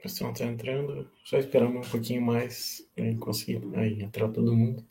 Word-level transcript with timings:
O 0.00 0.02
pessoal 0.02 0.32
tá 0.32 0.46
entrando. 0.46 1.10
Só 1.22 1.36
esperando 1.36 1.78
um 1.78 1.82
pouquinho 1.82 2.22
mais 2.22 2.88
para 2.94 3.14
conseguir 3.16 3.60
aí, 3.76 4.02
entrar 4.02 4.30
todo 4.30 4.56
mundo. 4.56 4.82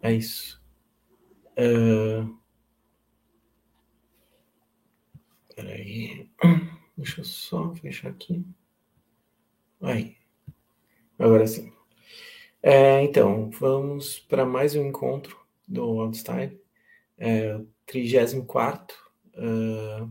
É 0.00 0.10
isso. 0.14 0.58
Uh... 1.58 2.34
Peraí. 5.54 6.30
Deixa 6.96 7.20
eu 7.20 7.24
só 7.24 7.74
fechar 7.74 8.08
aqui. 8.08 8.42
Aí. 9.82 10.16
Agora 11.18 11.46
sim. 11.46 11.70
É, 12.62 13.02
então, 13.02 13.50
vamos 13.50 14.20
para 14.20 14.46
mais 14.46 14.74
um 14.74 14.86
encontro 14.86 15.38
do 15.68 16.00
Outstyle. 16.00 16.58
É, 17.18 17.60
34. 17.84 18.96
Uh, 19.34 20.10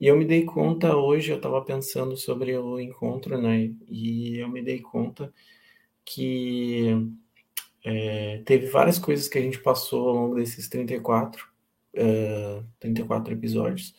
e 0.00 0.06
eu 0.06 0.16
me 0.16 0.24
dei 0.24 0.44
conta 0.44 0.96
hoje, 0.96 1.30
eu 1.30 1.36
estava 1.36 1.62
pensando 1.62 2.16
sobre 2.16 2.56
o 2.56 2.80
encontro, 2.80 3.40
né? 3.40 3.72
E 3.88 4.38
eu 4.38 4.48
me 4.48 4.62
dei 4.62 4.80
conta 4.80 5.32
que 6.04 6.88
é, 7.84 8.42
teve 8.44 8.66
várias 8.66 8.98
coisas 8.98 9.28
que 9.28 9.38
a 9.38 9.42
gente 9.42 9.58
passou 9.60 10.08
ao 10.08 10.14
longo 10.14 10.34
desses 10.36 10.68
34, 10.68 11.46
uh, 11.94 12.64
34 12.80 13.32
episódios. 13.32 13.94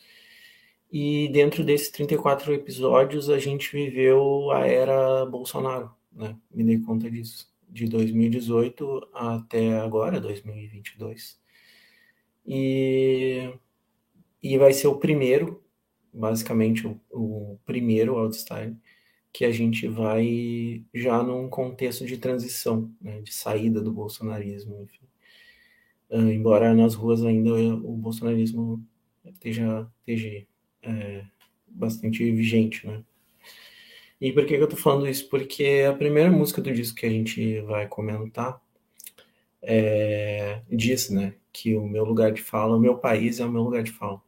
E 0.92 1.28
dentro 1.32 1.64
desses 1.64 1.90
34 1.90 2.52
episódios, 2.54 3.28
a 3.28 3.38
gente 3.38 3.72
viveu 3.72 4.50
a 4.52 4.66
era 4.66 5.26
Bolsonaro, 5.26 5.90
né? 6.12 6.36
Me 6.52 6.64
dei 6.64 6.78
conta 6.80 7.10
disso. 7.10 7.52
De 7.68 7.88
2018 7.88 9.08
até 9.12 9.78
agora, 9.80 10.20
2022. 10.20 11.40
E, 12.46 13.52
e 14.44 14.58
vai 14.58 14.72
ser 14.72 14.86
o 14.86 14.96
primeiro 14.96 15.64
basicamente 16.14 16.86
o, 16.86 17.00
o 17.10 17.58
primeiro 17.66 18.16
Outstyle, 18.16 18.76
que 19.32 19.44
a 19.44 19.50
gente 19.50 19.88
vai 19.88 20.84
já 20.94 21.20
num 21.22 21.48
contexto 21.48 22.06
de 22.06 22.16
transição, 22.16 22.90
né, 23.00 23.20
de 23.20 23.34
saída 23.34 23.80
do 23.80 23.92
bolsonarismo, 23.92 24.80
enfim. 24.82 25.04
Uh, 26.08 26.30
embora 26.30 26.72
nas 26.72 26.94
ruas 26.94 27.24
ainda 27.24 27.50
o 27.52 27.96
bolsonarismo 27.96 28.80
esteja, 29.24 29.90
esteja 29.98 30.46
é, 30.82 31.24
bastante 31.66 32.30
vigente, 32.30 32.86
né? 32.86 33.02
E 34.20 34.32
por 34.32 34.46
que, 34.46 34.56
que 34.56 34.62
eu 34.62 34.68
tô 34.68 34.76
falando 34.76 35.08
isso? 35.08 35.28
Porque 35.28 35.84
a 35.88 35.92
primeira 35.92 36.30
música 36.30 36.62
do 36.62 36.72
disco 36.72 36.96
que 36.96 37.06
a 37.06 37.10
gente 37.10 37.60
vai 37.62 37.88
comentar 37.88 38.62
é, 39.60 40.62
diz, 40.70 41.10
né, 41.10 41.34
que 41.52 41.74
o 41.74 41.86
meu 41.88 42.04
lugar 42.04 42.32
de 42.32 42.40
fala, 42.40 42.76
o 42.76 42.80
meu 42.80 42.96
país 42.96 43.40
é 43.40 43.44
o 43.44 43.50
meu 43.50 43.62
lugar 43.62 43.82
de 43.82 43.90
fala. 43.90 44.22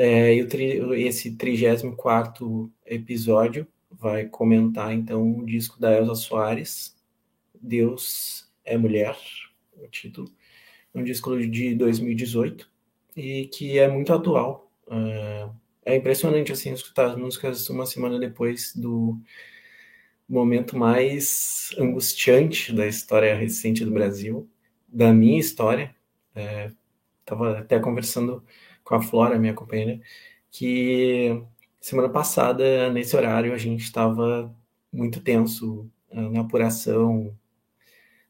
É, 0.00 0.32
e 0.32 0.42
o 0.44 0.94
esse 0.94 1.34
34 1.34 2.72
episódio 2.86 3.66
vai 3.90 4.26
comentar 4.26 4.94
então 4.94 5.40
o 5.40 5.44
disco 5.44 5.80
da 5.80 5.92
Elza 5.92 6.14
Soares, 6.14 6.96
Deus 7.60 8.48
é 8.64 8.78
Mulher, 8.78 9.18
o 9.76 9.88
título. 9.88 10.30
Um 10.94 11.02
disco 11.02 11.36
de 11.36 11.74
2018 11.74 12.70
e 13.16 13.46
que 13.48 13.76
é 13.76 13.88
muito 13.88 14.12
atual. 14.12 14.70
É, 14.88 15.48
é 15.84 15.96
impressionante 15.96 16.52
assim 16.52 16.72
escutar 16.72 17.06
as 17.06 17.16
músicas 17.16 17.68
uma 17.68 17.84
semana 17.84 18.20
depois 18.20 18.72
do 18.76 19.20
momento 20.28 20.76
mais 20.76 21.70
angustiante 21.76 22.72
da 22.72 22.86
história 22.86 23.34
recente 23.34 23.84
do 23.84 23.90
Brasil, 23.90 24.48
da 24.86 25.12
minha 25.12 25.40
história. 25.40 25.92
É, 26.36 26.70
até 27.58 27.80
conversando 27.80 28.44
com 28.88 28.94
a 28.94 29.02
Flora, 29.02 29.38
minha 29.38 29.54
companheira, 29.54 30.00
que 30.50 31.42
semana 31.80 32.08
passada, 32.08 32.90
nesse 32.90 33.14
horário, 33.16 33.52
a 33.52 33.58
gente 33.58 33.82
estava 33.84 34.54
muito 34.92 35.20
tenso 35.20 35.90
eh, 36.10 36.28
na 36.30 36.40
apuração, 36.40 37.36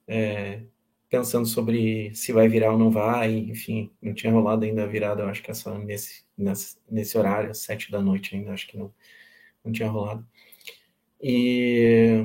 é, 0.07 0.63
pensando 1.09 1.47
sobre 1.47 2.15
se 2.15 2.33
vai 2.33 2.49
virar 2.49 2.73
ou 2.73 2.79
não 2.79 2.91
vai, 2.91 3.33
enfim, 3.37 3.91
não 4.03 4.13
tinha 4.15 4.33
rolado 4.33 4.65
ainda 4.65 4.85
a 4.85 4.87
virada, 4.87 5.23
eu 5.23 5.29
acho 5.29 5.43
que 5.43 5.51
é 5.51 5.55
só 5.55 5.79
nesse, 5.79 6.25
nesse, 6.37 6.79
nesse 6.91 7.17
horário, 7.19 7.55
sete 7.55 7.91
da 7.91 8.01
noite 8.03 8.35
ainda, 8.37 8.53
acho 8.53 8.67
que 8.69 8.77
não, 8.77 8.93
não 9.65 9.73
tinha 9.73 9.89
rolado. 9.89 10.27
E, 11.23 12.25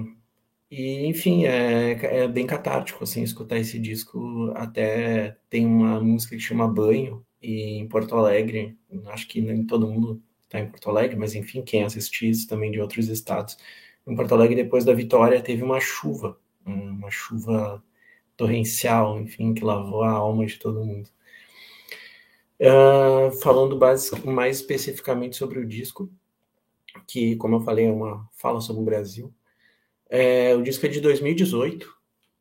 e 0.72 1.06
enfim, 1.08 1.46
é, 1.46 2.24
é 2.24 2.28
bem 2.28 2.48
catártico, 2.48 3.04
assim, 3.04 3.24
escutar 3.24 3.58
esse 3.58 3.80
disco, 3.80 4.52
até 4.56 5.38
tem 5.50 5.66
uma 5.66 6.02
música 6.02 6.36
que 6.36 6.42
chama 6.42 6.68
Banho, 6.68 7.26
e 7.44 7.78
em 7.80 7.88
Porto 7.88 8.16
Alegre, 8.16 8.78
acho 9.08 9.28
que 9.28 9.42
nem 9.42 9.66
todo 9.66 9.88
mundo 9.88 10.24
está 10.46 10.60
em 10.60 10.70
Porto 10.70 10.90
Alegre, 10.90 11.18
mas 11.18 11.36
enfim, 11.36 11.62
quem 11.62 11.84
assistiu 11.84 12.30
isso 12.30 12.48
também 12.48 12.72
de 12.72 12.80
outros 12.80 13.10
estados. 13.10 13.58
Em 14.08 14.16
Porto 14.16 14.34
Alegre, 14.34 14.56
depois 14.56 14.86
da 14.86 14.94
vitória, 14.94 15.42
teve 15.42 15.64
uma 15.64 15.80
chuva, 15.80 16.40
uma 16.66 17.12
chuva 17.12 17.84
torrencial, 18.38 19.20
enfim, 19.20 19.54
que 19.54 19.64
lavou 19.64 20.04
a 20.04 20.12
alma 20.12 20.46
de 20.46 20.58
todo 20.58 20.86
mundo. 20.86 21.10
Uh, 22.60 23.32
falando 23.42 23.78
mais 24.26 24.58
especificamente 24.58 25.36
sobre 25.36 25.60
o 25.60 25.66
disco, 25.66 26.10
que, 27.08 27.36
como 27.36 27.56
eu 27.56 27.62
falei, 27.62 27.86
é 27.86 27.92
uma 27.92 28.30
fala 28.34 28.62
sobre 28.62 28.82
o 28.82 28.86
Brasil. 28.86 29.34
É, 30.10 30.56
o 30.56 30.62
disco 30.62 30.86
é 30.86 30.90
de 30.90 31.02
2018, 31.02 31.92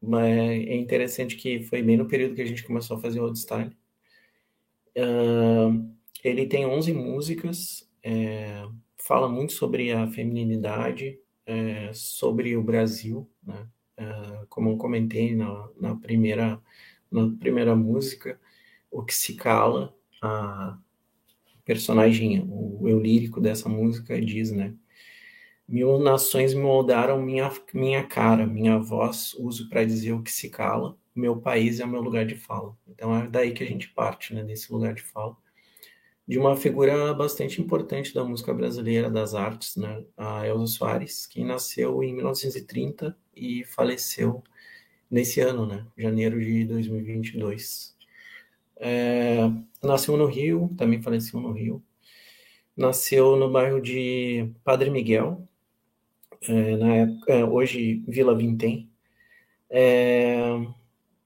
mas 0.01 0.37
é 0.37 0.75
interessante 0.75 1.37
que 1.37 1.63
foi 1.63 1.83
bem 1.83 1.97
no 1.97 2.07
período 2.07 2.35
que 2.35 2.43
a 2.43 2.47
gente 2.47 2.65
começou 2.65 2.97
a 2.97 3.01
fazer 3.01 3.21
o 3.21 3.25
Old 3.25 3.39
Style. 3.39 3.73
Uh, 4.97 5.93
ele 6.23 6.47
tem 6.47 6.67
11 6.67 6.93
músicas, 6.93 7.89
é, 8.03 8.65
fala 8.97 9.29
muito 9.29 9.53
sobre 9.53 9.93
a 9.93 10.07
feminilidade, 10.07 11.19
é, 11.45 11.93
sobre 11.93 12.57
o 12.57 12.63
Brasil, 12.63 13.29
né? 13.43 13.67
É, 13.97 14.47
como 14.49 14.71
eu 14.71 14.77
comentei 14.77 15.35
na, 15.35 15.69
na, 15.79 15.97
primeira, 15.97 16.61
na 17.11 17.29
primeira 17.39 17.77
música, 17.77 18.41
o 18.91 19.03
que 19.03 19.15
se 19.15 19.35
cala, 19.35 19.95
a 20.23 20.79
personagem, 21.65 22.45
o 22.49 22.89
eu 22.89 23.01
lírico 23.01 23.41
dessa 23.41 23.69
música 23.69 24.21
diz, 24.21 24.51
né? 24.51 24.75
Mil 25.69 25.99
nações 25.99 26.55
moldaram 26.55 27.21
minha, 27.23 27.51
minha 27.73 28.05
cara, 28.05 28.47
minha 28.47 28.79
voz 28.79 29.35
uso 29.35 29.69
para 29.69 29.85
dizer 29.85 30.13
o 30.13 30.23
que 30.23 30.31
se 30.31 30.51
cala, 30.51 30.97
meu 31.15 31.37
país 31.37 31.81
é 31.81 31.85
o 31.85 31.89
meu 31.89 32.01
lugar 32.01 32.27
de 32.27 32.35
fala. 32.35 32.77
Então 32.89 33.15
é 33.17 33.29
daí 33.29 33.53
que 33.53 33.63
a 33.63 33.67
gente 33.67 33.89
parte, 33.89 34.35
né, 34.35 34.43
desse 34.43 34.73
lugar 34.73 34.95
de 34.95 35.03
fala. 35.03 35.37
De 36.27 36.39
uma 36.39 36.57
figura 36.57 37.13
bastante 37.15 37.61
importante 37.61 38.15
da 38.15 38.25
música 38.25 38.55
brasileira, 38.55 39.11
das 39.11 39.35
artes, 39.35 39.77
né, 39.77 40.05
a 40.17 40.47
Elza 40.47 40.67
Soares, 40.67 41.27
que 41.27 41.45
nasceu 41.45 42.03
em 42.03 42.15
1930 42.15 43.17
e 43.35 43.65
faleceu 43.65 44.43
nesse 45.11 45.41
ano, 45.41 45.67
né, 45.67 45.87
janeiro 45.97 46.41
de 46.41 46.65
2022. 46.65 47.97
É, 48.77 49.39
nasceu 49.83 50.17
no 50.17 50.27
Rio, 50.27 50.71
também 50.77 51.03
faleceu 51.03 51.41
no 51.41 51.53
Rio. 51.53 51.83
Nasceu 52.77 53.37
no 53.37 53.51
bairro 53.51 53.81
de 53.81 54.51
Padre 54.65 54.91
Miguel, 54.91 55.47
é, 56.49 56.77
na 56.77 56.95
época, 56.97 57.33
é, 57.33 57.45
hoje 57.45 58.05
Vila 58.09 58.37
Vintém. 58.37 58.91
É, 59.71 60.43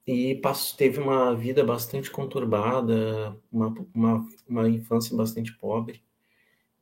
e 0.05 0.35
passou, 0.35 0.77
teve 0.77 0.99
uma 0.99 1.35
vida 1.35 1.63
bastante 1.65 2.09
conturbada, 2.09 3.37
uma, 3.51 3.73
uma, 3.93 4.27
uma 4.47 4.69
infância 4.69 5.15
bastante 5.15 5.53
pobre, 5.57 6.01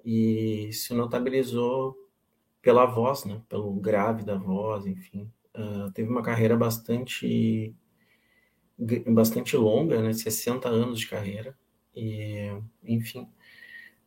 e 0.03 0.71
se 0.73 0.93
notabilizou 0.93 1.95
pela 2.61 2.85
voz, 2.85 3.25
né, 3.25 3.41
pelo 3.49 3.73
grave 3.73 4.23
da 4.23 4.35
voz, 4.37 4.85
enfim. 4.85 5.31
Uh, 5.55 5.91
teve 5.93 6.09
uma 6.09 6.21
carreira 6.21 6.55
bastante 6.57 7.75
bastante 9.07 9.55
longa, 9.55 10.01
né, 10.01 10.13
60 10.13 10.67
anos 10.69 10.99
de 10.99 11.07
carreira, 11.07 11.57
e, 11.95 12.51
enfim, 12.83 13.27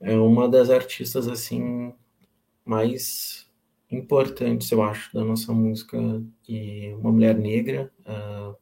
é 0.00 0.14
uma 0.16 0.48
das 0.48 0.70
artistas, 0.70 1.26
assim, 1.28 1.94
mais 2.64 3.47
importantes, 3.90 4.70
eu 4.70 4.82
acho, 4.82 5.12
da 5.14 5.24
nossa 5.24 5.52
música, 5.52 5.98
e 6.48 6.92
uma 6.94 7.10
mulher 7.12 7.36
negra, 7.36 7.92
uh, 8.00 8.56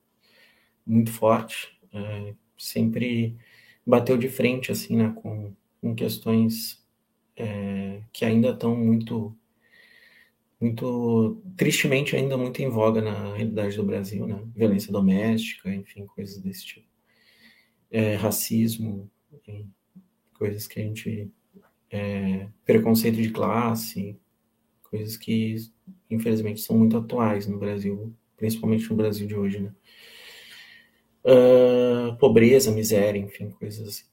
muito 0.87 1.11
forte, 1.11 1.77
é, 1.93 2.35
sempre 2.57 3.37
bateu 3.85 4.17
de 4.17 4.29
frente 4.29 4.71
assim, 4.71 4.97
né, 4.97 5.13
com, 5.17 5.53
com 5.81 5.95
questões 5.95 6.85
é, 7.37 8.03
que 8.13 8.25
ainda 8.25 8.51
estão 8.51 8.77
muito, 8.77 9.37
muito 10.61 11.43
tristemente 11.57 12.15
ainda 12.15 12.37
muito 12.37 12.63
em 12.63 12.69
voga 12.69 13.03
na 13.03 13.35
realidade 13.35 13.77
do 13.77 13.85
Brasil, 13.85 14.27
né, 14.27 14.41
violência 14.55 14.93
doméstica, 14.93 15.75
enfim, 15.75 16.07
coisas 16.07 16.39
desse 16.41 16.65
tipo, 16.65 16.87
é, 17.91 18.15
racismo, 18.15 19.11
coisas 20.35 20.67
que 20.67 20.81
a 20.81 20.83
gente 20.83 21.31
é, 21.91 22.49
preconceito 22.65 23.17
de 23.17 23.31
classe, 23.31 24.19
coisas 24.97 25.17
que 25.17 25.57
infelizmente 26.11 26.61
são 26.61 26.77
muito 26.77 26.97
atuais 26.97 27.47
no 27.47 27.59
Brasil, 27.59 28.15
principalmente 28.37 28.89
no 28.89 28.97
Brasil 28.97 29.27
de 29.27 29.35
hoje, 29.35 29.61
né 29.61 29.73
uh, 31.27 32.17
pobreza, 32.17 32.71
miséria, 32.71 33.19
enfim, 33.19 33.51
coisas 33.51 33.89
assim. 33.89 34.05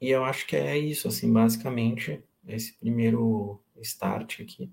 E 0.00 0.10
eu 0.10 0.24
acho 0.24 0.46
que 0.46 0.56
é 0.56 0.76
isso, 0.76 1.06
assim, 1.06 1.32
basicamente, 1.32 2.22
esse 2.46 2.76
primeiro 2.78 3.60
start 3.80 4.40
aqui 4.40 4.70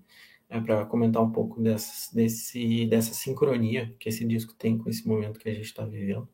é 0.48 0.60
para 0.60 0.84
comentar 0.84 1.22
um 1.22 1.30
pouco 1.30 1.62
dessa, 1.62 2.12
desse, 2.12 2.84
dessa 2.86 3.14
sincronia 3.14 3.94
que 4.00 4.08
esse 4.08 4.24
disco 4.26 4.52
tem 4.54 4.76
com 4.76 4.90
esse 4.90 5.06
momento 5.06 5.38
que 5.38 5.48
a 5.48 5.54
gente 5.54 5.66
está 5.66 5.84
vivendo. 5.84 6.28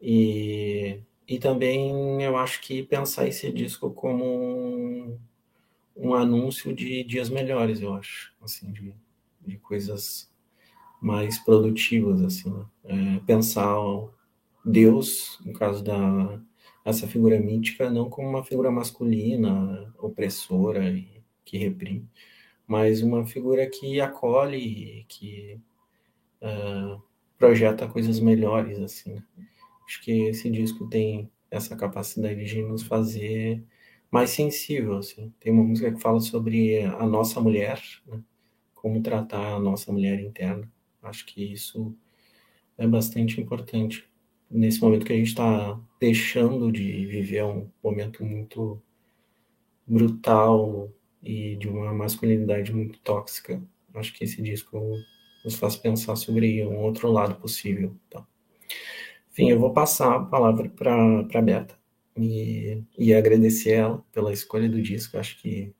E, 0.00 1.02
e 1.28 1.38
também 1.38 2.22
eu 2.22 2.38
acho 2.38 2.62
que 2.62 2.82
pensar 2.82 3.28
esse 3.28 3.52
disco 3.52 3.90
como 3.90 5.20
um 5.96 6.14
anúncio 6.14 6.74
de 6.74 7.04
dias 7.04 7.28
melhores, 7.28 7.80
eu 7.80 7.94
acho, 7.94 8.32
assim, 8.42 8.72
de, 8.72 8.94
de 9.46 9.58
coisas 9.58 10.30
mais 11.00 11.38
produtivas, 11.38 12.22
assim, 12.22 12.50
né? 12.50 12.64
é, 12.84 13.20
pensar 13.26 13.76
Deus, 14.64 15.38
no 15.44 15.52
caso 15.52 15.82
da 15.82 16.40
essa 16.84 17.06
figura 17.06 17.38
mítica, 17.38 17.90
não 17.90 18.08
como 18.08 18.28
uma 18.28 18.44
figura 18.44 18.70
masculina, 18.70 19.92
opressora 19.98 20.88
e 20.90 21.22
que 21.44 21.58
reprime, 21.58 22.08
mas 22.66 23.02
uma 23.02 23.26
figura 23.26 23.68
que 23.68 24.00
acolhe, 24.00 25.04
que 25.08 25.60
uh, 26.40 27.02
projeta 27.38 27.88
coisas 27.88 28.18
melhores, 28.20 28.78
assim. 28.78 29.14
Né? 29.14 29.24
Acho 29.86 30.02
que 30.02 30.28
esse 30.28 30.48
disco 30.50 30.88
tem 30.88 31.30
essa 31.50 31.76
capacidade 31.76 32.44
de 32.44 32.62
nos 32.62 32.82
fazer 32.82 33.62
mais 34.10 34.30
sensível, 34.30 34.96
assim. 34.96 35.32
Tem 35.38 35.52
uma 35.52 35.62
música 35.62 35.92
que 35.92 36.00
fala 36.00 36.20
sobre 36.20 36.82
a 36.82 37.06
nossa 37.06 37.40
mulher, 37.40 37.80
né? 38.06 38.20
como 38.74 39.02
tratar 39.02 39.54
a 39.54 39.60
nossa 39.60 39.92
mulher 39.92 40.20
interna. 40.20 40.70
Acho 41.02 41.24
que 41.26 41.52
isso 41.52 41.94
é 42.76 42.86
bastante 42.86 43.40
importante 43.40 44.08
nesse 44.50 44.80
momento 44.80 45.06
que 45.06 45.12
a 45.12 45.16
gente 45.16 45.28
está 45.28 45.78
deixando 46.00 46.72
de 46.72 47.06
viver 47.06 47.44
um 47.44 47.70
momento 47.82 48.24
muito 48.24 48.82
brutal 49.86 50.90
e 51.22 51.56
de 51.56 51.68
uma 51.68 51.92
masculinidade 51.92 52.72
muito 52.72 52.98
tóxica. 53.00 53.62
Acho 53.94 54.12
que 54.14 54.24
esse 54.24 54.42
disco 54.42 54.80
nos 55.44 55.54
faz 55.54 55.76
pensar 55.76 56.16
sobre 56.16 56.64
um 56.66 56.78
outro 56.78 57.10
lado 57.12 57.36
possível. 57.36 57.94
Tá? 58.08 58.26
Enfim, 59.30 59.50
eu 59.50 59.60
vou 59.60 59.72
passar 59.72 60.16
a 60.16 60.24
palavra 60.24 60.68
para 60.68 61.20
a 61.20 61.42
Beta 61.42 61.79
e, 62.20 62.84
e 62.98 63.14
agradecer 63.14 63.72
ela 63.72 64.04
pela 64.12 64.32
escolha 64.32 64.68
do 64.68 64.80
disco. 64.82 65.18
Acho 65.18 65.40
que 65.40 65.74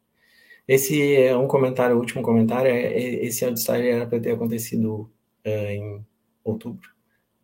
esse 0.67 1.17
é 1.17 1.37
um 1.37 1.49
comentário, 1.49 1.97
o 1.97 1.99
último 1.99 2.23
comentário. 2.23 2.71
É, 2.71 2.81
é 2.81 3.25
esse 3.27 3.45
Outstyle 3.45 3.89
era 3.89 4.07
para 4.07 4.21
ter 4.21 4.33
acontecido 4.33 5.11
é, 5.45 5.75
em 5.75 6.07
outubro, 6.45 6.89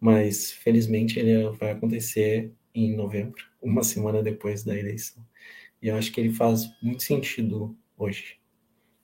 mas 0.01 0.53
felizmente 0.53 1.19
ele 1.19 1.51
vai 1.57 1.73
acontecer 1.73 2.53
em 2.75 2.95
novembro, 2.95 3.43
uma 3.61 3.83
semana 3.83 4.23
depois 4.23 4.63
da 4.63 4.77
eleição. 4.77 5.25
E 5.81 5.89
eu 5.89 5.97
acho 5.97 6.13
que 6.13 6.21
ele 6.21 6.33
faz 6.33 6.71
muito 6.83 7.03
sentido 7.03 7.77
hoje, 7.97 8.39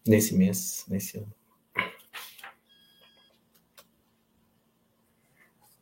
nesse 0.07 0.35
mês, 0.37 0.85
nesse 0.89 1.19
ano. 1.19 1.35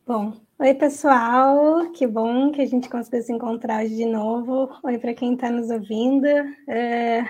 Bom, 0.06 0.40
oi 0.60 0.74
pessoal, 0.74 1.90
que 1.92 2.06
bom 2.06 2.52
que 2.52 2.60
a 2.60 2.66
gente 2.66 2.90
conseguiu 2.90 3.22
se 3.22 3.32
encontrar 3.32 3.82
hoje 3.82 3.96
de 3.96 4.04
novo. 4.04 4.70
Oi 4.82 4.98
para 4.98 5.14
quem 5.14 5.32
está 5.32 5.50
nos 5.50 5.70
ouvindo. 5.70 6.26
É... 6.68 7.24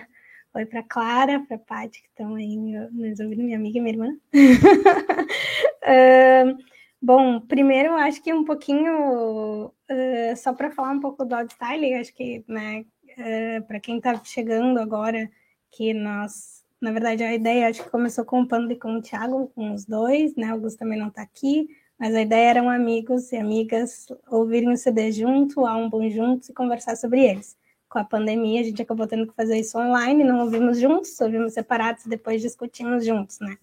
Oi 0.53 0.67
para 0.67 0.83
Clara, 0.83 1.39
para 1.47 1.57
Paty, 1.57 2.03
que 2.03 2.09
estão 2.09 2.35
aí 2.35 2.57
nos 2.57 3.21
ouvindo, 3.21 3.45
minha 3.45 3.57
amiga 3.57 3.79
e 3.79 3.81
minha 3.81 3.95
irmã. 3.95 4.17
Bom, 7.01 7.41
primeiro, 7.41 7.95
acho 7.95 8.21
que 8.21 8.33
um 8.33 8.45
pouquinho, 8.45 9.67
uh, 9.67 10.37
só 10.37 10.53
para 10.53 10.73
falar 10.73 10.91
um 10.91 11.01
pouco 11.01 11.25
do 11.25 11.37
Oddstyle, 11.37 11.95
acho 11.95 12.13
que, 12.13 12.45
né, 12.49 12.85
uh, 13.17 13.63
para 13.65 13.79
quem 13.79 13.99
está 13.99 14.21
chegando 14.25 14.81
agora, 14.81 15.31
que 15.71 15.95
nós, 15.95 16.65
na 16.81 16.91
verdade, 16.91 17.23
a 17.23 17.33
ideia 17.33 17.69
acho 17.69 17.85
que 17.85 17.91
começou 17.91 18.25
com 18.25 18.43
o 18.43 18.49
Pando 18.49 18.73
e 18.73 18.77
com 18.77 18.97
o 18.97 19.01
Thiago, 19.01 19.53
com 19.55 19.73
os 19.73 19.87
dois, 19.87 20.35
né, 20.35 20.49
o 20.49 20.55
Augusto 20.55 20.81
também 20.81 20.99
não 20.99 21.09
está 21.09 21.23
aqui, 21.23 21.69
mas 22.01 22.15
a 22.15 22.23
ideia 22.23 22.49
eram 22.49 22.71
amigos 22.71 23.31
e 23.31 23.37
amigas 23.37 24.07
ouvirem 24.31 24.73
o 24.73 24.77
CD 24.77 25.13
junto, 25.13 25.67
álbum 25.67 26.09
juntos 26.09 26.49
e 26.49 26.55
conversar 26.55 26.97
sobre 26.97 27.23
eles. 27.23 27.59
Com 27.91 27.99
a 27.99 28.05
pandemia, 28.05 28.63
a 28.63 28.65
gente 28.65 28.81
acabou 28.81 29.07
tendo 29.07 29.27
que 29.27 29.35
fazer 29.35 29.59
isso 29.59 29.79
online, 29.79 30.25
não 30.25 30.41
ouvimos 30.41 30.81
juntos, 30.81 31.21
ouvimos 31.21 31.53
separados, 31.53 32.07
depois 32.07 32.41
discutimos 32.41 33.05
juntos, 33.05 33.39
né? 33.41 33.59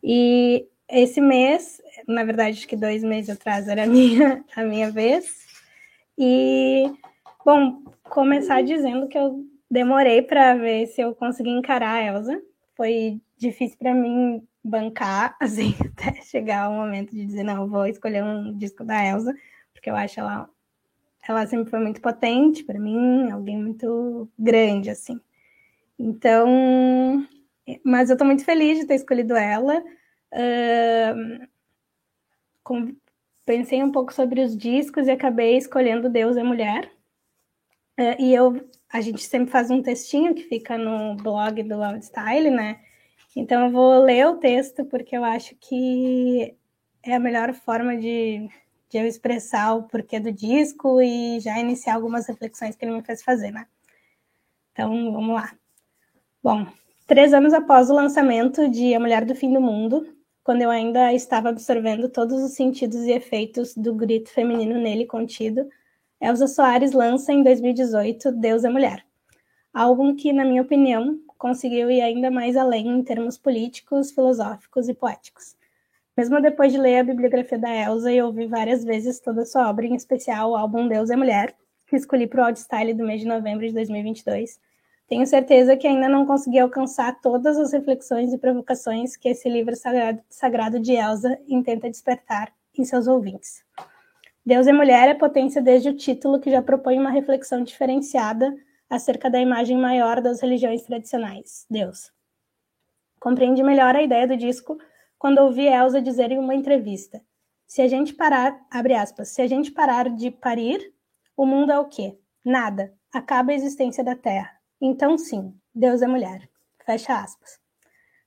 E 0.00 0.68
esse 0.88 1.20
mês, 1.20 1.82
na 2.06 2.22
verdade, 2.22 2.58
acho 2.58 2.68
que 2.68 2.76
dois 2.76 3.02
meses 3.02 3.30
atrás 3.30 3.66
era 3.66 3.82
a 3.82 3.86
minha, 3.88 4.44
a 4.54 4.62
minha 4.62 4.92
vez. 4.92 5.44
E, 6.16 6.84
bom, 7.44 7.82
começar 8.04 8.62
dizendo 8.62 9.08
que 9.08 9.18
eu 9.18 9.44
demorei 9.68 10.22
para 10.22 10.54
ver 10.54 10.86
se 10.86 11.00
eu 11.00 11.12
consegui 11.12 11.50
encarar 11.50 11.94
a 11.94 12.04
Elsa. 12.04 12.40
Foi 12.76 13.20
difícil 13.36 13.76
para 13.78 13.92
mim 13.92 14.46
bancar, 14.62 15.36
assim, 15.42 15.74
até 15.80 16.13
chegar 16.24 16.68
o 16.68 16.74
momento 16.74 17.10
de 17.10 17.24
dizer, 17.24 17.42
não, 17.42 17.68
vou 17.68 17.86
escolher 17.86 18.22
um 18.22 18.56
disco 18.56 18.84
da 18.84 19.04
Elsa, 19.04 19.34
porque 19.72 19.90
eu 19.90 19.96
acho 19.96 20.20
ela, 20.20 20.48
ela 21.28 21.46
sempre 21.46 21.70
foi 21.70 21.80
muito 21.80 22.00
potente 22.00 22.64
para 22.64 22.78
mim, 22.78 23.30
alguém 23.30 23.56
muito 23.56 24.28
grande, 24.38 24.90
assim. 24.90 25.20
Então, 25.98 27.26
mas 27.84 28.10
eu 28.10 28.14
estou 28.14 28.26
muito 28.26 28.44
feliz 28.44 28.78
de 28.78 28.86
ter 28.86 28.94
escolhido 28.94 29.34
ela. 29.34 29.82
Uh, 30.32 31.46
com, 32.62 32.96
pensei 33.44 33.82
um 33.82 33.92
pouco 33.92 34.12
sobre 34.12 34.40
os 34.40 34.56
discos 34.56 35.06
e 35.06 35.10
acabei 35.10 35.56
escolhendo 35.56 36.10
Deus 36.10 36.36
é 36.36 36.42
Mulher. 36.42 36.90
Uh, 37.98 38.16
e 38.18 38.34
eu, 38.34 38.68
a 38.92 39.00
gente 39.00 39.22
sempre 39.22 39.50
faz 39.50 39.70
um 39.70 39.82
textinho 39.82 40.34
que 40.34 40.42
fica 40.42 40.76
no 40.76 41.14
blog 41.16 41.62
do 41.62 41.76
Loud 41.76 42.04
Style, 42.04 42.50
né? 42.50 42.80
Então 43.36 43.64
eu 43.64 43.70
vou 43.70 44.02
ler 44.02 44.26
o 44.26 44.36
texto 44.36 44.84
porque 44.84 45.16
eu 45.16 45.24
acho 45.24 45.56
que 45.56 46.54
é 47.02 47.14
a 47.14 47.20
melhor 47.20 47.52
forma 47.52 47.96
de, 47.96 48.48
de 48.88 48.98
eu 48.98 49.06
expressar 49.06 49.74
o 49.74 49.82
porquê 49.84 50.20
do 50.20 50.32
disco 50.32 51.00
e 51.02 51.40
já 51.40 51.58
iniciar 51.58 51.94
algumas 51.94 52.26
reflexões 52.26 52.76
que 52.76 52.84
ele 52.84 52.94
me 52.94 53.02
fez 53.02 53.22
fazer, 53.22 53.50
né? 53.50 53.66
Então 54.72 55.12
vamos 55.12 55.34
lá. 55.34 55.52
Bom, 56.42 56.66
três 57.06 57.32
anos 57.32 57.52
após 57.52 57.90
o 57.90 57.94
lançamento 57.94 58.68
de 58.68 58.94
A 58.94 59.00
Mulher 59.00 59.24
do 59.24 59.34
Fim 59.34 59.52
do 59.52 59.60
Mundo, 59.60 60.06
quando 60.42 60.62
eu 60.62 60.70
ainda 60.70 61.12
estava 61.12 61.48
absorvendo 61.48 62.08
todos 62.08 62.42
os 62.42 62.52
sentidos 62.52 63.02
e 63.02 63.12
efeitos 63.12 63.74
do 63.74 63.94
grito 63.94 64.30
feminino 64.30 64.78
nele 64.78 65.06
contido, 65.06 65.68
Elza 66.20 66.46
Soares 66.46 66.92
lança 66.92 67.32
em 67.32 67.42
2018 67.42 68.32
Deus 68.32 68.64
é 68.64 68.70
Mulher, 68.70 69.04
álbum 69.72 70.14
que, 70.14 70.32
na 70.32 70.44
minha 70.44 70.62
opinião, 70.62 71.18
conseguiu 71.38 71.90
ir 71.90 72.00
ainda 72.00 72.30
mais 72.30 72.56
além 72.56 72.88
em 72.88 73.02
termos 73.02 73.36
políticos, 73.36 74.10
filosóficos 74.10 74.88
e 74.88 74.94
poéticos. 74.94 75.56
Mesmo 76.16 76.40
depois 76.40 76.72
de 76.72 76.78
ler 76.78 76.98
a 76.98 77.04
bibliografia 77.04 77.58
da 77.58 77.74
Elsa 77.74 78.12
e 78.12 78.22
ouvir 78.22 78.46
várias 78.46 78.84
vezes 78.84 79.20
toda 79.20 79.42
a 79.42 79.46
sua 79.46 79.68
obra, 79.68 79.86
em 79.86 79.94
especial 79.94 80.50
o 80.50 80.56
álbum 80.56 80.86
Deus 80.86 81.10
é 81.10 81.16
Mulher, 81.16 81.54
que 81.86 81.96
escolhi 81.96 82.26
para 82.26 82.42
o 82.42 82.46
Audstyle 82.46 82.94
do 82.94 83.04
mês 83.04 83.20
de 83.20 83.26
novembro 83.26 83.66
de 83.66 83.74
2022, 83.74 84.58
tenho 85.06 85.26
certeza 85.26 85.76
que 85.76 85.86
ainda 85.86 86.08
não 86.08 86.24
consegui 86.24 86.58
alcançar 86.58 87.20
todas 87.20 87.58
as 87.58 87.72
reflexões 87.72 88.32
e 88.32 88.38
provocações 88.38 89.16
que 89.16 89.28
esse 89.28 89.48
livro 89.48 89.76
sagrado, 89.76 90.20
sagrado 90.30 90.80
de 90.80 90.92
Elsa 90.92 91.38
intenta 91.46 91.90
despertar 91.90 92.52
em 92.76 92.84
seus 92.84 93.06
ouvintes. 93.06 93.62
Deus 94.46 94.66
é 94.66 94.72
Mulher 94.72 95.08
é 95.08 95.14
potência 95.14 95.60
desde 95.60 95.90
o 95.90 95.96
título, 95.96 96.40
que 96.40 96.50
já 96.50 96.62
propõe 96.62 96.98
uma 96.98 97.10
reflexão 97.10 97.62
diferenciada 97.62 98.54
acerca 98.94 99.28
da 99.28 99.40
imagem 99.40 99.76
maior 99.76 100.20
das 100.20 100.40
religiões 100.40 100.82
tradicionais, 100.82 101.66
Deus. 101.68 102.12
Compreendi 103.20 103.62
melhor 103.62 103.96
a 103.96 104.02
ideia 104.02 104.26
do 104.26 104.36
disco 104.36 104.78
quando 105.18 105.38
ouvi 105.38 105.66
Elsa 105.66 106.00
dizer 106.00 106.30
em 106.30 106.38
uma 106.38 106.54
entrevista: 106.54 107.22
se 107.66 107.82
a 107.82 107.88
gente 107.88 108.14
parar, 108.14 108.58
abre 108.70 108.94
aspas, 108.94 109.28
se 109.28 109.42
a 109.42 109.46
gente 109.46 109.72
parar 109.72 110.08
de 110.10 110.30
parir, 110.30 110.92
o 111.36 111.44
mundo 111.46 111.72
é 111.72 111.78
o 111.78 111.86
quê? 111.86 112.18
Nada. 112.44 112.94
Acaba 113.12 113.52
a 113.52 113.54
existência 113.54 114.04
da 114.04 114.14
Terra. 114.14 114.50
Então, 114.80 115.16
sim, 115.16 115.54
Deus 115.74 116.02
é 116.02 116.06
mulher. 116.06 116.48
Fecha 116.84 117.18
aspas. 117.18 117.58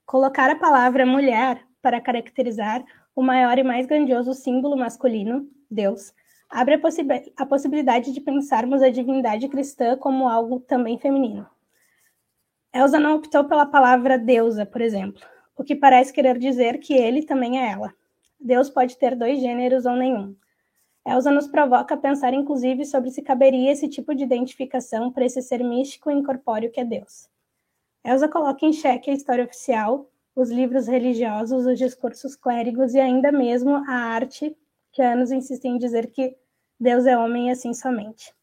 Colocar 0.06 0.50
a 0.50 0.56
palavra 0.56 1.06
mulher 1.06 1.62
para 1.82 2.02
caracterizar 2.02 2.84
o 3.16 3.22
maior 3.22 3.58
e 3.58 3.64
mais 3.64 3.86
grandioso 3.86 4.34
símbolo 4.34 4.76
masculino, 4.76 5.48
Deus, 5.70 6.14
abre 6.50 6.76
a, 6.76 6.80
possi 6.80 7.06
a 7.36 7.46
possibilidade 7.46 8.14
de 8.14 8.22
pensarmos 8.22 8.82
a 8.82 8.90
divindade 8.90 9.48
cristã 9.48 9.98
como 9.98 10.28
algo 10.28 10.60
também 10.60 10.98
feminino. 10.98 11.48
Elsa 12.74 13.00
não 13.00 13.16
optou 13.16 13.46
pela 13.46 13.66
palavra 13.66 14.18
deusa, 14.18 14.66
por 14.66 14.82
exemplo, 14.82 15.22
o 15.56 15.64
que 15.64 15.76
parece 15.76 16.14
querer 16.14 16.38
dizer 16.38 16.80
que 16.80 16.94
ele 16.94 17.24
também 17.24 17.60
é 17.60 17.72
ela. 17.72 17.94
Deus 18.40 18.70
pode 18.70 18.98
ter 18.98 19.16
dois 19.16 19.40
gêneros 19.40 19.86
ou 19.86 19.96
nenhum. 19.96 20.36
Elsa 21.06 21.32
nos 21.32 21.48
provoca 21.48 21.96
a 21.96 21.98
pensar, 21.98 22.34
inclusive, 22.34 22.86
sobre 22.86 23.10
se 23.10 23.22
caberia 23.22 23.72
esse 23.72 23.88
tipo 23.88 24.14
de 24.14 24.24
identificação 24.24 25.12
para 25.12 25.26
esse 25.26 25.42
ser 25.42 25.64
místico 25.64 26.12
e 26.12 26.14
incorpóreo 26.14 26.70
que 26.70 26.82
é 26.82 26.86
Deus. 26.86 27.30
Elsa 28.04 28.28
coloca 28.28 28.66
em 28.66 28.74
xeque 28.74 29.10
a 29.10 29.14
história 29.14 29.46
oficial, 29.46 30.10
os 30.36 30.52
livros 30.52 30.86
religiosos, 30.86 31.66
os 31.66 31.78
discursos 31.80 32.36
clérigos 32.36 32.94
e 32.94 33.00
ainda 33.00 33.32
mesmo 33.32 33.76
a 33.88 33.94
arte 33.94 34.56
anos 35.02 35.32
insistem 35.32 35.76
em 35.76 35.78
dizer 35.78 36.08
que 36.08 36.36
Deus 36.80 37.06
é 37.06 37.18
homem 37.18 37.48
e 37.48 37.52
assim 37.52 37.74
somente. 37.74 38.34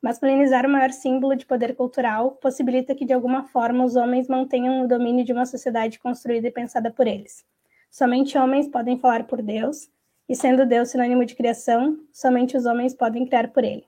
Masculinizar 0.00 0.64
o 0.64 0.68
maior 0.68 0.92
símbolo 0.92 1.34
de 1.34 1.44
poder 1.44 1.74
cultural 1.74 2.32
possibilita 2.32 2.94
que, 2.94 3.04
de 3.04 3.12
alguma 3.12 3.44
forma, 3.44 3.84
os 3.84 3.96
homens 3.96 4.28
mantenham 4.28 4.82
o 4.82 4.88
domínio 4.88 5.24
de 5.24 5.32
uma 5.32 5.44
sociedade 5.44 5.98
construída 5.98 6.46
e 6.46 6.52
pensada 6.52 6.90
por 6.90 7.06
eles. 7.06 7.44
Somente 7.90 8.38
homens 8.38 8.68
podem 8.68 8.98
falar 8.98 9.24
por 9.24 9.42
Deus, 9.42 9.90
e 10.28 10.36
sendo 10.36 10.66
Deus 10.66 10.90
sinônimo 10.90 11.24
de 11.24 11.34
criação, 11.34 11.98
somente 12.12 12.56
os 12.56 12.66
homens 12.66 12.94
podem 12.94 13.26
criar 13.26 13.48
por 13.48 13.64
ele. 13.64 13.84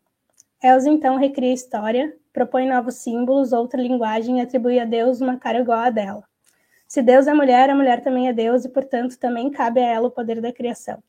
Els 0.63 0.85
então 0.85 1.17
recria 1.17 1.51
a 1.51 1.55
história, 1.55 2.17
propõe 2.33 2.67
novos 2.67 2.97
símbolos, 2.97 3.53
outra 3.53 3.81
linguagem 3.81 4.39
e 4.39 4.41
atribui 4.41 4.81
a 4.81 4.85
Deus 4.85 5.21
uma 5.21 5.39
cara 5.39 5.61
igual 5.61 5.79
à 5.79 5.91
dela. 5.91 6.25
Se 6.89 7.03
Deus 7.03 7.27
é 7.29 7.35
mulher, 7.35 7.71
a 7.71 7.75
mulher 7.75 8.03
também 8.03 8.27
é 8.27 8.33
Deus 8.33 8.65
e, 8.65 8.69
portanto, 8.69 9.17
também 9.19 9.49
cabe 9.51 9.81
a 9.81 9.87
ela 9.87 10.09
o 10.09 10.11
poder 10.11 10.41
da 10.41 10.53
criação. 10.53 11.01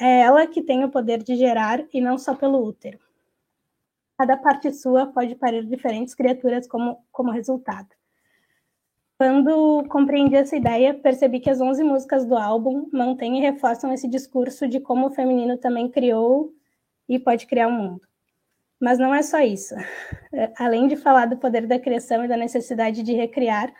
É 0.00 0.20
ela 0.20 0.46
que 0.46 0.62
tem 0.62 0.82
o 0.82 0.90
poder 0.90 1.22
de 1.22 1.36
gerar 1.36 1.84
e 1.92 2.00
não 2.00 2.16
só 2.16 2.34
pelo 2.34 2.64
útero. 2.64 2.98
Cada 4.16 4.36
parte 4.36 4.72
sua 4.72 5.06
pode 5.06 5.34
parir 5.34 5.66
diferentes 5.66 6.14
criaturas 6.14 6.66
como, 6.66 7.04
como 7.12 7.30
resultado. 7.30 7.88
Quando 9.18 9.84
compreendi 9.90 10.36
essa 10.36 10.56
ideia, 10.56 10.94
percebi 10.94 11.40
que 11.40 11.50
as 11.50 11.60
11 11.60 11.84
músicas 11.84 12.24
do 12.24 12.34
álbum 12.34 12.88
mantêm 12.90 13.38
e 13.38 13.42
reforçam 13.42 13.92
esse 13.92 14.08
discurso 14.08 14.66
de 14.66 14.80
como 14.80 15.08
o 15.08 15.10
feminino 15.10 15.58
também 15.58 15.90
criou 15.90 16.50
e 17.06 17.18
pode 17.18 17.46
criar 17.46 17.68
o 17.68 17.70
um 17.70 17.74
mundo. 17.74 18.00
Mas 18.80 18.98
não 18.98 19.14
é 19.14 19.22
só 19.22 19.40
isso. 19.40 19.74
Além 20.56 20.88
de 20.88 20.96
falar 20.96 21.26
do 21.26 21.36
poder 21.36 21.66
da 21.66 21.78
criação 21.78 22.24
e 22.24 22.28
da 22.28 22.36
necessidade 22.38 23.02
de 23.02 23.12
recriar, 23.12 23.70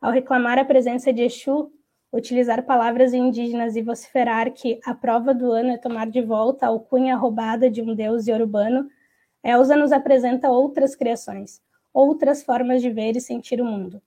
ao 0.00 0.10
reclamar 0.10 0.58
a 0.58 0.64
presença 0.64 1.12
de 1.12 1.22
Exu, 1.22 1.70
utilizar 2.16 2.62
palavras 2.62 3.12
indígenas 3.12 3.76
e 3.76 3.82
vociferar 3.82 4.50
que 4.50 4.80
a 4.84 4.94
prova 4.94 5.34
do 5.34 5.52
ano 5.52 5.70
é 5.70 5.76
tomar 5.76 6.08
de 6.08 6.22
volta 6.22 6.64
a 6.64 6.70
alcunha 6.70 7.14
roubada 7.14 7.70
de 7.70 7.82
um 7.82 7.94
deus 7.94 8.26
iorubano, 8.26 8.88
Elsa 9.44 9.76
nos 9.76 9.92
apresenta 9.92 10.50
outras 10.50 10.96
criações, 10.96 11.60
outras 11.92 12.42
formas 12.42 12.80
de 12.80 12.88
ver 12.88 13.16
e 13.16 13.20
sentir 13.20 13.60
o 13.60 13.66
mundo. 13.66 14.00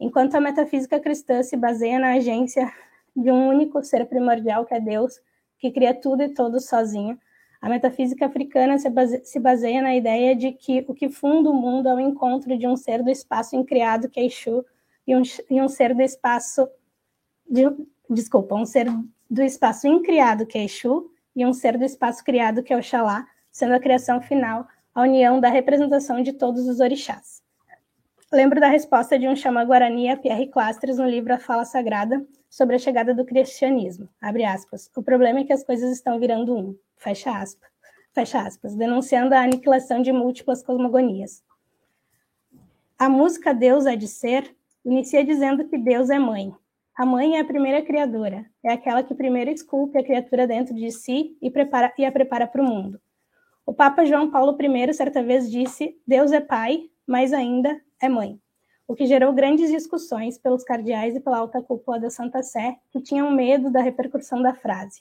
Enquanto 0.00 0.36
a 0.36 0.40
metafísica 0.40 0.98
cristã 0.98 1.42
se 1.42 1.54
baseia 1.54 1.98
na 1.98 2.14
agência 2.14 2.72
de 3.14 3.30
um 3.30 3.48
único 3.48 3.84
ser 3.84 4.06
primordial 4.06 4.64
que 4.64 4.72
é 4.72 4.80
Deus, 4.80 5.20
que 5.58 5.70
cria 5.70 5.92
tudo 5.92 6.22
e 6.22 6.30
todos 6.30 6.66
sozinho, 6.66 7.18
a 7.60 7.68
metafísica 7.68 8.24
africana 8.24 8.78
se 8.78 9.38
baseia 9.38 9.82
na 9.82 9.94
ideia 9.94 10.34
de 10.34 10.52
que 10.52 10.82
o 10.88 10.94
que 10.94 11.10
funda 11.10 11.50
o 11.50 11.54
mundo 11.54 11.90
é 11.90 11.94
o 11.94 12.00
encontro 12.00 12.56
de 12.56 12.66
um 12.66 12.74
ser 12.74 13.02
do 13.02 13.10
espaço 13.10 13.54
incriado 13.54 14.08
que 14.08 14.18
é 14.18 14.24
Exu 14.24 14.64
e 15.06 15.14
um, 15.14 15.22
e 15.50 15.60
um 15.60 15.68
ser 15.68 15.94
do 15.94 16.00
espaço 16.00 16.66
de, 17.50 17.64
desculpa, 18.08 18.54
um 18.54 18.64
ser 18.64 18.86
do 19.28 19.42
espaço 19.42 19.88
incriado 19.88 20.46
que 20.46 20.56
é 20.56 20.64
Exu 20.64 21.10
e 21.34 21.44
um 21.44 21.52
ser 21.52 21.76
do 21.76 21.84
espaço 21.84 22.22
criado 22.24 22.62
que 22.62 22.72
é 22.72 22.76
Oxalá, 22.76 23.26
sendo 23.50 23.74
a 23.74 23.80
criação 23.80 24.20
final 24.20 24.66
a 24.94 25.02
união 25.02 25.40
da 25.40 25.48
representação 25.48 26.22
de 26.22 26.32
todos 26.32 26.66
os 26.68 26.80
orixás. 26.80 27.42
Lembro 28.32 28.60
da 28.60 28.68
resposta 28.68 29.18
de 29.18 29.26
um 29.26 29.34
xamã 29.34 29.64
guarani 29.64 30.08
a 30.08 30.16
Pierre 30.16 30.46
Clastres 30.48 30.98
no 30.98 31.08
livro 31.08 31.34
A 31.34 31.38
Fala 31.38 31.64
Sagrada 31.64 32.24
sobre 32.48 32.76
a 32.76 32.78
chegada 32.78 33.12
do 33.12 33.24
cristianismo. 33.24 34.08
Abre 34.20 34.44
aspas. 34.44 34.88
O 34.96 35.02
problema 35.02 35.40
é 35.40 35.44
que 35.44 35.52
as 35.52 35.64
coisas 35.64 35.90
estão 35.90 36.18
virando 36.18 36.56
um. 36.56 36.76
Fecha 36.96 37.30
aspas. 37.36 37.68
Fecha 38.12 38.40
aspas. 38.40 38.76
Denunciando 38.76 39.34
a 39.34 39.42
aniquilação 39.42 40.00
de 40.00 40.12
múltiplas 40.12 40.62
cosmogonias. 40.62 41.42
A 42.96 43.08
música 43.08 43.52
Deus 43.52 43.86
é 43.86 43.96
de 43.96 44.06
Ser 44.06 44.54
inicia 44.84 45.24
dizendo 45.24 45.66
que 45.66 45.76
Deus 45.76 46.08
é 46.08 46.18
mãe. 46.18 46.54
A 47.00 47.06
mãe 47.06 47.38
é 47.38 47.40
a 47.40 47.44
primeira 47.46 47.80
criadora. 47.80 48.44
É 48.62 48.70
aquela 48.70 49.02
que 49.02 49.14
primeiro 49.14 49.50
esculpe 49.50 49.96
a 49.96 50.04
criatura 50.04 50.46
dentro 50.46 50.74
de 50.74 50.90
si 50.90 51.34
e, 51.40 51.50
prepara, 51.50 51.90
e 51.96 52.04
a 52.04 52.12
prepara 52.12 52.46
para 52.46 52.60
o 52.60 52.64
mundo. 52.66 53.00
O 53.64 53.72
Papa 53.72 54.04
João 54.04 54.30
Paulo 54.30 54.54
I 54.60 54.92
certa 54.92 55.22
vez 55.22 55.50
disse: 55.50 55.98
Deus 56.06 56.30
é 56.30 56.42
pai, 56.42 56.90
mas 57.06 57.32
ainda 57.32 57.80
é 58.02 58.06
mãe. 58.06 58.38
O 58.86 58.94
que 58.94 59.06
gerou 59.06 59.32
grandes 59.32 59.70
discussões 59.70 60.36
pelos 60.36 60.62
cardeais 60.62 61.16
e 61.16 61.20
pela 61.20 61.38
alta 61.38 61.62
cúpula 61.62 61.98
da 61.98 62.10
Santa 62.10 62.42
Sé, 62.42 62.76
que 62.90 63.00
tinham 63.00 63.30
medo 63.30 63.70
da 63.70 63.80
repercussão 63.80 64.42
da 64.42 64.52
frase. 64.52 65.00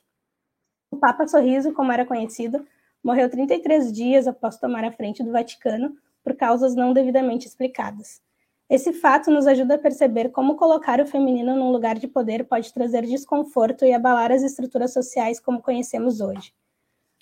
O 0.90 0.96
Papa 0.96 1.28
Sorriso, 1.28 1.74
como 1.74 1.92
era 1.92 2.06
conhecido, 2.06 2.66
morreu 3.04 3.30
33 3.30 3.92
dias 3.92 4.26
após 4.26 4.58
tomar 4.58 4.86
a 4.86 4.92
frente 4.94 5.22
do 5.22 5.34
Vaticano 5.34 5.98
por 6.24 6.34
causas 6.34 6.76
não 6.76 6.94
devidamente 6.94 7.46
explicadas. 7.46 8.22
Esse 8.70 8.94
fato 8.94 9.32
nos 9.32 9.48
ajuda 9.48 9.76
a 9.76 9.80
perceber 9.80 10.30
como 10.30 10.56
colocar 10.56 11.02
o 11.02 11.06
feminino 11.06 11.56
num 11.56 11.72
lugar 11.72 11.98
de 11.98 12.08
poder 12.08 12.46
pode 12.46 12.72
trazer 12.72 13.04
desconforto 13.04 13.84
e 13.84 13.92
abalar 13.92 14.32
as 14.32 14.44
estruturas 14.44 14.94
sociais 14.94 15.40
como 15.40 15.62
conhecemos 15.62 16.22
hoje. 16.22 16.54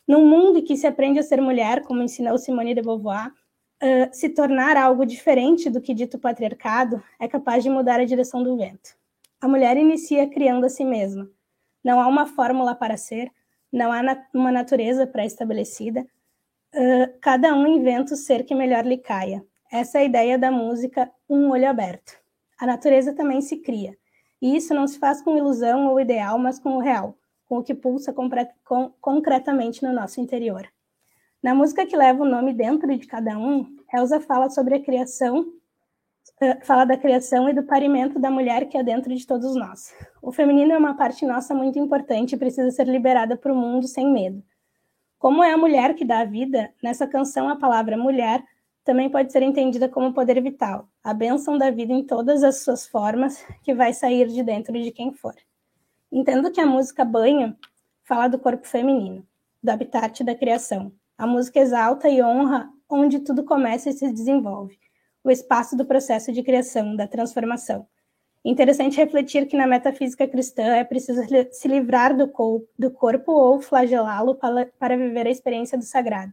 Num 0.05 0.25
mundo 0.25 0.59
em 0.59 0.63
que 0.63 0.75
se 0.75 0.85
aprende 0.85 1.19
a 1.19 1.23
ser 1.23 1.41
mulher, 1.41 1.83
como 1.83 2.03
ensinou 2.03 2.37
Simone 2.37 2.75
de 2.75 2.81
Beauvoir, 2.81 3.29
uh, 3.29 4.09
se 4.11 4.27
tornar 4.27 4.75
algo 4.75 5.05
diferente 5.05 5.69
do 5.69 5.79
que 5.79 5.93
dito 5.93 6.19
patriarcado 6.19 7.01
é 7.17 7.29
capaz 7.29 7.63
de 7.63 7.69
mudar 7.69 8.01
a 8.01 8.05
direção 8.05 8.43
do 8.43 8.57
vento. 8.57 8.97
A 9.39 9.47
mulher 9.47 9.77
inicia 9.77 10.27
criando 10.27 10.65
a 10.65 10.69
si 10.69 10.83
mesma. 10.83 11.29
Não 11.81 12.01
há 12.01 12.07
uma 12.07 12.25
fórmula 12.25 12.75
para 12.75 12.97
ser, 12.97 13.31
não 13.71 13.91
há 13.91 14.03
na 14.03 14.21
uma 14.33 14.51
natureza 14.51 15.07
pré-estabelecida. 15.07 16.05
Uh, 16.73 17.19
cada 17.21 17.53
um 17.53 17.65
inventa 17.67 18.15
o 18.15 18.17
ser 18.17 18.43
que 18.43 18.53
melhor 18.53 18.85
lhe 18.85 18.97
caia. 18.97 19.45
Essa 19.71 19.99
é 19.99 20.01
a 20.01 20.05
ideia 20.05 20.37
da 20.37 20.51
música 20.51 21.11
Um 21.29 21.49
Olho 21.49 21.69
Aberto. 21.69 22.13
A 22.59 22.65
natureza 22.65 23.13
também 23.13 23.41
se 23.41 23.57
cria. 23.57 23.97
E 24.41 24.55
isso 24.55 24.73
não 24.73 24.87
se 24.87 24.99
faz 24.99 25.21
com 25.21 25.37
ilusão 25.37 25.87
ou 25.87 25.99
ideal, 25.99 26.37
mas 26.37 26.59
com 26.59 26.77
o 26.77 26.79
real 26.79 27.17
com 27.47 27.59
o 27.59 27.63
que 27.63 27.73
pulsa 27.73 28.13
concretamente 29.01 29.83
no 29.83 29.93
nosso 29.93 30.19
interior. 30.19 30.67
Na 31.41 31.55
música 31.55 31.85
que 31.85 31.95
leva 31.95 32.23
o 32.23 32.27
nome 32.27 32.53
dentro 32.53 32.95
de 32.97 33.07
cada 33.07 33.37
um, 33.37 33.65
Elsa 33.93 34.19
fala 34.19 34.49
sobre 34.49 34.75
a 34.75 34.83
criação, 34.83 35.41
uh, 35.41 36.65
fala 36.65 36.83
da 36.83 36.97
criação 36.97 37.47
e 37.47 37.53
do 37.53 37.63
parimento 37.63 38.19
da 38.19 38.29
mulher 38.29 38.67
que 38.67 38.77
é 38.77 38.83
dentro 38.83 39.15
de 39.15 39.25
todos 39.25 39.55
nós. 39.55 39.93
O 40.21 40.31
feminino 40.31 40.73
é 40.73 40.77
uma 40.77 40.95
parte 40.95 41.25
nossa 41.25 41.53
muito 41.53 41.79
importante 41.79 42.33
e 42.33 42.37
precisa 42.37 42.69
ser 42.71 42.87
liberada 42.87 43.37
para 43.37 43.53
o 43.53 43.55
mundo 43.55 43.87
sem 43.87 44.11
medo. 44.11 44.43
Como 45.17 45.43
é 45.43 45.53
a 45.53 45.57
mulher 45.57 45.95
que 45.95 46.03
dá 46.03 46.19
a 46.19 46.25
vida, 46.25 46.71
nessa 46.83 47.07
canção 47.07 47.47
a 47.49 47.55
palavra 47.55 47.97
mulher 47.97 48.43
também 48.87 49.09
pode 49.09 49.33
ser 49.33 49.41
entendida 49.41 49.89
como 49.89 50.13
poder 50.13 50.41
vital, 50.41 50.87
a 51.03 51.13
bênção 51.13 51.57
da 51.57 51.69
vida 51.69 51.91
em 51.91 52.05
todas 52.05 52.41
as 52.41 52.61
suas 52.61 52.87
formas 52.87 53.45
que 53.61 53.73
vai 53.73 53.91
sair 53.91 54.29
de 54.29 54.41
dentro 54.41 54.81
de 54.81 54.91
quem 54.91 55.11
for. 55.11 55.35
Entendo 56.09 56.49
que 56.49 56.61
a 56.61 56.65
música 56.65 57.03
Banho 57.03 57.53
fala 58.05 58.29
do 58.29 58.39
corpo 58.39 58.65
feminino, 58.65 59.27
do 59.61 59.69
habitat 59.69 60.23
da 60.23 60.33
criação. 60.33 60.93
A 61.17 61.27
música 61.27 61.59
exalta 61.59 62.07
e 62.07 62.23
honra 62.23 62.71
onde 62.89 63.19
tudo 63.19 63.43
começa 63.43 63.89
e 63.89 63.93
se 63.93 64.09
desenvolve, 64.09 64.79
o 65.21 65.29
espaço 65.29 65.75
do 65.75 65.85
processo 65.85 66.31
de 66.31 66.41
criação, 66.41 66.95
da 66.95 67.05
transformação. 67.05 67.85
Interessante 68.45 68.95
refletir 68.95 69.47
que 69.47 69.57
na 69.57 69.67
metafísica 69.67 70.25
cristã 70.25 70.63
é 70.63 70.85
preciso 70.85 71.23
se 71.51 71.67
livrar 71.67 72.15
do, 72.15 72.29
corpo 72.29 73.33
ou 73.33 73.59
flagelá-lo 73.59 74.39
para 74.79 74.95
viver 74.95 75.27
a 75.27 75.31
experiência 75.31 75.77
do 75.77 75.83
sagrado. 75.83 76.31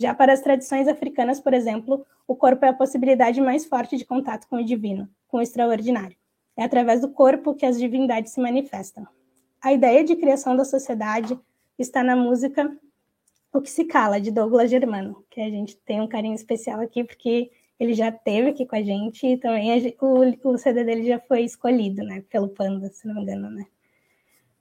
Já 0.00 0.14
para 0.14 0.32
as 0.32 0.40
tradições 0.40 0.88
africanas, 0.88 1.38
por 1.38 1.52
exemplo, 1.52 2.06
o 2.26 2.34
corpo 2.34 2.64
é 2.64 2.68
a 2.68 2.72
possibilidade 2.72 3.38
mais 3.38 3.66
forte 3.66 3.98
de 3.98 4.04
contato 4.06 4.48
com 4.48 4.56
o 4.56 4.64
divino, 4.64 5.06
com 5.28 5.36
o 5.36 5.42
extraordinário. 5.42 6.16
É 6.56 6.64
através 6.64 7.02
do 7.02 7.10
corpo 7.10 7.54
que 7.54 7.66
as 7.66 7.78
divindades 7.78 8.32
se 8.32 8.40
manifestam. 8.40 9.06
A 9.62 9.74
ideia 9.74 10.02
de 10.02 10.16
criação 10.16 10.56
da 10.56 10.64
sociedade 10.64 11.38
está 11.78 12.02
na 12.02 12.16
música 12.16 12.74
O 13.52 13.60
que 13.60 13.70
se 13.70 13.84
cala, 13.84 14.18
de 14.18 14.30
Douglas 14.30 14.70
Germano, 14.70 15.22
que 15.28 15.38
a 15.38 15.50
gente 15.50 15.76
tem 15.76 16.00
um 16.00 16.08
carinho 16.08 16.34
especial 16.34 16.80
aqui, 16.80 17.04
porque 17.04 17.50
ele 17.78 17.92
já 17.92 18.08
esteve 18.08 18.48
aqui 18.48 18.64
com 18.64 18.76
a 18.76 18.82
gente 18.82 19.26
e 19.26 19.36
também 19.36 19.94
o, 20.00 20.48
o, 20.48 20.56
CD 20.56 20.82
dele 20.82 21.06
já 21.06 21.18
foi 21.18 21.42
escolhido, 21.42 22.02
né, 22.04 22.24
pelo 22.30 22.48
Panda, 22.48 22.88
se 22.88 23.06
não 23.06 23.16
me 23.16 23.22
engano, 23.22 23.50
né. 23.50 23.66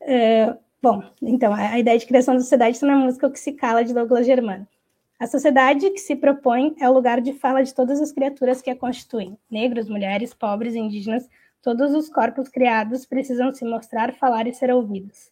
Uh, 0.01 0.59
bom, 0.81 1.01
então, 1.21 1.53
a, 1.53 1.69
a, 1.69 1.79
ideia 1.79 1.97
de 1.97 2.05
criação 2.05 2.33
da 2.33 2.41
sociedade 2.41 2.75
está 2.75 2.87
na 2.87 2.97
música 2.97 3.27
O 3.27 3.31
que 3.31 3.39
se 3.39 3.53
cala, 3.53 3.85
de 3.85 3.93
Douglas 3.93 4.25
Germano. 4.25 4.67
A 5.19 5.27
sociedade 5.27 5.89
que 5.89 5.99
se 5.99 6.15
propõe 6.15 6.75
é 6.79 6.89
o 6.89 6.93
lugar 6.93 7.19
de 7.19 7.33
fala 7.33 7.61
de 7.61 7.75
todas 7.75 8.01
as 8.01 8.11
criaturas 8.11 8.61
que 8.61 8.69
a 8.69 8.75
constituem, 8.75 9.37
negros, 9.51 9.89
mulheres, 9.89 10.33
pobres, 10.33 10.75
indígenas, 10.75 11.29
Todos 11.61 11.93
os 11.93 12.09
corpos 12.09 12.47
criados 12.47 13.05
precisam 13.05 13.53
se 13.53 13.65
mostrar, 13.65 14.13
falar 14.13 14.47
e 14.47 14.53
ser 14.53 14.71
ouvidos. 14.71 15.29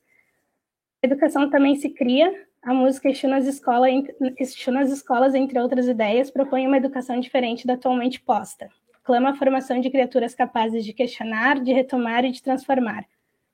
A 1.01 1.07
educação 1.07 1.49
também 1.49 1.75
se 1.77 1.89
cria. 1.89 2.45
A 2.61 2.73
música 2.73 3.07
Exu 3.07 3.29
nas, 3.29 3.47
escola, 3.47 3.87
Exu 4.37 4.71
nas 4.71 4.91
escolas, 4.91 5.33
entre 5.33 5.57
outras 5.57 5.87
ideias, 5.87 6.29
propõe 6.29 6.67
uma 6.67 6.75
educação 6.75 7.17
diferente 7.19 7.65
da 7.65 7.75
atualmente 7.75 8.19
posta. 8.19 8.69
Clama 9.05 9.29
a 9.29 9.35
formação 9.35 9.79
de 9.79 9.89
criaturas 9.89 10.35
capazes 10.35 10.83
de 10.83 10.91
questionar, 10.91 11.61
de 11.61 11.71
retomar 11.71 12.25
e 12.25 12.31
de 12.31 12.43
transformar. 12.43 13.05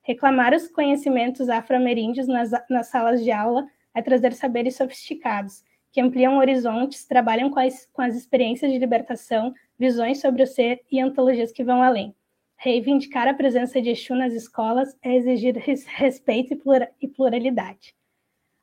Reclamar 0.02 0.52
os 0.52 0.66
conhecimentos 0.66 1.48
afro-ameríndios 1.48 2.26
nas, 2.26 2.50
nas 2.68 2.88
salas 2.88 3.22
de 3.22 3.30
aula 3.30 3.68
é 3.94 4.02
trazer 4.02 4.32
saberes 4.32 4.74
sofisticados, 4.74 5.62
que 5.94 6.00
ampliam 6.00 6.38
horizontes, 6.38 7.06
trabalham 7.06 7.48
com 7.48 7.60
as, 7.60 7.88
com 7.92 8.02
as 8.02 8.16
experiências 8.16 8.72
de 8.72 8.78
libertação, 8.78 9.54
visões 9.78 10.20
sobre 10.20 10.42
o 10.42 10.46
ser 10.46 10.82
e 10.90 11.00
antologias 11.00 11.52
que 11.52 11.62
vão 11.62 11.80
além. 11.80 12.12
Reivindicar 12.56 13.28
a 13.28 13.32
presença 13.32 13.80
de 13.80 13.90
Exu 13.90 14.16
nas 14.16 14.32
escolas 14.32 14.96
é 15.00 15.14
exigir 15.14 15.56
respeito 15.56 16.60
e 17.00 17.06
pluralidade. 17.06 17.94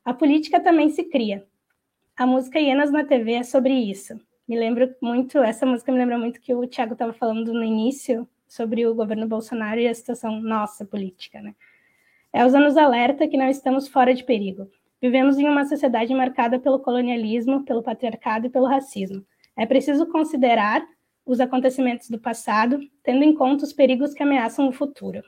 A 0.04 0.12
política 0.12 0.60
também 0.60 0.90
se 0.90 1.04
cria. 1.04 1.46
A 2.14 2.26
música 2.26 2.60
Hienas 2.60 2.92
na 2.92 3.02
TV 3.02 3.32
é 3.32 3.42
sobre 3.42 3.72
isso. 3.72 4.20
Me 4.46 4.58
lembro 4.58 4.94
muito, 5.00 5.38
essa 5.38 5.64
música 5.64 5.90
me 5.90 5.96
lembra 5.96 6.18
muito 6.18 6.38
que 6.38 6.54
o 6.54 6.66
Thiago 6.66 6.92
estava 6.92 7.14
falando 7.14 7.54
no 7.54 7.64
início 7.64 8.28
sobre 8.46 8.86
o 8.86 8.94
governo 8.94 9.26
Bolsonaro 9.26 9.80
e 9.80 9.88
a 9.88 9.94
situação 9.94 10.38
nossa 10.38 10.84
política, 10.84 11.40
né? 11.40 11.54
Elza 12.34 12.60
nos 12.60 12.76
alerta 12.76 13.26
que 13.26 13.38
não 13.38 13.48
estamos 13.48 13.88
fora 13.88 14.12
de 14.12 14.22
perigo. 14.22 14.68
Vivemos 15.02 15.36
em 15.36 15.48
uma 15.48 15.64
sociedade 15.64 16.14
marcada 16.14 16.60
pelo 16.60 16.78
colonialismo, 16.78 17.64
pelo 17.64 17.82
patriarcado 17.82 18.46
e 18.46 18.50
pelo 18.50 18.68
racismo. 18.68 19.26
É 19.56 19.66
preciso 19.66 20.06
considerar 20.06 20.86
os 21.26 21.40
acontecimentos 21.40 22.08
do 22.08 22.20
passado, 22.20 22.78
tendo 23.02 23.24
em 23.24 23.34
conta 23.34 23.64
os 23.64 23.72
perigos 23.72 24.14
que 24.14 24.22
ameaçam 24.22 24.68
o 24.68 24.72
futuro. 24.72 25.20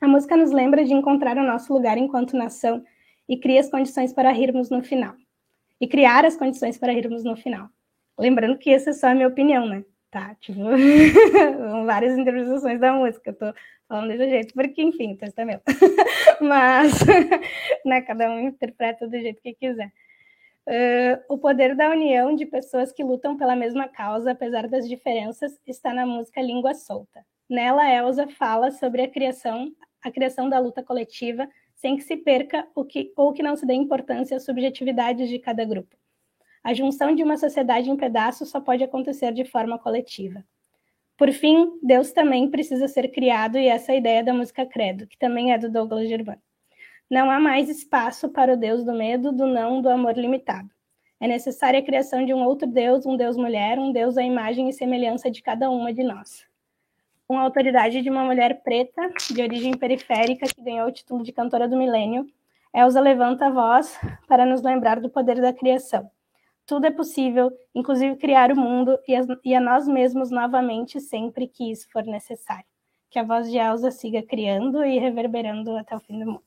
A 0.00 0.06
música 0.06 0.36
nos 0.36 0.52
lembra 0.52 0.84
de 0.84 0.94
encontrar 0.94 1.36
o 1.36 1.42
nosso 1.42 1.72
lugar 1.72 1.98
enquanto 1.98 2.36
nação 2.36 2.84
e 3.28 3.36
cria 3.36 3.58
as 3.58 3.68
condições 3.68 4.12
para 4.12 4.30
rirmos 4.30 4.70
no 4.70 4.80
final. 4.80 5.14
E 5.80 5.88
criar 5.88 6.24
as 6.24 6.36
condições 6.36 6.78
para 6.78 6.92
rirmos 6.92 7.24
no 7.24 7.34
final. 7.34 7.68
Lembrando 8.16 8.56
que 8.56 8.70
essa 8.70 8.90
é 8.90 8.92
só 8.92 9.08
a 9.08 9.14
minha 9.14 9.26
opinião, 9.26 9.66
né? 9.66 9.84
Tá, 10.16 10.34
tipo, 10.36 10.60
várias 11.84 12.16
interpretações 12.16 12.80
da 12.80 12.90
música, 12.90 13.28
eu 13.28 13.34
tô 13.34 13.54
falando 13.86 14.08
desse 14.08 14.30
jeito, 14.30 14.54
porque, 14.54 14.82
enfim, 14.82 15.12
o 15.12 15.16
texto 15.18 15.38
é 15.40 15.44
meu. 15.44 15.60
Mas, 16.40 17.00
né, 17.84 18.00
cada 18.00 18.30
um 18.30 18.40
interpreta 18.48 19.06
do 19.06 19.12
jeito 19.12 19.42
que 19.42 19.52
quiser. 19.52 19.92
Uh, 20.66 21.20
o 21.28 21.36
poder 21.36 21.76
da 21.76 21.90
união 21.90 22.34
de 22.34 22.46
pessoas 22.46 22.92
que 22.92 23.04
lutam 23.04 23.36
pela 23.36 23.54
mesma 23.54 23.88
causa, 23.88 24.30
apesar 24.30 24.66
das 24.68 24.88
diferenças, 24.88 25.60
está 25.66 25.92
na 25.92 26.06
música 26.06 26.40
Língua 26.40 26.72
Solta. 26.72 27.22
Nela, 27.46 27.86
Elsa 27.86 28.26
fala 28.26 28.70
sobre 28.70 29.02
a 29.02 29.10
criação, 29.10 29.70
a 30.02 30.10
criação 30.10 30.48
da 30.48 30.58
luta 30.58 30.82
coletiva, 30.82 31.46
sem 31.74 31.94
que 31.94 32.04
se 32.04 32.16
perca 32.16 32.66
o 32.74 32.86
que, 32.86 33.12
ou 33.14 33.34
que 33.34 33.42
não 33.42 33.54
se 33.54 33.66
dê 33.66 33.74
importância 33.74 34.38
às 34.38 34.46
subjetividades 34.46 35.28
de 35.28 35.38
cada 35.38 35.62
grupo. 35.62 35.94
A 36.66 36.74
junção 36.74 37.14
de 37.14 37.22
uma 37.22 37.36
sociedade 37.36 37.88
em 37.88 37.96
pedaços 37.96 38.48
só 38.48 38.60
pode 38.60 38.82
acontecer 38.82 39.32
de 39.32 39.44
forma 39.44 39.78
coletiva. 39.78 40.44
Por 41.16 41.30
fim, 41.30 41.78
Deus 41.80 42.10
também 42.10 42.50
precisa 42.50 42.88
ser 42.88 43.06
criado, 43.12 43.56
e 43.56 43.68
essa 43.68 43.92
é 43.92 43.94
a 43.94 43.98
ideia 43.98 44.24
da 44.24 44.34
música 44.34 44.66
Credo, 44.66 45.06
que 45.06 45.16
também 45.16 45.52
é 45.52 45.58
do 45.58 45.70
Douglas 45.70 46.08
Gervais. 46.08 46.40
Não 47.08 47.30
há 47.30 47.38
mais 47.38 47.68
espaço 47.68 48.28
para 48.30 48.54
o 48.54 48.56
Deus 48.56 48.84
do 48.84 48.92
medo, 48.92 49.30
do 49.30 49.46
não, 49.46 49.80
do 49.80 49.88
amor 49.88 50.18
limitado. 50.18 50.68
É 51.20 51.28
necessária 51.28 51.78
a 51.78 51.84
criação 51.84 52.26
de 52.26 52.34
um 52.34 52.42
outro 52.42 52.66
Deus, 52.66 53.06
um 53.06 53.16
Deus 53.16 53.36
mulher, 53.36 53.78
um 53.78 53.92
Deus 53.92 54.18
à 54.18 54.24
imagem 54.24 54.68
e 54.68 54.72
semelhança 54.72 55.30
de 55.30 55.42
cada 55.42 55.70
uma 55.70 55.94
de 55.94 56.02
nós. 56.02 56.44
Com 57.28 57.38
a 57.38 57.42
autoridade 57.42 58.02
de 58.02 58.10
uma 58.10 58.24
mulher 58.24 58.64
preta, 58.64 59.08
de 59.32 59.40
origem 59.40 59.76
periférica, 59.76 60.46
que 60.52 60.60
ganhou 60.60 60.88
o 60.88 60.92
título 60.92 61.22
de 61.22 61.30
cantora 61.30 61.68
do 61.68 61.76
milênio, 61.76 62.26
Elsa 62.74 63.00
levanta 63.00 63.46
a 63.46 63.50
voz 63.50 63.96
para 64.26 64.44
nos 64.44 64.62
lembrar 64.62 64.98
do 64.98 65.08
poder 65.08 65.40
da 65.40 65.52
criação. 65.52 66.10
Tudo 66.66 66.86
é 66.86 66.90
possível, 66.90 67.50
inclusive 67.74 68.16
criar 68.16 68.50
o 68.50 68.56
mundo 68.56 68.98
e, 69.06 69.14
as, 69.14 69.26
e 69.44 69.54
a 69.54 69.60
nós 69.60 69.86
mesmos 69.86 70.30
novamente 70.30 71.00
sempre 71.00 71.46
que 71.46 71.70
isso 71.70 71.88
for 71.92 72.04
necessário. 72.04 72.66
Que 73.08 73.20
a 73.20 73.22
voz 73.22 73.50
de 73.50 73.56
Elsa 73.56 73.90
siga 73.92 74.22
criando 74.22 74.84
e 74.84 74.98
reverberando 74.98 75.76
até 75.76 75.94
o 75.96 76.00
fim 76.00 76.18
do 76.18 76.26
mundo. 76.26 76.42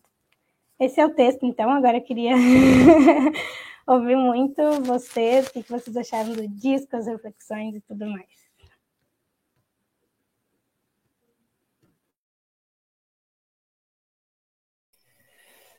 Esse 0.80 1.00
é 1.00 1.06
o 1.06 1.14
texto, 1.14 1.46
então. 1.46 1.70
Agora 1.72 1.98
eu 1.98 2.04
queria 2.04 2.34
ouvir 3.88 4.18
muito 4.18 4.62
vocês, 4.84 5.48
o 5.48 5.52
que 5.54 5.70
vocês 5.70 5.96
acharam 5.96 6.34
do 6.34 6.48
disco, 6.48 6.96
as 6.98 7.08
reflexões 7.08 7.76
e 7.76 7.82
tudo 7.82 8.06
mais. 8.06 8.28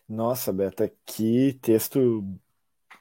Nossa, 0.08 0.52
Beta, 0.52 0.92
que 1.06 1.54
texto 1.62 2.24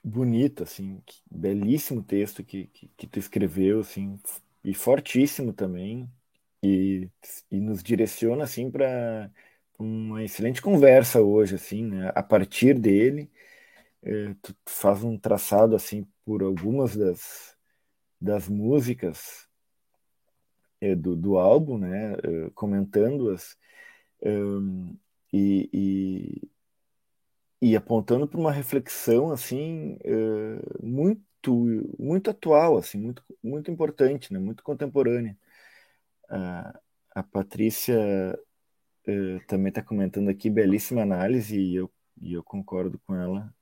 bonito, 0.04 0.64
assim, 0.64 1.02
que 1.06 1.22
belíssimo 1.30 2.04
texto 2.04 2.44
que, 2.44 2.68
que, 2.68 2.88
que, 2.98 3.08
tu 3.08 3.20
escreveu, 3.20 3.82
assim, 3.82 4.20
e 4.64 4.74
fortíssimo 4.74 5.54
também, 5.54 6.10
e, 6.64 7.10
e 7.52 7.60
nos 7.60 7.84
direciona, 7.84 8.44
assim, 8.44 8.72
para 8.72 9.32
uma 9.78 10.24
excelente 10.24 10.62
conversa 10.62 11.22
hoje, 11.22 11.56
assim, 11.56 11.86
né? 11.86 12.12
A 12.16 12.24
partir 12.24 12.78
dele, 12.80 13.30
é, 14.04 14.36
tu 14.42 14.56
faz 14.68 15.04
um 15.04 15.18
traçado, 15.18 15.76
assim, 15.76 16.08
por 16.26 16.44
algumas 16.44 16.96
das, 16.96 17.58
das 18.22 18.48
músicas 18.50 19.48
é, 20.82 20.96
do, 20.96 21.16
do 21.16 21.38
álbum, 21.38 21.78
né? 21.78 22.14
É, 22.24 22.50
comentando-as, 22.56 23.58
e, 25.34 25.70
e, 25.74 26.50
e, 27.62 27.76
apontando 27.76 28.28
para 28.28 28.40
uma 28.40 28.52
reflexão, 28.52 29.32
assim, 29.32 29.98
muito 30.82 31.30
muito 31.98 32.30
atual, 32.30 32.78
assim, 32.78 32.98
muito, 33.00 33.24
muito 33.44 33.72
importante, 33.72 34.34
né? 34.34 34.40
Muito 34.40 34.64
contemporânea. 34.64 35.38
A, 36.30 36.80
a 37.16 37.24
Patrícia 37.24 37.98
uh, 39.08 39.46
também 39.48 39.70
está 39.70 39.82
comentando 39.84 40.30
aqui, 40.30 40.50
belíssima 40.50 41.02
análise, 41.02 41.60
e 41.60 41.76
eu, 41.76 41.92
e 42.22 42.34
eu 42.34 42.44
concordo 42.44 43.00
com 43.06 43.16
ela. 43.16 43.54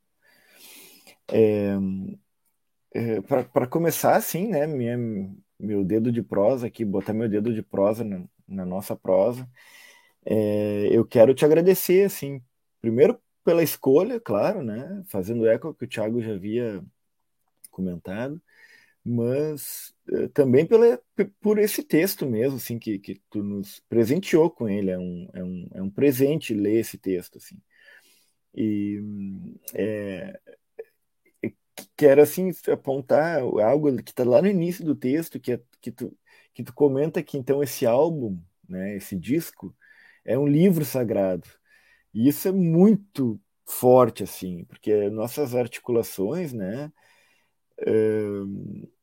É, 1.29 1.77
é, 2.93 3.21
Para 3.21 3.67
começar, 3.67 4.15
assim, 4.15 4.47
né, 4.47 4.65
minha, 4.67 4.97
meu 5.59 5.83
dedo 5.83 6.11
de 6.11 6.21
prosa 6.23 6.67
aqui, 6.67 6.83
botar 6.85 7.13
meu 7.13 7.29
dedo 7.29 7.53
de 7.53 7.61
prosa 7.61 8.03
na, 8.03 8.23
na 8.47 8.65
nossa 8.65 8.95
prosa, 8.95 9.49
é, 10.25 10.89
eu 10.91 11.05
quero 11.05 11.33
te 11.33 11.45
agradecer, 11.45 12.05
assim, 12.05 12.41
primeiro 12.81 13.19
pela 13.47 13.63
escolha, 13.63 14.19
claro, 14.19 14.61
né, 14.61 15.01
fazendo 15.07 15.47
eco 15.47 15.73
que 15.73 15.85
o 15.85 15.87
Thiago 15.87 16.21
já 16.21 16.33
havia 16.33 16.83
comentado, 17.71 18.41
mas 19.05 19.95
uh, 20.09 20.27
também 20.29 20.65
pela, 20.65 20.99
por 21.39 21.57
esse 21.57 21.81
texto 21.81 22.25
mesmo, 22.25 22.57
assim, 22.57 22.77
que, 22.77 22.99
que 22.99 23.21
tu 23.29 23.41
nos 23.41 23.79
presenteou 23.87 24.51
com 24.51 24.67
ele, 24.67 24.91
é 24.91 24.97
um, 24.99 25.29
é 25.33 25.41
um, 25.41 25.69
é 25.75 25.81
um 25.81 25.89
presente 25.89 26.53
ler 26.53 26.81
esse 26.81 26.97
texto, 26.97 27.37
assim. 27.37 27.57
E 28.53 29.01
é, 29.73 30.37
quero, 31.95 32.21
assim, 32.21 32.51
apontar 32.69 33.39
algo 33.39 33.95
que 34.03 34.11
está 34.11 34.25
lá 34.25 34.41
no 34.41 34.49
início 34.49 34.83
do 34.83 34.93
texto, 34.93 35.39
que, 35.39 35.53
é, 35.53 35.61
que, 35.79 35.89
tu, 35.89 36.13
que 36.53 36.63
tu 36.63 36.73
comenta 36.73 37.23
que, 37.23 37.37
então, 37.37 37.63
esse 37.63 37.85
álbum, 37.85 38.37
né, 38.67 38.97
esse 38.97 39.15
disco, 39.15 39.73
é 40.25 40.37
um 40.37 40.47
livro 40.47 40.83
sagrado. 40.83 41.47
E 42.17 42.27
isso 42.29 42.47
é 42.47 42.51
muito 42.51 43.39
forte, 43.63 44.23
assim, 44.23 44.65
porque 44.65 45.07
nossas 45.11 45.53
articulações, 45.53 46.51
né, 46.51 46.91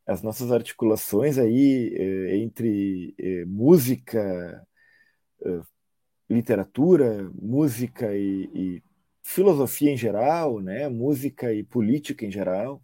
as 0.04 0.20
nossas 0.22 0.50
articulações 0.50 1.38
aí 1.38 1.94
eh, 1.96 2.36
entre 2.38 3.14
eh, 3.18 3.44
música, 3.46 4.66
eh, 5.44 5.62
literatura, 6.28 7.30
música 7.40 8.16
e, 8.16 8.50
e, 8.54 8.82
filosofia 9.22 9.92
em 9.92 9.96
geral, 9.96 10.60
né, 10.60 10.88
música 10.88 11.52
e 11.54 11.64
política 11.64 12.26
em 12.26 12.32
geral, 12.32 12.82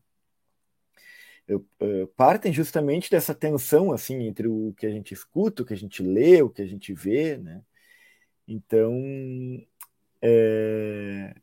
partem 2.17 2.53
justamente 2.53 3.11
dessa 3.11 3.35
tensão 3.35 3.93
assim 3.93 4.23
entre 4.23 4.47
o 4.47 4.73
que 4.79 4.87
a 4.87 4.91
gente 4.91 5.13
escuta, 5.13 5.63
o 5.63 5.67
que 5.67 5.75
a 5.75 5.77
gente 5.77 6.03
lê, 6.03 6.41
o 6.43 6.51
que 6.51 6.63
a 6.63 6.67
gente 6.67 6.95
vê, 6.95 7.37
né? 7.37 7.63
Então, 8.47 8.93
é, 10.23 11.35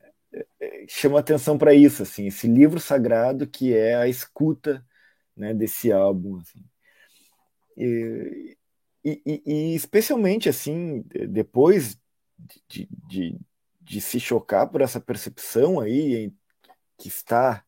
chama 0.88 1.20
atenção 1.20 1.58
para 1.58 1.74
isso, 1.74 2.04
assim, 2.04 2.28
esse 2.28 2.48
livro 2.48 2.80
sagrado 2.80 3.48
que 3.48 3.74
é 3.74 3.96
a 3.96 4.08
escuta 4.08 4.86
né, 5.36 5.54
desse 5.54 5.92
álbum. 5.92 6.40
Assim. 6.40 6.64
E, 7.76 8.58
e, 9.04 9.42
e, 9.46 9.76
especialmente 9.76 10.50
assim, 10.50 11.04
depois 11.30 12.00
de, 12.68 12.88
de, 13.08 13.40
de, 13.82 14.02
se 14.02 14.20
chocar 14.20 14.70
por 14.70 14.82
essa 14.82 15.00
percepção 15.00 15.80
aí 15.80 16.34
que 16.98 17.08
está 17.08 17.64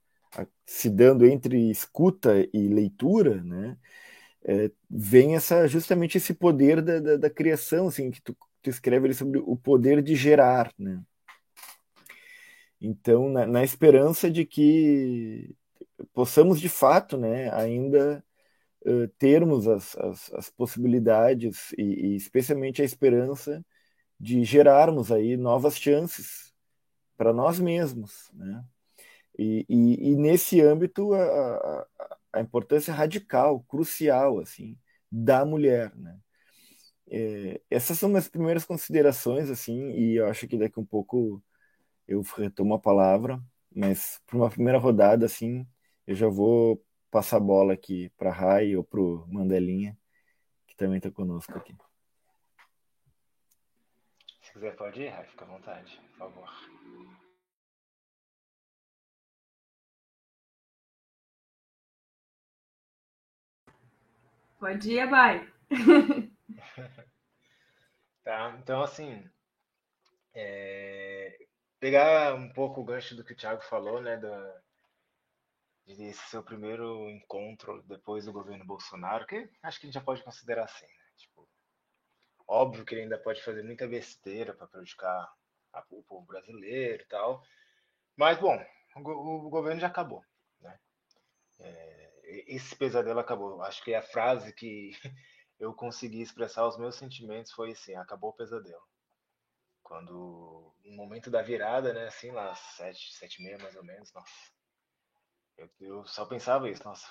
se 0.66 0.90
dando 0.90 1.26
entre 1.26 1.70
escuta 1.70 2.36
e 2.54 2.68
leitura, 2.68 3.44
né, 3.44 3.78
é, 4.44 4.72
vem 4.90 5.36
essa 5.36 5.68
justamente 5.68 6.18
esse 6.18 6.34
poder 6.34 6.82
da, 6.82 7.00
da, 7.00 7.18
da 7.18 7.30
criação, 7.30 7.88
assim, 7.88 8.12
que 8.12 8.22
tu, 8.22 8.36
tu 8.62 8.70
escreve 8.70 9.06
ali 9.06 9.14
sobre 9.14 9.40
o 9.40 9.56
poder 9.56 10.02
de 10.02 10.16
gerar, 10.16 10.72
né? 10.78 11.02
Então, 12.82 13.30
na, 13.30 13.46
na 13.46 13.64
esperança 13.64 14.30
de 14.32 14.46
que 14.46 15.56
possamos 16.14 16.60
de 16.60 16.70
fato, 16.70 17.18
né, 17.18 17.54
ainda 17.54 18.24
uh, 18.86 19.08
termos 19.18 19.68
as, 19.68 19.98
as, 19.98 20.34
as 20.34 20.50
possibilidades 20.50 21.74
e, 21.78 21.84
e, 21.84 22.16
especialmente 22.16 22.82
a 22.82 22.86
esperança 22.86 23.66
de 24.20 24.44
gerarmos 24.44 25.12
aí 25.12 25.38
novas 25.38 25.78
chances 25.78 26.54
para 27.18 27.34
nós 27.34 27.60
mesmos, 27.60 28.30
né? 28.34 28.64
E, 29.38 29.66
e, 29.70 30.12
e 30.12 30.16
nesse 30.16 30.62
âmbito 30.62 31.14
a, 31.14 31.24
a, 31.24 31.88
a, 32.34 32.42
importância 32.42 32.94
radical, 32.94 33.62
crucial, 33.62 34.40
assim, 34.40 34.78
da 35.10 35.46
mulher, 35.46 35.96
né? 35.96 36.18
É, 37.10 37.60
essas 37.70 37.98
são 37.98 38.10
minhas 38.10 38.28
primeiras 38.30 38.66
considerações, 38.66 39.50
assim, 39.50 39.92
e 39.92 40.16
eu 40.18 40.28
acho 40.28 40.48
que 40.48 40.58
daqui 40.58 40.80
um 40.80 40.86
pouco 40.86 41.42
eu 42.08 42.22
retomo 42.22 42.76
a 42.76 42.80
palavra, 42.80 43.42
mas 43.76 44.22
para 44.26 44.38
uma 44.38 44.50
primeira 44.50 44.78
rodada, 44.78 45.26
assim, 45.26 45.68
eu 46.06 46.16
já 46.16 46.28
vou 46.28 46.84
passar 47.10 47.38
a 47.38 47.40
bola 47.40 47.74
aqui 47.74 48.10
para 48.18 48.32
Rai 48.32 48.76
ou 48.76 48.84
para 48.84 49.02
o 49.02 49.26
Mandelinha, 49.28 49.98
que 50.68 50.76
também 50.76 50.98
está 50.98 51.10
conosco 51.10 51.58
aqui. 51.58 51.76
Se 54.42 54.54
quiser 54.54 54.76
pode 54.76 55.02
ir, 55.02 55.10
Rai, 55.10 55.26
fica 55.26 55.46
à 55.46 55.48
vontade, 55.48 56.02
por 56.12 56.18
favor. 56.18 56.50
Pode 64.60 64.92
ir, 64.92 65.08
vai. 65.08 65.48
tá, 68.24 68.58
então 68.60 68.82
assim, 68.82 69.30
é, 70.34 71.48
pegar 71.80 72.36
um 72.36 72.52
pouco 72.52 72.82
o 72.82 72.84
gancho 72.84 73.16
do 73.16 73.24
que 73.24 73.34
o 73.34 73.36
Thiago 73.36 73.62
falou, 73.62 74.02
né, 74.02 74.18
da, 74.18 74.62
desse 75.86 76.30
seu 76.30 76.44
primeiro 76.44 77.10
encontro 77.10 77.82
depois 77.84 78.26
do 78.26 78.34
governo 78.34 78.66
Bolsonaro, 78.66 79.26
que 79.26 79.50
acho 79.64 79.80
que 79.80 79.86
a 79.86 79.88
gente 79.88 79.96
já 79.96 80.02
pode 80.02 80.24
considerar 80.24 80.66
assim, 80.66 80.86
né? 80.86 81.06
Tipo, 81.18 81.48
óbvio 82.48 82.86
que 82.86 82.94
ele 82.94 83.04
ainda 83.04 83.18
pode 83.18 83.42
fazer 83.44 83.64
muita 83.64 83.88
besteira 83.88 84.54
para 84.54 84.68
prejudicar 84.68 85.34
a, 85.74 85.84
o 85.90 86.04
povo 86.04 86.26
brasileiro 86.26 87.04
e 87.04 87.08
tal, 87.08 87.44
mas 88.16 88.38
bom, 88.38 88.64
o, 88.96 89.48
o 89.48 89.50
governo 89.50 89.80
já 89.80 89.88
acabou, 89.88 90.24
né? 90.62 90.80
É, 91.60 92.12
esse 92.48 92.76
pesadelo 92.76 93.20
acabou. 93.20 93.62
Acho 93.64 93.84
que 93.84 93.94
a 93.94 94.02
frase 94.02 94.54
que 94.54 94.92
eu 95.60 95.74
consegui 95.74 96.22
expressar 96.22 96.68
os 96.68 96.78
meus 96.78 96.96
sentimentos 96.96 97.52
foi 97.52 97.72
assim: 97.72 97.96
acabou 97.96 98.32
o 98.32 98.34
pesadelo. 98.34 98.82
Quando, 99.84 100.74
no 100.86 100.96
momento 100.96 101.30
da 101.30 101.42
virada, 101.42 101.94
né, 101.94 102.08
assim, 102.08 102.32
lá, 102.32 102.54
sete, 102.56 103.14
sete 103.14 103.42
e 103.42 103.44
meia 103.44 103.58
mais 103.58 103.76
ou 103.76 103.84
menos, 103.84 104.12
nossa. 104.14 104.52
Eu, 105.58 105.70
eu 105.82 106.06
só 106.08 106.26
pensava 106.26 106.70
isso, 106.70 106.84
nossa, 106.86 107.08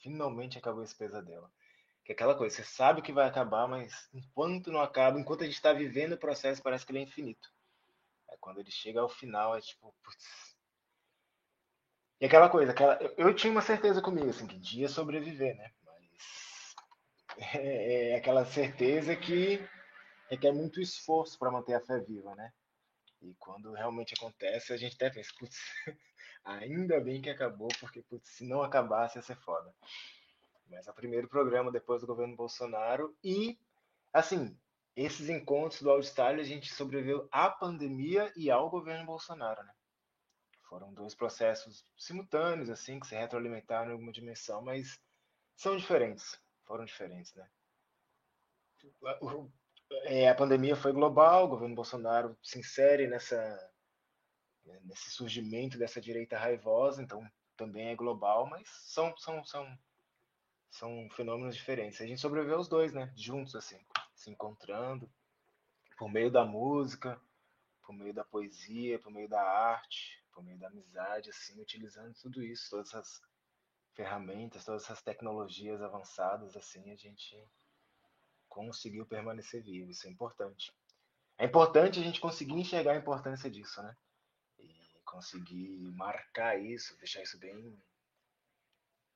finalmente 0.00 0.58
acabou 0.58 0.82
esse 0.82 0.96
pesadelo. 0.96 1.50
Que 2.04 2.12
é 2.12 2.14
aquela 2.14 2.34
coisa, 2.34 2.56
você 2.56 2.64
sabe 2.64 3.02
que 3.02 3.12
vai 3.12 3.28
acabar, 3.28 3.68
mas 3.68 4.08
enquanto 4.12 4.72
não 4.72 4.80
acaba, 4.80 5.20
enquanto 5.20 5.42
a 5.42 5.46
gente 5.46 5.54
está 5.54 5.72
vivendo 5.72 6.14
o 6.14 6.18
processo, 6.18 6.62
parece 6.62 6.84
que 6.84 6.92
ele 6.92 6.98
é 6.98 7.02
infinito. 7.02 7.48
É 8.30 8.36
quando 8.38 8.58
ele 8.58 8.70
chega 8.70 9.00
ao 9.00 9.08
final, 9.08 9.56
é 9.56 9.60
tipo, 9.60 9.94
putz, 10.02 10.52
e 12.22 12.24
aquela 12.24 12.48
coisa, 12.48 12.70
aquela, 12.70 12.94
eu, 13.02 13.14
eu, 13.16 13.34
tinha 13.34 13.50
uma 13.50 13.60
certeza 13.60 14.00
comigo, 14.00 14.30
assim, 14.30 14.46
que 14.46 14.56
dia 14.56 14.88
sobreviver, 14.88 15.56
né? 15.56 15.72
É, 17.38 18.10
é 18.10 18.16
aquela 18.16 18.44
certeza 18.44 19.16
que 19.16 19.60
requer 20.28 20.52
muito 20.52 20.80
esforço 20.80 21.38
para 21.38 21.50
manter 21.50 21.74
a 21.74 21.80
fé 21.80 21.98
viva, 22.00 22.34
né? 22.34 22.52
E 23.20 23.34
quando 23.34 23.72
realmente 23.72 24.14
acontece, 24.14 24.72
a 24.72 24.76
gente 24.76 24.96
até 24.96 25.10
pensa, 25.10 25.30
putz, 25.38 25.56
ainda 26.44 27.00
bem 27.00 27.22
que 27.22 27.30
acabou, 27.30 27.68
porque 27.78 28.02
putz, 28.02 28.28
se 28.30 28.44
não 28.44 28.62
acabasse 28.62 29.18
ia 29.18 29.22
ser 29.22 29.36
foda. 29.36 29.72
Mas 30.68 30.88
é 30.88 30.90
o 30.90 30.94
primeiro 30.94 31.28
programa 31.28 31.70
depois 31.70 32.00
do 32.00 32.06
governo 32.06 32.34
Bolsonaro 32.34 33.14
e, 33.22 33.58
assim, 34.12 34.58
esses 34.96 35.28
encontros 35.28 35.82
do 35.82 35.90
All-Star, 35.90 36.34
a 36.34 36.42
gente 36.42 36.72
sobreviveu 36.72 37.28
à 37.30 37.48
pandemia 37.48 38.32
e 38.36 38.50
ao 38.50 38.68
governo 38.68 39.06
Bolsonaro, 39.06 39.62
né? 39.62 39.72
Foram 40.68 40.92
dois 40.92 41.14
processos 41.14 41.84
simultâneos, 41.96 42.70
assim, 42.70 42.98
que 42.98 43.06
se 43.06 43.14
retroalimentaram 43.14 43.90
em 43.90 43.92
alguma 43.92 44.12
dimensão, 44.12 44.62
mas 44.62 44.98
são 45.54 45.76
diferentes. 45.76 46.41
Foram 46.64 46.84
diferentes, 46.84 47.34
né? 47.34 47.48
É, 50.04 50.28
a 50.28 50.34
pandemia 50.34 50.74
foi 50.74 50.92
global, 50.92 51.44
o 51.44 51.48
governo 51.48 51.74
Bolsonaro 51.74 52.36
se 52.42 52.58
insere 52.58 53.06
nessa, 53.06 53.70
nesse 54.84 55.10
surgimento 55.10 55.78
dessa 55.78 56.00
direita 56.00 56.38
raivosa, 56.38 57.02
então 57.02 57.28
também 57.56 57.88
é 57.88 57.96
global, 57.96 58.46
mas 58.46 58.68
são, 58.68 59.14
são, 59.18 59.44
são, 59.44 59.78
são 60.70 61.08
fenômenos 61.10 61.54
diferentes. 61.54 62.00
A 62.00 62.06
gente 62.06 62.20
sobreviveu 62.20 62.58
os 62.58 62.68
dois, 62.68 62.92
né? 62.92 63.12
Juntos, 63.14 63.54
assim, 63.54 63.78
se 64.14 64.30
encontrando, 64.30 65.10
por 65.98 66.10
meio 66.10 66.30
da 66.30 66.44
música, 66.44 67.20
por 67.82 67.92
meio 67.92 68.14
da 68.14 68.24
poesia, 68.24 68.98
por 68.98 69.12
meio 69.12 69.28
da 69.28 69.42
arte, 69.42 70.24
por 70.32 70.42
meio 70.42 70.58
da 70.58 70.68
amizade, 70.68 71.30
assim, 71.30 71.60
utilizando 71.60 72.14
tudo 72.14 72.42
isso, 72.42 72.70
todas 72.70 72.88
essas 72.88 73.20
ferramentas, 73.94 74.64
todas 74.64 74.84
essas 74.84 75.02
tecnologias 75.02 75.82
avançadas, 75.82 76.56
assim, 76.56 76.90
a 76.90 76.96
gente 76.96 77.36
conseguiu 78.48 79.06
permanecer 79.06 79.62
vivo. 79.62 79.90
Isso 79.90 80.06
é 80.06 80.10
importante. 80.10 80.72
É 81.38 81.44
importante 81.44 81.98
a 81.98 82.02
gente 82.02 82.20
conseguir 82.20 82.54
enxergar 82.54 82.92
a 82.92 82.98
importância 82.98 83.50
disso, 83.50 83.82
né? 83.82 83.96
E 84.58 85.00
conseguir 85.04 85.90
marcar 85.94 86.58
isso, 86.58 86.96
deixar 86.98 87.22
isso 87.22 87.38
bem. 87.38 87.78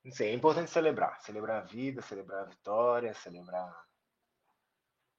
Não 0.04 0.12
sei, 0.12 0.30
é 0.30 0.34
importante 0.34 0.70
celebrar. 0.70 1.20
Celebrar 1.20 1.62
a 1.62 1.66
vida, 1.66 2.02
celebrar 2.02 2.42
a 2.42 2.48
vitória, 2.48 3.14
celebrar 3.14 3.86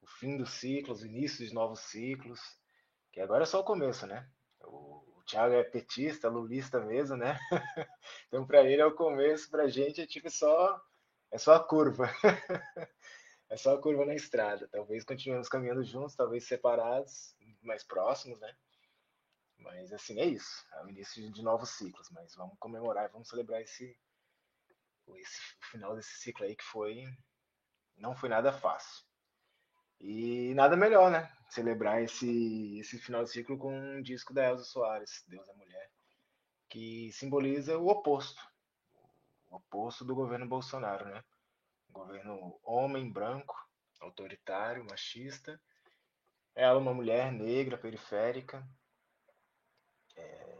o 0.01 0.07
fim 0.07 0.37
dos 0.37 0.51
ciclos, 0.51 1.01
o 1.01 1.05
início 1.05 1.45
de 1.45 1.53
novos 1.53 1.79
ciclos. 1.81 2.39
Que 3.11 3.21
agora 3.21 3.43
é 3.43 3.45
só 3.45 3.59
o 3.59 3.65
começo, 3.65 4.05
né? 4.05 4.29
O 5.27 5.29
Thiago 5.29 5.55
é 5.55 5.63
petista, 5.65 6.29
lulista 6.29 6.79
mesmo, 6.79 7.17
né? 7.17 7.37
então 8.29 8.47
para 8.47 8.63
ele 8.63 8.81
é 8.81 8.85
o 8.85 8.95
começo, 8.95 9.51
para 9.51 9.63
a 9.63 9.67
gente 9.67 9.99
é 9.99 10.07
tipo 10.07 10.29
só 10.29 10.81
é 11.29 11.37
só 11.37 11.55
a 11.55 11.59
curva. 11.61 12.09
é 13.49 13.57
só 13.57 13.75
a 13.75 13.81
curva 13.81 14.05
na 14.05 14.15
estrada. 14.15 14.69
Talvez 14.69 15.03
continuemos 15.03 15.49
caminhando 15.49 15.83
juntos, 15.83 16.15
talvez 16.15 16.47
separados, 16.47 17.35
mais 17.61 17.83
próximos, 17.83 18.39
né? 18.39 18.55
Mas 19.57 19.91
assim, 19.91 20.17
é 20.17 20.25
isso. 20.25 20.65
É 20.71 20.85
o 20.85 20.89
início 20.89 21.29
de 21.29 21.43
novos 21.43 21.71
ciclos, 21.71 22.09
mas 22.11 22.33
vamos 22.33 22.57
comemorar, 22.57 23.09
vamos 23.09 23.27
celebrar 23.27 23.61
esse 23.61 23.99
esse 25.17 25.41
final 25.71 25.93
desse 25.93 26.13
ciclo 26.21 26.45
aí 26.45 26.55
que 26.55 26.63
foi 26.63 27.03
não 27.97 28.15
foi 28.15 28.29
nada 28.29 28.53
fácil. 28.53 29.05
E 29.99 30.53
nada 30.53 30.75
melhor, 30.75 31.09
né? 31.11 31.31
Celebrar 31.49 32.01
esse, 32.03 32.79
esse 32.79 32.99
final 32.99 33.23
de 33.23 33.31
ciclo 33.31 33.57
com 33.57 33.73
um 33.73 34.01
disco 34.01 34.33
da 34.33 34.47
Elza 34.47 34.63
Soares, 34.63 35.23
Deus 35.27 35.47
é 35.47 35.53
Mulher, 35.53 35.89
que 36.69 37.11
simboliza 37.13 37.77
o 37.77 37.87
oposto. 37.87 38.41
O 39.49 39.55
oposto 39.55 40.05
do 40.05 40.13
governo 40.13 40.47
Bolsonaro, 40.47 41.05
né? 41.05 41.23
Um 41.89 41.93
governo 41.93 42.59
homem, 42.63 43.09
branco, 43.11 43.55
autoritário, 43.99 44.85
machista. 44.85 45.59
Ela, 46.53 46.79
uma 46.79 46.93
mulher 46.93 47.31
negra, 47.31 47.77
periférica, 47.77 48.67
é, 50.15 50.57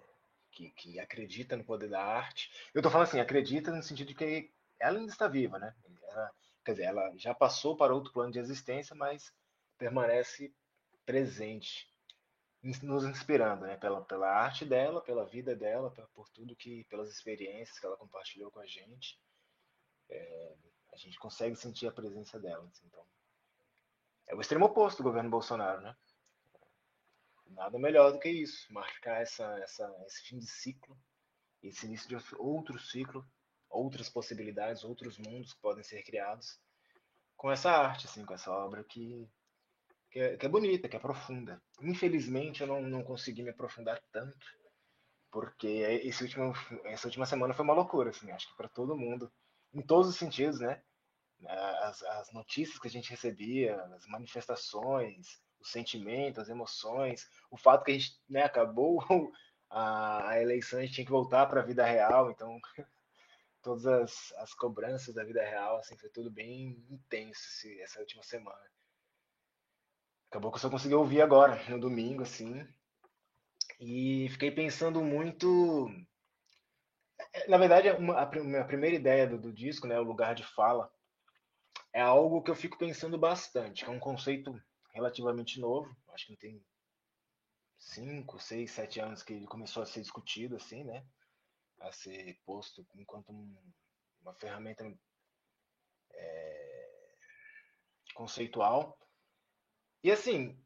que, 0.52 0.72
que 0.72 1.00
acredita 1.00 1.56
no 1.56 1.64
poder 1.64 1.90
da 1.90 2.04
arte. 2.04 2.52
Eu 2.74 2.82
tô 2.82 2.90
falando 2.90 3.08
assim, 3.08 3.20
acredita 3.20 3.72
no 3.72 3.84
sentido 3.84 4.08
de 4.08 4.16
que 4.16 4.52
ela 4.80 5.00
ainda 5.00 5.12
está 5.12 5.28
viva, 5.28 5.60
né? 5.60 5.76
Ela, 6.10 6.32
Quer 6.68 6.74
dizer, 6.74 6.84
ela 6.84 7.14
já 7.16 7.34
passou 7.34 7.78
para 7.78 7.96
outro 7.96 8.12
plano 8.12 8.34
de 8.34 8.40
existência, 8.40 8.94
mas 8.94 9.34
permanece 9.78 10.54
presente, 11.06 11.90
nos 12.62 13.06
inspirando, 13.06 13.66
né? 13.66 13.78
Pela, 13.78 14.04
pela 14.04 14.28
arte 14.30 14.66
dela, 14.66 15.02
pela 15.02 15.26
vida 15.26 15.56
dela, 15.56 15.90
por 16.14 16.28
tudo 16.28 16.58
que, 16.58 16.84
pelas 16.90 17.10
experiências 17.10 17.80
que 17.80 17.86
ela 17.86 17.96
compartilhou 17.96 18.52
com 18.52 18.60
a 18.60 18.66
gente. 18.66 19.18
É, 20.10 20.56
a 20.92 20.98
gente 20.98 21.18
consegue 21.18 21.56
sentir 21.56 21.88
a 21.88 21.92
presença 21.94 22.38
dela. 22.38 22.68
Assim, 22.68 22.86
então, 22.86 23.06
é 24.28 24.36
o 24.36 24.42
extremo 24.42 24.66
oposto 24.66 24.98
do 24.98 25.08
governo 25.08 25.30
Bolsonaro, 25.30 25.80
né? 25.80 25.96
Nada 27.46 27.80
melhor 27.80 28.12
do 28.12 28.20
que 28.20 28.28
isso, 28.28 28.74
marcar 28.74 29.22
essa, 29.22 29.58
essa, 29.60 29.90
esse 30.06 30.22
fim 30.24 30.38
de 30.38 30.48
ciclo, 30.48 31.00
esse 31.64 31.86
início 31.86 32.10
de 32.10 32.36
outro 32.38 32.78
ciclo 32.78 33.26
outras 33.70 34.10
possibilidades, 34.10 34.84
outros 34.84 35.18
mundos 35.18 35.54
que 35.54 35.62
podem 35.62 35.84
ser 35.84 36.04
criados 36.04 36.60
com 37.36 37.52
essa 37.52 37.72
arte, 37.72 38.08
assim, 38.08 38.26
com 38.26 38.34
essa 38.34 38.52
obra 38.52 38.84
que, 38.84 39.30
que, 40.12 40.20
é, 40.20 40.38
que 40.38 40.46
é 40.46 40.50
bonita, 40.50 40.90
que 40.90 40.96
é 40.96 41.00
profunda. 41.00 41.62
Infelizmente, 41.82 42.62
eu 42.62 42.68
não, 42.68 42.82
não 42.82 43.04
consegui 43.04 43.44
me 43.44 43.52
aprofundar 43.52 44.02
tanto, 44.12 44.46
porque 45.32 45.68
esse 45.68 46.24
último, 46.24 46.54
essa 46.86 47.08
última 47.08 47.26
semana 47.26 47.54
foi 47.54 47.64
uma 47.64 47.76
loucura, 47.76 48.10
assim, 48.10 48.32
acho 48.32 48.50
que 48.50 48.58
para 48.58 48.68
todo 48.68 48.98
mundo, 48.98 49.32
em 49.74 49.82
todos 49.82 50.10
os 50.10 50.16
sentidos, 50.16 50.60
né? 50.60 50.82
As, 51.46 52.02
as 52.02 52.34
notícias 52.34 52.80
que 52.80 52.88
a 52.88 52.92
gente 52.92 53.12
recebia, 53.12 53.80
as 53.94 54.08
manifestações, 54.08 55.40
os 55.60 55.72
sentimentos, 55.72 56.40
as 56.40 56.50
emoções, 56.50 57.30
o 57.52 57.58
fato 57.58 57.84
que 57.84 57.92
a 57.92 57.94
gente 57.94 58.20
né, 58.28 58.44
acabou 58.44 59.04
a, 59.70 60.30
a 60.30 60.42
eleição, 60.42 60.80
a 60.80 60.82
gente 60.82 60.96
tinha 60.96 61.06
que 61.06 61.12
voltar 61.12 61.46
para 61.46 61.62
a 61.62 61.66
vida 61.66 61.86
real, 61.86 62.32
então 62.32 62.60
todas 63.68 63.86
as, 63.86 64.34
as 64.38 64.54
cobranças 64.54 65.14
da 65.14 65.26
vida 65.26 65.44
real, 65.44 65.76
assim, 65.76 65.98
foi 65.98 66.10
tudo 66.10 66.32
bem 66.32 66.82
intenso 66.90 67.68
essa 67.82 68.00
última 68.00 68.24
semana. 68.24 68.72
Acabou 70.30 70.52
que 70.52 70.56
eu 70.56 70.62
só 70.62 70.70
consegui 70.70 70.96
ouvir 70.96 71.22
agora, 71.22 71.62
no 71.70 71.78
domingo, 71.78 72.24
assim, 72.24 72.66
e 73.78 74.30
fiquei 74.30 74.52
pensando 74.52 75.04
muito. 75.04 75.90
É, 77.34 77.50
na 77.50 77.58
verdade, 77.58 77.92
uma, 77.92 78.22
a 78.22 78.26
primeira 78.26 78.96
ideia 78.96 79.28
do, 79.28 79.38
do 79.38 79.52
disco, 79.52 79.86
né, 79.86 80.00
o 80.00 80.04
lugar 80.04 80.34
de 80.34 80.46
fala, 80.46 80.90
é 81.92 82.00
algo 82.00 82.42
que 82.42 82.50
eu 82.50 82.56
fico 82.56 82.78
pensando 82.78 83.18
bastante, 83.18 83.84
que 83.84 83.92
é 83.92 83.94
um 83.94 84.00
conceito 84.00 84.58
relativamente 84.94 85.60
novo, 85.60 85.94
acho 86.14 86.26
que 86.26 86.32
não 86.32 86.40
tem 86.40 86.66
cinco, 87.78 88.40
seis, 88.40 88.72
sete 88.72 89.02
anos 89.02 89.24
que 89.24 89.34
ele 89.34 89.46
começou 89.46 89.84
a 89.84 89.86
ser 89.86 90.00
discutido, 90.00 90.56
assim, 90.56 90.86
né? 90.86 91.06
A 91.80 91.92
ser 91.92 92.40
posto 92.46 92.86
enquanto 92.96 93.32
um, 93.32 93.56
uma 94.22 94.34
ferramenta 94.34 94.92
é, 96.14 96.88
conceitual. 98.14 98.98
E 100.04 100.12
assim, 100.12 100.58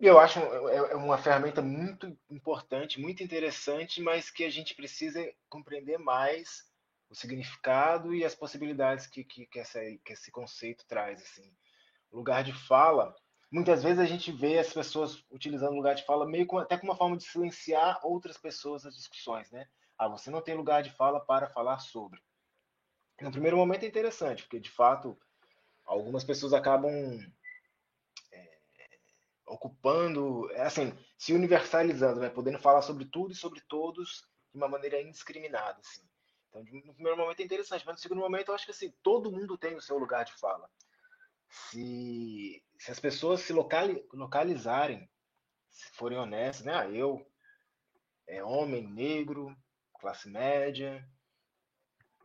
eu 0.00 0.18
acho 0.18 0.38
é, 0.38 0.76
é 0.76 0.96
uma 0.96 1.18
ferramenta 1.18 1.60
muito 1.60 2.16
importante, 2.30 3.00
muito 3.00 3.22
interessante, 3.22 4.00
mas 4.00 4.30
que 4.30 4.44
a 4.44 4.50
gente 4.50 4.74
precisa 4.74 5.20
compreender 5.48 5.98
mais 5.98 6.68
o 7.10 7.14
significado 7.14 8.14
e 8.14 8.24
as 8.24 8.34
possibilidades 8.34 9.06
que, 9.06 9.24
que, 9.24 9.46
que, 9.46 9.58
essa, 9.58 9.80
que 10.04 10.12
esse 10.12 10.30
conceito 10.30 10.84
traz. 10.86 11.20
Assim. 11.22 11.50
Lugar 12.12 12.44
de 12.44 12.52
fala, 12.52 13.14
muitas 13.50 13.82
vezes 13.82 13.98
a 13.98 14.06
gente 14.06 14.30
vê 14.30 14.58
as 14.58 14.72
pessoas 14.72 15.24
utilizando 15.30 15.74
lugar 15.74 15.94
de 15.94 16.04
fala 16.04 16.26
meio 16.26 16.46
com, 16.46 16.58
até 16.58 16.76
como 16.76 16.92
uma 16.92 16.98
forma 16.98 17.16
de 17.16 17.24
silenciar 17.24 17.98
outras 18.04 18.36
pessoas 18.36 18.84
nas 18.84 18.94
discussões, 18.94 19.50
né? 19.50 19.66
Ah, 19.98 20.08
você 20.08 20.30
não 20.30 20.40
tem 20.40 20.54
lugar 20.54 20.82
de 20.82 20.90
fala 20.90 21.18
para 21.18 21.48
falar 21.48 21.80
sobre. 21.80 22.22
No 23.20 23.32
primeiro 23.32 23.56
momento 23.56 23.82
é 23.82 23.88
interessante, 23.88 24.44
porque 24.44 24.60
de 24.60 24.70
fato 24.70 25.18
algumas 25.84 26.22
pessoas 26.22 26.52
acabam 26.52 26.92
é, 28.32 28.58
ocupando, 29.46 30.48
é 30.52 30.62
assim, 30.62 30.96
se 31.16 31.32
universalizando, 31.32 32.20
né? 32.20 32.30
podendo 32.30 32.60
falar 32.60 32.82
sobre 32.82 33.06
tudo 33.06 33.32
e 33.32 33.36
sobre 33.36 33.60
todos 33.62 34.24
de 34.52 34.56
uma 34.56 34.68
maneira 34.68 35.00
indiscriminada. 35.00 35.80
Assim. 35.80 36.06
Então, 36.48 36.62
no 36.62 36.94
primeiro 36.94 37.18
momento 37.18 37.40
é 37.40 37.44
interessante, 37.44 37.84
mas 37.84 37.96
no 37.96 38.00
segundo 38.00 38.20
momento 38.20 38.50
eu 38.50 38.54
acho 38.54 38.66
que 38.66 38.70
assim, 38.70 38.94
todo 39.02 39.32
mundo 39.32 39.58
tem 39.58 39.74
o 39.74 39.82
seu 39.82 39.98
lugar 39.98 40.24
de 40.24 40.32
fala. 40.34 40.70
Se, 41.48 42.62
se 42.78 42.90
as 42.92 43.00
pessoas 43.00 43.40
se 43.40 43.52
locali, 43.52 44.06
localizarem, 44.12 45.10
se 45.68 45.90
forem 45.92 46.18
honestas, 46.18 46.64
né? 46.64 46.74
Ah, 46.74 46.88
eu 46.88 47.26
é 48.28 48.44
homem, 48.44 48.86
negro, 48.86 49.56
classe 49.98 50.28
média, 50.28 51.06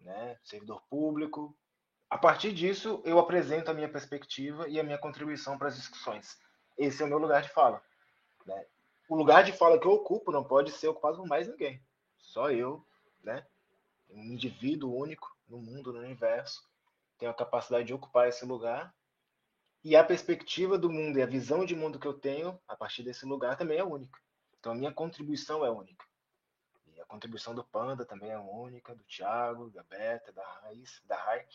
né, 0.01 0.37
servidor 0.43 0.81
público. 0.89 1.55
A 2.09 2.17
partir 2.17 2.53
disso, 2.53 3.01
eu 3.03 3.17
apresento 3.17 3.71
a 3.71 3.73
minha 3.73 3.89
perspectiva 3.89 4.67
e 4.69 4.79
a 4.79 4.83
minha 4.83 4.97
contribuição 4.97 5.57
para 5.57 5.67
as 5.67 5.75
discussões. 5.75 6.37
Esse 6.77 7.01
é 7.01 7.05
o 7.05 7.09
meu 7.09 7.17
lugar 7.17 7.41
de 7.41 7.49
fala. 7.49 7.81
Né? 8.45 8.65
O 9.09 9.15
lugar 9.15 9.43
de 9.43 9.51
fala 9.51 9.79
que 9.79 9.87
eu 9.87 9.91
ocupo 9.91 10.31
não 10.31 10.43
pode 10.43 10.71
ser 10.71 10.87
ocupado 10.87 11.17
por 11.17 11.27
mais 11.27 11.47
ninguém. 11.47 11.83
Só 12.17 12.51
eu, 12.51 12.85
né? 13.23 13.45
um 14.09 14.23
indivíduo 14.25 14.95
único 14.95 15.35
no 15.47 15.57
mundo, 15.57 15.91
no 15.91 15.99
universo, 15.99 16.61
tenho 17.17 17.31
a 17.31 17.35
capacidade 17.35 17.85
de 17.85 17.93
ocupar 17.93 18.27
esse 18.27 18.45
lugar. 18.45 18.93
E 19.83 19.95
a 19.95 20.03
perspectiva 20.03 20.77
do 20.77 20.89
mundo 20.89 21.17
e 21.17 21.21
a 21.21 21.27
visão 21.27 21.65
de 21.65 21.75
mundo 21.75 21.99
que 21.99 22.07
eu 22.07 22.13
tenho 22.13 22.59
a 22.67 22.75
partir 22.75 23.03
desse 23.03 23.25
lugar 23.25 23.57
também 23.57 23.79
é 23.79 23.83
única. 23.83 24.17
Então 24.59 24.71
a 24.71 24.75
minha 24.75 24.93
contribuição 24.93 25.65
é 25.65 25.69
única 25.69 26.05
contribuição 27.13 27.53
do 27.53 27.63
Panda 27.63 28.03
também 28.03 28.31
é 28.31 28.39
única, 28.39 28.95
do 28.95 29.03
Thiago, 29.03 29.69
da 29.69 29.83
Beta, 29.83 30.31
da 30.31 30.43
Raiz, 30.43 30.99
da 31.05 31.15
Rai. 31.15 31.45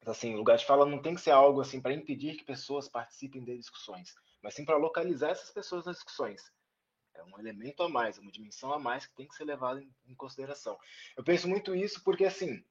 Então, 0.00 0.10
assim, 0.10 0.34
o 0.34 0.38
lugar 0.38 0.58
de 0.58 0.66
fala 0.66 0.84
não 0.84 1.00
tem 1.00 1.14
que 1.14 1.20
ser 1.20 1.30
algo 1.30 1.60
assim 1.60 1.80
para 1.80 1.94
impedir 1.94 2.36
que 2.36 2.44
pessoas 2.44 2.88
participem 2.88 3.44
de 3.44 3.56
discussões, 3.56 4.16
mas 4.42 4.54
sim 4.54 4.64
para 4.64 4.76
localizar 4.76 5.30
essas 5.30 5.52
pessoas 5.52 5.86
nas 5.86 5.96
discussões. 5.96 6.52
É 7.14 7.22
um 7.22 7.38
elemento 7.38 7.82
a 7.84 7.88
mais, 7.88 8.18
uma 8.18 8.30
dimensão 8.30 8.72
a 8.72 8.78
mais 8.78 9.06
que 9.06 9.14
tem 9.14 9.28
que 9.28 9.36
ser 9.36 9.44
levado 9.44 9.80
em, 9.80 9.94
em 10.08 10.14
consideração. 10.16 10.76
Eu 11.16 11.22
penso 11.22 11.48
muito 11.48 11.74
isso 11.74 12.02
porque, 12.02 12.24
assim, 12.24 12.62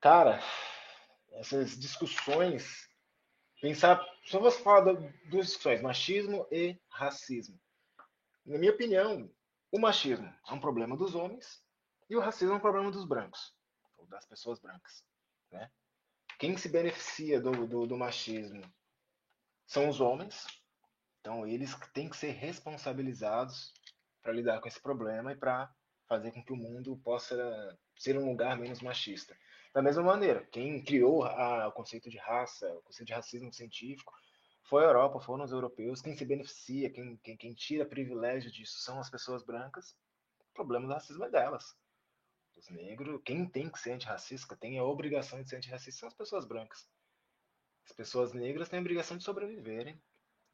cara, 0.00 0.38
essas 1.32 1.78
discussões, 1.78 2.90
pensar, 3.60 4.06
só 4.24 4.38
vou 4.38 4.50
falar 4.50 4.92
duas 5.30 5.46
discussões, 5.46 5.80
machismo 5.80 6.46
e 6.52 6.78
racismo. 6.90 7.58
Na 8.44 8.58
minha 8.58 8.72
opinião, 8.72 9.30
o 9.74 9.78
machismo 9.80 10.32
é 10.48 10.52
um 10.52 10.60
problema 10.60 10.96
dos 10.96 11.16
homens 11.16 11.60
e 12.08 12.14
o 12.14 12.20
racismo 12.20 12.54
é 12.54 12.56
um 12.58 12.60
problema 12.60 12.92
dos 12.92 13.04
brancos, 13.04 13.52
ou 13.96 14.06
das 14.06 14.24
pessoas 14.24 14.60
brancas. 14.60 15.04
Né? 15.50 15.68
Quem 16.38 16.56
se 16.56 16.68
beneficia 16.68 17.40
do, 17.40 17.66
do, 17.66 17.84
do 17.84 17.98
machismo 17.98 18.62
são 19.66 19.88
os 19.88 20.00
homens, 20.00 20.46
então 21.18 21.44
eles 21.44 21.74
têm 21.92 22.08
que 22.08 22.16
ser 22.16 22.30
responsabilizados 22.30 23.74
para 24.22 24.32
lidar 24.32 24.60
com 24.60 24.68
esse 24.68 24.80
problema 24.80 25.32
e 25.32 25.36
para 25.36 25.68
fazer 26.06 26.30
com 26.30 26.44
que 26.44 26.52
o 26.52 26.56
mundo 26.56 26.96
possa 26.98 27.76
ser 27.96 28.16
um 28.16 28.30
lugar 28.30 28.56
menos 28.56 28.80
machista. 28.80 29.36
Da 29.74 29.82
mesma 29.82 30.04
maneira, 30.04 30.46
quem 30.52 30.84
criou 30.84 31.24
a, 31.24 31.66
o 31.66 31.72
conceito 31.72 32.08
de 32.08 32.18
raça, 32.18 32.72
o 32.74 32.82
conceito 32.82 33.08
de 33.08 33.14
racismo 33.14 33.52
científico, 33.52 34.14
foi 34.64 34.82
a 34.82 34.88
Europa, 34.88 35.20
foram 35.20 35.44
os 35.44 35.52
europeus. 35.52 36.00
Quem 36.00 36.16
se 36.16 36.24
beneficia, 36.24 36.90
quem, 36.90 37.16
quem, 37.18 37.36
quem 37.36 37.54
tira 37.54 37.86
privilégio 37.86 38.50
disso 38.50 38.78
são 38.80 38.98
as 38.98 39.10
pessoas 39.10 39.42
brancas. 39.42 39.94
O 40.40 40.54
problema 40.54 40.86
do 40.86 40.94
racismo 40.94 41.24
é 41.24 41.30
delas. 41.30 41.76
Os 42.56 42.70
negros, 42.70 43.20
quem 43.24 43.46
tem 43.48 43.68
que 43.68 43.78
ser 43.78 43.92
antirracista, 43.92 44.56
tem 44.56 44.78
a 44.78 44.84
obrigação 44.84 45.42
de 45.42 45.48
ser 45.48 45.56
antirracista, 45.56 46.00
são 46.00 46.08
as 46.08 46.14
pessoas 46.14 46.46
brancas. 46.46 46.88
As 47.84 47.92
pessoas 47.92 48.32
negras 48.32 48.68
têm 48.68 48.78
a 48.78 48.80
obrigação 48.80 49.18
de 49.18 49.24
sobreviverem, 49.24 50.00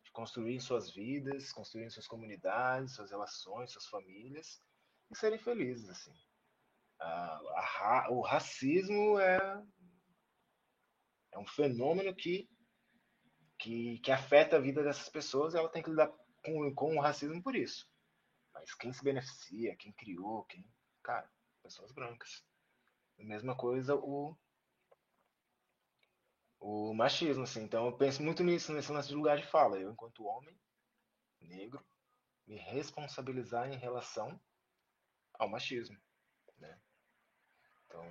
de 0.02 0.10
construir 0.10 0.60
suas 0.60 0.90
vidas, 0.90 1.52
construir 1.52 1.88
suas 1.90 2.08
comunidades, 2.08 2.94
suas 2.94 3.10
relações, 3.10 3.70
suas 3.70 3.86
famílias 3.86 4.60
e 5.08 5.16
serem 5.16 5.38
felizes, 5.38 5.88
assim. 5.88 6.12
a, 6.98 8.08
o 8.10 8.20
racismo 8.22 9.20
é, 9.20 9.62
é 11.32 11.38
um 11.38 11.46
fenômeno 11.46 12.14
que 12.14 12.48
que, 13.60 13.98
que 13.98 14.10
afeta 14.10 14.56
a 14.56 14.60
vida 14.60 14.82
dessas 14.82 15.08
pessoas, 15.08 15.54
ela 15.54 15.68
tem 15.68 15.82
que 15.82 15.90
lidar 15.90 16.10
com, 16.42 16.74
com 16.74 16.96
o 16.96 17.00
racismo 17.00 17.42
por 17.42 17.54
isso. 17.54 17.86
Mas 18.54 18.74
quem 18.74 18.92
se 18.92 19.04
beneficia, 19.04 19.76
quem 19.76 19.92
criou, 19.92 20.44
quem. 20.44 20.66
Cara, 21.02 21.30
pessoas 21.62 21.92
brancas. 21.92 22.42
A 23.18 23.24
mesma 23.24 23.54
coisa 23.54 23.94
o, 23.94 24.34
o 26.58 26.94
machismo, 26.94 27.44
assim. 27.44 27.62
Então 27.62 27.86
eu 27.86 27.96
penso 27.96 28.22
muito 28.22 28.42
nisso, 28.42 28.72
nesse 28.72 28.90
lance 28.90 29.08
de 29.08 29.14
lugar 29.14 29.36
de 29.36 29.46
fala. 29.46 29.78
Eu, 29.78 29.92
enquanto 29.92 30.24
homem 30.24 30.58
negro, 31.40 31.84
me 32.46 32.56
responsabilizar 32.56 33.70
em 33.70 33.76
relação 33.76 34.40
ao 35.34 35.48
machismo. 35.48 35.98
Né? 36.58 36.78
Então, 37.84 38.04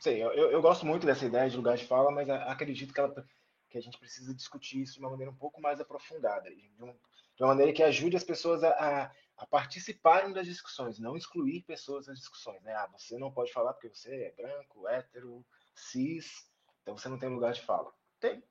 sei, 0.00 0.22
eu, 0.22 0.32
eu 0.32 0.62
gosto 0.62 0.86
muito 0.86 1.06
dessa 1.06 1.24
ideia 1.24 1.48
de 1.48 1.56
lugar 1.56 1.76
de 1.76 1.86
fala, 1.86 2.10
mas 2.10 2.28
acredito 2.28 2.92
que, 2.92 3.00
ela, 3.00 3.26
que 3.68 3.78
a 3.78 3.80
gente 3.80 3.98
precisa 3.98 4.34
discutir 4.34 4.82
isso 4.82 4.94
de 4.94 5.00
uma 5.00 5.10
maneira 5.10 5.30
um 5.30 5.36
pouco 5.36 5.60
mais 5.60 5.80
aprofundada, 5.80 6.48
de, 6.50 6.82
um, 6.82 6.92
de 6.92 7.42
uma 7.42 7.48
maneira 7.48 7.72
que 7.72 7.82
ajude 7.82 8.16
as 8.16 8.24
pessoas 8.24 8.62
a, 8.62 8.70
a, 8.70 9.12
a, 9.36 9.46
participarem 9.46 10.32
das 10.32 10.46
discussões, 10.46 10.98
não 10.98 11.16
excluir 11.16 11.62
pessoas 11.62 12.06
das 12.06 12.18
discussões. 12.18 12.62
Né? 12.62 12.74
Ah, 12.74 12.88
você 12.92 13.18
não 13.18 13.32
pode 13.32 13.52
falar 13.52 13.72
porque 13.72 13.88
você 13.88 14.24
é 14.24 14.32
branco, 14.32 14.88
hétero, 14.88 15.44
cis, 15.74 16.48
então 16.82 16.96
você 16.96 17.08
não 17.08 17.18
tem 17.18 17.28
lugar 17.28 17.52
de 17.52 17.62
fala. 17.62 17.92
Tem. 18.20 18.42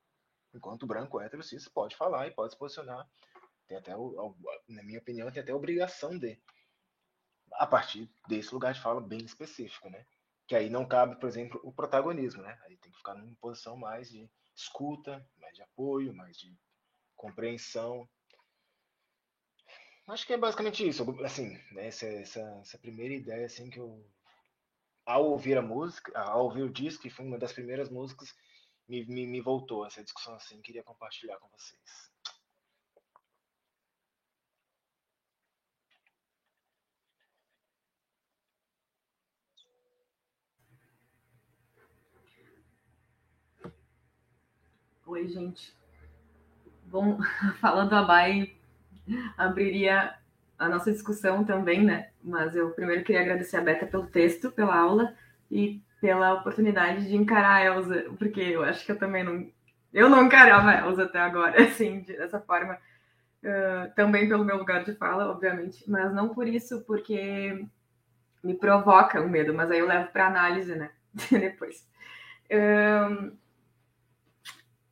Enquanto 0.54 0.88
branco, 0.88 1.20
hétero, 1.20 1.44
cis, 1.44 1.68
pode 1.68 1.96
falar 1.96 2.28
e 2.28 2.32
pode 2.32 2.54
se 2.54 2.60
posicionar. 2.60 3.08
Tem 3.68 3.78
até, 3.78 3.92
na 3.92 4.84
minha 4.84 5.00
opinião, 5.00 5.30
tem 5.32 5.42
até 5.42 5.52
a 5.52 5.56
obrigação 5.56 6.18
de. 6.18 6.40
A 7.54 7.66
partir 7.66 8.10
desse 8.28 8.54
lugar 8.54 8.74
de 8.74 8.82
fala 8.82 9.02
bem 9.02 9.20
específico, 9.20 9.90
né? 9.90 10.06
Que 10.48 10.56
aí 10.56 10.70
não 10.70 10.88
cabe, 10.88 11.20
por 11.20 11.28
exemplo, 11.28 11.60
o 11.64 11.74
protagonismo, 11.74 12.42
né? 12.42 12.58
Aí 12.64 12.78
tem 12.78 12.92
que 12.92 12.98
ficar 12.98 13.14
numa 13.16 13.36
posição 13.36 13.76
mais 13.76 14.10
de 14.10 14.30
escuta, 14.56 15.26
mais 15.38 15.54
de 15.54 15.62
apoio, 15.62 16.14
mais 16.14 16.38
de 16.38 16.58
compreensão. 17.16 18.08
Acho 20.08 20.26
que 20.26 20.34
é 20.34 20.38
basicamente 20.38 20.88
isso, 20.88 21.04
assim, 21.24 21.50
né? 21.74 21.88
essa, 21.88 22.06
essa, 22.06 22.40
essa 22.62 22.78
primeira 22.78 23.14
ideia, 23.14 23.46
assim, 23.46 23.70
que 23.70 23.78
eu, 23.78 24.10
ao 25.06 25.26
ouvir 25.26 25.58
a 25.58 25.62
música, 25.62 26.18
ao 26.18 26.46
ouvir 26.46 26.64
o 26.64 26.72
disco, 26.72 27.04
que 27.04 27.10
foi 27.10 27.26
uma 27.26 27.38
das 27.38 27.52
primeiras 27.52 27.90
músicas, 27.90 28.34
me, 28.88 29.06
me, 29.06 29.28
me 29.28 29.42
voltou 29.42 29.86
essa 29.86 30.02
discussão, 30.02 30.34
assim, 30.36 30.62
queria 30.62 30.82
compartilhar 30.82 31.38
com 31.40 31.50
vocês. 31.50 32.10
Oi, 45.08 45.26
gente. 45.30 45.74
Bom, 46.84 47.18
falando 47.62 47.94
a 47.94 48.02
Mai, 48.02 48.54
abriria 49.38 50.14
a 50.60 50.68
nossa 50.68 50.92
discussão 50.92 51.46
também, 51.46 51.82
né? 51.82 52.10
Mas 52.22 52.54
eu 52.58 52.72
primeiro 52.72 53.06
queria 53.06 53.22
agradecer 53.22 53.56
a 53.56 53.62
Beta 53.62 53.86
pelo 53.86 54.08
texto, 54.08 54.52
pela 54.52 54.78
aula 54.78 55.16
e 55.50 55.82
pela 56.02 56.34
oportunidade 56.34 57.08
de 57.08 57.16
encarar 57.16 57.56
a 57.56 57.64
Elsa, 57.64 58.06
porque 58.20 58.42
eu 58.42 58.66
acho 58.66 58.86
que 58.86 58.92
eu 58.92 59.00
também 59.00 59.24
não. 59.24 59.50
Eu 59.94 60.10
não 60.10 60.26
encarava 60.26 60.72
a 60.72 60.86
Elsa 60.86 61.04
até 61.04 61.20
agora, 61.20 61.56
assim, 61.64 62.02
dessa 62.02 62.42
forma. 62.42 62.78
Uh, 63.42 63.94
também 63.96 64.28
pelo 64.28 64.44
meu 64.44 64.58
lugar 64.58 64.84
de 64.84 64.94
fala, 64.96 65.32
obviamente, 65.32 65.90
mas 65.90 66.14
não 66.14 66.30
por 66.34 66.48
isso, 66.48 66.82
porque 66.82 67.66
me 68.44 68.56
provoca 68.56 69.22
o 69.22 69.30
medo, 69.30 69.54
mas 69.54 69.72
aí 69.72 69.80
eu 69.80 69.88
levo 69.88 70.12
para 70.12 70.28
análise, 70.28 70.76
né? 70.76 70.90
Depois. 71.32 71.88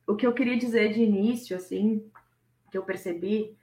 O 0.06 0.14
que 0.14 0.26
eu 0.26 0.32
queria 0.32 0.56
dizer 0.56 0.92
de 0.92 1.02
início, 1.02 1.56
assim, 1.56 2.04
que 2.70 2.78
eu 2.78 2.82
percebi, 2.82 3.56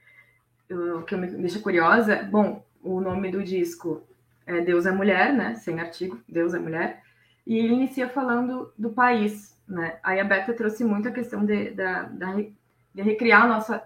o 0.69 1.03
que 1.03 1.15
me 1.15 1.27
deixa 1.27 1.59
curiosa, 1.59 2.23
bom, 2.23 2.65
o 2.81 2.99
nome 2.99 3.31
do 3.31 3.43
disco 3.43 4.03
é 4.45 4.61
Deus 4.61 4.85
é 4.85 4.91
Mulher, 4.91 5.33
né? 5.33 5.55
Sem 5.55 5.79
artigo, 5.79 6.19
Deus 6.27 6.53
é 6.53 6.59
Mulher. 6.59 7.01
E 7.45 7.57
ele 7.57 7.73
inicia 7.73 8.09
falando 8.09 8.71
do 8.77 8.89
país, 8.89 9.57
né? 9.67 9.97
Aí 10.03 10.19
a 10.19 10.23
Beta 10.23 10.53
trouxe 10.53 10.83
muito 10.83 11.07
a 11.07 11.11
questão 11.11 11.45
de, 11.45 11.71
da, 11.71 12.03
da, 12.03 12.33
de 12.33 13.01
recriar 13.01 13.47
nossa, 13.47 13.83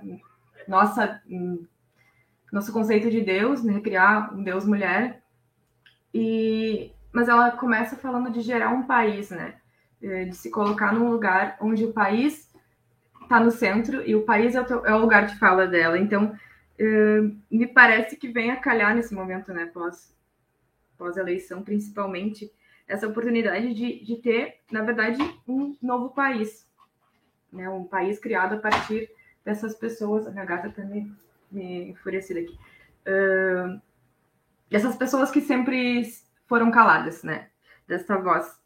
nossa, 0.68 1.22
nosso 2.52 2.74
conceito 2.74 3.10
de 3.10 3.22
Deus, 3.22 3.64
né? 3.64 3.74
recriar 3.74 4.34
um 4.34 4.44
Deus 4.44 4.66
mulher. 4.66 5.22
E, 6.14 6.92
mas 7.12 7.28
ela 7.28 7.52
começa 7.52 7.96
falando 7.96 8.32
de 8.32 8.42
gerar 8.42 8.70
um 8.70 8.84
país, 8.84 9.30
né? 9.30 9.56
É, 10.02 10.26
de 10.26 10.36
se 10.36 10.52
colocar 10.52 10.94
num 10.94 11.10
lugar 11.10 11.58
onde 11.60 11.84
o 11.84 11.94
país 11.94 12.47
está 13.28 13.40
no 13.40 13.52
centro 13.52 14.02
e 14.08 14.16
o 14.16 14.24
país 14.24 14.56
é 14.56 14.62
o, 14.62 14.86
é 14.86 14.96
lugar 14.96 15.28
de 15.28 15.38
fala 15.38 15.68
dela. 15.68 16.00
Então, 16.00 16.38
é, 16.80 17.22
me 17.52 17.68
parece 17.68 18.16
que 18.16 18.28
vem 18.28 18.52
a 18.52 18.58
calhar 18.58 18.96
nesse 18.96 19.14
momento, 19.14 19.54
né? 19.54 19.66
Pós, 19.68 20.16
pós 20.98 21.18
eleição, 21.18 21.62
principalmente, 21.62 22.52
essa 22.88 23.08
oportunidade 23.08 23.74
de, 23.74 24.04
de 24.04 24.16
ter, 24.18 24.60
na 24.72 24.82
verdade, 24.82 25.22
um 25.48 25.76
novo 25.82 26.10
país, 26.10 26.68
né? 27.52 27.70
Um 27.70 27.84
país 27.84 28.18
criado 28.20 28.56
a 28.56 28.60
partir 28.60 29.10
dessas 29.44 29.76
pessoas. 29.76 30.26
A 30.26 30.32
minha 30.32 30.46
gata 30.46 30.70
tá 30.70 30.84
me, 30.84 31.12
me 31.52 31.90
enfurecida 31.90 32.40
aqui. 32.40 32.58
Uh, 33.06 33.82
essas 34.70 34.96
pessoas 34.96 35.32
que 35.32 35.42
sempre 35.42 36.04
foram 36.48 36.72
caladas, 36.72 37.24
né? 37.24 37.50
Dessa 37.88 38.18
voz. 38.18 38.60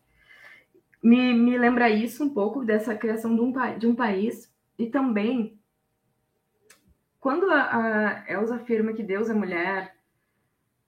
Me, 1.01 1.33
me 1.33 1.57
lembra 1.57 1.89
isso 1.89 2.23
um 2.23 2.29
pouco 2.29 2.63
dessa 2.63 2.93
criação 2.95 3.35
de 3.35 3.41
um, 3.41 3.53
de 3.79 3.87
um 3.87 3.95
país 3.95 4.50
e 4.81 4.89
também 4.89 5.59
quando 7.19 7.49
a, 7.51 8.23
a 8.25 8.31
Elsa 8.31 8.55
afirma 8.55 8.93
que 8.93 9.03
Deus 9.03 9.29
é 9.29 9.33
mulher, 9.33 9.95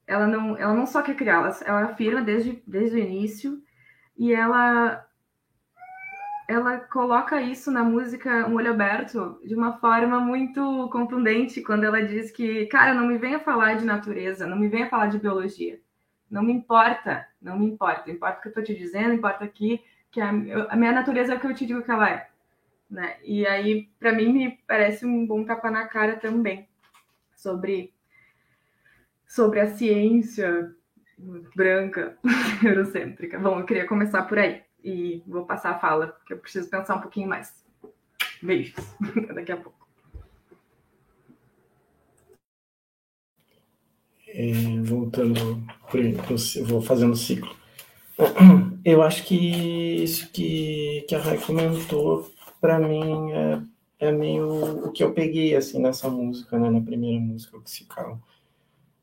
ela 0.08 0.26
não, 0.26 0.58
ela 0.58 0.74
não 0.74 0.86
só 0.86 1.04
quer 1.04 1.16
criar, 1.16 1.36
ela, 1.36 1.60
ela 1.64 1.84
afirma 1.92 2.22
desde, 2.22 2.62
desde 2.66 2.96
o 2.96 3.00
início 3.00 3.62
e 4.18 4.34
ela 4.34 5.08
ela 6.46 6.78
coloca 6.78 7.42
isso 7.42 7.72
na 7.72 7.84
música 7.84 8.48
Um 8.48 8.56
Olho 8.56 8.72
Aberto 8.72 9.40
de 9.46 9.56
uma 9.56 9.78
forma 9.78 10.20
muito 10.20 10.90
contundente 10.92 11.62
quando 11.62 11.86
ela 11.86 12.04
diz 12.04 12.32
que, 12.32 12.66
cara, 12.66 12.94
não 12.94 13.08
me 13.08 13.18
venha 13.18 13.40
falar 13.40 13.76
de 13.76 13.86
natureza, 13.86 14.46
não 14.46 14.58
me 14.58 14.68
venha 14.68 14.90
falar 14.90 15.08
de 15.08 15.20
biologia. 15.20 15.80
Não 16.30 16.44
me 16.44 16.52
importa, 16.52 17.26
não 17.42 17.58
me 17.58 17.66
importa. 17.66 18.12
Importa 18.12 18.40
o 18.40 18.42
que 18.42 18.48
eu 18.48 18.50
estou 18.50 18.64
te 18.64 18.76
dizendo, 18.76 19.14
importa 19.14 19.46
aqui 19.46 19.82
que 20.12 20.20
a, 20.20 20.30
a, 20.30 20.76
minha 20.76 20.92
natureza 20.92 21.34
é 21.34 21.36
o 21.36 21.40
que 21.40 21.48
eu 21.48 21.56
te 21.56 21.66
digo 21.66 21.82
que 21.82 21.92
ela 21.92 22.10
é. 22.10 22.30
Né? 22.94 23.18
E 23.24 23.48
aí, 23.48 23.90
para 24.00 24.14
mim, 24.14 24.32
me 24.32 24.52
parece 24.68 25.04
um 25.04 25.26
bom 25.26 25.44
tapa 25.44 25.72
na 25.72 25.88
cara 25.88 26.18
também 26.18 26.70
sobre 27.36 27.92
sobre 29.28 29.60
a 29.60 29.68
ciência 29.76 30.72
branca 31.56 32.16
eurocêntrica. 32.64 33.40
Bom, 33.40 33.60
eu 33.60 33.66
queria 33.66 33.88
começar 33.88 34.22
por 34.24 34.38
aí 34.38 34.62
e 34.84 35.24
vou 35.26 35.44
passar 35.44 35.72
a 35.72 35.80
fala, 35.80 36.10
porque 36.10 36.34
eu 36.34 36.38
preciso 36.38 36.70
pensar 36.70 36.98
um 36.98 37.02
pouquinho 37.02 37.28
mais. 37.28 37.66
Beijos. 38.40 38.76
Daqui 39.34 39.54
a 39.54 39.58
pouco. 39.58 39.88
É, 44.28 44.52
voltando, 44.84 45.64
vou 46.68 46.82
fazendo 46.84 47.16
ciclo. 47.16 47.56
Eu 48.86 49.02
acho 49.02 49.24
que 49.24 50.04
isso 50.04 50.30
que, 50.32 51.06
que 51.08 51.16
a 51.16 51.20
Rai 51.20 51.38
comentou, 51.38 52.33
para 52.64 52.80
mim, 52.80 53.32
é, 53.34 53.62
é 54.08 54.12
meio 54.12 54.88
o 54.88 54.92
que 54.94 55.04
eu 55.04 55.14
peguei 55.14 55.54
assim 55.54 55.82
nessa 55.82 56.10
música, 56.10 56.58
né, 56.58 56.70
na 56.70 56.82
primeira 56.82 57.20
música, 57.20 57.58
o 57.58 57.62
Psical 57.62 58.22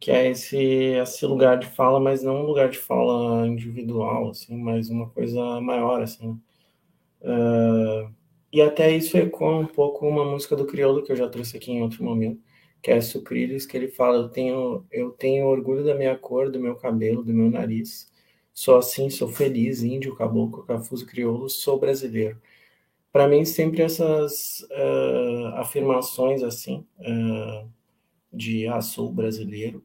que 0.00 0.10
é 0.10 0.30
esse, 0.30 0.56
esse 0.56 1.26
lugar 1.26 1.58
de 1.58 1.66
fala, 1.68 2.00
mas 2.00 2.22
não 2.22 2.42
um 2.42 2.46
lugar 2.46 2.70
de 2.70 2.78
fala 2.78 3.46
individual, 3.46 4.30
assim, 4.30 4.56
mas 4.56 4.88
uma 4.88 5.10
coisa 5.10 5.60
maior, 5.60 6.02
assim. 6.02 6.40
Uh, 7.20 8.10
e 8.52 8.62
até 8.62 8.90
isso 8.96 9.18
ecoa 9.18 9.58
um 9.58 9.66
pouco 9.66 10.08
uma 10.08 10.24
música 10.24 10.56
do 10.56 10.66
Crioulo 10.66 11.02
que 11.02 11.12
eu 11.12 11.16
já 11.16 11.28
trouxe 11.28 11.56
aqui 11.56 11.72
em 11.72 11.82
outro 11.82 12.02
momento, 12.02 12.40
que 12.82 12.90
é 12.90 13.00
Sucrilhos, 13.00 13.66
que 13.66 13.76
ele 13.76 13.88
fala, 13.88 14.16
eu 14.18 14.28
tenho, 14.30 14.86
eu 14.90 15.10
tenho 15.10 15.46
orgulho 15.46 15.84
da 15.84 15.94
minha 15.94 16.16
cor, 16.16 16.50
do 16.50 16.60
meu 16.60 16.76
cabelo, 16.76 17.22
do 17.22 17.34
meu 17.34 17.50
nariz, 17.50 18.10
sou 18.54 18.78
assim, 18.78 19.10
sou 19.10 19.28
feliz, 19.28 19.82
índio, 19.82 20.16
caboclo, 20.16 20.64
cafuso, 20.64 21.06
crioulo, 21.06 21.48
sou 21.50 21.78
brasileiro. 21.78 22.40
Para 23.12 23.28
mim, 23.28 23.44
sempre 23.44 23.82
essas 23.82 24.60
uh, 24.70 25.46
afirmações, 25.56 26.42
assim, 26.42 26.86
uh, 27.00 27.68
de, 28.32 28.68
ah, 28.68 28.78
brasileiro, 29.12 29.84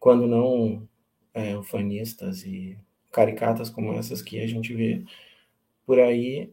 quando 0.00 0.26
não 0.26 0.88
é, 1.34 1.56
ufanistas 1.56 2.44
e 2.44 2.78
caricatas 3.10 3.70
como 3.70 3.92
essas 3.92 4.22
que 4.22 4.40
a 4.40 4.46
gente 4.46 4.74
vê 4.74 5.04
por 5.86 5.98
aí, 5.98 6.52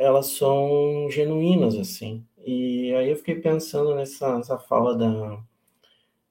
elas 0.00 0.26
são 0.28 1.08
genuínas, 1.10 1.76
assim. 1.76 2.26
E 2.44 2.94
aí 2.94 3.10
eu 3.10 3.16
fiquei 3.16 3.36
pensando 3.36 3.94
nessa, 3.94 4.36
nessa 4.36 4.58
fala 4.58 4.96
da, 4.96 5.42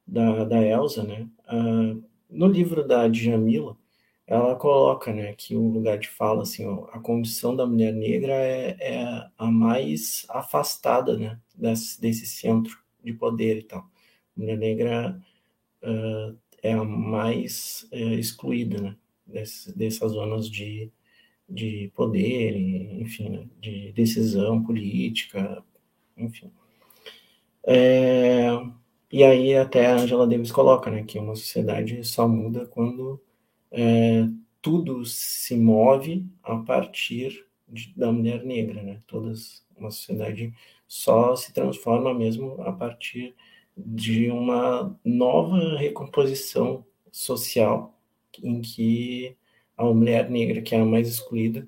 da, 0.08 0.44
da 0.46 0.64
Elsa, 0.64 1.04
né? 1.04 1.28
Uh, 1.52 2.04
no 2.30 2.48
livro 2.48 2.88
da 2.88 3.08
Djamila, 3.08 3.78
ela 4.28 4.56
coloca, 4.56 5.14
né, 5.14 5.34
que 5.34 5.56
o 5.56 5.68
lugar 5.68 6.00
de 6.00 6.10
fala, 6.10 6.44
assim, 6.44 6.66
ó, 6.66 6.88
a 6.92 7.00
condição 7.00 7.56
da 7.56 7.66
mulher 7.66 7.94
negra 7.94 8.34
é, 8.34 8.76
é 8.80 9.30
a 9.38 9.46
mais 9.52 10.26
afastada, 10.30 11.18
né, 11.18 11.40
desse, 11.56 12.02
desse 12.02 12.26
centro 12.26 12.78
de 13.04 13.14
poder 13.14 13.58
e 13.60 13.64
tal. 13.64 13.82
A 13.82 14.40
mulher 14.40 14.58
negra 14.58 15.22
uh, 15.84 16.38
é 16.64 16.74
a 16.74 16.84
mais 16.84 17.88
é, 17.92 18.00
excluída 18.16 18.82
né, 18.82 18.98
Desse, 19.28 19.76
dessas 19.76 20.12
zonas 20.12 20.48
de, 20.48 20.92
de 21.50 21.92
poder, 21.96 22.56
enfim, 23.02 23.30
né, 23.30 23.48
de 23.60 23.92
decisão 23.94 24.64
política, 24.64 25.64
enfim. 26.16 26.52
É, 27.66 28.50
e 29.12 29.24
aí 29.24 29.56
até 29.56 29.88
a 29.88 29.96
Angela 29.96 30.28
Davis 30.28 30.52
coloca 30.52 30.92
né, 30.92 31.04
que 31.04 31.18
uma 31.18 31.36
sociedade 31.36 32.04
só 32.04 32.28
muda 32.28 32.68
quando 32.68 33.20
é, 33.76 34.28
tudo 34.62 35.04
se 35.06 35.56
move 35.56 36.26
a 36.42 36.56
partir 36.58 37.46
de, 37.68 37.94
da 37.96 38.12
mulher 38.12 38.44
negra, 38.44 38.82
né? 38.82 39.02
Todas, 39.06 39.66
uma 39.76 39.92
sociedade 39.92 40.54
só 40.88 41.36
se 41.36 41.54
transforma 41.54 42.14
mesmo 42.14 42.62
a 42.62 42.72
partir 42.72 43.36
de 43.76 44.32
uma 44.32 44.98
nova 45.04 45.78
recomposição 45.78 46.86
social 47.12 48.00
em 48.42 48.62
que 48.62 49.36
a 49.78 49.84
mulher 49.86 50.30
negra, 50.30 50.62
que 50.62 50.74
é 50.74 50.80
a 50.80 50.86
mais 50.86 51.10
excluída, 51.10 51.68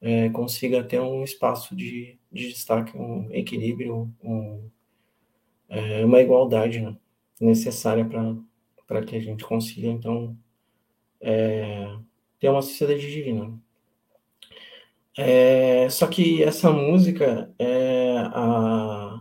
é, 0.00 0.28
consiga 0.28 0.84
ter 0.84 1.00
um 1.00 1.24
espaço 1.24 1.74
de, 1.74 2.18
de 2.30 2.48
destaque, 2.48 2.96
um 2.96 3.32
equilíbrio, 3.32 4.12
um, 4.22 4.68
é, 5.68 6.04
uma 6.04 6.20
igualdade 6.20 6.80
né, 6.80 6.96
necessária 7.40 8.06
para 8.86 9.04
que 9.04 9.16
a 9.16 9.20
gente 9.20 9.44
consiga, 9.44 9.88
então, 9.88 10.36
é, 11.26 11.94
ter 12.38 12.48
uma 12.48 12.62
sociedade 12.62 13.00
divina. 13.00 13.52
É, 15.18 15.88
só 15.90 16.06
que 16.06 16.42
essa 16.42 16.70
música, 16.70 17.52
é, 17.58 18.16
a, 18.32 19.20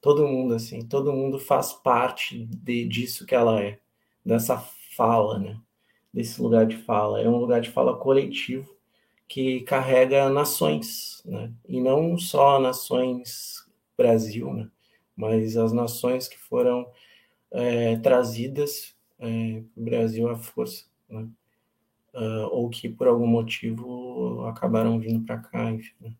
todo 0.00 0.26
mundo 0.26 0.54
assim, 0.54 0.86
todo 0.86 1.12
mundo 1.12 1.38
faz 1.38 1.72
parte 1.72 2.46
de, 2.46 2.84
disso 2.86 3.26
que 3.26 3.34
ela 3.34 3.62
é, 3.62 3.78
dessa 4.24 4.56
fala, 4.96 5.38
né? 5.38 5.60
Desse 6.12 6.42
lugar 6.42 6.66
de 6.66 6.76
fala, 6.76 7.20
é 7.20 7.28
um 7.28 7.36
lugar 7.36 7.60
de 7.60 7.70
fala 7.70 7.96
coletivo 7.96 8.74
que 9.28 9.60
carrega 9.60 10.28
nações, 10.28 11.22
né? 11.24 11.52
E 11.68 11.80
não 11.80 12.18
só 12.18 12.58
nações 12.58 13.64
Brasil, 13.96 14.52
né? 14.52 14.68
mas 15.20 15.56
as 15.58 15.72
nações 15.72 16.26
que 16.26 16.38
foram 16.38 16.90
é, 17.50 17.96
trazidas 17.98 18.96
é, 19.18 19.62
para 19.74 19.80
o 19.80 19.84
Brasil 19.84 20.28
à 20.30 20.36
força, 20.36 20.86
né? 21.08 21.28
uh, 22.14 22.48
ou 22.50 22.70
que 22.70 22.88
por 22.88 23.06
algum 23.06 23.26
motivo 23.26 24.46
acabaram 24.46 24.98
vindo 24.98 25.24
para 25.26 25.36
cá, 25.36 25.70
enfim. 25.70 25.94
Né? 26.00 26.14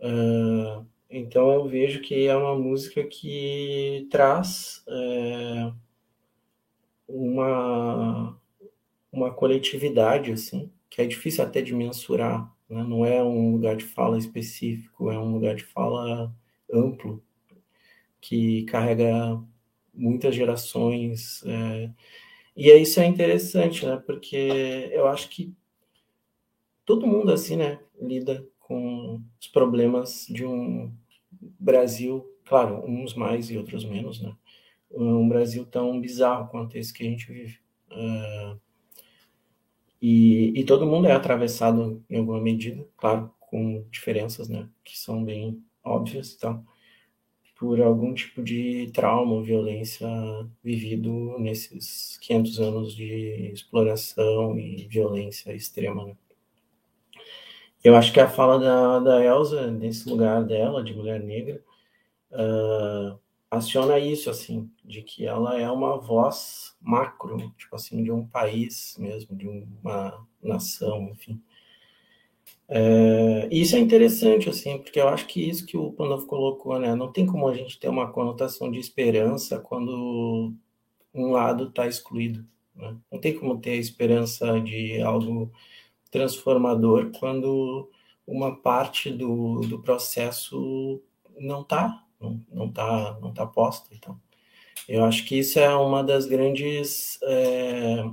Uh, 0.00 0.86
então 1.08 1.52
eu 1.52 1.68
vejo 1.68 2.00
que 2.00 2.26
é 2.26 2.36
uma 2.36 2.58
música 2.58 3.04
que 3.04 4.08
traz 4.10 4.82
é, 4.88 5.72
uma 7.06 8.36
uma 9.14 9.32
coletividade 9.32 10.32
assim, 10.32 10.70
que 10.90 11.00
é 11.00 11.06
difícil 11.06 11.44
até 11.44 11.62
de 11.62 11.74
mensurar, 11.74 12.52
né? 12.68 12.82
não 12.82 13.06
é 13.06 13.22
um 13.22 13.52
lugar 13.52 13.76
de 13.76 13.84
fala 13.84 14.18
específico, 14.18 15.10
é 15.10 15.18
um 15.18 15.32
lugar 15.32 15.54
de 15.54 15.64
fala 15.64 16.34
amplo, 16.72 17.22
que 18.20 18.64
carrega 18.64 19.40
muitas 19.92 20.34
gerações. 20.34 21.42
É, 21.46 21.90
E 22.56 22.70
isso 22.72 23.00
é 23.00 23.06
interessante, 23.06 23.86
né? 23.86 23.96
Porque 24.06 24.90
eu 24.92 25.06
acho 25.08 25.28
que 25.28 25.54
todo 26.84 27.06
mundo 27.06 27.32
assim, 27.32 27.56
né, 27.56 27.80
lida 28.00 28.46
com 28.58 29.22
os 29.40 29.48
problemas 29.48 30.26
de 30.28 30.44
um 30.44 30.92
Brasil, 31.40 32.24
claro, 32.44 32.84
uns 32.86 33.14
mais 33.14 33.50
e 33.50 33.58
outros 33.58 33.84
menos, 33.84 34.20
né? 34.22 34.34
Um 34.90 35.28
Brasil 35.28 35.66
tão 35.66 36.00
bizarro 36.00 36.48
quanto 36.48 36.76
esse 36.76 36.92
que 36.92 37.02
a 37.02 37.10
gente 37.10 37.30
vive. 37.32 37.58
Uh, 37.90 38.58
e, 40.06 40.52
e 40.54 40.64
todo 40.64 40.86
mundo 40.86 41.08
é 41.08 41.12
atravessado 41.12 42.04
em 42.10 42.18
alguma 42.18 42.38
medida, 42.38 42.86
claro, 42.94 43.32
com 43.40 43.86
diferenças, 43.90 44.50
né, 44.50 44.68
que 44.84 44.98
são 44.98 45.24
bem 45.24 45.64
óbvias 45.82 46.32
e 46.32 46.38
tal, 46.38 46.62
por 47.56 47.80
algum 47.80 48.12
tipo 48.12 48.42
de 48.42 48.90
trauma 48.92 49.42
violência 49.42 50.06
vivido 50.62 51.38
nesses 51.38 52.18
500 52.18 52.60
anos 52.60 52.94
de 52.94 53.50
exploração 53.50 54.58
e 54.58 54.86
violência 54.88 55.54
extrema, 55.54 56.04
né. 56.04 56.16
Eu 57.82 57.96
acho 57.96 58.12
que 58.12 58.20
a 58.20 58.28
fala 58.28 58.58
da, 58.58 58.98
da 58.98 59.24
Elsa, 59.24 59.70
nesse 59.70 60.06
lugar 60.06 60.44
dela, 60.44 60.84
de 60.84 60.92
mulher 60.94 61.22
negra, 61.22 61.62
uh, 62.30 63.18
aciona 63.54 63.98
isso, 63.98 64.30
assim, 64.30 64.70
de 64.84 65.02
que 65.02 65.26
ela 65.26 65.58
é 65.60 65.70
uma 65.70 65.98
voz 65.98 66.76
macro, 66.80 67.36
tipo 67.56 67.74
assim, 67.76 68.02
de 68.02 68.10
um 68.10 68.26
país 68.26 68.96
mesmo, 68.98 69.36
de 69.36 69.48
uma 69.48 70.26
nação, 70.42 71.08
enfim. 71.10 71.40
É, 72.68 73.48
isso 73.50 73.76
é 73.76 73.78
interessante, 73.78 74.48
assim, 74.48 74.78
porque 74.78 75.00
eu 75.00 75.08
acho 75.08 75.26
que 75.26 75.48
isso 75.48 75.66
que 75.66 75.76
o 75.76 75.92
Pandolfo 75.92 76.26
colocou, 76.26 76.78
né, 76.78 76.94
não 76.94 77.12
tem 77.12 77.26
como 77.26 77.48
a 77.48 77.54
gente 77.54 77.78
ter 77.78 77.88
uma 77.88 78.10
conotação 78.10 78.70
de 78.70 78.78
esperança 78.78 79.58
quando 79.60 80.54
um 81.12 81.30
lado 81.30 81.68
está 81.68 81.86
excluído, 81.86 82.44
né? 82.74 82.96
Não 83.12 83.20
tem 83.20 83.38
como 83.38 83.58
ter 83.60 83.76
esperança 83.76 84.60
de 84.60 85.00
algo 85.00 85.52
transformador 86.10 87.12
quando 87.18 87.90
uma 88.26 88.56
parte 88.56 89.10
do, 89.10 89.60
do 89.60 89.80
processo 89.80 91.02
não 91.38 91.62
está 91.62 92.03
não, 92.24 92.40
não 92.52 92.72
tá 92.72 93.18
não 93.20 93.32
tá 93.32 93.46
posta 93.46 93.94
então 93.94 94.18
eu 94.88 95.04
acho 95.04 95.24
que 95.24 95.38
isso 95.38 95.58
é 95.58 95.74
uma 95.74 96.02
das 96.02 96.26
grandes 96.26 97.18
é, 97.22 98.04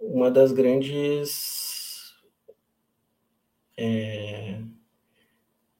uma 0.00 0.30
das 0.30 0.52
grandes 0.52 2.14
é, 3.76 4.60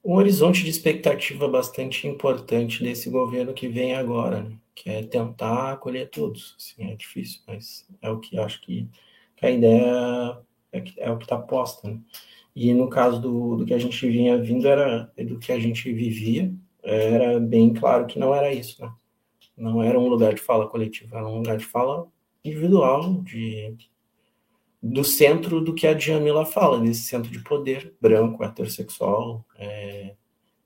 um 0.05 0.14
horizonte 0.14 0.64
de 0.64 0.70
expectativa 0.70 1.49
bastante 1.49 2.09
importante 2.09 2.83
desse 2.83 3.09
governo 3.09 3.55
que 3.55 3.68
vem 3.68 3.95
agora, 3.95 4.43
né? 4.43 4.57
que 4.74 4.91
é 4.91 5.03
tentar 5.03 5.72
acolher 5.72 6.09
todos. 6.11 6.57
Assim, 6.59 6.91
é 6.91 6.97
difícil, 6.97 7.41
mas 7.47 7.87
é 8.01 8.11
o 8.11 8.18
que 8.18 8.39
acho 8.39 8.61
que, 8.62 8.89
que 9.37 9.47
a 9.47 9.51
ideia 9.51 10.39
é, 10.72 10.83
é 10.99 11.11
o 11.11 11.18
que 11.18 11.24
está 11.24 11.39
posta. 11.39 11.89
Né? 11.89 12.01
E 12.55 12.74
no 12.74 12.89
caso 12.89 13.20
do, 13.20 13.57
do 13.57 13.64
que 13.64 13.74
a 13.74 13.78
gente 13.78 14.09
vinha 14.09 14.37
vindo, 14.43 14.66
era 14.66 15.12
do 15.16 15.39
que 15.39 15.53
a 15.53 15.59
gente 15.59 15.93
vivia, 15.93 16.53
era 16.83 17.39
bem 17.39 17.72
claro 17.72 18.07
que 18.07 18.18
não 18.18 18.35
era 18.35 18.53
isso, 18.53 18.83
né? 18.83 18.93
Não 19.57 19.83
era 19.83 19.99
um 19.99 20.09
lugar 20.09 20.35
de 20.35 20.41
fala 20.41 20.68
coletiva, 20.68 21.18
era 21.18 21.26
um 21.26 21.37
lugar 21.37 21.57
de 21.57 21.64
fala 21.64 22.09
individual, 22.45 23.20
de, 23.22 23.76
do 24.83 25.05
centro 25.05 25.61
do 25.61 25.74
que 25.74 25.87
a 25.87 25.95
Djamila 25.95 26.45
fala, 26.45 26.80
desse 26.80 27.03
centro 27.03 27.30
de 27.30 27.39
poder 27.41 27.95
branco, 28.01 28.43
heterossexual, 28.43 29.45
é, 29.57 30.14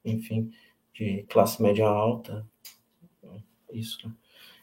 enfim, 0.04 0.50
de 0.94 1.24
classe 1.28 1.62
média 1.62 1.86
alta, 1.86 2.46
isso. 3.70 4.06
Né? 4.06 4.14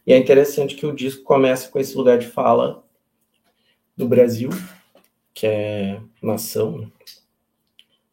E 0.07 0.13
é 0.13 0.17
interessante 0.17 0.75
que 0.75 0.85
o 0.85 0.95
disco 0.95 1.23
começa 1.23 1.69
com 1.69 1.79
esse 1.79 1.95
lugar 1.95 2.17
de 2.17 2.27
fala 2.27 2.83
do 3.95 4.07
Brasil, 4.07 4.49
que 5.33 5.45
é 5.45 6.01
nação, 6.21 6.77
né? 6.77 6.91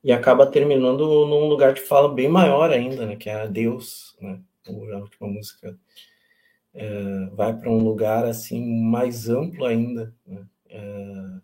E 0.02 0.12
acaba 0.12 0.46
terminando 0.46 1.26
num 1.26 1.46
lugar 1.48 1.74
de 1.74 1.80
fala 1.80 2.12
bem 2.12 2.28
maior 2.28 2.70
ainda, 2.70 3.06
né? 3.06 3.16
Que 3.16 3.28
é 3.28 3.46
Deus, 3.46 4.16
né? 4.20 4.40
A 4.66 4.98
última 4.98 5.28
música 5.28 5.78
é, 6.74 7.26
vai 7.34 7.56
para 7.56 7.70
um 7.70 7.78
lugar 7.78 8.24
assim 8.24 8.64
mais 8.82 9.28
amplo 9.28 9.64
ainda, 9.64 10.14
né? 10.26 10.46
É, 10.68 11.40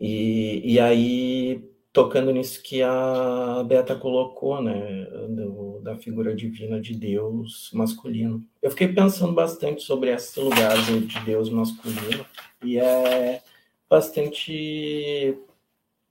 e, 0.00 0.74
e 0.74 0.80
aí 0.80 1.64
tocando 1.92 2.30
nisso 2.30 2.62
que 2.62 2.82
a 2.82 3.64
Beta 3.66 3.96
colocou, 3.96 4.60
né, 4.60 5.06
do, 5.30 5.80
da 5.80 5.96
figura 5.96 6.36
divina 6.36 6.78
de 6.78 6.94
Deus 6.94 7.70
masculino. 7.72 8.44
Eu 8.60 8.70
fiquei 8.70 8.88
pensando 8.88 9.32
bastante 9.32 9.82
sobre 9.82 10.10
esse 10.10 10.38
lugar 10.38 10.76
de 10.76 11.24
Deus 11.24 11.48
masculino 11.48 12.26
e 12.62 12.78
é 12.78 13.42
bastante 13.88 15.38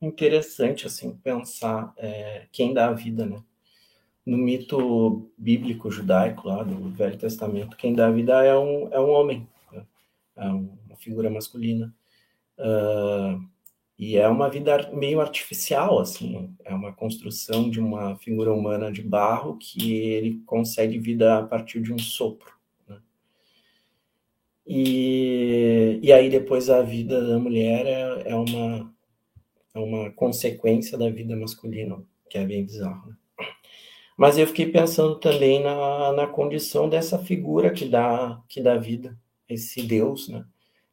interessante 0.06 0.86
assim 0.86 1.12
pensar 1.24 1.94
é, 1.98 2.48
quem 2.52 2.74
dá 2.74 2.88
a 2.90 2.94
vida, 2.94 3.26
né? 3.26 3.42
No 4.26 4.38
mito 4.38 5.30
bíblico 5.38 5.92
judaico 5.92 6.48
lá 6.48 6.64
do 6.64 6.90
Velho 6.92 7.18
Testamento, 7.18 7.78
quem 7.78 7.94
dá 7.94 8.08
a 8.08 8.12
vida 8.12 8.44
é 8.44 8.58
um 8.58 8.90
é 8.92 9.00
um 9.00 9.10
homem, 9.10 9.48
né? 9.72 9.86
é 10.36 10.48
uma 10.48 10.96
figura 10.98 11.30
masculina 11.30 11.94
uh, 12.58 13.40
e 13.98 14.18
é 14.18 14.28
uma 14.28 14.50
vida 14.50 14.92
meio 14.94 15.22
artificial 15.22 16.00
assim, 16.00 16.56
é 16.66 16.74
uma 16.74 16.92
construção 16.94 17.70
de 17.70 17.80
uma 17.80 18.18
figura 18.18 18.52
humana 18.54 18.92
de 18.92 19.02
barro 19.02 19.58
que 19.58 20.00
ele 20.02 20.42
consegue 20.46 20.98
vida 21.00 21.40
a 21.40 21.44
partir 21.44 21.82
de 21.82 21.94
um 21.94 22.00
sopro. 22.00 22.52
Né? 22.88 22.98
E, 24.68 26.00
e 26.02 26.12
aí 26.12 26.30
depois 26.30 26.70
a 26.70 26.82
vida 26.82 27.26
da 27.28 27.40
mulher 27.40 27.86
é, 27.86 28.32
é 28.32 28.36
uma 28.36 28.95
é 29.76 29.80
uma 29.80 30.10
consequência 30.12 30.98
da 30.98 31.10
vida 31.10 31.36
masculina, 31.36 32.02
que 32.30 32.38
é 32.38 32.46
bem 32.46 32.64
bizarro. 32.64 33.10
Né? 33.10 33.16
Mas 34.18 34.38
eu 34.38 34.48
fiquei 34.48 34.72
pensando 34.72 35.20
também 35.20 35.62
na, 35.62 36.14
na 36.14 36.28
condição 36.28 36.88
dessa 36.88 37.20
figura 37.20 37.74
que 37.74 37.86
dá, 37.86 38.42
que 38.48 38.62
dá 38.62 38.78
vida, 38.78 39.20
esse 39.50 39.84
Deus, 39.84 40.30
né? 40.30 40.46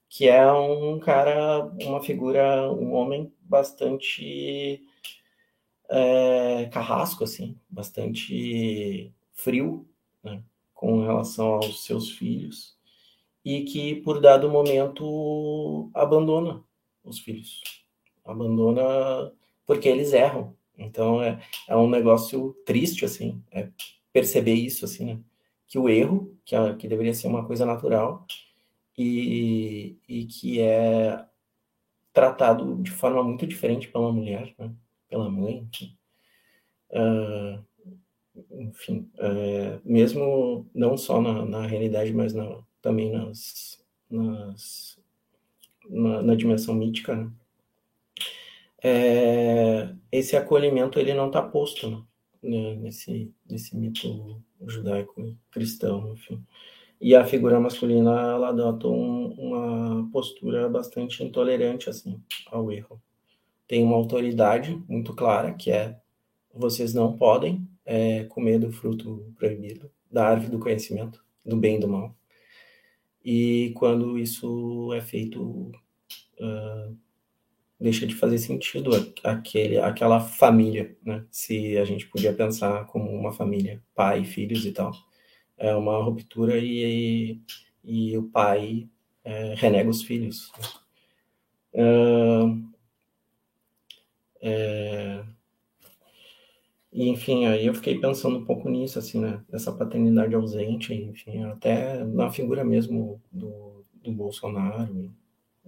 Que 0.09 0.29
é 0.29 0.53
um 0.53 0.99
cara, 0.99 1.73
uma 1.85 2.03
figura, 2.03 2.71
um 2.73 2.93
homem 2.93 3.33
bastante 3.41 4.83
é, 5.89 6.69
carrasco, 6.73 7.23
assim, 7.23 7.57
bastante 7.71 9.13
frio, 9.33 9.87
né? 10.25 10.43
Com 10.75 11.03
relação 11.03 11.55
aos 11.55 11.85
seus 11.85 12.11
filhos 12.11 12.77
e 13.45 13.63
que, 13.63 13.97
por 14.03 14.21
dado 14.21 14.51
momento, 14.51 15.89
abandona 15.95 16.63
os 17.05 17.21
filhos 17.21 17.82
abandona 18.25 19.33
porque 19.67 19.89
eles 19.89 20.13
erram. 20.13 20.55
Então 20.77 21.23
é, 21.23 21.41
é 21.69 21.77
um 21.77 21.89
negócio 21.89 22.55
triste, 22.67 23.05
assim, 23.05 23.43
é 23.51 23.69
perceber 24.13 24.55
isso, 24.55 24.85
assim, 24.85 25.05
né? 25.05 25.19
Que 25.69 25.79
o 25.79 25.89
erro, 25.89 26.37
que, 26.45 26.57
que 26.75 26.89
deveria 26.89 27.15
ser 27.15 27.29
uma 27.29 27.45
coisa 27.47 27.65
natural, 27.65 28.27
e, 28.97 29.97
e 30.09 30.27
que 30.27 30.61
é 30.61 31.25
tratado 32.13 32.77
de 32.83 32.91
forma 32.91 33.23
muito 33.23 33.47
diferente 33.47 33.89
pela 33.89 34.13
mulher, 34.13 34.55
né? 34.59 34.71
pela 35.09 35.31
mãe, 35.31 35.67
enfim. 35.73 35.97
Uh, 36.91 37.65
enfim, 38.51 39.11
uh, 39.17 39.81
mesmo 39.85 40.67
não 40.75 40.97
só 40.97 41.21
na, 41.21 41.45
na 41.45 41.67
realidade, 41.67 42.13
mas 42.13 42.35
na, 42.35 42.63
também 42.81 43.11
nas, 43.11 43.83
nas 44.11 44.99
na, 45.89 46.23
na 46.23 46.35
dimensão 46.35 46.75
mítica, 46.75 47.15
né? 47.17 47.31
É, 48.83 49.95
esse 50.11 50.37
acolhimento 50.37 50.99
ele 50.99 51.15
não 51.15 51.29
está 51.29 51.41
posto 51.41 52.07
né, 52.43 52.75
nesse, 52.77 53.33
nesse 53.49 53.77
mito 53.77 54.43
judaico 54.67 55.37
cristão, 55.51 56.13
enfim. 56.15 56.45
E 57.01 57.15
a 57.15 57.25
figura 57.25 57.59
masculina 57.61 58.11
ela 58.11 58.49
adota 58.49 58.89
um, 58.89 59.33
uma 59.33 60.09
postura 60.11 60.69
bastante 60.69 61.23
intolerante 61.23 61.91
assim 61.91 62.23
ao 62.47 62.71
erro. 62.71 63.01
Tem 63.67 63.83
uma 63.83 63.97
autoridade 63.97 64.81
muito 64.89 65.15
clara 65.15 65.53
que 65.55 65.71
é 65.71 65.99
vocês 66.55 66.93
não 66.93 67.17
podem 67.17 67.67
é, 67.85 68.25
comer 68.25 68.59
do 68.59 68.71
fruto 68.71 69.33
proibido 69.37 69.91
da 70.11 70.27
árvore 70.29 70.51
do 70.51 70.59
conhecimento 70.59 71.25
do 71.45 71.57
bem 71.57 71.77
e 71.77 71.81
do 71.81 71.89
mal. 71.89 72.15
E 73.25 73.73
quando 73.77 74.19
isso 74.19 74.93
é 74.93 75.01
feito 75.01 75.73
uh, 76.41 76.97
deixa 77.83 78.07
de 78.07 78.15
fazer 78.15 78.39
sentido 78.39 78.91
aquele, 79.25 79.79
aquela 79.79 80.21
família, 80.21 80.97
né? 81.05 81.27
Se 81.31 81.77
a 81.79 81.85
gente 81.85 82.07
podia 82.09 82.33
pensar 82.33 82.87
como 82.87 83.11
uma 83.11 83.33
família, 83.33 83.83
pai, 83.95 84.25
filhos 84.25 84.65
e 84.65 84.73
tal. 84.73 84.93
É 85.59 85.75
uma 85.77 86.03
ruptura 86.03 86.59
e, 86.59 87.41
e, 87.85 88.17
o 88.19 88.25
pai 88.25 88.89
é, 89.25 89.55
renega 89.57 89.91
os 89.91 90.03
filhos. 90.03 90.51
É, 91.75 91.83
é, 94.41 95.25
E, 96.93 97.09
enfim, 97.09 97.47
aí 97.47 97.67
eu 97.67 97.75
fiquei 97.75 97.99
pensando 97.99 98.39
um 98.39 98.45
pouco 98.45 98.69
nisso, 98.69 98.99
assim, 98.99 99.21
né? 99.21 99.43
Essa 99.51 99.73
paternidade 99.73 100.35
ausente, 100.35 100.93
enfim, 100.95 101.43
até 101.45 102.05
na 102.05 102.31
figura 102.31 102.65
mesmo 102.65 103.21
do, 103.33 103.85
do 103.95 104.13
Bolsonaro, 104.13 105.11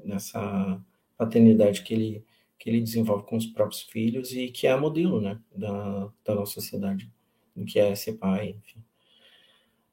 nessa 0.05 0.81
paternidade 1.17 1.83
que 1.83 1.95
ele, 1.95 2.25
que 2.59 2.71
ele 2.71 2.81
desenvolve 2.81 3.25
com 3.27 3.37
os 3.37 3.47
próprios 3.47 3.83
filhos 3.83 4.33
e 4.33 4.49
que 4.49 4.67
é 4.67 4.77
modelo, 4.77 5.21
né, 5.21 5.41
da, 5.55 6.11
da 6.25 6.35
nossa 6.35 6.55
sociedade, 6.55 7.11
do 7.55 7.65
que 7.65 7.79
é 7.79 7.95
ser 7.95 8.15
pai, 8.15 8.57
enfim. 8.59 8.83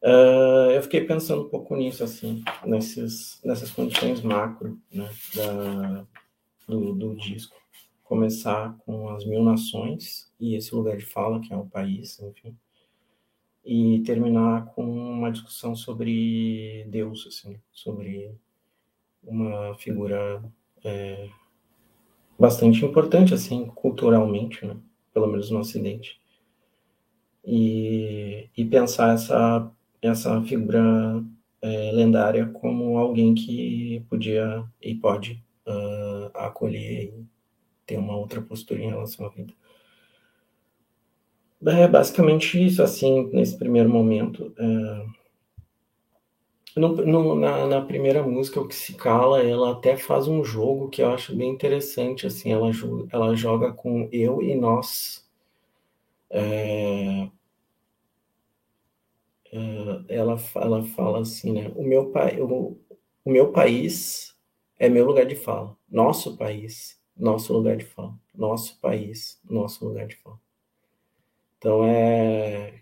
Uh, 0.03 0.72
eu 0.72 0.82
fiquei 0.82 1.01
pensando 1.01 1.43
um 1.43 1.49
pouco 1.49 1.76
nisso, 1.76 2.03
assim, 2.03 2.43
nesses, 2.65 3.39
nessas 3.43 3.69
condições 3.69 4.22
macro, 4.22 4.82
né, 4.91 5.07
da, 5.36 6.07
do, 6.67 6.95
do 6.95 7.15
disco. 7.15 7.55
Começar 8.03 8.76
com 8.80 9.09
as 9.09 9.24
mil 9.26 9.43
nações 9.43 10.32
e 10.39 10.55
esse 10.55 10.74
lugar 10.74 10.97
de 10.97 11.05
fala, 11.05 11.39
que 11.39 11.53
é 11.53 11.55
o 11.55 11.67
país, 11.67 12.19
enfim. 12.19 12.57
E 13.63 14.01
terminar 14.03 14.65
com 14.74 14.84
uma 14.84 15.32
discussão 15.32 15.76
sobre 15.76 16.84
Deus, 16.89 17.28
assim, 17.28 17.61
sobre 17.72 18.36
uma 19.24 19.76
figura 19.78 20.43
é, 20.84 21.29
bastante 22.39 22.84
importante, 22.84 23.34
assim, 23.34 23.67
culturalmente, 23.67 24.65
né? 24.65 24.77
pelo 25.13 25.27
menos 25.27 25.49
no 25.51 25.59
Ocidente. 25.59 26.19
E, 27.45 28.49
e 28.55 28.65
pensar 28.65 29.13
essa, 29.13 29.71
essa 30.01 30.41
figura 30.43 31.23
é, 31.61 31.91
lendária 31.91 32.45
como 32.47 32.97
alguém 32.97 33.34
que 33.34 34.05
podia 34.09 34.63
e 34.82 34.95
pode 34.95 35.43
uh, 35.67 36.32
acolher 36.36 37.03
e 37.03 37.25
ter 37.86 37.97
uma 37.97 38.15
outra 38.15 38.41
postura 38.41 38.82
em 38.82 38.89
relação 38.89 39.25
à 39.25 39.29
vida. 39.29 39.53
É 41.65 41.88
basicamente 41.88 42.63
isso, 42.63 42.82
assim, 42.82 43.29
nesse 43.32 43.57
primeiro 43.57 43.89
momento. 43.89 44.51
É, 44.57 45.05
no, 46.76 46.89
no, 47.05 47.36
na, 47.36 47.67
na, 47.67 47.82
primeira 47.82 48.24
música, 48.24 48.59
o 48.59 48.67
que 48.67 48.76
se 48.76 48.93
cala, 48.93 49.43
ela 49.43 49.72
até 49.72 49.97
faz 49.97 50.28
um 50.28 50.43
jogo 50.43 50.89
que 50.89 51.01
eu 51.01 51.09
acho 51.09 51.36
bem 51.36 51.49
interessante, 51.49 52.26
assim, 52.28 52.51
ela, 52.51 52.69
ela 53.11 53.36
joga 53.36 53.74
com 53.74 54.07
eu 54.11 54.41
e 54.41 54.55
nós. 54.55 55.28
É, 56.30 57.30
é, 59.51 59.59
ela, 60.09 60.38
ela 60.55 60.84
fala 60.84 61.19
assim, 61.22 61.51
né, 61.51 61.72
o 61.76 61.84
meu, 61.84 62.11
pai, 62.11 62.39
o, 62.41 62.78
o 63.26 63.30
meu 63.30 63.51
país 63.51 64.36
é 64.80 64.89
meu 64.89 65.05
lugar 65.05 65.26
de 65.26 65.36
fala, 65.36 65.78
nosso 65.89 66.38
país, 66.38 66.99
nosso 67.17 67.53
lugar 67.53 67.76
de 67.78 67.86
fala, 67.86 68.13
nosso 68.34 68.80
país, 68.80 69.39
nosso 69.49 69.86
lugar 69.86 70.07
de 70.07 70.15
fala. 70.15 70.39
Então 71.57 71.86
é 71.86 72.82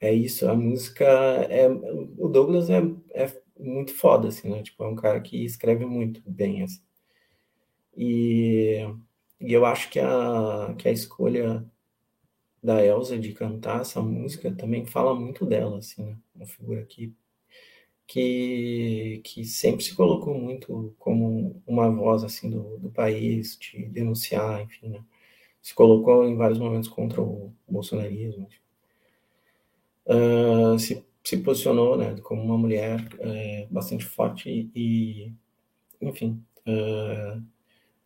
é 0.00 0.12
isso, 0.12 0.48
a 0.48 0.54
música 0.54 1.04
é 1.04 1.68
o 1.68 2.28
Douglas 2.28 2.68
é, 2.70 2.80
é 3.10 3.42
muito 3.58 3.94
foda 3.94 4.28
assim, 4.28 4.50
né? 4.50 4.62
Tipo, 4.62 4.84
é 4.84 4.88
um 4.88 4.96
cara 4.96 5.20
que 5.20 5.44
escreve 5.44 5.86
muito 5.86 6.22
bem 6.26 6.62
assim. 6.62 6.82
E, 7.96 8.80
e 9.40 9.52
eu 9.52 9.64
acho 9.64 9.90
que 9.90 9.98
a 9.98 10.74
que 10.78 10.88
a 10.88 10.92
escolha 10.92 11.64
da 12.62 12.84
Elsa 12.84 13.18
de 13.18 13.32
cantar 13.32 13.82
essa 13.82 14.02
música 14.02 14.54
também 14.54 14.86
fala 14.86 15.14
muito 15.14 15.46
dela 15.46 15.78
assim, 15.78 16.04
né? 16.04 16.18
Uma 16.34 16.46
figura 16.46 16.84
que 16.86 17.14
que, 18.06 19.20
que 19.24 19.44
sempre 19.44 19.84
se 19.84 19.94
colocou 19.94 20.34
muito 20.38 20.94
como 20.98 21.62
uma 21.66 21.90
voz 21.90 22.24
assim 22.24 22.50
do, 22.50 22.78
do 22.78 22.90
país, 22.90 23.58
de 23.58 23.86
denunciar, 23.86 24.62
enfim, 24.62 24.90
né? 24.90 25.04
se 25.62 25.74
colocou 25.74 26.24
em 26.28 26.36
vários 26.36 26.58
momentos 26.58 26.88
contra 26.88 27.22
o 27.22 27.54
bolsonarismo. 27.68 28.44
Enfim 28.46 28.65
uh, 30.06 30.78
se, 30.78 31.04
se 31.22 31.36
posicionou 31.38 31.96
né, 31.96 32.16
como 32.22 32.42
uma 32.42 32.58
mulher 32.58 33.00
uh, 33.00 33.72
bastante 33.72 34.04
forte 34.04 34.70
e, 34.74 35.32
enfim, 36.00 36.42
uh, 36.66 37.42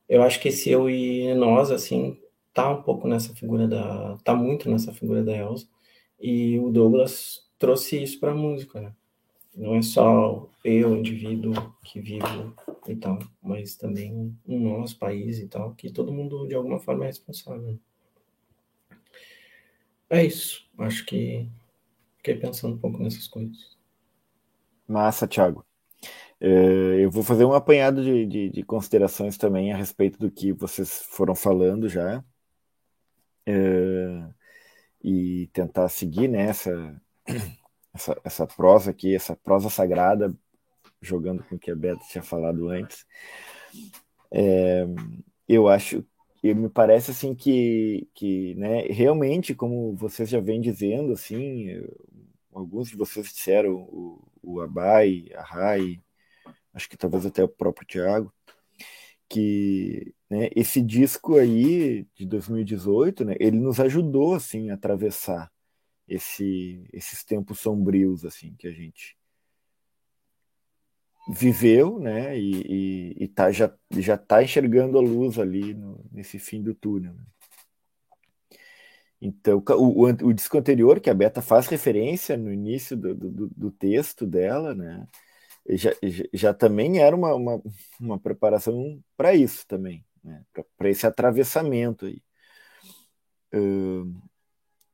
eu 0.08 0.22
acho 0.22 0.40
que 0.40 0.48
esse 0.48 0.70
eu 0.70 0.90
e 0.90 1.32
nós, 1.34 1.70
assim, 1.70 2.18
tá 2.52 2.70
um 2.70 2.82
pouco 2.82 3.06
nessa 3.06 3.34
figura 3.34 3.68
da, 3.68 4.16
tá 4.24 4.34
muito 4.34 4.68
nessa 4.68 4.92
figura 4.92 5.22
da 5.22 5.36
Elsa, 5.36 5.68
e 6.20 6.58
o 6.58 6.70
Douglas 6.70 7.48
trouxe 7.58 8.02
isso 8.02 8.18
para 8.18 8.32
a 8.32 8.34
música, 8.34 8.80
né? 8.80 8.92
Não 9.54 9.74
é 9.74 9.82
só 9.82 10.48
eu, 10.64 10.96
indivíduo 10.96 11.52
que 11.82 12.00
vivo 12.00 12.54
e 12.86 12.94
tal, 12.96 13.18
mas 13.42 13.76
também 13.76 14.36
o 14.46 14.58
nosso 14.58 14.98
país 14.98 15.38
e 15.38 15.46
tal, 15.48 15.74
que 15.74 15.90
todo 15.90 16.12
mundo 16.12 16.46
de 16.46 16.54
alguma 16.54 16.78
forma 16.78 17.04
é 17.04 17.08
responsável. 17.08 17.78
É 20.08 20.24
isso. 20.24 20.66
Acho 20.78 21.04
que 21.06 21.46
Fiquei 22.20 22.36
pensando 22.36 22.74
um 22.74 22.78
pouco 22.78 23.02
nessas 23.02 23.26
coisas. 23.26 23.74
Massa, 24.86 25.26
Thiago. 25.26 25.64
É, 26.38 26.48
eu 27.02 27.10
vou 27.10 27.22
fazer 27.22 27.46
um 27.46 27.54
apanhado 27.54 28.04
de, 28.04 28.26
de, 28.26 28.50
de, 28.50 28.62
considerações 28.62 29.38
também 29.38 29.72
a 29.72 29.76
respeito 29.76 30.18
do 30.18 30.30
que 30.30 30.52
vocês 30.52 31.02
foram 31.02 31.34
falando 31.34 31.88
já. 31.88 32.22
É, 33.46 34.28
e 35.02 35.48
tentar 35.54 35.88
seguir 35.88 36.28
nessa 36.28 36.74
né, 36.76 37.00
essa, 37.94 38.20
essa 38.22 38.46
prosa 38.46 38.90
aqui, 38.90 39.14
essa 39.14 39.34
prosa 39.34 39.70
sagrada, 39.70 40.34
jogando 41.00 41.42
com 41.44 41.54
o 41.54 41.58
que 41.58 41.70
a 41.70 41.76
Beta 41.76 42.04
tinha 42.10 42.22
falado 42.22 42.68
antes. 42.68 43.06
É, 44.30 44.84
eu 45.48 45.68
acho 45.68 46.04
me 46.42 46.70
parece 46.70 47.10
assim 47.10 47.34
que, 47.34 48.08
que 48.14 48.54
né, 48.54 48.82
realmente, 48.84 49.54
como 49.54 49.94
vocês 49.94 50.28
já 50.28 50.40
vêm 50.40 50.60
dizendo, 50.60 51.12
assim, 51.12 51.68
alguns 52.52 52.88
de 52.88 52.96
vocês 52.96 53.26
disseram, 53.26 53.74
o, 53.74 54.22
o 54.42 54.60
Abai, 54.60 55.26
a 55.34 55.42
Rai, 55.42 56.00
acho 56.72 56.88
que 56.88 56.96
talvez 56.96 57.26
até 57.26 57.42
o 57.42 57.48
próprio 57.48 57.86
Tiago, 57.86 58.32
que 59.28 60.14
né, 60.28 60.48
esse 60.56 60.82
disco 60.82 61.36
aí 61.36 62.06
de 62.14 62.26
2018, 62.26 63.24
né, 63.24 63.36
ele 63.38 63.58
nos 63.58 63.78
ajudou 63.80 64.34
assim 64.34 64.70
a 64.70 64.74
atravessar 64.74 65.50
esse, 66.08 66.84
esses 66.92 67.22
tempos 67.24 67.60
sombrios 67.60 68.24
assim 68.24 68.54
que 68.58 68.66
a 68.66 68.72
gente 68.72 69.16
viveu, 71.28 72.00
né, 72.00 72.36
e, 72.36 72.62
e, 72.62 73.24
e 73.24 73.28
tá, 73.28 73.52
já 73.52 73.72
já 73.90 74.16
está 74.16 74.42
enxergando 74.42 74.98
a 74.98 75.00
luz 75.00 75.38
ali 75.38 75.74
no, 75.74 76.04
nesse 76.10 76.38
fim 76.38 76.60
do 76.62 76.74
túnel. 76.74 77.14
Né? 77.14 77.22
Então, 79.20 79.62
o, 79.76 80.06
o, 80.06 80.08
o, 80.08 80.32
disco 80.32 80.56
anterior, 80.56 80.98
que 80.98 81.10
a 81.10 81.14
Beta 81.14 81.42
faz 81.42 81.66
referência 81.66 82.36
no 82.38 82.50
início 82.52 82.96
do, 82.96 83.14
do, 83.14 83.48
do 83.50 83.70
texto 83.70 84.26
dela, 84.26 84.74
né, 84.74 85.06
já, 85.68 85.92
já, 86.32 86.54
também 86.54 86.98
era 87.00 87.14
uma, 87.14 87.34
uma, 87.34 87.62
uma 88.00 88.18
preparação 88.18 89.02
para 89.16 89.34
isso 89.34 89.66
também, 89.66 90.04
né, 90.24 90.42
para 90.76 90.88
esse 90.90 91.06
atravessamento 91.06 92.06
aí. 92.06 92.22
Uh, 93.52 94.14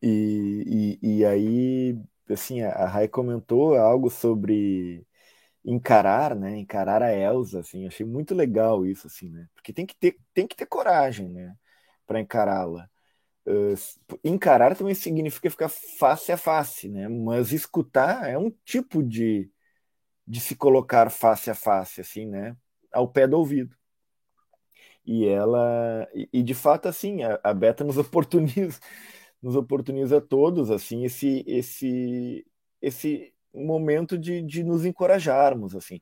e, 0.03 0.99
e, 1.03 1.19
e, 1.21 1.25
aí, 1.25 1.99
assim, 2.31 2.63
a 2.63 2.87
Rai 2.87 3.09
comentou 3.09 3.77
algo 3.77 4.11
sobre 4.11 5.07
encarar, 5.65 6.35
né, 6.37 6.57
encarar 6.59 7.03
a 7.03 7.13
Elsa, 7.13 7.61
assim, 7.61 7.87
achei 7.87 8.07
muito 8.07 8.35
legal 8.35 8.87
isso, 8.87 9.07
assim, 9.07 9.31
né, 9.31 9.49
porque 9.55 9.73
tem 9.73 9.87
que 9.87 9.97
ter, 9.97 10.19
tem 10.35 10.47
que 10.47 10.57
ter 10.57 10.67
coragem, 10.67 11.29
né, 11.29 11.57
para 12.07 12.21
encará-la 12.21 12.89
Uh, 13.47 13.75
encarar 14.25 14.77
também 14.77 14.95
significa 14.95 15.49
ficar 15.51 15.69
face 15.69 16.33
a 16.33 16.37
face, 16.37 16.89
né? 16.89 17.09
Mas 17.09 17.53
escutar 17.53 18.29
é 18.29 18.37
um 18.37 18.51
tipo 18.65 19.03
de, 19.03 19.51
de 20.27 20.41
se 20.41 20.57
colocar 20.57 21.11
face 21.11 21.51
a 21.51 21.55
face, 21.55 22.01
assim, 22.01 22.27
né? 22.27 22.57
Ao 22.93 23.09
pé 23.09 23.27
do 23.29 23.39
ouvido. 23.39 23.77
E 25.05 25.25
ela, 25.27 26.09
e, 26.15 26.29
e 26.33 26.43
de 26.43 26.55
fato, 26.55 26.89
assim, 26.89 27.23
a, 27.23 27.39
a 27.43 27.55
Beta 27.55 27.85
nos 27.85 27.97
oportuniza, 27.97 28.81
nos 29.43 29.55
oportuniza 29.57 30.19
a 30.19 30.21
todos, 30.21 30.71
assim, 30.71 31.05
esse, 31.05 31.45
esse, 31.47 32.45
esse 32.83 33.33
momento 33.55 34.19
de, 34.19 34.43
de 34.43 34.65
nos 34.65 34.85
encorajarmos, 34.85 35.77
assim, 35.77 36.01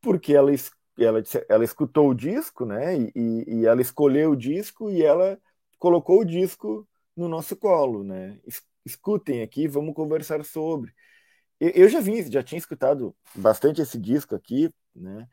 porque 0.00 0.34
ela, 0.34 0.50
ela, 0.98 1.22
ela 1.48 1.64
escutou 1.64 2.10
o 2.10 2.14
disco, 2.14 2.64
né? 2.64 2.96
E, 3.14 3.44
e 3.62 3.66
ela 3.66 3.82
escolheu 3.82 4.32
o 4.32 4.36
disco 4.36 4.90
e 4.90 5.02
ela 5.02 5.38
colocou 5.78 6.20
o 6.20 6.24
disco 6.24 6.88
no 7.16 7.28
nosso 7.28 7.56
colo, 7.56 8.04
né? 8.04 8.38
Escutem 8.84 9.42
aqui, 9.42 9.66
vamos 9.66 9.94
conversar 9.94 10.44
sobre. 10.44 10.92
Eu 11.58 11.88
já 11.88 12.00
vi, 12.00 12.22
já 12.30 12.42
tinha 12.42 12.58
escutado 12.58 13.16
bastante 13.34 13.80
esse 13.80 13.98
disco 13.98 14.34
aqui, 14.34 14.70
né? 14.94 15.26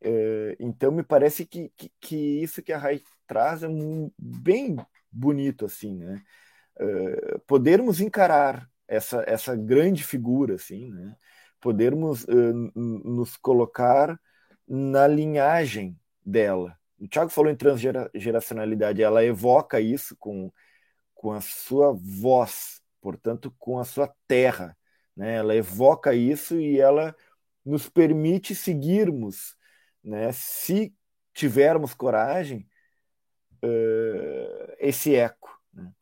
É, 0.00 0.56
então 0.58 0.90
me 0.92 1.02
parece 1.02 1.46
que, 1.46 1.70
que, 1.76 1.90
que, 2.00 2.16
isso 2.42 2.62
que 2.62 2.72
a 2.72 2.78
Rai 2.78 3.00
traz 3.26 3.62
é 3.62 3.68
bem 4.18 4.76
bonito, 5.10 5.64
assim, 5.64 5.96
né? 5.96 6.22
É, 6.78 7.38
podermos 7.46 8.00
encarar 8.00 8.68
essa, 8.86 9.24
essa 9.26 9.56
grande 9.56 10.04
figura, 10.04 10.56
assim, 10.56 10.90
né? 10.90 11.16
Podermos 11.60 12.24
uh, 12.24 12.72
nos 12.74 13.36
colocar 13.36 14.20
na 14.66 15.06
linhagem 15.06 15.98
dela, 16.24 16.76
o 17.02 17.08
Thiago 17.08 17.30
falou 17.30 17.50
em 17.50 17.56
transgeracionalidade, 17.56 19.02
ela 19.02 19.24
evoca 19.24 19.80
isso 19.80 20.16
com, 20.16 20.52
com 21.14 21.32
a 21.32 21.40
sua 21.40 21.92
voz, 21.92 22.80
portanto, 23.00 23.52
com 23.58 23.78
a 23.78 23.84
sua 23.84 24.12
terra. 24.28 24.76
Né? 25.16 25.34
Ela 25.34 25.56
evoca 25.56 26.14
isso 26.14 26.60
e 26.60 26.78
ela 26.78 27.14
nos 27.64 27.88
permite 27.88 28.54
seguirmos, 28.54 29.56
né? 30.02 30.30
se 30.32 30.94
tivermos 31.34 31.92
coragem, 31.92 32.68
uh, 33.64 34.74
esse 34.78 35.16
eco. 35.16 35.50
Né? 35.72 35.92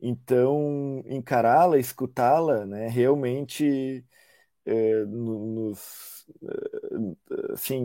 Então, 0.00 1.04
encará-la, 1.06 1.78
escutá-la, 1.78 2.66
né? 2.66 2.88
realmente 2.88 4.04
uh, 4.66 5.06
nos, 5.06 6.26
uh, 6.42 7.16
assim, 7.52 7.80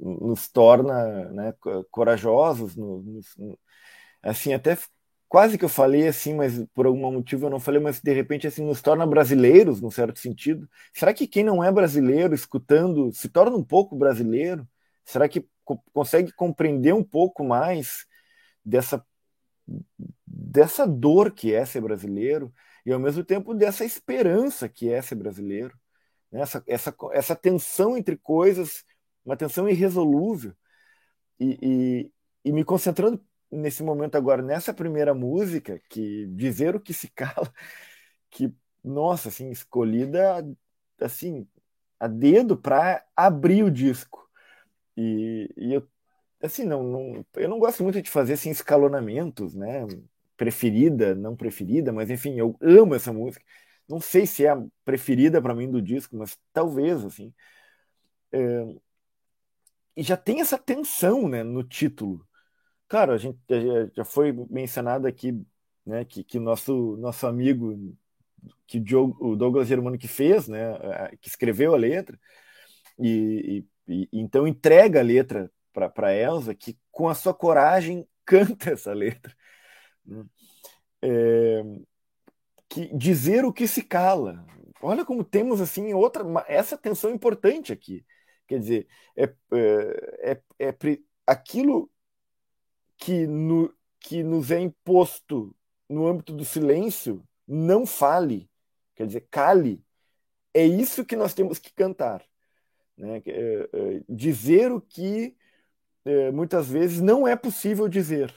nos 0.00 0.48
torna 0.48 1.30
né? 1.30 1.54
corajosos, 1.90 2.76
nos, 2.76 3.36
assim, 4.22 4.52
até 4.52 4.76
quase 5.30 5.56
que 5.56 5.64
eu 5.64 5.68
falei 5.68 6.08
assim, 6.08 6.34
mas 6.34 6.64
por 6.74 6.86
algum 6.86 7.12
motivo 7.12 7.46
eu 7.46 7.50
não 7.50 7.60
falei, 7.60 7.80
mas 7.80 8.00
de 8.00 8.12
repente 8.12 8.46
assim 8.48 8.64
nos 8.64 8.82
torna 8.82 9.06
brasileiros, 9.06 9.80
num 9.80 9.90
certo 9.90 10.18
sentido. 10.18 10.68
Será 10.92 11.14
que 11.14 11.26
quem 11.26 11.44
não 11.44 11.62
é 11.62 11.70
brasileiro 11.70 12.34
escutando 12.34 13.12
se 13.12 13.28
torna 13.28 13.56
um 13.56 13.64
pouco 13.64 13.96
brasileiro? 13.96 14.68
Será 15.04 15.28
que 15.28 15.48
co 15.64 15.78
consegue 15.92 16.32
compreender 16.32 16.92
um 16.94 17.04
pouco 17.04 17.44
mais 17.44 18.06
dessa 18.64 19.04
dessa 20.26 20.86
dor 20.86 21.32
que 21.32 21.54
é 21.54 21.64
ser 21.64 21.80
brasileiro 21.80 22.52
e 22.84 22.92
ao 22.92 22.98
mesmo 22.98 23.24
tempo 23.24 23.54
dessa 23.54 23.84
esperança 23.84 24.68
que 24.68 24.92
é 24.92 25.00
ser 25.02 25.14
brasileiro? 25.14 25.78
Né? 26.30 26.40
Essa, 26.40 26.62
essa, 26.66 26.94
essa 27.12 27.36
tensão 27.36 27.96
entre 27.96 28.16
coisas, 28.16 28.84
uma 29.24 29.36
tensão 29.36 29.68
irresolúvel. 29.68 30.54
E, 31.38 31.58
e, 31.62 32.12
e 32.50 32.52
me 32.52 32.64
concentrando 32.64 33.22
nesse 33.50 33.82
momento 33.82 34.16
agora, 34.16 34.42
nessa 34.42 34.72
primeira 34.72 35.14
música, 35.14 35.80
que 35.88 36.26
dizer 36.28 36.76
o 36.76 36.80
que 36.80 36.94
se 36.94 37.08
cala, 37.12 37.52
que, 38.30 38.52
nossa, 38.84 39.28
assim, 39.28 39.50
escolhida, 39.50 40.46
assim, 41.00 41.46
a 41.98 42.06
dedo 42.06 42.56
para 42.56 43.04
abrir 43.16 43.62
o 43.64 43.70
disco. 43.70 44.28
E, 44.96 45.48
e, 45.56 45.74
eu, 45.74 45.88
assim, 46.42 46.64
não, 46.64 46.82
não, 46.82 47.26
eu 47.36 47.48
não 47.48 47.58
gosto 47.58 47.82
muito 47.82 48.00
de 48.02 48.10
fazer, 48.10 48.34
assim, 48.34 48.50
escalonamentos, 48.50 49.54
né, 49.54 49.86
preferida, 50.36 51.14
não 51.14 51.36
preferida, 51.36 51.92
mas, 51.92 52.10
enfim, 52.10 52.38
eu 52.38 52.56
amo 52.62 52.94
essa 52.94 53.12
música. 53.12 53.44
Não 53.90 54.00
sei 54.00 54.26
se 54.26 54.46
é 54.46 54.50
a 54.50 54.64
preferida 54.84 55.42
para 55.42 55.54
mim 55.54 55.70
do 55.70 55.82
disco, 55.82 56.16
mas 56.16 56.38
talvez, 56.52 57.04
assim. 57.04 57.34
É, 58.32 58.64
e 59.96 60.02
já 60.02 60.16
tem 60.16 60.40
essa 60.40 60.56
tensão, 60.56 61.28
né, 61.28 61.42
no 61.42 61.64
título, 61.64 62.26
Claro, 62.90 63.12
a 63.12 63.18
gente 63.18 63.38
já 63.94 64.04
foi 64.04 64.32
mencionado 64.50 65.06
aqui, 65.06 65.32
né, 65.86 66.04
que, 66.04 66.24
que 66.24 66.40
nosso, 66.40 66.96
nosso 66.96 67.24
amigo, 67.24 67.96
que 68.66 68.82
o 69.20 69.36
Douglas 69.36 69.68
Germano 69.68 69.96
que 69.96 70.08
fez, 70.08 70.48
né, 70.48 70.72
que 71.20 71.28
escreveu 71.28 71.72
a 71.72 71.76
letra, 71.78 72.18
e, 72.98 73.64
e, 73.86 73.94
e 73.94 74.08
então 74.12 74.44
entrega 74.44 74.98
a 74.98 75.04
letra 75.04 75.48
para 75.72 76.12
Elsa, 76.12 76.52
que 76.52 76.76
com 76.90 77.08
a 77.08 77.14
sua 77.14 77.32
coragem 77.32 78.04
canta 78.26 78.70
essa 78.72 78.92
letra. 78.92 79.32
Né? 80.04 80.24
É, 81.02 81.62
que 82.70 82.86
dizer 82.96 83.44
o 83.44 83.52
que 83.52 83.66
se 83.66 83.82
cala. 83.82 84.46
Olha 84.80 85.04
como 85.04 85.24
temos 85.24 85.60
assim 85.60 85.92
outra 85.92 86.24
essa 86.46 86.78
tensão 86.78 87.10
importante 87.10 87.72
aqui. 87.72 88.06
Quer 88.46 88.60
dizer, 88.60 88.88
é, 89.16 89.24
é, 89.52 90.40
é, 90.58 90.68
é 90.68 90.98
aquilo 91.26 91.90
que, 92.96 93.26
no, 93.26 93.74
que 93.98 94.22
nos 94.22 94.50
é 94.50 94.60
imposto 94.60 95.54
no 95.88 96.06
âmbito 96.06 96.32
do 96.32 96.44
silêncio, 96.44 97.26
não 97.46 97.84
fale, 97.84 98.48
quer 98.94 99.06
dizer, 99.06 99.26
cale. 99.30 99.84
É 100.54 100.64
isso 100.64 101.04
que 101.04 101.16
nós 101.16 101.34
temos 101.34 101.58
que 101.58 101.72
cantar. 101.72 102.24
Né? 102.96 103.22
É, 103.26 103.68
é, 103.72 104.02
dizer 104.08 104.72
o 104.72 104.80
que 104.80 105.36
é, 106.04 106.30
muitas 106.30 106.68
vezes 106.68 107.00
não 107.00 107.26
é 107.26 107.36
possível 107.36 107.88
dizer. 107.88 108.34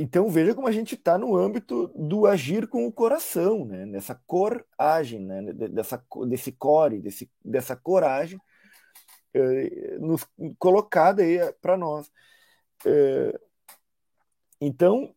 Então 0.00 0.30
veja 0.30 0.54
como 0.54 0.68
a 0.68 0.72
gente 0.72 0.94
está 0.94 1.18
no 1.18 1.36
âmbito 1.36 1.88
do 1.88 2.24
agir 2.24 2.68
com 2.68 2.86
o 2.86 2.92
coração, 2.92 3.64
né? 3.64 3.84
nessa 3.84 4.14
coragem, 4.28 5.18
né? 5.18 5.52
dessa, 5.52 6.00
desse 6.28 6.52
core, 6.52 7.00
desse, 7.00 7.28
dessa 7.44 7.74
coragem 7.74 8.38
é, 9.34 9.98
nos, 9.98 10.24
colocada 10.56 11.22
aí 11.22 11.38
para 11.60 11.76
nós. 11.76 12.08
É, 12.86 13.40
então, 14.60 15.12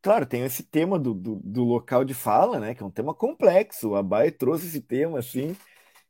claro, 0.00 0.26
tem 0.26 0.44
esse 0.44 0.62
tema 0.62 0.96
do, 0.96 1.12
do, 1.12 1.36
do, 1.42 1.64
local 1.64 2.04
de 2.04 2.14
fala, 2.14 2.60
né? 2.60 2.72
Que 2.74 2.84
é 2.84 2.86
um 2.86 2.90
tema 2.90 3.14
complexo. 3.14 3.90
O 3.90 3.96
Abai 3.96 4.30
trouxe 4.30 4.66
esse 4.66 4.80
tema 4.80 5.18
assim, 5.18 5.56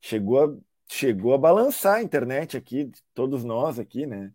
chegou 0.01 0.45
a, 0.45 0.57
chegou 0.89 1.35
a 1.35 1.39
balançar 1.39 1.97
a 1.97 2.03
internet 2.03 2.57
aqui, 2.57 2.91
todos 3.15 3.45
nós 3.45 3.79
aqui, 3.79 4.07
né? 4.07 4.33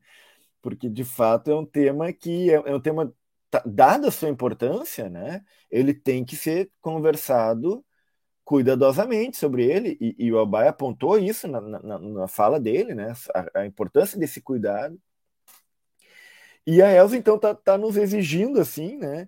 Porque 0.61 0.89
de 0.89 1.03
fato 1.03 1.51
é 1.51 1.55
um 1.55 1.65
tema 1.65 2.11
que 2.13 2.51
é, 2.51 2.55
é 2.55 2.75
um 2.75 2.79
tema 2.81 3.13
tá, 3.49 3.63
dada 3.65 4.07
a 4.09 4.11
sua 4.11 4.29
importância, 4.29 5.09
né? 5.09 5.43
Ele 5.69 5.93
tem 5.93 6.23
que 6.25 6.35
ser 6.35 6.71
conversado 6.81 7.85
cuidadosamente 8.43 9.37
sobre 9.37 9.65
ele 9.65 9.97
e, 10.01 10.15
e 10.27 10.33
o 10.33 10.39
Abai 10.39 10.67
apontou 10.67 11.17
isso 11.17 11.47
na, 11.47 11.61
na, 11.61 11.99
na, 11.99 12.27
fala 12.27 12.59
dele, 12.59 12.93
né? 12.93 13.13
A, 13.33 13.61
a 13.61 13.65
importância 13.65 14.19
desse 14.19 14.41
cuidado. 14.41 14.99
E 16.65 16.81
a 16.81 16.91
Elsa, 16.91 17.17
então, 17.17 17.39
tá, 17.39 17.55
tá 17.55 17.77
nos 17.77 17.97
exigindo, 17.97 18.59
assim, 18.59 18.97
né? 18.97 19.27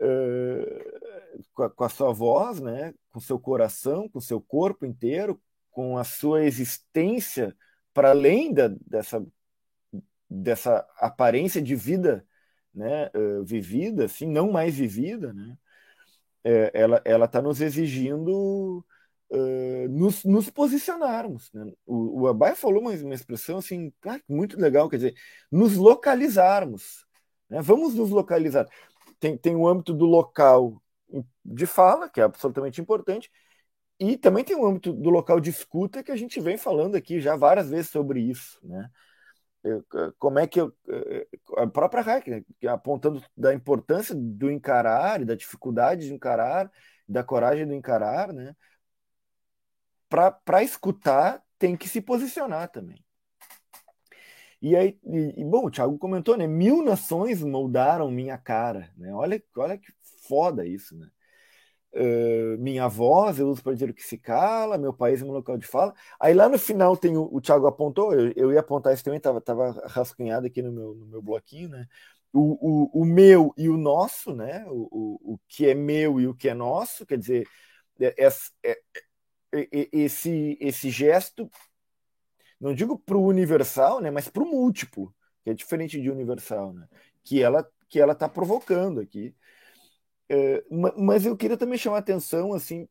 Uh, 0.00 1.44
com, 1.52 1.62
a, 1.64 1.70
com, 1.70 1.84
a, 1.84 1.88
sua 1.88 2.12
voz, 2.12 2.60
né? 2.60 2.94
Com 3.10 3.20
seu 3.20 3.38
coração, 3.38 4.08
com 4.08 4.20
seu 4.20 4.40
corpo 4.40 4.86
inteiro, 4.86 5.40
com 5.70 5.98
a 5.98 6.04
sua 6.04 6.44
existência 6.44 7.54
para 7.92 8.10
além 8.10 8.52
da, 8.52 8.68
dessa, 8.86 9.24
dessa 10.30 10.86
aparência 10.98 11.60
de 11.60 11.74
vida 11.74 12.24
né, 12.74 13.10
uh, 13.14 13.44
vivida, 13.44 14.04
assim, 14.04 14.26
não 14.28 14.52
mais 14.52 14.74
vivida, 14.76 15.32
né? 15.32 15.56
Ela 16.72 17.02
ela 17.04 17.26
está 17.26 17.42
nos 17.42 17.60
exigindo 17.60 18.82
uh, 19.30 19.88
nos, 19.88 20.24
nos, 20.24 20.50
posicionarmos. 20.50 21.52
Né? 21.52 21.72
O, 21.86 22.22
o 22.22 22.28
Abai 22.28 22.54
falou 22.54 22.80
uma, 22.82 22.92
uma 22.92 23.14
expressão 23.14 23.58
assim, 23.58 23.92
ah, 24.06 24.20
muito 24.28 24.58
legal, 24.58 24.88
quer 24.88 24.96
dizer, 24.96 25.14
nos 25.50 25.76
localizarmos. 25.76 27.06
Né? 27.48 27.60
Vamos 27.62 27.94
nos 27.94 28.10
localizar. 28.10 28.66
Tem, 29.18 29.36
tem 29.36 29.56
o 29.56 29.66
âmbito 29.68 29.92
do 29.92 30.06
local 30.06 30.82
de 31.44 31.66
fala, 31.66 32.08
que 32.08 32.20
é 32.20 32.24
absolutamente 32.24 32.80
importante, 32.80 33.30
e 33.98 34.16
também 34.16 34.44
tem 34.44 34.56
o 34.56 34.66
âmbito 34.66 34.92
do 34.92 35.10
local 35.10 35.40
de 35.40 35.50
escuta, 35.50 36.02
que 36.02 36.12
a 36.12 36.16
gente 36.16 36.40
vem 36.40 36.56
falando 36.56 36.94
aqui 36.94 37.20
já 37.20 37.36
várias 37.36 37.68
vezes 37.68 37.90
sobre 37.90 38.20
isso. 38.20 38.58
Né? 38.62 38.88
Como 40.18 40.38
é 40.38 40.46
que 40.46 40.60
eu, 40.60 40.74
a 41.58 41.66
própria 41.66 42.02
Hack, 42.02 42.26
né, 42.28 42.42
apontando 42.68 43.22
da 43.36 43.52
importância 43.52 44.14
do 44.14 44.50
encarar 44.50 45.20
e 45.20 45.24
da 45.24 45.34
dificuldade 45.34 46.06
de 46.06 46.14
encarar, 46.14 46.70
da 47.08 47.22
coragem 47.22 47.66
do 47.66 47.74
encarar, 47.74 48.32
né? 48.32 48.54
para 50.44 50.62
escutar, 50.62 51.42
tem 51.58 51.76
que 51.76 51.88
se 51.88 52.00
posicionar 52.00 52.68
também. 52.70 53.02
E 54.60 54.76
aí, 54.76 54.98
e, 55.04 55.44
bom, 55.44 55.66
o 55.66 55.70
Thiago 55.70 55.96
comentou, 55.98 56.36
né? 56.36 56.46
Mil 56.46 56.82
nações 56.82 57.42
moldaram 57.42 58.10
minha 58.10 58.36
cara, 58.36 58.92
né? 58.96 59.12
Olha, 59.14 59.42
olha 59.56 59.78
que 59.78 59.90
foda 60.28 60.66
isso, 60.66 60.96
né? 60.96 61.08
Minha 62.58 62.88
voz 62.88 63.38
eu 63.38 63.48
uso 63.48 63.62
para 63.62 63.72
dizer 63.72 63.90
o 63.90 63.94
que 63.94 64.02
se 64.02 64.16
cala, 64.16 64.78
meu 64.78 64.92
país 64.92 65.20
é 65.20 65.24
meu 65.24 65.34
local 65.34 65.58
de 65.58 65.66
fala. 65.66 65.94
Aí 66.20 66.34
lá 66.34 66.48
no 66.48 66.58
final 66.58 66.96
tem 66.96 67.16
o, 67.16 67.28
o 67.32 67.40
Thiago 67.40 67.66
apontou, 67.66 68.14
eu, 68.14 68.32
eu 68.36 68.52
ia 68.52 68.60
apontar 68.60 68.94
isso 68.94 69.04
também, 69.04 69.20
tava, 69.20 69.40
tava 69.40 69.72
rascunhado 69.88 70.46
aqui 70.46 70.62
no 70.62 70.72
meu, 70.72 70.94
no 70.94 71.06
meu 71.06 71.22
bloquinho, 71.22 71.68
né? 71.68 71.86
O, 72.32 72.94
o, 72.94 73.02
o 73.02 73.04
meu 73.04 73.52
e 73.56 73.68
o 73.68 73.76
nosso, 73.76 74.34
né? 74.34 74.64
O, 74.68 74.88
o, 74.90 75.34
o 75.34 75.40
que 75.48 75.66
é 75.66 75.74
meu 75.74 76.20
e 76.20 76.28
o 76.28 76.34
que 76.34 76.48
é 76.48 76.54
nosso, 76.54 77.04
quer 77.04 77.18
dizer, 77.18 77.46
é, 78.00 78.14
é, 78.62 78.78
é 79.52 79.88
esse, 79.92 80.56
esse 80.60 80.90
gesto, 80.90 81.50
não 82.60 82.74
digo 82.74 82.98
para 82.98 83.16
o 83.16 83.26
universal, 83.26 84.00
né, 84.00 84.10
mas 84.10 84.28
para 84.28 84.42
o 84.42 84.46
múltiplo, 84.46 85.14
que 85.42 85.50
é 85.50 85.54
diferente 85.54 86.00
de 86.00 86.10
universal, 86.10 86.72
né, 86.72 86.86
que 87.24 87.42
ela 87.42 87.66
que 87.88 87.98
ela 87.98 88.12
está 88.12 88.28
provocando 88.28 89.00
aqui. 89.00 89.34
É, 90.32 90.64
mas 90.96 91.26
eu 91.26 91.36
queria 91.36 91.56
também 91.56 91.76
chamar 91.76 91.98
atenção 91.98 92.54
assim 92.54 92.88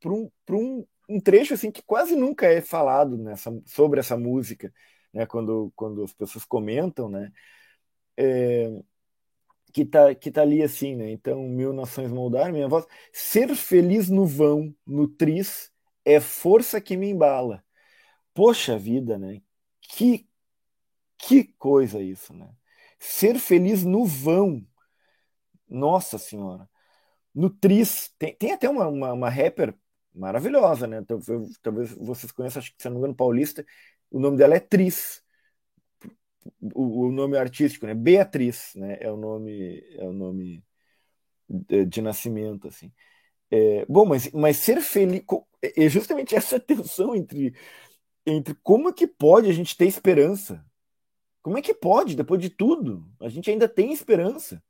para 0.00 0.12
um, 0.12 0.30
um, 0.50 0.86
um 1.08 1.20
trecho 1.20 1.52
assim 1.54 1.70
que 1.72 1.82
quase 1.82 2.14
nunca 2.14 2.46
é 2.46 2.60
falado 2.60 3.18
nessa, 3.18 3.50
sobre 3.66 3.98
essa 3.98 4.16
música, 4.16 4.72
né, 5.12 5.26
quando, 5.26 5.72
quando 5.74 6.04
as 6.04 6.14
pessoas 6.14 6.44
comentam, 6.44 7.08
né, 7.08 7.32
é, 8.16 8.70
que 9.72 9.84
tá, 9.84 10.14
que 10.14 10.30
tá 10.30 10.42
ali 10.42 10.62
assim, 10.62 10.96
né? 10.96 11.10
Então, 11.10 11.42
mil 11.42 11.72
nações 11.72 12.10
moldar 12.10 12.50
minha 12.52 12.68
voz. 12.68 12.86
Ser 13.12 13.54
feliz 13.54 14.08
no 14.08 14.24
vão, 14.24 14.74
no 14.86 15.06
tris, 15.06 15.70
é 16.04 16.18
força 16.18 16.80
que 16.80 16.96
me 16.96 17.10
embala. 17.10 17.62
Poxa 18.34 18.78
vida, 18.78 19.18
né? 19.18 19.42
Que, 19.82 20.26
que 21.18 21.44
coisa 21.58 22.02
isso, 22.02 22.32
né? 22.34 22.48
Ser 22.98 23.38
feliz 23.38 23.84
no 23.84 24.06
vão. 24.06 24.66
Nossa 25.68 26.18
Senhora. 26.18 26.68
No 27.36 27.50
tem, 27.50 27.84
tem 28.38 28.52
até 28.52 28.66
uma, 28.66 28.88
uma, 28.88 29.12
uma 29.12 29.28
rapper 29.28 29.74
maravilhosa, 30.14 30.86
né? 30.86 31.04
Talvez, 31.06 31.58
talvez 31.62 31.92
vocês 31.92 32.32
conheçam, 32.32 32.60
acho 32.60 32.74
que 32.74 32.82
se 32.82 32.88
não 32.88 32.94
me 32.94 33.00
engano, 33.00 33.14
paulista. 33.14 33.62
O 34.10 34.18
nome 34.18 34.38
dela 34.38 34.54
é 34.56 34.60
Tris. 34.60 35.22
O, 36.74 37.08
o, 37.08 37.12
nome 37.12 37.36
artístico, 37.36 37.86
né? 37.86 37.94
Beatriz, 37.94 38.72
né? 38.74 38.96
É 39.00 39.12
o 39.12 39.18
nome, 39.18 39.84
é 39.98 40.08
o 40.08 40.14
nome 40.14 40.64
de, 41.46 41.84
de 41.84 42.00
nascimento, 42.00 42.68
assim. 42.68 42.90
É, 43.50 43.84
bom, 43.86 44.06
mas, 44.06 44.30
mas 44.32 44.56
ser 44.56 44.80
feliz 44.80 45.22
é, 45.62 45.84
é 45.84 45.88
justamente 45.90 46.34
essa 46.36 46.58
tensão 46.58 47.14
entre, 47.14 47.54
entre 48.24 48.54
como 48.62 48.88
é 48.88 48.92
que 48.94 49.06
pode 49.06 49.50
a 49.50 49.52
gente 49.52 49.76
ter 49.76 49.86
esperança. 49.86 50.64
Como 51.42 51.58
é 51.58 51.62
que 51.62 51.74
pode, 51.74 52.16
depois 52.16 52.40
de 52.40 52.50
tudo, 52.50 53.06
a 53.20 53.28
gente 53.28 53.50
ainda 53.50 53.68
tem 53.68 53.92
esperança? 53.92 54.62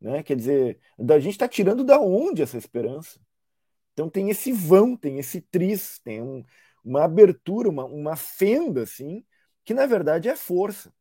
Né? 0.00 0.22
Quer 0.22 0.36
dizer, 0.36 0.80
a 0.98 1.18
gente 1.18 1.32
está 1.32 1.48
tirando 1.48 1.84
da 1.84 2.00
onde 2.00 2.42
essa 2.42 2.56
esperança? 2.56 3.20
Então 3.92 4.08
tem 4.08 4.30
esse 4.30 4.52
vão, 4.52 4.96
tem 4.96 5.18
esse 5.18 5.40
tris, 5.40 5.98
tem 6.04 6.22
um, 6.22 6.44
uma 6.84 7.04
abertura, 7.04 7.68
uma, 7.68 7.84
uma 7.84 8.16
fenda, 8.16 8.82
assim, 8.82 9.24
que 9.64 9.74
na 9.74 9.86
verdade 9.86 10.28
é 10.28 10.36
força. 10.36 10.92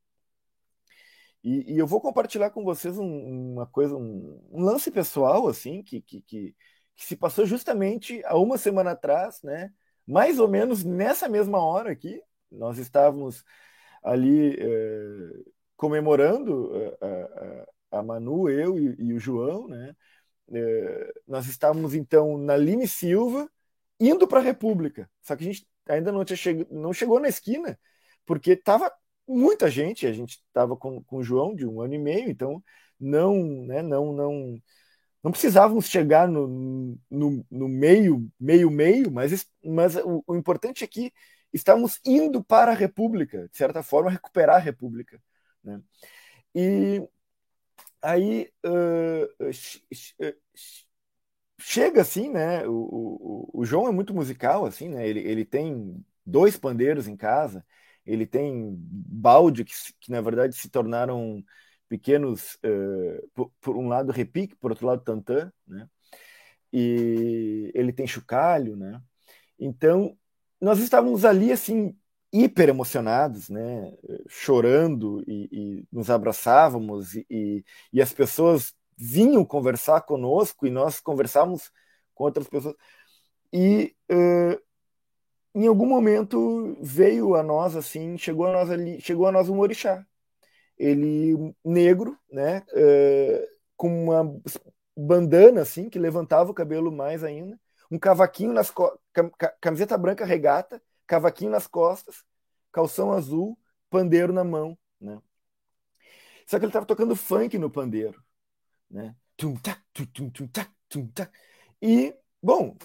E, 1.44 1.76
e 1.76 1.78
eu 1.78 1.88
vou 1.88 2.02
compartilhar 2.02 2.50
com 2.50 2.64
vocês 2.64 2.98
um, 2.98 3.54
uma 3.54 3.68
coisa, 3.68 3.96
um, 3.96 4.42
um, 4.52 4.62
lance 4.64 4.92
pessoal, 4.92 5.48
assim, 5.48 5.84
que, 5.84 6.02
que, 6.02 6.22
que, 6.22 6.56
que, 6.96 7.06
se 7.06 7.16
passou 7.16 7.46
justamente 7.46 8.22
há 8.26 8.38
uma 8.38 8.58
semana 8.58 8.92
atrás, 8.92 9.42
né? 9.44 9.72
Mais 10.06 10.40
ou 10.40 10.48
menos 10.48 10.84
nessa 10.84 11.30
mesma 11.30 11.64
hora 11.64 11.92
aqui, 11.92 12.22
nós 12.52 12.78
estávamos 12.78 13.44
ali 14.04 14.56
eh, 14.60 15.44
comemorando 15.76 16.72
eh, 16.76 16.98
a, 17.02 17.68
a, 17.92 18.04
Manu, 18.04 18.50
eu 18.50 18.78
e, 18.78 18.96
e 19.00 19.14
o 19.14 19.20
João, 19.20 19.68
né? 19.68 19.96
Eh, 20.52 21.14
nós 21.28 21.48
estávamos 21.48 21.94
então 21.94 22.38
na 22.38 22.56
Lime 22.56 22.88
Silva, 22.88 23.50
indo 24.00 24.28
para 24.28 24.40
a 24.40 24.44
República. 24.44 25.10
Só 25.22 25.36
que 25.36 25.44
a 25.44 25.48
gente 25.48 25.68
ainda 25.88 26.12
não, 26.12 26.24
tinha 26.26 26.38
cheg 26.38 26.68
não 26.72 26.94
chegou 26.94 27.20
na 27.20 27.28
esquina, 27.28 27.80
porque 28.26 28.52
estava 28.52 28.92
muita 29.28 29.70
gente. 29.70 30.08
A 30.08 30.14
gente 30.14 30.36
estava 30.48 30.76
com, 30.78 31.04
com 31.04 31.18
o 31.18 31.24
João 31.24 31.56
de 31.56 31.66
um 31.68 31.82
ano 31.82 31.96
e 31.96 32.00
meio, 32.00 32.30
então 32.30 32.64
não, 33.00 33.36
né, 33.66 33.82
não, 33.82 34.14
não, 34.14 34.62
não 35.24 35.32
precisávamos 35.32 35.88
chegar 35.88 36.28
no, 36.28 36.98
no, 37.10 37.46
no 37.52 37.68
meio, 37.68 38.30
meio, 38.40 38.72
meio, 38.72 39.12
mas, 39.12 39.46
mas 39.64 39.96
o, 39.98 40.24
o 40.28 40.36
importante 40.36 40.84
é 40.84 40.88
que 40.88 41.12
estamos 41.54 42.00
indo 42.06 42.44
para 42.44 42.72
a 42.72 42.76
República, 42.76 43.48
de 43.50 43.58
certa 43.58 43.84
forma, 43.84 44.12
recuperar 44.12 44.58
a 44.58 44.60
República. 44.60 45.22
Né? 45.64 45.82
E 46.56 47.08
aí 48.08 48.50
uh, 48.66 49.52
chega 51.60 52.02
assim, 52.02 52.30
né? 52.30 52.66
O, 52.66 53.50
o, 53.54 53.62
o, 53.62 53.66
João 53.66 53.88
é 53.88 53.92
muito 53.92 54.14
musical, 54.14 54.66
assim, 54.66 54.88
né? 54.88 55.08
Ele, 55.08 55.20
ele 55.20 55.46
tem 55.46 56.04
dois 56.26 56.58
pandeiros 56.58 57.08
em 57.08 57.18
casa, 57.18 57.66
ele 58.06 58.26
tem 58.26 58.74
balde 58.80 59.66
que, 59.66 59.74
que 60.00 60.10
na 60.12 60.22
verdade 60.22 60.56
se 60.56 60.70
tornaram 60.70 61.44
pequenos, 61.90 62.56
uh, 62.66 63.28
por, 63.34 63.52
por, 63.60 63.78
um 63.78 63.88
lado 63.90 64.12
repique, 64.12 64.56
por 64.56 64.72
outro 64.72 64.88
lado 64.88 65.04
tantã, 65.04 65.52
né? 65.68 65.90
E 66.72 67.72
ele 67.74 67.92
tem 67.92 68.08
chocalho, 68.08 68.78
né? 68.78 69.02
Então 69.60 70.18
nós 70.62 70.80
estávamos 70.80 71.26
ali 71.26 71.52
assim 71.52 71.98
hiper 72.32 72.70
emocionados, 72.70 73.50
né? 73.50 73.94
Chorando 74.28 75.24
e, 75.28 75.50
e 75.52 75.88
nos 75.92 76.10
abraçávamos 76.10 77.16
e, 77.16 77.64
e, 77.94 78.02
as 78.02 78.14
pessoas 78.14 78.74
vinham 78.98 79.46
conversar 79.46 80.02
conosco 80.02 80.68
e 80.68 80.70
nós 80.70 81.00
conversávamos 81.00 81.72
com 82.14 82.26
outras 82.26 82.48
pessoas. 82.48 82.76
E 83.54 83.96
uh, 84.12 84.60
em 85.56 85.68
algum 85.68 85.86
momento 85.86 86.78
veio 86.82 87.36
a 87.36 87.44
nós 87.44 87.76
assim, 87.76 88.18
chegou 88.18 88.48
a 88.48 88.54
nós 88.54 88.70
ali, 88.70 89.00
chegou 89.02 89.28
a 89.28 89.32
nós 89.32 89.50
um 89.50 89.60
orixá. 89.60 90.06
Ele 90.78 91.54
negro, 91.64 92.18
né, 92.32 92.64
uh, 92.74 93.48
com 93.76 94.06
uma 94.06 94.40
bandana 94.96 95.62
assim 95.62 95.90
que 95.90 96.00
levantava 96.00 96.52
o 96.52 96.54
cabelo 96.54 96.92
mais 96.92 97.24
ainda, 97.24 97.60
um 97.90 97.98
cavaquinho 97.98 98.54
nas 98.54 98.72
camiseta 99.62 99.98
branca 99.98 100.26
regata, 100.26 100.82
cavaquinho 101.08 101.52
nas 101.52 101.68
costas, 101.68 102.24
calção 102.72 103.12
azul, 103.14 103.58
pandeiro 103.90 104.34
na 104.34 104.44
mão, 104.44 104.78
né? 105.00 105.22
Só 106.46 106.58
que 106.58 106.66
ele 106.66 106.70
estava 106.70 106.86
tocando 106.86 107.16
funk 107.16 107.58
no 107.58 107.70
pandeiro 107.70 108.24
né? 108.90 109.16
E, 111.82 112.16
bom, 112.42 112.76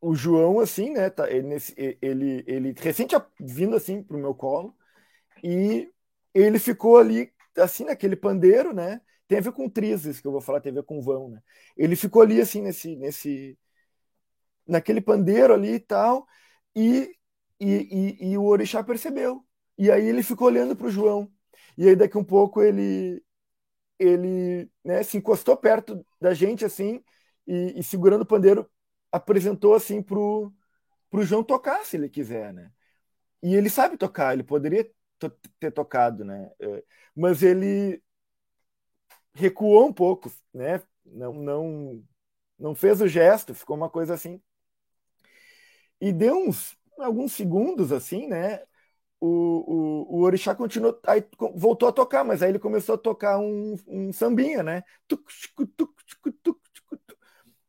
o 0.00 0.14
João, 0.14 0.60
assim, 0.60 0.90
né, 0.90 1.10
tá, 1.10 1.30
ele, 1.30 1.56
ele, 2.02 2.44
ele 2.46 2.74
recente 2.78 3.14
vindo 3.40 3.76
assim 3.76 4.02
pro 4.02 4.18
meu 4.18 4.34
colo 4.34 4.76
e 5.44 5.90
ele 6.34 6.58
ficou 6.58 6.98
ali, 6.98 7.32
assim, 7.58 7.84
naquele 7.84 8.16
pandeiro, 8.16 8.74
né? 8.74 9.00
Tem 9.28 9.38
a 9.38 9.42
ver 9.42 9.52
com 9.52 9.68
trizes 9.70 10.20
que 10.20 10.26
eu 10.28 10.32
vou 10.32 10.40
falar, 10.40 10.60
tem 10.60 10.72
a 10.72 10.76
ver 10.76 10.84
com 10.84 11.00
vão, 11.02 11.30
né? 11.30 11.42
Ele 11.76 11.96
ficou 11.96 12.22
ali, 12.22 12.40
assim, 12.40 12.62
nesse, 12.62 12.96
nesse, 12.96 13.58
naquele 14.66 15.00
pandeiro 15.00 15.54
ali 15.54 15.74
e 15.74 15.80
tal, 15.80 16.26
e, 16.74 17.14
e, 17.62 18.18
e, 18.22 18.32
e 18.32 18.38
o 18.38 18.44
orixá 18.44 18.82
percebeu. 18.82 19.46
E 19.78 19.90
aí 19.90 20.06
ele 20.06 20.22
ficou 20.22 20.48
olhando 20.48 20.76
pro 20.76 20.90
João. 20.90 21.30
E 21.76 21.88
aí 21.88 21.96
daqui 21.96 22.18
um 22.18 22.24
pouco 22.24 22.62
ele 22.62 23.22
ele 23.98 24.70
né, 24.84 25.02
se 25.02 25.16
encostou 25.18 25.56
perto 25.56 26.04
da 26.20 26.34
gente 26.34 26.64
assim 26.64 27.02
e, 27.46 27.78
e 27.80 27.82
segurando 27.84 28.22
o 28.22 28.26
pandeiro 28.26 28.68
apresentou 29.12 29.74
assim 29.74 30.02
pro 30.02 30.52
pro 31.10 31.24
João 31.24 31.44
tocar 31.44 31.84
se 31.84 31.96
ele 31.96 32.08
quiser, 32.08 32.52
né? 32.54 32.72
E 33.42 33.54
ele 33.54 33.70
sabe 33.70 33.96
tocar, 33.98 34.34
ele 34.34 34.42
poderia 34.44 34.90
ter 35.60 35.70
tocado, 35.72 36.24
né? 36.24 36.50
É, 36.60 36.84
mas 37.14 37.42
ele 37.42 38.02
recuou 39.34 39.86
um 39.88 39.92
pouco, 39.92 40.32
né? 40.52 40.82
Não, 41.04 41.32
não, 41.34 42.04
não 42.58 42.74
fez 42.74 43.00
o 43.00 43.08
gesto, 43.08 43.54
ficou 43.54 43.76
uma 43.76 43.90
coisa 43.90 44.14
assim. 44.14 44.40
E 46.00 46.12
deu 46.12 46.36
uns 46.36 46.76
alguns 47.04 47.32
segundos 47.32 47.92
assim, 47.92 48.26
né? 48.28 48.60
o, 49.20 49.28
o, 50.14 50.18
o 50.18 50.22
Orixá 50.22 50.54
continuou, 50.54 51.00
aí 51.06 51.24
voltou 51.54 51.88
a 51.88 51.92
tocar, 51.92 52.24
mas 52.24 52.42
aí 52.42 52.50
ele 52.50 52.58
começou 52.58 52.96
a 52.96 52.98
tocar 52.98 53.38
um, 53.38 53.76
um 53.88 54.12
sambinha, 54.12 54.62
né? 54.62 54.82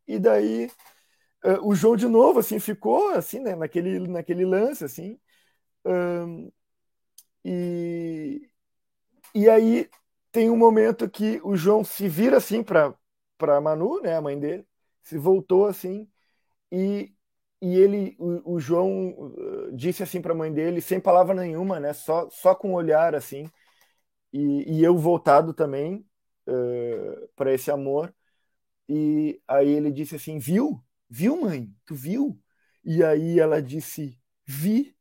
E 0.08 0.20
daí 0.20 0.70
o 1.64 1.76
João 1.76 1.96
de 1.96 2.08
novo, 2.08 2.40
assim, 2.40 2.60
ficou 2.60 3.10
assim, 3.10 3.40
né? 3.40 3.56
Naquele, 3.56 4.00
naquele 4.08 4.46
lance, 4.46 4.84
assim. 4.86 5.20
Um, 5.86 6.52
e, 7.46 8.50
e 9.36 9.50
aí 9.50 9.90
tem 10.32 10.50
um 10.50 10.58
momento 10.58 11.10
que 11.10 11.42
o 11.44 11.56
João 11.58 11.84
se 11.84 12.10
vira 12.10 12.38
assim 12.38 12.64
para 12.64 12.96
Manu, 13.62 14.02
né, 14.02 14.16
a 14.18 14.22
mãe 14.22 14.40
dele, 14.40 14.68
se 15.04 15.18
voltou 15.18 15.68
assim 15.68 16.10
e 16.72 17.14
e 17.64 17.76
ele, 17.76 18.14
o, 18.20 18.56
o 18.56 18.60
João 18.60 19.12
uh, 19.12 19.72
disse 19.74 20.04
assim 20.04 20.22
para 20.22 20.34
a 20.34 20.36
mãe 20.36 20.52
dele, 20.52 20.82
sem 20.82 21.00
palavra 21.00 21.34
nenhuma, 21.34 21.80
né? 21.80 21.94
Só, 21.94 22.30
só 22.30 22.54
com 22.54 22.74
olhar 22.74 23.16
assim. 23.16 23.50
E, 24.34 24.80
e 24.80 24.84
eu 24.84 24.98
voltado 24.98 25.54
também 25.54 26.06
uh, 26.46 27.30
para 27.38 27.54
esse 27.54 27.72
amor. 27.72 28.14
E 28.90 29.42
aí 29.48 29.70
ele 29.70 29.92
disse 29.94 30.16
assim: 30.16 30.40
Viu? 30.40 30.84
Viu, 31.10 31.42
mãe? 31.42 31.74
Tu 31.86 31.96
viu? 31.96 32.38
E 32.84 33.02
aí 33.02 33.40
ela 33.40 33.62
disse: 33.62 34.20
Vi, 34.46 34.94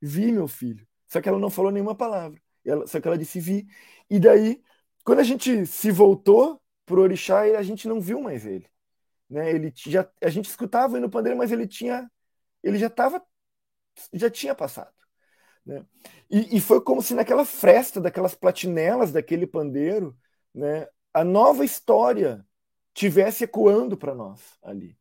vi, 0.00 0.32
meu 0.32 0.48
filho. 0.48 0.84
Só 1.06 1.20
que 1.20 1.28
ela 1.28 1.38
não 1.38 1.50
falou 1.50 1.70
nenhuma 1.70 1.94
palavra. 1.94 2.42
Ela, 2.64 2.88
só 2.88 3.00
que 3.00 3.06
ela 3.06 3.18
disse: 3.18 3.38
Vi. 3.40 3.68
E 4.10 4.18
daí, 4.18 4.60
quando 5.04 5.20
a 5.20 5.24
gente 5.24 5.64
se 5.66 5.92
voltou 5.92 6.60
pro 6.84 7.02
Orixá, 7.02 7.42
a 7.42 7.62
gente 7.62 7.86
não 7.88 8.00
viu 8.00 8.20
mais 8.20 8.44
ele 8.46 8.68
né? 9.30 9.50
Ele 9.50 9.72
já 9.76 10.08
a 10.22 10.30
gente 10.30 10.48
escutava 10.48 10.98
no 11.00 11.10
pandeiro, 11.10 11.38
mas 11.38 11.52
ele 11.52 11.66
tinha 11.66 12.10
ele 12.62 12.78
já 12.78 12.88
estava 12.88 13.22
já 14.12 14.30
tinha 14.30 14.54
passado, 14.54 14.94
né? 15.64 15.84
E, 16.30 16.56
e, 16.56 16.60
foi 16.60 16.80
como 16.82 17.02
se 17.02 17.14
naquela 17.14 17.44
fresta 17.44 18.00
daquelas 18.00 18.34
platinelas 18.34 19.12
daquele 19.12 19.46
pandeiro, 19.46 20.16
né, 20.54 20.86
a 21.12 21.24
nova 21.24 21.64
história 21.64 22.46
tivesse 22.94 23.44
ecoando 23.44 23.96
para 23.96 24.14
nós 24.14 24.40
ali. 24.62 24.96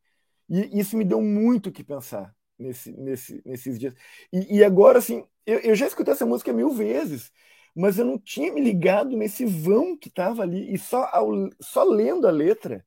E 0.49 0.79
isso 0.79 0.97
me 0.97 1.05
deu 1.05 1.21
muito 1.21 1.69
o 1.69 1.71
que 1.71 1.83
pensar 1.83 2.35
nesse, 2.57 2.91
nesse, 2.93 3.41
nesses 3.45 3.79
dias. 3.79 3.93
E, 4.33 4.57
e 4.57 4.63
agora, 4.63 4.99
assim, 4.99 5.25
eu, 5.45 5.59
eu, 5.59 5.75
já 5.75 5.87
escutei 5.87 6.13
essa 6.13 6.25
música 6.25 6.51
mil 6.51 6.71
vezes, 6.71 7.31
mas 7.75 7.97
eu 7.99 8.05
não 8.05 8.17
tinha 8.17 8.51
me 8.53 8.61
ligado 8.61 9.15
nesse 9.15 9.45
vão 9.45 9.97
que 9.97 10.09
estava 10.09 10.41
ali. 10.43 10.73
E 10.73 10.77
só, 10.77 11.09
ao, 11.11 11.31
só 11.61 11.83
lendo 11.83 12.27
a 12.27 12.31
letra, 12.31 12.85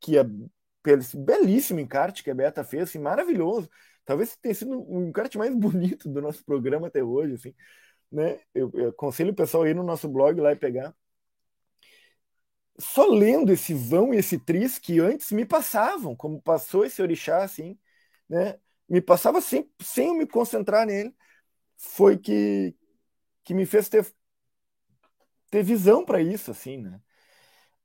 que 0.00 0.18
é 0.18 0.24
pelo 0.88 1.00
esse 1.02 1.16
belíssimo 1.16 1.80
encarte 1.80 2.22
que 2.24 2.30
a 2.30 2.34
Beata 2.34 2.64
fez, 2.64 2.84
assim, 2.84 2.98
maravilhoso. 2.98 3.68
Talvez 4.04 4.36
tenha 4.36 4.54
sido 4.54 4.80
o 4.90 5.02
encarte 5.06 5.38
mais 5.38 5.54
bonito 5.56 6.08
do 6.08 6.22
nosso 6.22 6.44
programa 6.44 6.88
até 6.88 7.02
hoje, 7.02 7.34
assim, 7.34 7.54
né? 8.12 8.40
Eu, 8.54 8.70
eu 8.74 8.90
aconselho 8.90 9.32
o 9.32 9.36
pessoal 9.36 9.64
a 9.64 9.70
ir 9.70 9.74
no 9.76 9.84
nosso 9.84 10.08
blog 10.08 10.40
lá 10.40 10.52
e 10.52 10.56
pegar. 10.56 10.94
só 12.78 13.06
lendo 13.06 13.52
esse 13.52 13.74
vão 13.74 14.14
e 14.14 14.18
esse 14.18 14.38
tris 14.38 14.78
que 14.78 15.00
antes 15.00 15.32
me 15.32 15.44
passavam, 15.44 16.14
como 16.16 16.40
passou 16.40 16.84
esse 16.84 17.02
orixá, 17.02 17.42
assim, 17.42 17.78
né? 18.28 18.58
Me 18.88 19.00
passava 19.00 19.40
sem, 19.40 19.70
sem 19.82 20.08
eu 20.08 20.14
me 20.14 20.26
concentrar 20.26 20.86
nele, 20.86 21.14
foi 21.76 22.18
que, 22.18 22.76
que 23.44 23.54
me 23.54 23.66
fez 23.66 23.88
ter, 23.88 24.06
ter 25.50 25.62
visão 25.62 26.04
para 26.04 26.20
isso, 26.20 26.50
assim, 26.50 26.78
né? 26.78 27.00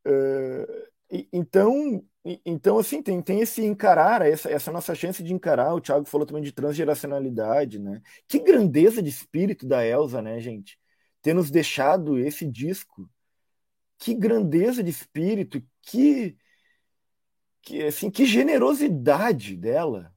Uh, 0.06 0.88
então, 1.32 2.06
então, 2.45 2.78
assim, 2.78 3.01
tem, 3.01 3.21
tem 3.21 3.41
esse 3.41 3.63
encarar, 3.65 4.26
essa, 4.26 4.49
essa 4.49 4.71
nossa 4.71 4.95
chance 4.95 5.21
de 5.21 5.34
encarar, 5.34 5.74
o 5.74 5.82
Thiago 5.82 6.05
falou 6.05 6.26
também 6.26 6.41
de 6.41 6.53
transgeracionalidade, 6.53 7.80
né? 7.80 8.01
Que 8.28 8.39
grandeza 8.39 9.01
de 9.01 9.09
espírito 9.09 9.67
da 9.67 9.86
Elsa, 9.86 10.21
né, 10.21 10.39
gente? 10.39 10.80
Ter 11.21 11.34
nos 11.34 11.51
deixado 11.51 12.17
esse 12.17 12.45
disco, 12.45 13.09
que 13.97 14.13
grandeza 14.13 14.82
de 14.82 14.89
espírito, 14.89 15.61
que, 15.82 16.38
que, 17.61 17.84
assim, 17.84 18.09
que 18.09 18.26
generosidade 18.26 19.57
dela 19.57 20.13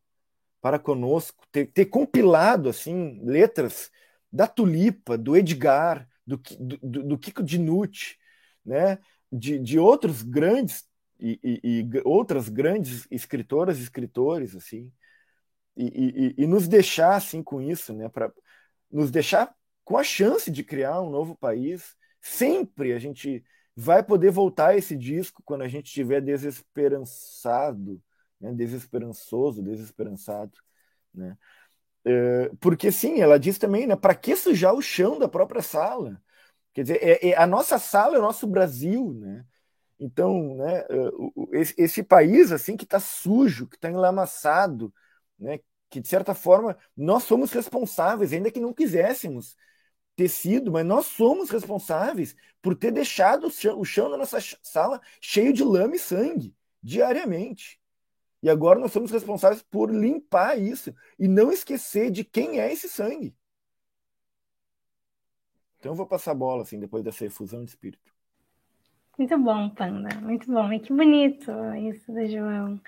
para 0.60 0.78
conosco, 0.78 1.44
ter, 1.50 1.66
ter 1.66 1.86
compilado 1.86 2.68
assim 2.68 3.20
letras 3.24 3.90
da 4.32 4.46
Tulipa, 4.46 5.16
do 5.16 5.36
Edgar, 5.36 6.08
do, 6.26 6.40
do, 6.58 7.02
do 7.04 7.18
Kiko 7.18 7.42
Dinucci, 7.42 8.16
né? 8.64 8.98
de, 9.30 9.58
de 9.58 9.78
outros 9.78 10.22
grandes 10.22 10.84
e, 11.18 11.38
e, 11.42 11.60
e, 11.80 12.02
outras 12.04 12.48
grandes 12.48 13.06
escritoras 13.10 13.78
e 13.78 13.82
escritores 13.82 14.54
assim 14.54 14.92
e, 15.76 16.34
e, 16.38 16.46
nos 16.46 16.66
deixar 16.66 17.16
assim 17.16 17.42
com 17.42 17.60
isso 17.60 17.92
né 17.92 18.08
para 18.08 18.32
nos 18.90 19.10
deixar 19.10 19.54
com 19.84 19.96
a 19.96 20.04
chance 20.04 20.50
de 20.50 20.64
criar 20.64 21.00
um 21.00 21.10
novo 21.10 21.36
país 21.36 21.94
sempre 22.20 22.92
a 22.92 22.98
gente 22.98 23.44
vai 23.76 24.02
poder 24.02 24.30
voltar 24.30 24.76
esse 24.76 24.96
disco 24.96 25.42
quando 25.44 25.62
a 25.62 25.68
gente 25.68 25.86
estiver 25.86 26.22
desesperançado, 26.22 28.00
né? 28.40 28.52
desesperançoso, 28.54 29.62
desesperançado, 29.62 30.56
né? 31.12 31.36
É, 32.04 32.50
porque 32.60 32.92
sim, 32.92 33.20
ela 33.20 33.38
diz 33.38 33.58
também, 33.58 33.86
né? 33.86 33.96
Para 33.96 34.14
que 34.14 34.36
sujar 34.36 34.72
o 34.74 34.80
chão 34.80 35.18
da 35.18 35.28
própria 35.28 35.60
sala? 35.60 36.22
Quer 36.72 36.82
dizer, 36.82 36.98
é, 37.02 37.30
é, 37.30 37.36
a 37.36 37.46
nossa 37.46 37.78
sala 37.78 38.16
é 38.16 38.18
o 38.18 38.22
nosso 38.22 38.46
Brasil, 38.46 39.12
né? 39.14 39.44
Então, 39.98 40.56
né? 40.56 40.80
É, 40.80 41.82
esse, 41.82 42.02
país 42.02 42.52
assim 42.52 42.76
que 42.76 42.84
está 42.84 43.00
sujo, 43.00 43.66
que 43.66 43.76
está 43.76 43.90
enlamaçado, 43.90 44.92
né? 45.38 45.60
Que 45.88 46.00
de 46.00 46.08
certa 46.08 46.34
forma 46.34 46.76
nós 46.96 47.24
somos 47.24 47.52
responsáveis, 47.52 48.32
ainda 48.32 48.50
que 48.50 48.60
não 48.60 48.72
quiséssemos 48.74 49.56
tecido, 50.16 50.72
mas 50.72 50.84
nós 50.86 51.06
somos 51.06 51.50
responsáveis 51.50 52.34
por 52.62 52.74
ter 52.74 52.90
deixado 52.90 53.46
o 53.46 53.50
chão, 53.50 53.78
o 53.78 53.84
chão 53.84 54.10
da 54.10 54.16
nossa 54.16 54.38
sala 54.62 55.00
cheio 55.20 55.52
de 55.52 55.62
lama 55.62 55.96
e 55.96 55.98
sangue 55.98 56.54
diariamente. 56.82 57.80
E 58.42 58.50
agora 58.50 58.78
nós 58.78 58.92
somos 58.92 59.10
responsáveis 59.10 59.62
por 59.62 59.90
limpar 59.90 60.58
isso 60.58 60.94
e 61.18 61.28
não 61.28 61.52
esquecer 61.52 62.10
de 62.10 62.24
quem 62.24 62.60
é 62.60 62.72
esse 62.72 62.88
sangue. 62.88 63.36
Então 65.78 65.92
eu 65.92 65.96
vou 65.96 66.06
passar 66.06 66.32
a 66.32 66.34
bola 66.34 66.62
assim 66.62 66.78
depois 66.78 67.04
dessa 67.04 67.24
efusão 67.24 67.64
de 67.64 67.70
espírito. 67.70 68.15
Muito 69.18 69.38
bom, 69.38 69.70
Panda, 69.70 70.08
muito 70.20 70.50
bom. 70.50 70.72
E 70.72 70.78
que 70.80 70.92
bonito 70.92 71.50
isso 71.88 72.12
do 72.12 72.26
João. 72.26 72.80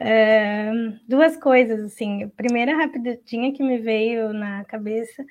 É, 0.00 0.72
duas 1.08 1.36
coisas, 1.36 1.80
assim. 1.84 2.28
Primeira 2.30 2.76
rapidinha 2.76 3.52
que 3.52 3.62
me 3.62 3.78
veio 3.78 4.32
na 4.32 4.64
cabeça 4.64 5.24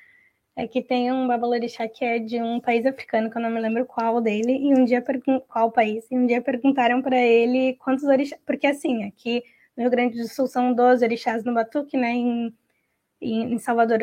é 0.56 0.68
que 0.68 0.82
tem 0.82 1.12
um 1.12 1.28
babalorixá 1.28 1.88
que 1.88 2.04
é 2.04 2.18
de 2.18 2.40
um 2.42 2.60
país 2.60 2.86
africano, 2.86 3.30
que 3.30 3.38
eu 3.38 3.42
não 3.42 3.50
me 3.50 3.60
lembro 3.60 3.86
qual 3.86 4.20
dele, 4.20 4.52
e 4.58 4.74
um 4.74 4.84
dia 4.84 5.04
qual 5.48 5.72
país, 5.72 6.06
e 6.10 6.16
um 6.16 6.26
dia 6.26 6.42
perguntaram 6.42 7.02
para 7.02 7.18
ele 7.18 7.74
quantos 7.76 8.04
orixás, 8.04 8.40
porque 8.46 8.66
assim, 8.66 9.04
aqui 9.04 9.42
no 9.76 9.82
Rio 9.84 9.90
Grande 9.90 10.18
do 10.20 10.28
Sul 10.28 10.48
são 10.48 10.74
12 10.74 11.04
orixás 11.04 11.44
no 11.44 11.54
Batuque, 11.54 11.96
né, 11.96 12.12
em, 12.12 12.54
em 13.20 13.58
Salvador 13.58 14.00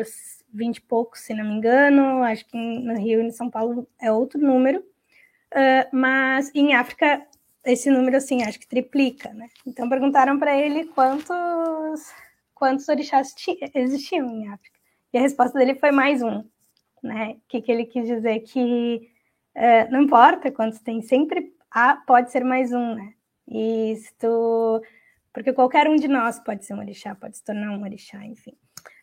20 0.52 0.78
e 0.78 0.80
poucos, 0.82 1.20
se 1.20 1.34
não 1.34 1.44
me 1.44 1.54
engano, 1.56 2.22
acho 2.22 2.46
que 2.46 2.56
no 2.56 2.94
Rio 2.98 3.20
e 3.20 3.26
em 3.26 3.30
São 3.32 3.50
Paulo 3.50 3.86
é 4.00 4.10
outro 4.12 4.40
número, 4.40 4.84
uh, 5.54 5.96
mas 5.96 6.50
em 6.54 6.74
África 6.74 7.26
esse 7.64 7.90
número, 7.90 8.16
assim, 8.16 8.44
acho 8.44 8.60
que 8.60 8.68
triplica, 8.68 9.32
né, 9.32 9.48
então 9.66 9.88
perguntaram 9.88 10.38
para 10.38 10.56
ele 10.56 10.84
quantos, 10.86 12.12
quantos 12.54 12.88
orixás 12.88 13.34
existiam 13.74 14.28
em 14.28 14.48
África, 14.48 14.78
e 15.12 15.18
a 15.18 15.20
resposta 15.20 15.58
dele 15.58 15.74
foi 15.74 15.90
mais 15.90 16.22
um, 16.22 16.44
né? 17.02 17.36
Que, 17.48 17.62
que 17.62 17.72
ele 17.72 17.86
quis 17.86 18.06
dizer? 18.06 18.40
Que 18.40 19.10
é, 19.54 19.88
não 19.88 20.02
importa 20.02 20.50
quantos 20.50 20.80
tem, 20.80 21.00
sempre 21.02 21.54
há, 21.70 21.96
pode 21.96 22.30
ser 22.30 22.44
mais 22.44 22.72
um, 22.72 22.94
né? 22.94 23.12
E. 23.48 23.94
Porque 25.32 25.52
qualquer 25.52 25.88
um 25.88 25.96
de 25.96 26.08
nós 26.08 26.38
pode 26.40 26.64
ser 26.64 26.74
um 26.74 26.78
orixá, 26.78 27.14
pode 27.14 27.36
se 27.36 27.44
tornar 27.44 27.70
um 27.70 27.82
orixá, 27.82 28.24
enfim. 28.24 28.56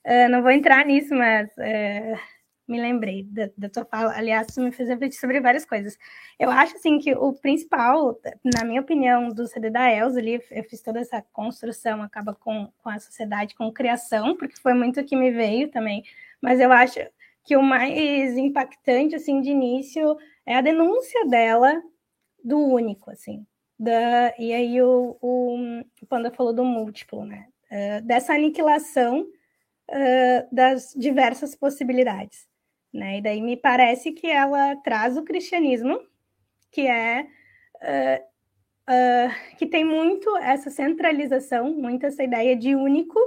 Uh, 0.06 0.30
não 0.30 0.42
vou 0.42 0.52
entrar 0.52 0.86
nisso, 0.86 1.14
mas 1.14 1.48
uh, 1.52 2.20
me 2.68 2.80
lembrei 2.80 3.24
da, 3.24 3.50
da, 3.58 3.70
tua 3.70 3.86
fala. 3.86 4.16
Aliás, 4.16 4.48
tu 4.48 4.62
me 4.62 4.72
fez 4.72 4.90
refletir 4.90 5.20
sobre 5.20 5.40
várias 5.42 5.66
coisas. 5.66 5.98
Eu 6.40 6.50
acho, 6.50 6.76
assim, 6.76 7.00
que 7.00 7.14
o 7.14 7.34
principal, 7.34 8.20
na 8.56 8.64
minha 8.64 8.82
opinião, 8.82 9.30
do 9.30 9.48
CD 9.48 9.70
da 9.70 9.92
Elza 9.92 10.20
ali, 10.20 10.42
eu 10.52 10.64
fiz 10.64 10.82
toda 10.82 11.00
essa 11.00 11.22
construção, 11.34 12.02
acaba 12.02 12.34
com, 12.34 12.72
com 12.82 12.90
a 12.90 13.00
sociedade, 13.00 13.56
com 13.56 13.72
criação, 13.72 14.36
porque 14.38 14.60
foi 14.60 14.74
muito 14.74 15.04
que 15.04 15.16
me 15.16 15.32
veio 15.32 15.70
também. 15.70 16.04
Mas 16.42 16.60
eu 16.60 16.72
acho 16.72 17.00
que 17.44 17.58
o 17.58 17.62
mais 17.62 18.38
impactante, 18.38 19.16
assim, 19.16 19.42
de 19.42 19.50
início 19.50 20.18
é 20.46 20.56
a 20.56 20.62
denúncia 20.62 21.26
dela 21.28 21.82
do 22.44 22.58
único, 22.58 23.12
assim. 23.12 23.46
Da, 23.78 24.34
e 24.40 24.54
aí 24.54 24.82
o, 24.82 25.18
o, 25.22 25.82
o 26.02 26.06
Panda 26.08 26.32
falou 26.32 26.54
do 26.54 26.64
múltiplo, 26.64 27.26
né? 27.26 27.48
Uh, 27.72 28.02
dessa 28.06 28.34
aniquilação 28.34 29.22
uh, 29.22 30.48
das 30.56 30.94
diversas 30.96 31.56
possibilidades. 31.56 32.48
Né? 32.94 33.18
E 33.18 33.22
daí 33.22 33.42
me 33.42 33.58
parece 33.58 34.12
que 34.12 34.28
ela 34.28 34.76
traz 34.78 35.18
o 35.18 35.24
cristianismo, 35.24 36.00
que 36.72 36.82
é 36.88 37.26
uh, 37.82 38.34
uh, 38.90 39.58
que 39.58 39.66
tem 39.66 39.84
muito 39.84 40.36
essa 40.38 40.70
centralização, 40.70 41.74
muito 41.74 42.06
essa 42.06 42.24
ideia 42.24 42.56
de 42.56 42.76
único, 42.76 43.20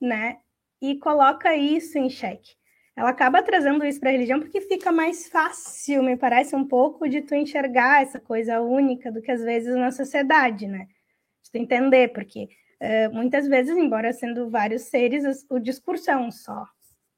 né? 0.00 0.38
E 0.80 0.98
coloca 0.98 1.54
isso 1.54 1.98
em 1.98 2.08
xeque. 2.08 2.54
Ela 2.94 3.10
acaba 3.10 3.42
trazendo 3.42 3.84
isso 3.84 4.00
para 4.00 4.08
a 4.08 4.12
religião 4.12 4.40
porque 4.40 4.60
fica 4.62 4.90
mais 4.90 5.28
fácil, 5.28 6.02
me 6.02 6.16
parece 6.16 6.56
um 6.56 6.66
pouco, 6.66 7.06
de 7.08 7.20
tu 7.20 7.34
enxergar 7.34 8.02
essa 8.02 8.18
coisa 8.18 8.60
única 8.60 9.12
do 9.12 9.20
que 9.20 9.30
às 9.30 9.42
vezes 9.42 9.74
na 9.76 9.90
sociedade, 9.90 10.66
né? 10.66 10.86
De 11.42 11.50
tu 11.50 11.58
entender, 11.58 12.12
porque 12.12 12.48
uh, 12.80 13.14
muitas 13.14 13.46
vezes, 13.46 13.76
embora 13.76 14.12
sendo 14.12 14.48
vários 14.50 14.82
seres, 14.82 15.44
o 15.50 15.58
discurso 15.58 16.10
é 16.10 16.16
um 16.16 16.30
só, 16.30 16.66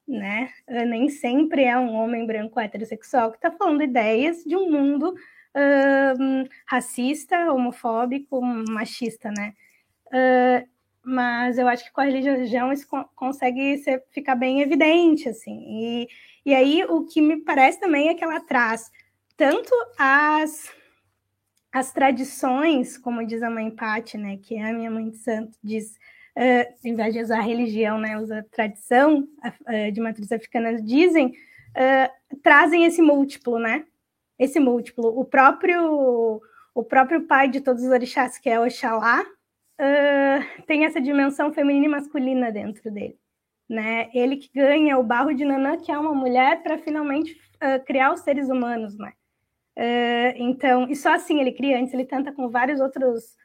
né? 0.09 0.51
Eh, 0.67 0.85
nem 0.87 1.09
sempre 1.09 1.65
é 1.65 1.79
um 1.79 1.95
homem 1.95 2.27
branco 2.27 2.59
heterossexual 2.59 3.31
que 3.31 3.37
está 3.37 3.51
falando 3.51 3.83
ideias 3.83 4.43
de 4.45 4.57
um 4.57 4.71
mundo 4.71 5.11
uh, 5.11 6.49
racista, 6.67 7.53
homofóbico, 7.53 8.41
machista, 8.41 9.31
né? 9.31 9.55
Uh, 10.07 10.69
mas 11.05 11.59
eu 11.59 11.69
acho 11.69 11.85
que 11.85 11.93
com 11.93 12.01
a 12.01 12.05
religião 12.05 12.73
isso 12.73 12.87
consegue 13.15 13.79
ser, 13.79 14.03
ficar 14.11 14.35
bem 14.35 14.61
evidente, 14.61 15.29
assim. 15.29 15.65
E, 15.69 16.09
e 16.45 16.55
aí 16.55 16.85
o 16.85 17.05
que 17.05 17.21
me 17.21 17.39
parece 17.39 17.79
também 17.81 18.09
é 18.09 18.15
que 18.15 18.25
ela 18.25 18.41
traz 18.41 18.91
tanto 19.37 19.73
as 19.99 20.77
as 21.71 21.93
tradições, 21.93 22.97
como 22.97 23.27
diz 23.27 23.43
a 23.43 23.51
mãe 23.51 23.71
Patti, 23.71 24.17
né, 24.17 24.39
que 24.39 24.57
é 24.57 24.71
a 24.71 24.73
minha 24.73 24.91
mãe 24.91 25.11
de 25.11 25.19
santo, 25.19 25.57
diz 25.63 25.99
uh, 26.39 26.75
em 26.85 26.95
vez 26.95 27.13
de 27.13 27.21
usar 27.21 27.41
religião, 27.41 27.99
né, 27.99 28.17
usa 28.19 28.47
tradição 28.53 29.27
uh, 29.45 29.93
de 29.93 30.01
matriz 30.01 30.31
africana, 30.31 30.81
dizem, 30.81 31.35
uh, 31.77 32.39
trazem 32.43 32.85
esse 32.85 33.03
múltiplo, 33.03 33.59
né? 33.59 33.85
Esse 34.39 34.61
múltiplo. 34.61 35.19
O 35.19 35.25
próprio, 35.25 36.41
o 36.73 36.85
próprio 36.85 37.27
pai 37.27 37.49
de 37.49 37.61
todos 37.61 37.83
os 37.83 37.91
orixás, 37.91 38.39
que 38.39 38.49
é 38.49 38.61
Oxalá, 38.61 39.23
uh, 39.23 40.65
tem 40.67 40.85
essa 40.85 41.01
dimensão 41.01 41.53
feminina 41.53 41.87
e 41.87 41.89
masculina 41.89 42.53
dentro 42.53 42.89
dele. 42.91 43.19
Né? 43.69 44.09
Ele 44.15 44.37
que 44.37 44.49
ganha 44.55 44.97
o 44.97 45.03
barro 45.03 45.35
de 45.35 45.45
Nanã, 45.45 45.77
que 45.77 45.93
é 45.93 45.99
uma 45.99 46.15
mulher, 46.15 46.63
para 46.63 46.79
finalmente 46.79 47.37
criar 47.85 48.13
os 48.13 48.21
seres 48.21 48.49
humanos, 48.49 48.97
né? 48.97 49.13
Então, 50.37 50.89
e 50.89 50.95
só 50.95 51.13
assim 51.13 51.41
ele 51.41 51.53
cria, 51.53 51.77
antes 51.77 51.93
ele 51.93 52.05
tenta 52.07 52.33
com 52.33 52.49
vários 52.49 52.81
outros 52.81 53.37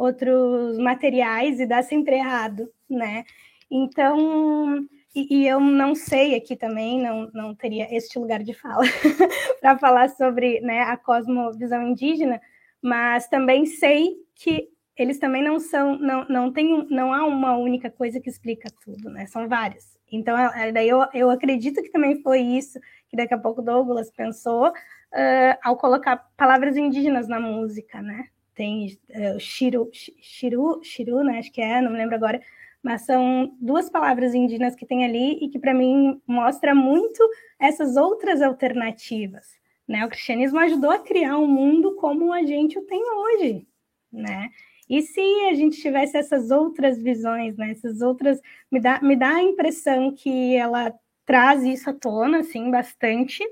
outros 0.00 0.78
materiais 0.78 1.60
e 1.60 1.66
dá 1.66 1.82
sempre 1.82 2.16
errado, 2.16 2.70
né? 2.88 3.24
Então, 3.70 4.86
e, 5.14 5.42
e, 5.42 5.46
eu 5.46 5.60
não 5.60 5.94
sei 5.94 6.34
aqui 6.34 6.56
também, 6.56 7.00
não, 7.00 7.30
não 7.34 7.54
teria 7.54 7.94
este 7.94 8.18
lugar 8.18 8.42
de 8.42 8.54
fala 8.54 8.82
para 9.60 9.78
falar 9.78 10.08
sobre 10.10 10.60
né, 10.60 10.80
a 10.82 10.96
cosmovisão 10.96 11.82
indígena, 11.82 12.40
mas 12.82 13.28
também 13.28 13.66
sei 13.66 14.16
que 14.34 14.68
eles 14.96 15.18
também 15.18 15.42
não 15.42 15.60
são, 15.60 15.98
não, 15.98 16.24
não 16.28 16.52
tem, 16.52 16.86
não 16.90 17.12
há 17.12 17.24
uma 17.26 17.56
única 17.56 17.90
coisa 17.90 18.20
que 18.20 18.30
explica 18.30 18.68
tudo, 18.82 19.10
né? 19.10 19.26
São 19.26 19.48
várias. 19.48 19.98
Então, 20.10 20.34
daí 20.72 20.88
eu, 20.88 21.06
eu 21.14 21.30
acredito 21.30 21.82
que 21.82 21.90
também 21.90 22.20
foi 22.22 22.40
isso 22.40 22.78
que 23.08 23.16
daqui 23.16 23.34
a 23.34 23.38
pouco 23.38 23.62
Douglas 23.62 24.10
pensou, 24.10 24.68
uh, 24.68 25.58
ao 25.62 25.76
colocar 25.76 26.16
palavras 26.36 26.76
indígenas 26.76 27.28
na 27.28 27.38
música, 27.38 28.02
né? 28.02 28.28
Tem 28.60 28.98
o 29.34 29.40
Shiru, 29.40 29.88
Shiru, 30.20 30.84
Shiru, 30.84 31.24
né? 31.24 31.38
Acho 31.38 31.50
que 31.50 31.62
é, 31.62 31.80
não 31.80 31.90
me 31.90 31.96
lembro 31.96 32.14
agora, 32.14 32.42
mas 32.82 33.06
são 33.06 33.56
duas 33.58 33.88
palavras 33.88 34.34
indígenas 34.34 34.74
que 34.74 34.84
tem 34.84 35.02
ali 35.02 35.42
e 35.42 35.48
que 35.48 35.58
para 35.58 35.72
mim 35.72 36.20
mostra 36.26 36.74
muito 36.74 37.26
essas 37.58 37.96
outras 37.96 38.42
alternativas, 38.42 39.46
né? 39.88 40.04
O 40.04 40.10
cristianismo 40.10 40.58
ajudou 40.58 40.90
a 40.90 40.98
criar 40.98 41.38
um 41.38 41.46
mundo 41.46 41.94
como 41.94 42.34
a 42.34 42.42
gente 42.42 42.78
o 42.78 42.82
tem 42.82 43.02
hoje, 43.02 43.66
né? 44.12 44.50
E 44.90 45.00
se 45.00 45.22
a 45.48 45.54
gente 45.54 45.80
tivesse 45.80 46.18
essas 46.18 46.50
outras 46.50 47.00
visões, 47.00 47.56
né? 47.56 47.70
Essas 47.70 48.02
outras 48.02 48.42
me 48.70 48.78
dá 48.78 49.00
me 49.00 49.16
dá 49.16 49.36
a 49.36 49.42
impressão 49.42 50.14
que 50.14 50.54
ela 50.54 50.92
traz 51.24 51.62
isso 51.62 51.88
à 51.88 51.94
tona, 51.94 52.40
assim, 52.40 52.70
bastante. 52.70 53.42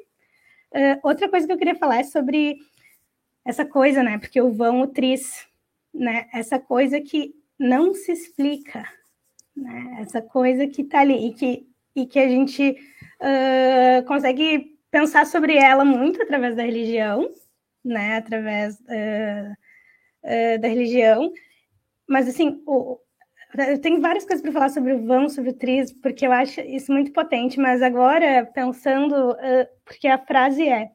Uh, 0.70 1.00
outra 1.02 1.30
coisa 1.30 1.46
que 1.46 1.52
eu 1.54 1.56
queria 1.56 1.76
falar 1.76 2.00
é 2.00 2.04
sobre 2.04 2.58
essa 3.48 3.64
coisa, 3.64 4.02
né? 4.02 4.18
Porque 4.18 4.38
o 4.42 4.52
vão, 4.52 4.82
o 4.82 4.86
tris, 4.86 5.46
né? 5.92 6.28
Essa 6.34 6.58
coisa 6.58 7.00
que 7.00 7.34
não 7.58 7.94
se 7.94 8.12
explica, 8.12 8.86
né? 9.56 10.00
Essa 10.02 10.20
coisa 10.20 10.66
que 10.66 10.82
está 10.82 11.00
ali 11.00 11.28
e 11.28 11.32
que, 11.32 11.66
e 11.96 12.06
que 12.06 12.18
a 12.18 12.28
gente 12.28 12.72
uh, 12.72 14.04
consegue 14.06 14.78
pensar 14.90 15.24
sobre 15.24 15.56
ela 15.56 15.82
muito 15.82 16.22
através 16.22 16.56
da 16.56 16.62
religião, 16.62 17.30
né? 17.82 18.18
Através 18.18 18.78
uh, 18.80 19.52
uh, 20.24 20.60
da 20.60 20.68
religião. 20.68 21.32
Mas, 22.06 22.28
assim, 22.28 22.62
o, 22.66 22.98
eu 23.66 23.80
tenho 23.80 24.02
várias 24.02 24.26
coisas 24.26 24.42
para 24.42 24.52
falar 24.52 24.68
sobre 24.68 24.92
o 24.92 25.06
vão, 25.06 25.26
sobre 25.30 25.52
o 25.52 25.54
tris, 25.54 25.90
porque 25.90 26.26
eu 26.26 26.32
acho 26.32 26.60
isso 26.60 26.92
muito 26.92 27.12
potente, 27.12 27.58
mas 27.58 27.80
agora, 27.80 28.44
pensando, 28.52 29.34
porque 29.86 30.06
a 30.06 30.18
frase 30.18 30.68
é 30.68 30.90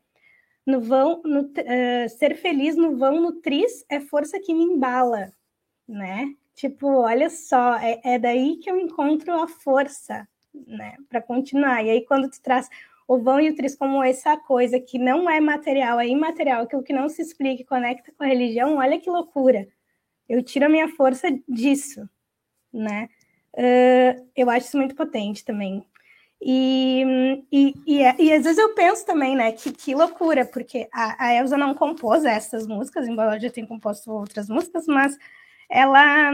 no 0.65 0.79
vão, 0.79 1.21
no, 1.23 1.49
ser 2.09 2.35
feliz 2.35 2.75
no 2.75 2.97
vão, 2.97 3.21
no 3.21 3.33
tris, 3.41 3.85
é 3.89 3.99
força 3.99 4.39
que 4.39 4.53
me 4.53 4.63
embala, 4.63 5.31
né? 5.87 6.33
Tipo, 6.55 6.87
olha 6.87 7.29
só, 7.29 7.75
é, 7.77 7.99
é 8.03 8.19
daí 8.19 8.57
que 8.57 8.69
eu 8.69 8.79
encontro 8.79 9.33
a 9.33 9.47
força, 9.47 10.27
né, 10.53 10.95
para 11.09 11.21
continuar. 11.21 11.83
E 11.83 11.89
aí, 11.89 12.05
quando 12.05 12.29
tu 12.29 12.41
traz 12.41 12.69
o 13.07 13.17
vão 13.17 13.39
e 13.39 13.49
o 13.49 13.55
tris 13.55 13.75
como 13.75 14.03
essa 14.03 14.37
coisa 14.37 14.79
que 14.79 14.97
não 14.97 15.29
é 15.29 15.39
material, 15.39 15.99
é 15.99 16.07
imaterial, 16.07 16.63
aquilo 16.63 16.83
que 16.83 16.93
não 16.93 17.09
se 17.09 17.21
explica 17.21 17.61
e 17.61 17.65
conecta 17.65 18.11
com 18.17 18.23
a 18.23 18.27
religião, 18.27 18.77
olha 18.77 18.99
que 18.99 19.09
loucura. 19.09 19.67
Eu 20.29 20.43
tiro 20.43 20.65
a 20.65 20.69
minha 20.69 20.87
força 20.89 21.27
disso, 21.47 22.07
né? 22.71 23.09
Uh, 23.55 24.29
eu 24.35 24.49
acho 24.49 24.67
isso 24.67 24.77
muito 24.77 24.95
potente 24.95 25.43
também. 25.43 25.85
E, 26.45 27.45
e, 27.49 27.73
e, 27.87 28.01
é, 28.03 28.15
e, 28.19 28.33
às 28.33 28.43
vezes 28.43 28.57
eu 28.57 28.75
penso 28.75 29.05
também, 29.05 29.33
né, 29.33 29.53
que, 29.53 29.71
que 29.71 29.95
loucura, 29.95 30.45
porque 30.45 30.89
a, 30.91 31.39
a 31.39 31.57
não 31.57 31.73
compôs 31.73 32.25
essas 32.25 32.67
músicas, 32.67 33.07
embora 33.07 33.29
ela 33.29 33.39
já 33.39 33.49
tenha 33.49 33.65
composto 33.65 34.11
outras 34.11 34.49
músicas, 34.49 34.85
mas 34.85 35.17
ela 35.69 36.33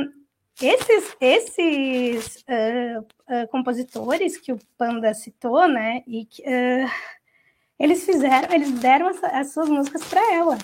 esses, 0.59 1.15
esses 1.21 2.37
uh, 2.37 3.01
uh, 3.01 3.47
compositores 3.49 4.35
que 4.37 4.51
o 4.51 4.59
Panda 4.77 5.13
citou, 5.13 5.67
né, 5.67 6.01
e 6.07 6.25
que, 6.25 6.41
uh, 6.41 6.89
eles 7.79 8.03
fizeram, 8.03 8.51
eles 8.51 8.71
deram 8.79 9.09
as, 9.09 9.23
as 9.23 9.53
suas 9.53 9.69
músicas 9.69 10.03
para 10.05 10.33
ela, 10.33 10.57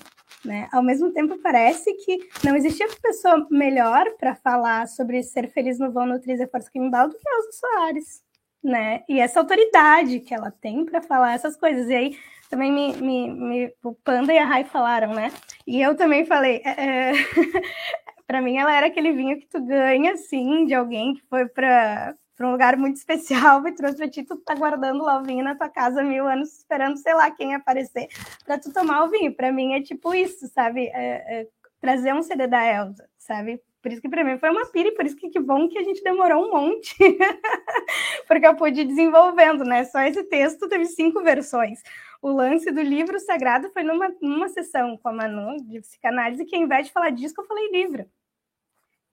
né? 0.43 0.67
Ao 0.71 0.83
mesmo 0.83 1.11
tempo 1.11 1.37
parece 1.37 1.93
que 1.93 2.29
não 2.43 2.55
existia 2.55 2.87
pessoa 3.01 3.47
melhor 3.49 4.11
para 4.19 4.35
falar 4.35 4.87
sobre 4.87 5.23
ser 5.23 5.49
feliz 5.49 5.79
no 5.79 5.91
vão 5.91 6.05
nutrir 6.05 6.41
a 6.41 6.47
força 6.47 6.69
embala 6.75 7.09
do 7.09 7.15
que 7.17 7.29
Elza 7.29 7.51
Soares, 7.53 8.24
né? 8.65 9.03
E 9.07 9.19
essa 9.19 9.39
autoridade 9.39 10.19
que 10.19 10.33
ela 10.33 10.49
tem 10.49 10.83
para 10.85 11.01
falar 11.01 11.33
essas 11.33 11.55
coisas. 11.55 11.87
E 11.87 11.95
aí 11.95 12.17
também 12.49 12.71
me, 12.71 12.93
me, 12.93 13.29
me, 13.29 13.73
o 13.83 13.93
Panda 13.93 14.33
e 14.33 14.37
a 14.39 14.45
Rai 14.45 14.63
falaram, 14.63 15.13
né? 15.13 15.31
E 15.67 15.81
eu 15.81 15.95
também 15.95 16.25
falei, 16.25 16.61
é, 16.65 17.11
é 17.11 17.13
para 18.25 18.41
mim 18.41 18.57
ela 18.57 18.75
era 18.75 18.87
aquele 18.87 19.11
vinho 19.11 19.39
que 19.39 19.47
tu 19.47 19.61
ganha, 19.63 20.13
assim, 20.13 20.65
de 20.65 20.73
alguém 20.73 21.13
que 21.13 21.21
foi 21.29 21.47
para 21.47 22.15
um 22.41 22.51
lugar 22.51 22.75
muito 22.75 22.97
especial 22.97 23.65
e 23.67 23.75
trouxe 23.75 23.97
para 23.97 24.09
ti, 24.09 24.23
tu 24.23 24.37
tá 24.37 24.55
guardando 24.55 25.03
lá 25.03 25.19
o 25.19 25.23
vinho 25.23 25.43
na 25.43 25.55
tua 25.55 25.69
casa 25.69 26.03
mil 26.03 26.27
anos, 26.27 26.57
esperando, 26.57 26.97
sei 26.97 27.13
lá, 27.13 27.29
quem 27.29 27.53
aparecer 27.53 28.07
para 28.45 28.57
tu 28.57 28.73
tomar 28.73 29.03
o 29.03 29.09
vinho. 29.09 29.33
Para 29.35 29.51
mim 29.51 29.73
é 29.73 29.81
tipo 29.81 30.13
isso, 30.13 30.47
sabe? 30.47 30.87
É, 30.87 31.41
é, 31.41 31.47
trazer 31.79 32.13
um 32.13 32.23
CD 32.23 32.47
da 32.47 32.65
Elsa, 32.65 33.07
sabe? 33.17 33.61
Por 33.85 33.91
isso 33.91 34.01
que 34.01 34.09
para 34.09 34.23
mim 34.23 34.39
foi 34.39 34.49
uma 34.49 34.65
pira 34.65 34.89
e 34.89 34.95
por 34.95 35.05
isso 35.05 35.15
que 35.15 35.29
que 35.29 35.39
bom 35.39 35.69
que 35.69 35.77
a 35.77 35.83
gente 35.83 36.03
demorou 36.03 36.43
um 36.43 36.51
monte, 36.51 36.95
porque 38.27 38.47
eu 38.47 38.55
pude 38.55 38.81
ir 38.81 38.85
desenvolvendo, 38.85 39.63
né? 39.63 39.83
Só 39.83 40.01
esse 40.01 40.23
texto 40.23 40.67
teve 40.67 40.87
cinco 40.87 41.21
versões 41.21 41.83
o 42.25 42.31
lance 42.31 42.71
do 42.71 42.81
livro 42.81 43.19
sagrado 43.19 43.69
foi 43.69 43.83
numa, 43.83 44.09
numa 44.19 44.49
sessão 44.49 44.97
com 44.97 45.09
a 45.09 45.13
Manu 45.13 45.57
de 45.63 45.79
psicanálise, 45.79 46.43
que 46.43 46.55
ao 46.55 46.63
invés 46.63 46.87
de 46.87 46.91
falar 46.91 47.11
disco, 47.11 47.39
eu 47.39 47.45
falei 47.45 47.69
livro. 47.69 48.03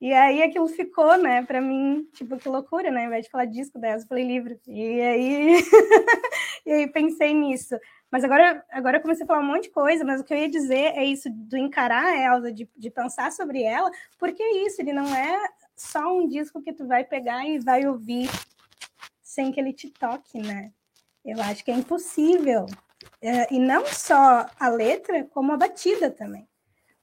E 0.01 0.11
aí 0.11 0.41
aquilo 0.41 0.67
ficou, 0.67 1.15
né, 1.17 1.43
para 1.43 1.61
mim, 1.61 2.09
tipo, 2.13 2.37
que 2.37 2.49
loucura, 2.49 2.89
né? 2.89 3.01
Ao 3.01 3.07
invés 3.07 3.25
de 3.25 3.31
falar 3.31 3.45
disco 3.45 3.77
dela, 3.77 4.01
eu 4.01 4.07
falei 4.07 4.25
livro. 4.25 4.59
E 4.67 4.99
aí, 4.99 5.57
e 6.65 6.71
aí 6.71 6.87
pensei 6.87 7.35
nisso. 7.35 7.75
Mas 8.13 8.23
agora, 8.23 8.63
agora 8.69 8.97
eu 8.97 9.01
comecei 9.01 9.23
a 9.23 9.27
falar 9.27 9.39
um 9.39 9.47
monte 9.47 9.63
de 9.63 9.69
coisa, 9.71 10.05
mas 10.05 10.21
o 10.21 10.23
que 10.23 10.31
eu 10.31 10.37
ia 10.37 10.47
dizer 10.47 10.95
é 10.95 11.03
isso, 11.03 11.31
do 11.31 11.57
encarar 11.57 12.05
a 12.05 12.35
Elsa, 12.35 12.53
de, 12.53 12.69
de 12.77 12.91
pensar 12.91 13.31
sobre 13.31 13.63
ela, 13.63 13.89
porque 14.19 14.43
é 14.43 14.67
isso, 14.67 14.79
ele 14.79 14.93
não 14.93 15.15
é 15.15 15.49
só 15.75 16.15
um 16.15 16.27
disco 16.27 16.61
que 16.61 16.71
tu 16.71 16.85
vai 16.85 17.03
pegar 17.03 17.43
e 17.43 17.57
vai 17.57 17.87
ouvir 17.87 18.29
sem 19.23 19.51
que 19.51 19.59
ele 19.59 19.73
te 19.73 19.89
toque, 19.89 20.37
né? 20.37 20.71
Eu 21.25 21.41
acho 21.41 21.65
que 21.65 21.71
é 21.71 21.73
impossível 21.73 22.67
é, 23.19 23.51
e 23.51 23.57
não 23.57 23.83
só 23.87 24.45
a 24.59 24.69
letra, 24.69 25.23
como 25.31 25.51
a 25.51 25.57
batida 25.57 26.11
também. 26.11 26.47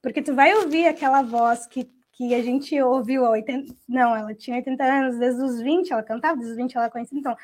Porque 0.00 0.22
tu 0.22 0.32
vai 0.32 0.54
ouvir 0.54 0.86
aquela 0.86 1.22
voz 1.22 1.66
que, 1.66 1.90
que 2.12 2.36
a 2.36 2.40
gente 2.40 2.80
ouviu 2.80 3.26
há 3.26 3.30
80... 3.30 3.74
Não, 3.88 4.14
ela 4.14 4.32
tinha 4.32 4.58
80 4.58 4.84
anos, 4.84 5.18
desde 5.18 5.42
os 5.42 5.60
20 5.60 5.92
ela 5.92 6.04
cantava, 6.04 6.36
desde 6.36 6.52
os 6.52 6.56
20 6.56 6.76
ela 6.76 6.88
conhecia. 6.88 7.18
Então, 7.18 7.36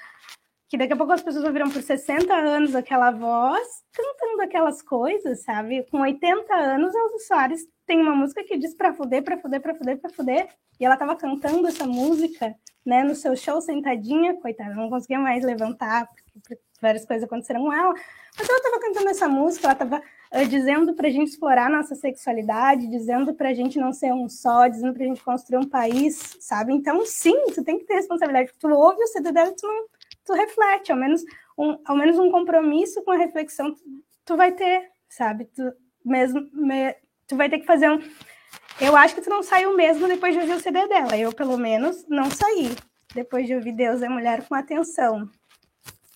que 0.68 0.76
daqui 0.76 0.92
a 0.92 0.96
pouco 0.96 1.12
as 1.12 1.22
pessoas 1.22 1.44
ouviram 1.44 1.70
por 1.70 1.80
60 1.80 2.32
anos 2.34 2.74
aquela 2.74 3.10
voz 3.10 3.66
cantando 3.92 4.42
aquelas 4.42 4.82
coisas, 4.82 5.42
sabe? 5.42 5.84
Com 5.90 6.00
80 6.00 6.54
anos, 6.54 6.94
Elza 6.94 7.18
Soares 7.26 7.60
tem 7.86 8.00
uma 8.00 8.14
música 8.14 8.42
que 8.44 8.58
diz 8.58 8.74
pra 8.74 8.92
fuder, 8.92 9.22
pra 9.22 9.38
fuder, 9.38 9.60
pra 9.60 9.74
fuder, 9.74 9.98
pra 9.98 10.10
fuder. 10.10 10.48
E 10.78 10.84
ela 10.84 10.96
tava 10.96 11.16
cantando 11.16 11.66
essa 11.66 11.86
música, 11.86 12.54
né, 12.84 13.02
no 13.02 13.14
seu 13.14 13.34
show 13.36 13.60
sentadinha, 13.60 14.34
coitada, 14.34 14.74
não 14.74 14.90
conseguia 14.90 15.18
mais 15.18 15.42
levantar, 15.42 16.08
porque 16.32 16.58
várias 16.80 17.06
coisas 17.06 17.24
aconteceram 17.24 17.62
com 17.62 17.72
ela. 17.72 17.94
Mas 18.38 18.48
ela 18.48 18.58
estava 18.58 18.80
cantando 18.80 19.08
essa 19.08 19.28
música, 19.28 19.66
ela 19.66 19.72
estava 19.72 20.02
uh, 20.34 20.46
dizendo 20.46 20.94
para 20.94 21.08
a 21.08 21.10
gente 21.10 21.30
explorar 21.30 21.70
nossa 21.70 21.94
sexualidade, 21.94 22.86
dizendo 22.88 23.34
para 23.34 23.48
a 23.48 23.54
gente 23.54 23.78
não 23.78 23.92
ser 23.92 24.12
um 24.12 24.28
só, 24.28 24.68
dizendo 24.68 24.92
para 24.92 25.04
a 25.04 25.06
gente 25.06 25.24
construir 25.24 25.58
um 25.58 25.68
país, 25.68 26.36
sabe? 26.40 26.74
Então, 26.74 27.06
sim, 27.06 27.34
tu 27.54 27.64
tem 27.64 27.78
que 27.78 27.86
ter 27.86 27.94
responsabilidade. 27.94 28.52
Tu 28.58 28.68
ouve 28.68 29.02
o 29.02 29.06
CD 29.06 29.32
dela, 29.32 29.52
tu, 29.52 29.66
não, 29.66 29.86
tu 30.26 30.34
reflete, 30.34 30.92
ao 30.92 30.98
menos 30.98 31.22
um, 31.56 31.78
ao 31.86 31.96
menos 31.96 32.18
um 32.18 32.30
compromisso 32.30 33.02
com 33.02 33.12
a 33.12 33.16
reflexão 33.16 33.72
tu, 33.72 33.80
tu 34.24 34.36
vai 34.36 34.52
ter, 34.52 34.90
sabe? 35.08 35.46
Tu 35.46 35.72
mesmo, 36.04 36.46
me, 36.52 36.94
tu 37.26 37.36
vai 37.36 37.48
ter 37.48 37.60
que 37.60 37.66
fazer 37.66 37.90
um. 37.90 37.98
Eu 38.80 38.94
acho 38.94 39.14
que 39.14 39.22
tu 39.22 39.30
não 39.30 39.42
saiu 39.42 39.74
mesmo 39.74 40.06
depois 40.06 40.34
de 40.34 40.40
ouvir 40.40 40.52
o 40.52 40.60
CD 40.60 40.86
dela. 40.86 41.16
Eu, 41.16 41.32
pelo 41.32 41.56
menos, 41.56 42.06
não 42.08 42.30
saí 42.30 42.76
depois 43.14 43.46
de 43.46 43.54
ouvir 43.54 43.72
Deus 43.72 44.02
é 44.02 44.08
Mulher 44.08 44.46
com 44.46 44.54
atenção 44.54 45.30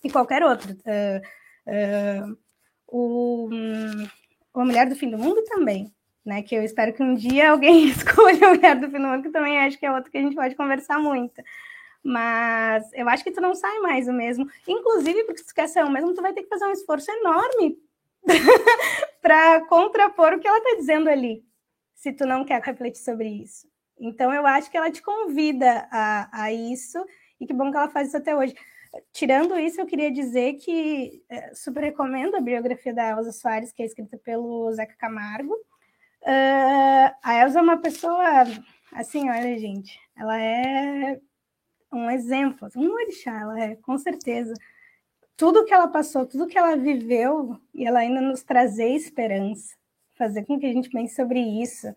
e 0.05 0.11
qualquer 0.11 0.43
outro. 0.43 0.73
Uh, 0.73 2.31
uh, 2.31 2.39
o, 2.87 3.49
um, 3.51 4.07
a 4.55 4.65
Mulher 4.65 4.89
do 4.89 4.97
Fim 4.97 5.11
do 5.11 5.17
Mundo 5.17 5.43
também, 5.45 5.91
né? 6.25 6.43
Que 6.43 6.55
eu 6.55 6.63
espero 6.63 6.93
que 6.93 7.03
um 7.03 7.15
dia 7.15 7.51
alguém 7.51 7.87
escolha 7.89 8.49
a 8.49 8.55
Mulher 8.55 8.77
do 8.77 8.91
Fim 8.91 8.99
do 8.99 9.09
Mundo, 9.09 9.23
que 9.23 9.31
também 9.31 9.59
acho 9.59 9.79
que 9.79 9.87
é 9.87 9.93
outro 9.93 10.11
que 10.11 10.19
a 10.19 10.23
gente 10.23 10.37
pode 10.37 10.55
conversar 10.55 10.99
muito. 10.99 11.43
Mas 12.03 12.91
eu 12.95 13.09
acho 13.09 13.23
que 13.23 13.31
tu 13.31 13.41
não 13.41 13.55
sai 13.55 13.79
mais 13.81 14.09
o 14.09 14.13
mesmo. 14.13 14.49
Inclusive, 14.67 15.25
porque 15.25 15.41
se 15.41 15.49
tu 15.49 15.55
quer 15.55 15.69
ser 15.69 15.85
o 15.85 15.91
mesmo, 15.91 16.15
tu 16.15 16.23
vai 16.23 16.33
ter 16.33 16.43
que 16.43 16.49
fazer 16.49 16.65
um 16.67 16.73
esforço 16.73 17.11
enorme 17.11 17.79
para 19.21 19.67
contrapor 19.67 20.33
o 20.33 20.41
que 20.41 20.49
ela 20.49 20.59
está 20.59 20.77
dizendo 20.77 21.09
ali, 21.09 21.45
se 21.95 22.13
tu 22.13 22.27
não 22.27 22.45
quer 22.45 22.61
refletir 22.63 23.03
sobre 23.03 23.29
isso. 23.29 23.69
Então, 23.99 24.33
eu 24.33 24.47
acho 24.47 24.71
que 24.71 24.77
ela 24.77 24.91
te 24.91 25.03
convida 25.03 25.87
a, 25.91 26.45
a 26.45 26.53
isso, 26.53 26.99
e 27.39 27.47
que 27.47 27.53
bom 27.53 27.71
que 27.71 27.77
ela 27.77 27.91
faz 27.91 28.09
isso 28.09 28.17
até 28.17 28.35
hoje. 28.35 28.55
Tirando 29.13 29.59
isso, 29.59 29.81
eu 29.81 29.87
queria 29.87 30.11
dizer 30.11 30.55
que 30.55 31.23
é, 31.29 31.55
super 31.55 31.85
recomendo 31.85 32.35
a 32.35 32.41
biografia 32.41 32.95
da 32.95 33.11
Elza 33.11 33.31
Soares, 33.31 33.73
que 33.73 33.83
é 33.83 33.87
escrita 33.87 34.19
pelo 34.19 34.73
Zeca 34.73 34.97
Camargo. 34.99 35.55
Uh, 36.23 37.15
a 37.23 37.43
Elza 37.43 37.61
é 37.61 37.63
uma 37.63 37.77
pessoa, 37.77 38.45
assim, 38.93 39.29
olha, 39.31 39.59
gente, 39.59 39.99
ela 40.17 40.41
é 40.41 41.21
um 41.93 42.11
exemplo, 42.11 42.69
um 42.77 42.93
orixá, 42.93 43.41
ela 43.41 43.61
é, 43.61 43.77
com 43.77 43.99
certeza. 43.99 44.55
Tudo 45.37 45.65
que 45.65 45.73
ela 45.73 45.89
passou, 45.89 46.27
tudo 46.27 46.47
que 46.47 46.59
ela 46.59 46.77
viveu, 46.77 47.59
e 47.75 47.87
ela 47.87 48.01
ainda 48.01 48.21
nos 48.21 48.43
trazer 48.43 48.91
esperança, 48.91 49.75
fazer 50.17 50.45
com 50.45 50.59
que 50.59 50.67
a 50.67 50.73
gente 50.73 50.91
pense 50.91 51.15
sobre 51.15 51.41
isso 51.41 51.89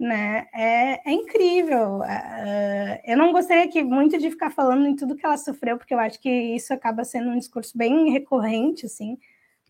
né? 0.00 0.46
É, 0.54 1.10
é 1.10 1.12
incrível. 1.12 1.98
Uh, 1.98 3.00
eu 3.04 3.18
não 3.18 3.32
gostaria 3.32 3.68
que 3.68 3.82
muito 3.84 4.18
de 4.18 4.30
ficar 4.30 4.50
falando 4.50 4.86
em 4.86 4.96
tudo 4.96 5.14
que 5.14 5.26
ela 5.26 5.36
sofreu, 5.36 5.76
porque 5.76 5.92
eu 5.92 5.98
acho 5.98 6.18
que 6.18 6.30
isso 6.30 6.72
acaba 6.72 7.04
sendo 7.04 7.28
um 7.28 7.38
discurso 7.38 7.76
bem 7.76 8.10
recorrente, 8.10 8.86
assim. 8.86 9.18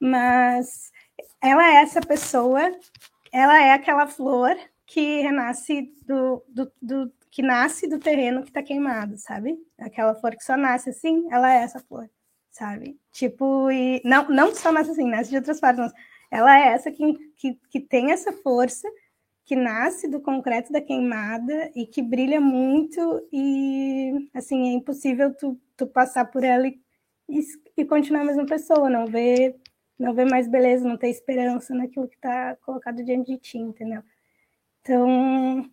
Mas 0.01 0.93
ela 1.43 1.67
é 1.69 1.83
essa 1.83 2.01
pessoa, 2.01 2.61
ela 3.33 3.61
é 3.61 3.73
aquela 3.73 4.07
flor 4.07 4.57
que 4.87 5.21
renasce 5.23 5.93
do, 6.07 6.45
do, 6.49 6.73
do 6.81 7.13
que 7.31 7.43
nasce 7.43 7.87
do 7.87 7.99
terreno 7.99 8.43
que 8.43 8.49
está 8.49 8.63
queimado, 8.63 9.17
sabe? 9.17 9.57
Aquela 9.79 10.15
flor 10.15 10.37
que 10.37 10.45
só 10.45 10.57
nasce 10.57 10.91
assim, 10.91 11.29
ela 11.31 11.53
é 11.53 11.63
essa 11.63 11.79
flor, 11.81 12.11
sabe? 12.51 12.99
Tipo, 13.13 13.71
e 13.71 14.03
não, 14.05 14.29
não 14.29 14.55
só 14.55 14.73
nasce 14.73 14.91
assim, 14.91 15.09
nasce 15.09 15.31
de 15.31 15.37
outras 15.37 15.61
formas. 15.61 15.93
Ela 16.31 16.59
é 16.59 16.69
essa 16.73 16.91
que, 16.91 17.15
que, 17.37 17.59
que 17.71 17.81
tem 17.81 18.13
essa 18.13 18.33
força, 18.33 18.89
que 19.45 19.57
nasce 19.57 20.09
do 20.09 20.21
concreto 20.21 20.73
da 20.73 20.81
queimada 20.81 21.71
e 21.75 21.87
que 21.87 22.03
brilha 22.03 22.41
muito 22.41 23.29
e, 23.33 24.29
assim, 24.35 24.71
é 24.71 24.73
impossível 24.73 25.35
tu, 25.35 25.61
tu 25.77 25.87
passar 25.87 26.27
por 26.27 26.45
ela 26.45 26.67
e, 26.69 26.81
e, 27.29 27.41
e 27.77 27.85
continuar 27.85 28.23
a 28.23 28.27
mesma 28.27 28.47
pessoa, 28.47 28.91
não 28.91 29.07
ver 29.07 29.57
não 30.01 30.15
ver 30.15 30.25
mais 30.25 30.49
beleza, 30.49 30.89
não 30.89 30.97
ter 30.97 31.11
esperança 31.11 31.75
naquilo 31.75 32.09
que 32.09 32.17
está 32.17 32.57
colocado 32.65 33.05
diante 33.05 33.33
de 33.33 33.39
ti, 33.39 33.59
entendeu? 33.59 34.03
Então, 34.81 35.71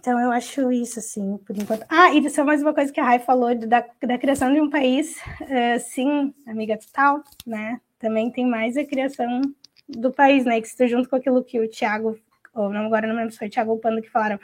então 0.00 0.18
eu 0.18 0.32
acho 0.32 0.72
isso, 0.72 0.98
assim, 0.98 1.36
por 1.38 1.54
enquanto. 1.54 1.84
Ah, 1.86 2.14
e 2.14 2.30
só 2.30 2.42
mais 2.42 2.62
uma 2.62 2.72
coisa 2.72 2.90
que 2.90 2.98
a 2.98 3.04
Rai 3.04 3.18
falou 3.18 3.54
da, 3.54 3.84
da 4.02 4.18
criação 4.18 4.50
de 4.50 4.58
um 4.58 4.70
país, 4.70 5.14
uh, 5.42 5.78
sim, 5.78 6.34
amiga 6.46 6.78
total, 6.78 7.22
né? 7.46 7.78
Também 7.98 8.30
tem 8.30 8.46
mais 8.46 8.78
a 8.78 8.84
criação 8.84 9.42
do 9.86 10.10
país, 10.10 10.46
né? 10.46 10.58
Que 10.58 10.66
estou 10.66 10.88
junto 10.88 11.06
com 11.06 11.16
aquilo 11.16 11.44
que 11.44 11.60
o 11.60 11.68
Tiago, 11.68 12.18
ou 12.54 12.70
não, 12.70 12.86
agora 12.86 13.06
não 13.06 13.14
lembro 13.14 13.30
se 13.30 13.38
foi 13.38 13.48
o 13.48 13.50
Tiago 13.50 13.72
ou 13.72 13.76
o 13.76 13.80
Pando 13.80 14.00
que 14.00 14.08
falaram, 14.08 14.40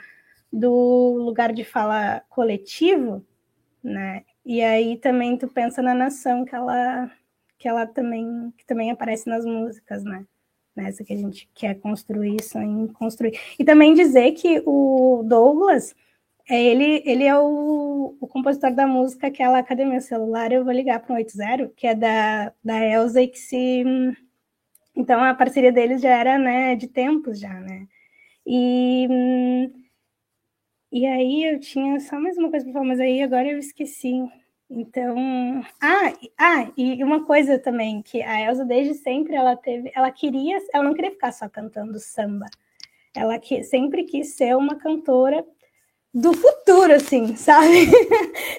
do 0.53 1.15
lugar 1.17 1.51
de 1.51 1.63
fala 1.63 2.21
coletivo, 2.29 3.25
né? 3.83 4.23
E 4.45 4.61
aí 4.61 4.95
também 4.97 5.37
tu 5.37 5.47
pensa 5.47 5.81
na 5.81 5.95
nação 5.95 6.45
que 6.45 6.53
ela 6.53 7.11
que 7.57 7.67
ela 7.67 7.87
também 7.87 8.53
que 8.55 8.65
também 8.65 8.91
aparece 8.91 9.27
nas 9.27 9.43
músicas, 9.43 10.03
né? 10.03 10.23
Nessa 10.77 11.03
que 11.03 11.11
a 11.11 11.17
gente 11.17 11.49
quer 11.55 11.75
construir, 11.79 12.37
em 12.55 12.87
construir. 12.87 13.39
E 13.57 13.65
também 13.65 13.95
dizer 13.95 14.33
que 14.33 14.61
o 14.63 15.23
Douglas, 15.25 15.95
é, 16.47 16.63
ele, 16.63 17.01
ele 17.03 17.23
é 17.23 17.37
o, 17.37 18.15
o 18.21 18.27
compositor 18.27 18.71
da 18.73 18.85
música 18.85 19.27
aquela 19.27 19.63
Cadê 19.63 19.85
meu 19.85 19.99
celular? 20.01 20.51
Eu 20.51 20.63
vou 20.63 20.71
ligar 20.71 20.99
para 21.01 21.13
o 21.13 21.15
80, 21.17 21.73
que 21.75 21.87
é 21.87 21.95
da, 21.95 22.53
da 22.63 22.85
Elsa 22.85 23.21
e 23.23 23.27
que 23.27 23.39
se... 23.39 23.83
Então, 24.95 25.23
a 25.23 25.33
parceria 25.33 25.71
deles 25.71 26.01
já 26.01 26.09
era, 26.09 26.37
né, 26.37 26.75
de 26.75 26.87
tempos 26.87 27.39
já, 27.39 27.53
né? 27.53 27.87
E... 28.45 29.07
E 30.91 31.05
aí 31.05 31.43
eu 31.43 31.59
tinha 31.59 31.99
só 31.99 32.19
mais 32.19 32.37
uma 32.37 32.49
coisa 32.49 32.65
para 32.65 32.73
falar, 32.73 32.85
mas 32.85 32.99
aí 32.99 33.21
agora 33.21 33.47
eu 33.49 33.57
esqueci. 33.57 34.13
Então, 34.69 35.15
ah, 35.81 36.13
ah, 36.37 36.71
e 36.75 37.01
uma 37.01 37.25
coisa 37.25 37.57
também 37.57 38.01
que 38.01 38.21
a 38.21 38.41
Elsa 38.41 38.65
desde 38.65 38.95
sempre 38.95 39.35
ela 39.35 39.55
teve, 39.55 39.91
ela 39.95 40.11
queria, 40.11 40.57
ela 40.73 40.83
não 40.83 40.93
queria 40.93 41.11
ficar 41.11 41.31
só 41.31 41.47
cantando 41.47 41.99
samba. 41.99 42.47
Ela 43.15 43.39
que 43.39 43.63
sempre 43.63 44.03
quis 44.03 44.35
ser 44.35 44.55
uma 44.57 44.75
cantora 44.75 45.45
do 46.13 46.33
futuro, 46.33 46.93
assim, 46.93 47.35
sabe? 47.37 47.87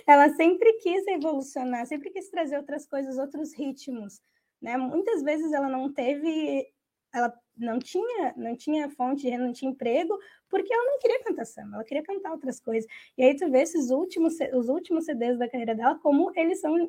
ela 0.06 0.30
sempre 0.30 0.72
quis 0.74 1.06
evolucionar, 1.08 1.86
sempre 1.86 2.10
quis 2.10 2.30
trazer 2.30 2.56
outras 2.56 2.86
coisas, 2.86 3.18
outros 3.18 3.52
ritmos, 3.52 4.20
né? 4.62 4.76
Muitas 4.76 5.22
vezes 5.22 5.52
ela 5.52 5.68
não 5.68 5.92
teve, 5.92 6.66
ela 7.12 7.32
não 7.56 7.78
tinha, 7.78 8.34
não 8.36 8.56
tinha 8.56 8.88
fonte 8.90 9.22
de 9.22 9.30
renda, 9.30 9.46
não 9.46 9.52
tinha 9.52 9.70
emprego, 9.70 10.16
porque 10.48 10.72
ela 10.72 10.84
não 10.84 10.98
queria 10.98 11.22
cantar 11.24 11.44
samba, 11.44 11.76
ela 11.76 11.84
queria 11.84 12.02
cantar 12.02 12.32
outras 12.32 12.60
coisas. 12.60 12.88
E 13.16 13.24
aí 13.24 13.36
tu 13.36 13.50
vê 13.50 13.62
esses 13.62 13.90
últimos, 13.90 14.34
os 14.54 14.68
últimos 14.68 15.04
CDs 15.04 15.38
da 15.38 15.48
carreira 15.48 15.74
dela, 15.74 15.98
como 15.98 16.32
eles 16.36 16.60
são 16.60 16.88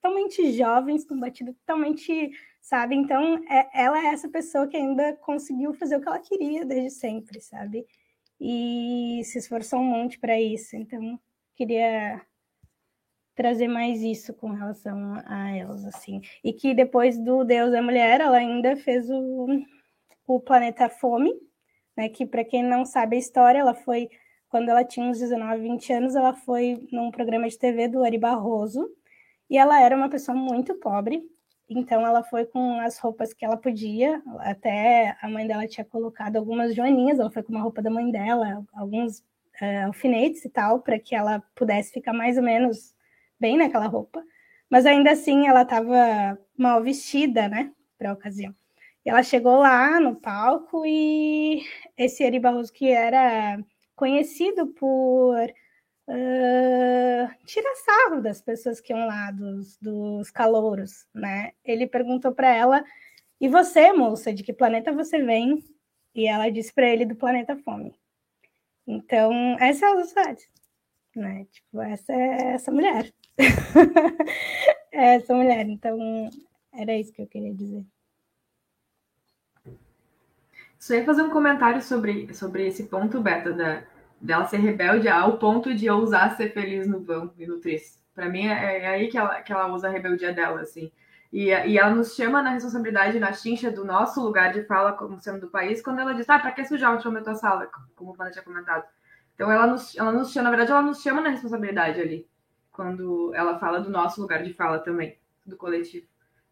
totalmente 0.00 0.52
jovens, 0.52 1.04
com 1.04 1.18
batida 1.18 1.52
totalmente, 1.54 2.30
sabe? 2.60 2.94
Então, 2.94 3.42
é, 3.48 3.68
ela 3.72 3.98
é 3.98 4.06
essa 4.08 4.28
pessoa 4.28 4.66
que 4.66 4.76
ainda 4.76 5.14
conseguiu 5.16 5.72
fazer 5.74 5.96
o 5.96 6.00
que 6.00 6.08
ela 6.08 6.18
queria 6.18 6.64
desde 6.64 6.90
sempre, 6.90 7.40
sabe? 7.40 7.86
E 8.40 9.22
se 9.24 9.38
esforçou 9.38 9.78
um 9.78 9.84
monte 9.84 10.18
para 10.18 10.40
isso. 10.40 10.76
Então, 10.76 11.18
queria 11.54 12.20
trazer 13.34 13.68
mais 13.68 14.02
isso 14.02 14.34
com 14.34 14.50
relação 14.50 15.20
a 15.26 15.50
elas, 15.56 15.84
assim. 15.84 16.20
E 16.44 16.52
que 16.52 16.74
depois 16.74 17.18
do 17.18 17.44
Deus 17.44 17.72
é 17.72 17.80
Mulher, 17.80 18.20
ela 18.20 18.36
ainda 18.36 18.76
fez 18.76 19.08
o, 19.10 19.46
o 20.26 20.40
Planeta 20.40 20.88
Fome, 20.88 21.32
né? 21.96 22.08
Que 22.08 22.26
para 22.26 22.44
quem 22.44 22.62
não 22.62 22.84
sabe 22.84 23.16
a 23.16 23.18
história, 23.18 23.58
ela 23.58 23.74
foi 23.74 24.08
quando 24.52 24.68
ela 24.68 24.84
tinha 24.84 25.06
uns 25.06 25.18
19, 25.18 25.62
20 25.62 25.92
anos, 25.94 26.14
ela 26.14 26.34
foi 26.34 26.86
num 26.92 27.10
programa 27.10 27.48
de 27.48 27.58
TV 27.58 27.88
do 27.88 28.04
Ari 28.04 28.18
Barroso, 28.18 28.86
e 29.48 29.56
ela 29.56 29.80
era 29.80 29.96
uma 29.96 30.10
pessoa 30.10 30.36
muito 30.36 30.74
pobre, 30.74 31.22
então 31.70 32.06
ela 32.06 32.22
foi 32.22 32.44
com 32.44 32.78
as 32.80 32.98
roupas 32.98 33.32
que 33.32 33.46
ela 33.46 33.56
podia, 33.56 34.22
até 34.40 35.16
a 35.22 35.28
mãe 35.28 35.46
dela 35.46 35.66
tinha 35.66 35.86
colocado 35.86 36.36
algumas 36.36 36.74
joaninhas, 36.74 37.18
ela 37.18 37.30
foi 37.30 37.42
com 37.42 37.50
uma 37.50 37.62
roupa 37.62 37.80
da 37.80 37.90
mãe 37.90 38.10
dela, 38.10 38.62
alguns 38.74 39.20
uh, 39.20 39.86
alfinetes 39.86 40.44
e 40.44 40.50
tal, 40.50 40.80
para 40.80 40.98
que 40.98 41.14
ela 41.14 41.42
pudesse 41.54 41.90
ficar 41.90 42.12
mais 42.12 42.36
ou 42.36 42.42
menos 42.42 42.94
bem 43.42 43.58
naquela 43.58 43.86
roupa. 43.86 44.24
Mas 44.70 44.86
ainda 44.86 45.10
assim 45.12 45.48
ela 45.48 45.62
estava 45.62 46.38
mal 46.56 46.82
vestida, 46.82 47.48
né, 47.48 47.72
para 47.98 48.10
a 48.10 48.14
ocasião. 48.14 48.54
E 49.04 49.10
ela 49.10 49.22
chegou 49.22 49.56
lá 49.58 50.00
no 50.00 50.16
palco 50.16 50.84
e 50.86 51.62
esse 51.96 52.22
Eri 52.22 52.38
Barroso, 52.38 52.72
que 52.72 52.88
era 52.88 53.58
conhecido 53.96 54.68
por 54.68 55.36
uh, 56.08 57.44
tirar 57.44 57.74
sarro 57.84 58.22
das 58.22 58.40
pessoas 58.40 58.80
que 58.80 58.92
iam 58.92 59.06
lá, 59.06 59.30
dos, 59.32 59.76
dos 59.78 60.30
calouros, 60.30 61.06
né? 61.12 61.52
Ele 61.64 61.86
perguntou 61.86 62.32
para 62.32 62.54
ela: 62.54 62.84
E 63.40 63.48
você, 63.48 63.92
moça, 63.92 64.32
de 64.32 64.42
que 64.44 64.52
planeta 64.52 64.92
você 64.92 65.20
vem? 65.22 65.64
E 66.14 66.26
ela 66.28 66.50
disse 66.50 66.72
para 66.72 66.88
ele: 66.88 67.04
Do 67.06 67.16
planeta 67.16 67.56
Fome. 67.56 67.94
Então, 68.86 69.56
essa 69.60 69.86
é 69.86 69.88
a 69.90 70.00
sociedade, 70.00 70.48
né? 71.16 71.46
Tipo, 71.52 71.80
essa 71.82 72.12
é 72.12 72.54
essa 72.54 72.70
mulher. 72.72 73.12
é 74.92 75.16
essa 75.16 75.34
mulher. 75.34 75.66
Então, 75.68 75.98
era 76.72 76.96
isso 76.96 77.12
que 77.12 77.22
eu 77.22 77.26
queria 77.26 77.54
dizer. 77.54 77.84
Só 80.78 80.94
ia 80.94 81.04
fazer 81.04 81.22
um 81.22 81.30
comentário 81.30 81.80
sobre, 81.80 82.34
sobre 82.34 82.66
esse 82.66 82.84
ponto, 82.84 83.20
Beta, 83.20 83.52
da, 83.52 83.84
dela 84.20 84.44
ser 84.46 84.58
rebelde 84.58 85.08
ao 85.08 85.38
ponto 85.38 85.74
de 85.74 85.88
ousar 85.88 86.36
ser 86.36 86.52
feliz 86.52 86.88
no 86.88 87.00
vão 87.00 87.32
e 87.38 87.46
no 87.46 87.60
triste. 87.60 88.00
Para 88.14 88.28
mim, 88.28 88.46
é, 88.46 88.78
é, 88.78 88.86
aí 88.88 89.08
que 89.08 89.16
ela, 89.16 89.40
que 89.42 89.52
ela 89.52 89.72
usa 89.72 89.88
a 89.88 89.90
rebeldia 89.90 90.32
dela, 90.32 90.60
assim. 90.60 90.90
E, 91.32 91.46
e 91.46 91.78
ela 91.78 91.94
nos 91.94 92.14
chama 92.14 92.42
na 92.42 92.50
responsabilidade, 92.50 93.18
na 93.18 93.32
chincha 93.32 93.70
do 93.70 93.84
nosso 93.84 94.20
lugar 94.22 94.52
de 94.52 94.64
fala 94.64 94.92
como 94.92 95.18
sendo 95.18 95.40
do 95.40 95.50
país, 95.50 95.80
quando 95.80 96.00
ela 96.00 96.14
diz, 96.14 96.28
ah, 96.28 96.38
pra 96.38 96.50
que 96.50 96.64
sujar 96.64 96.96
o 96.96 97.00
chão 97.00 97.12
da 97.12 97.22
tua 97.22 97.34
sala, 97.34 97.70
como 97.96 98.10
o 98.10 98.14
Vânia 98.14 98.32
tinha 98.32 98.44
comentado. 98.44 98.84
Então, 99.34 99.50
ela 99.50 99.66
nos, 99.66 99.96
ela 99.96 100.12
nos 100.12 100.30
chama, 100.30 100.44
na 100.44 100.50
verdade, 100.50 100.72
ela 100.72 100.82
nos 100.82 101.00
chama 101.00 101.20
na 101.22 101.30
responsabilidade 101.30 102.00
ali, 102.00 102.28
quando 102.72 103.34
ela 103.34 103.58
fala 103.58 103.80
do 103.80 103.90
nosso 103.90 104.20
lugar 104.20 104.42
de 104.42 104.52
fala 104.54 104.78
também, 104.80 105.18
do 105.46 105.56
coletivo. 105.56 106.06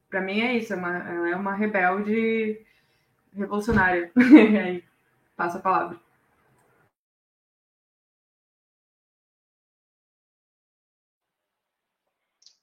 Para 0.08 0.20
mim 0.20 0.40
é 0.40 0.56
isso, 0.56 0.72
é 0.72 0.76
uma, 0.76 0.98
ela 0.98 1.28
é 1.30 1.36
uma 1.36 1.54
rebelde 1.54 2.64
revolucionária. 3.32 4.12
aí, 4.64 4.84
passa 5.36 5.58
a 5.58 5.62
palavra. 5.62 5.98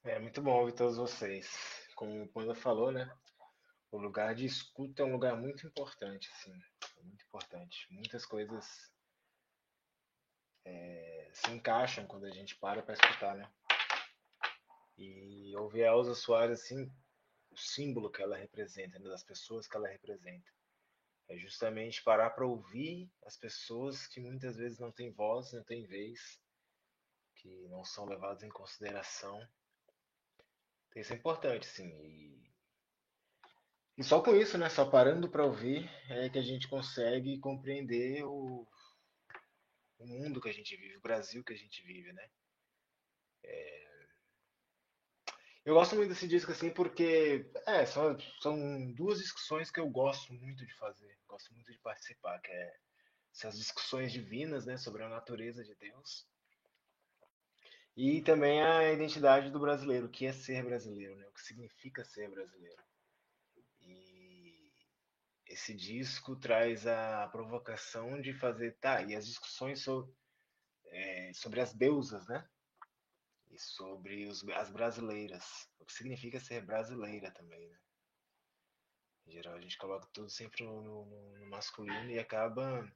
É 0.04 0.20
muito 0.20 0.42
bom 0.42 0.60
ouvir 0.60 0.74
todos 0.74 0.98
vocês. 0.98 1.50
Como 1.96 2.24
o 2.24 2.28
Panda 2.30 2.56
falou, 2.56 2.92
né? 2.92 3.12
O 3.92 3.98
lugar 3.98 4.36
de 4.36 4.46
escuta 4.46 5.02
é 5.02 5.06
um 5.06 5.14
lugar 5.14 5.36
muito 5.36 5.66
importante, 5.66 6.30
assim. 6.32 6.54
Muito 7.04 7.26
importante. 7.26 7.88
Muitas 7.92 8.26
coisas 8.26 8.92
é, 10.68 11.30
se 11.34 11.50
encaixam 11.52 12.06
quando 12.06 12.26
a 12.26 12.32
gente 12.32 12.56
para 12.58 12.84
para 12.84 12.94
escutar, 12.94 13.36
né? 13.36 13.50
E 14.98 15.56
ouvir 15.56 15.86
a 15.86 15.92
Elza 15.92 16.16
Soares, 16.16 16.62
assim, 16.62 16.92
o 17.52 17.58
símbolo 17.58 18.12
que 18.12 18.22
ela 18.22 18.36
representa, 18.36 19.00
né, 19.00 19.08
das 19.10 19.24
pessoas 19.24 19.68
que 19.68 19.78
ela 19.78 19.88
representa. 19.88 20.52
É 21.30 21.38
justamente 21.38 22.04
parar 22.04 22.32
para 22.32 22.46
ouvir 22.46 23.10
as 23.26 23.38
pessoas 23.38 24.08
que 24.08 24.20
muitas 24.20 24.56
vezes 24.58 24.80
não 24.80 24.92
têm 24.92 25.12
voz, 25.12 25.54
não 25.54 25.64
têm 25.64 25.86
vez, 25.86 26.40
que 27.36 27.68
não 27.68 27.84
são 27.84 28.06
levadas 28.06 28.44
em 28.44 28.50
consideração. 28.50 29.38
Então, 30.90 31.02
isso 31.02 31.14
é 31.14 31.16
importante, 31.16 31.68
sim. 31.68 31.90
E, 32.02 32.52
e 33.98 34.04
só 34.04 34.22
com 34.22 34.36
isso, 34.36 34.58
né? 34.58 34.70
Só 34.70 34.90
parando 34.90 35.30
para 35.30 35.46
ouvir 35.46 35.90
é 36.10 36.30
que 36.30 36.40
a 36.40 36.44
gente 36.44 36.68
consegue 36.68 37.40
compreender 37.40 38.24
o, 38.24 38.66
o 40.00 40.06
mundo 40.06 40.42
que 40.42 40.50
a 40.50 40.54
gente 40.54 40.76
vive, 40.76 40.98
o 40.98 41.02
Brasil 41.02 41.44
que 41.44 41.54
a 41.54 41.58
gente 41.58 41.82
vive, 41.84 42.12
né? 42.14 42.30
É, 43.44 43.88
eu 45.68 45.74
gosto 45.74 45.98
muito 45.98 46.08
desse 46.08 46.30
disco 46.30 46.50
assim 46.50 46.70
porque 46.70 47.46
é, 47.66 47.86
são, 47.86 48.18
são 48.40 48.90
duas 48.94 49.20
discussões 49.20 49.70
que 49.70 49.82
eu 49.82 49.90
gosto 49.90 50.34
muito 50.34 50.66
de 50.66 50.74
fazer, 50.76 51.18
gosto 51.28 51.54
muito 51.54 51.70
de 51.70 51.78
participar, 51.80 52.40
que 52.40 52.50
é 52.50 52.78
essas 53.34 53.58
discussões 53.58 54.14
divinas, 54.14 54.66
né, 54.66 54.78
sobre 54.78 55.04
a 55.04 55.10
natureza 55.10 55.66
de 55.66 55.76
Deus. 55.76 56.26
E 57.98 58.22
também 58.22 58.64
a 58.64 58.94
identidade 58.94 59.52
do 59.52 59.60
brasileiro, 59.60 60.08
o 60.08 60.10
que 60.10 60.26
é 60.26 60.32
ser 60.32 60.64
brasileiro, 60.64 61.18
né, 61.18 61.28
o 61.28 61.34
que 61.34 61.42
significa 61.42 62.06
ser 62.06 62.30
brasileiro. 62.30 62.82
Esse 65.50 65.74
disco 65.74 66.36
traz 66.36 66.86
a 66.86 67.28
provocação 67.30 68.20
de 68.20 68.34
fazer, 68.34 68.78
tá, 68.80 69.02
e 69.02 69.16
as 69.16 69.26
discussões 69.26 69.82
sobre, 69.82 70.14
é, 70.88 71.32
sobre 71.34 71.62
as 71.62 71.74
deusas, 71.74 72.28
né? 72.28 72.48
E 73.50 73.58
sobre 73.58 74.26
os, 74.28 74.48
as 74.50 74.70
brasileiras. 74.70 75.70
O 75.80 75.86
que 75.86 75.94
significa 75.94 76.40
ser 76.40 76.66
brasileira 76.66 77.32
também, 77.32 77.70
né? 77.70 77.80
Em 79.26 79.32
geral, 79.32 79.56
a 79.56 79.62
gente 79.62 79.78
coloca 79.78 80.08
tudo 80.14 80.30
sempre 80.30 80.64
no, 80.64 80.82
no, 80.82 81.40
no 81.40 81.50
masculino 81.50 82.10
e 82.12 82.20
acaba 82.20 82.90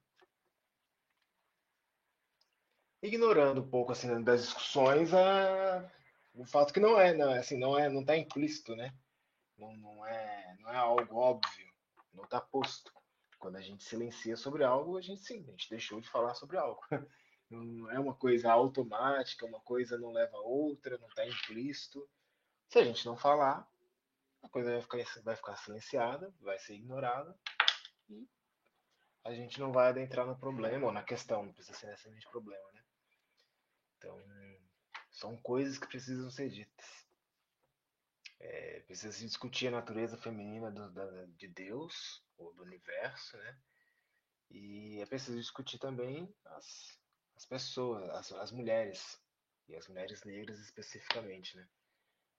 ignorando 3.02 3.62
um 3.62 3.70
pouco 3.70 3.92
assim 3.92 4.24
das 4.24 4.44
discussões 4.44 5.14
a, 5.14 5.92
o 6.34 6.46
fato 6.46 6.74
que 6.74 6.80
não 6.80 7.00
é, 7.00 7.14
não, 7.14 7.32
assim, 7.34 7.58
não 7.58 7.78
é, 7.78 7.90
não 7.90 8.02
está 8.02 8.16
implícito, 8.16 8.76
né? 8.76 8.94
Não, 9.58 9.76
não, 9.78 10.06
é, 10.06 10.56
não 10.60 10.72
é 10.72 10.78
algo 10.78 11.18
óbvio, 11.18 11.71
não 12.14 12.24
está 12.24 12.40
posto. 12.40 12.92
Quando 13.40 13.56
a 13.56 13.62
gente 13.62 13.84
silencia 13.84 14.36
sobre 14.38 14.64
algo, 14.64 14.98
a 14.98 15.02
gente 15.02 15.22
sim, 15.22 15.44
a 15.48 15.52
gente 15.52 15.70
deixou 15.70 16.00
de 16.00 16.10
falar 16.10 16.36
sobre 16.36 16.58
algo. 16.58 16.82
Não 17.50 17.92
é 17.92 18.00
uma 18.00 18.16
coisa 18.16 18.50
automática, 18.50 19.46
uma 19.46 19.60
coisa 19.60 19.98
não 19.98 20.14
leva 20.14 20.38
a 20.38 20.40
outra, 20.40 20.98
não 20.98 21.10
está 21.10 21.28
implícito. 21.28 22.10
Se 22.70 22.80
a 22.80 22.86
gente 22.86 23.06
não 23.06 23.18
falar, 23.18 23.70
a 24.42 24.48
coisa 24.48 24.72
vai 24.72 24.82
ficar, 24.82 25.22
vai 25.22 25.36
ficar 25.36 25.58
silenciada, 25.58 26.34
vai 26.40 26.58
ser 26.60 26.76
ignorada 26.76 27.38
e 28.10 28.26
a 29.26 29.34
gente 29.34 29.60
não 29.60 29.74
vai 29.74 29.90
adentrar 29.90 30.26
no 30.26 30.38
problema 30.38 30.88
ou 30.88 30.94
na 30.94 31.04
questão, 31.04 31.46
não 31.46 31.52
precisa 31.52 31.78
ser 31.78 31.88
necessariamente 31.88 32.30
problema, 32.30 32.72
né? 32.72 32.82
Então, 33.98 34.18
são 35.12 35.38
coisas 35.38 35.78
que 35.78 35.88
precisam 35.88 36.32
ser 36.32 36.50
ditas. 36.50 37.06
É, 38.44 38.80
precisa 38.82 39.14
se 39.14 39.26
discutir 39.26 39.68
a 39.68 39.72
natureza 39.72 40.18
feminina 40.18 40.72
do, 40.72 40.92
da, 40.92 41.26
de 41.38 41.48
Deus, 41.48 42.24
ou 42.38 42.52
do 42.56 42.64
universo, 42.64 43.38
né? 43.38 43.58
E 44.50 45.00
é 45.00 45.06
preciso 45.06 45.38
discutir 45.38 45.78
também 45.78 46.28
as, 46.46 47.00
as 47.36 47.46
pessoas, 47.46 48.10
as, 48.10 48.32
as 48.32 48.52
mulheres, 48.52 49.22
e 49.70 49.76
as 49.76 49.88
mulheres 49.88 50.24
negras 50.24 50.60
especificamente, 50.60 51.56
né? 51.56 51.68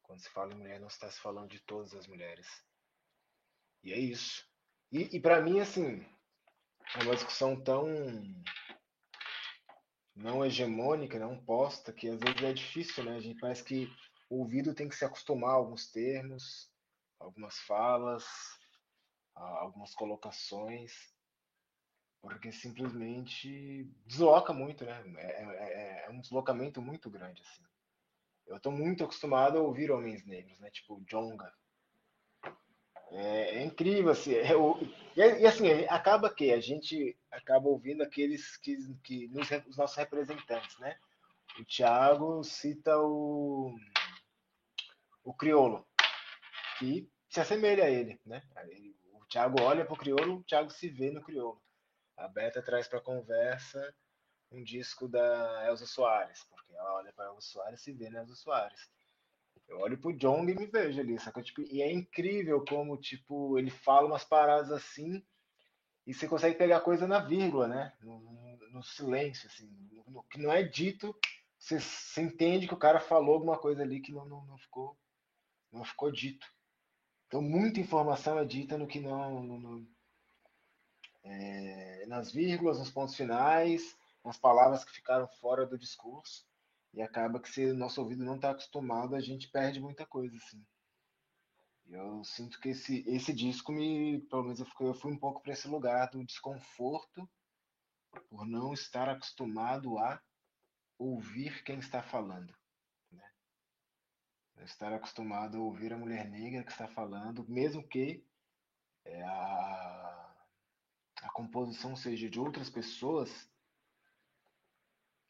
Quando 0.02 0.20
se 0.20 0.28
fala 0.30 0.52
em 0.52 0.58
mulher, 0.58 0.80
não 0.80 0.88
está 0.88 1.08
se 1.10 1.20
falando 1.20 1.50
de 1.50 1.60
todas 1.60 1.94
as 1.94 2.08
mulheres. 2.08 2.48
E 3.84 3.92
é 3.92 3.98
isso. 3.98 4.44
E, 4.90 5.16
e 5.16 5.20
para 5.20 5.40
mim, 5.40 5.60
assim, 5.60 6.04
é 6.96 7.02
uma 7.04 7.14
discussão 7.14 7.62
tão 7.62 7.86
não 10.14 10.44
hegemônica, 10.44 11.18
não 11.18 11.42
posta, 11.44 11.92
que 11.92 12.08
às 12.08 12.20
vezes 12.20 12.42
é 12.42 12.52
difícil, 12.52 13.04
né? 13.04 13.16
A 13.16 13.20
gente 13.20 13.40
parece 13.40 13.64
que 13.64 13.88
o 14.32 14.38
ouvido 14.38 14.72
tem 14.72 14.88
que 14.88 14.96
se 14.96 15.04
acostumar 15.04 15.50
a 15.50 15.54
alguns 15.56 15.90
termos, 15.90 16.72
algumas 17.20 17.58
falas, 17.58 18.24
algumas 19.34 19.94
colocações, 19.94 21.12
porque 22.22 22.50
simplesmente 22.50 23.84
desloca 24.06 24.54
muito, 24.54 24.86
né? 24.86 25.02
É, 25.18 25.42
é, 25.42 26.06
é 26.06 26.10
um 26.10 26.18
deslocamento 26.18 26.80
muito 26.80 27.10
grande, 27.10 27.42
assim. 27.42 27.62
Eu 28.46 28.56
estou 28.56 28.72
muito 28.72 29.04
acostumado 29.04 29.58
a 29.58 29.62
ouvir 29.62 29.90
homens 29.90 30.24
negros, 30.24 30.58
né? 30.60 30.70
Tipo 30.70 31.04
Jonga, 31.06 31.52
é, 33.10 33.58
é 33.58 33.64
incrível, 33.64 34.12
assim. 34.12 34.32
É, 34.34 34.54
e, 35.14 35.46
assim, 35.46 35.68
acaba 35.90 36.32
que 36.32 36.50
a 36.52 36.60
gente 36.60 37.18
acaba 37.30 37.68
ouvindo 37.68 38.02
aqueles 38.02 38.56
que, 38.56 38.78
que 39.04 39.28
nos, 39.28 39.50
os 39.68 39.76
nossos 39.76 39.96
representantes, 39.98 40.78
né? 40.78 40.96
O 41.60 41.64
Tiago 41.64 42.42
cita 42.42 42.98
o, 42.98 43.76
o 45.24 45.34
Criolo, 45.34 45.86
que 46.78 47.10
se 47.28 47.40
assemelha 47.40 47.84
a 47.84 47.90
ele, 47.90 48.20
né? 48.26 48.42
O 49.12 49.24
Tiago 49.26 49.62
olha 49.62 49.84
para 49.84 49.94
o 49.94 49.98
Criolo, 49.98 50.38
o 50.38 50.44
Tiago 50.44 50.70
se 50.70 50.88
vê 50.88 51.10
no 51.10 51.22
Criolo. 51.22 51.60
A 52.16 52.28
Beta 52.28 52.62
traz 52.62 52.86
para 52.86 52.98
a 52.98 53.02
conversa 53.02 53.94
um 54.50 54.62
disco 54.62 55.08
da 55.08 55.66
Elza 55.66 55.86
Soares, 55.86 56.44
porque 56.50 56.72
ela 56.74 56.94
olha 56.94 57.12
para 57.12 57.26
Elza 57.26 57.40
Soares 57.40 57.80
e 57.80 57.84
se 57.84 57.92
vê 57.92 58.10
na 58.10 58.20
Elza 58.20 58.34
Soares. 58.34 58.90
Eu 59.68 59.78
olho 59.80 59.98
pro 59.98 60.16
Jong 60.16 60.50
e 60.50 60.54
me 60.54 60.66
vejo 60.66 61.00
ali, 61.00 61.18
sacou? 61.18 61.42
Tipo, 61.42 61.62
e 61.62 61.80
é 61.80 61.90
incrível 61.90 62.62
como, 62.68 62.96
tipo, 62.96 63.58
ele 63.58 63.70
fala 63.70 64.06
umas 64.06 64.24
paradas 64.24 64.70
assim 64.70 65.24
e 66.06 66.12
você 66.12 66.26
consegue 66.26 66.58
pegar 66.58 66.80
coisa 66.80 67.06
na 67.06 67.20
vírgula, 67.20 67.68
né? 67.68 67.92
No, 68.02 68.18
no, 68.18 68.70
no 68.70 68.82
silêncio, 68.82 69.48
assim. 69.48 69.68
No, 69.92 70.04
no, 70.08 70.22
que 70.24 70.38
não 70.38 70.52
é 70.52 70.62
dito, 70.62 71.16
você, 71.58 71.78
você, 71.78 72.22
entende 72.22 72.66
que 72.66 72.74
o 72.74 72.78
cara 72.78 72.98
falou 72.98 73.34
alguma 73.34 73.56
coisa 73.56 73.82
ali 73.82 74.00
que 74.00 74.12
não, 74.12 74.24
não, 74.24 74.44
não, 74.46 74.58
ficou, 74.58 74.98
não 75.72 75.84
ficou 75.84 76.10
dito. 76.12 76.46
Então, 77.26 77.40
muita 77.40 77.80
informação 77.80 78.38
é 78.38 78.44
dita 78.44 78.76
no 78.76 78.86
que 78.86 79.00
não... 79.00 79.42
No, 79.42 79.86
é, 81.24 82.04
nas 82.06 82.32
vírgulas, 82.32 82.78
nos 82.78 82.90
pontos 82.90 83.14
finais, 83.14 83.96
nas 84.24 84.36
palavras 84.36 84.84
que 84.84 84.92
ficaram 84.92 85.26
fora 85.40 85.64
do 85.66 85.78
discurso. 85.78 86.44
E 86.92 87.00
acaba 87.00 87.40
que 87.40 87.48
se 87.48 87.64
o 87.64 87.74
nosso 87.74 88.00
ouvido 88.02 88.24
não 88.24 88.36
está 88.36 88.50
acostumado, 88.50 89.14
a 89.14 89.20
gente 89.20 89.48
perde 89.48 89.80
muita 89.80 90.04
coisa, 90.04 90.36
assim. 90.36 90.62
Eu 91.88 92.22
sinto 92.24 92.60
que 92.60 92.70
esse, 92.70 93.04
esse 93.06 93.32
disco 93.32 93.72
me, 93.72 94.20
pelo 94.28 94.44
menos 94.44 94.60
eu 94.60 94.66
fui, 94.66 94.88
eu 94.88 94.94
fui 94.94 95.12
um 95.12 95.18
pouco 95.18 95.42
para 95.42 95.52
esse 95.52 95.68
lugar 95.68 96.10
do 96.10 96.24
desconforto 96.24 97.28
por 98.28 98.46
não 98.46 98.72
estar 98.72 99.08
acostumado 99.08 99.98
a 99.98 100.20
ouvir 100.98 101.62
quem 101.64 101.78
está 101.78 102.02
falando, 102.02 102.54
estar 104.60 104.92
acostumado 104.92 105.58
a 105.58 105.60
ouvir 105.60 105.92
a 105.92 105.98
mulher 105.98 106.28
negra 106.28 106.62
que 106.62 106.70
está 106.72 106.86
falando, 106.88 107.48
mesmo 107.48 107.86
que 107.86 108.24
é, 109.04 109.22
a, 109.22 110.34
a 111.22 111.30
composição 111.32 111.96
seja 111.96 112.28
de 112.28 112.38
outras 112.38 112.70
pessoas, 112.70 113.50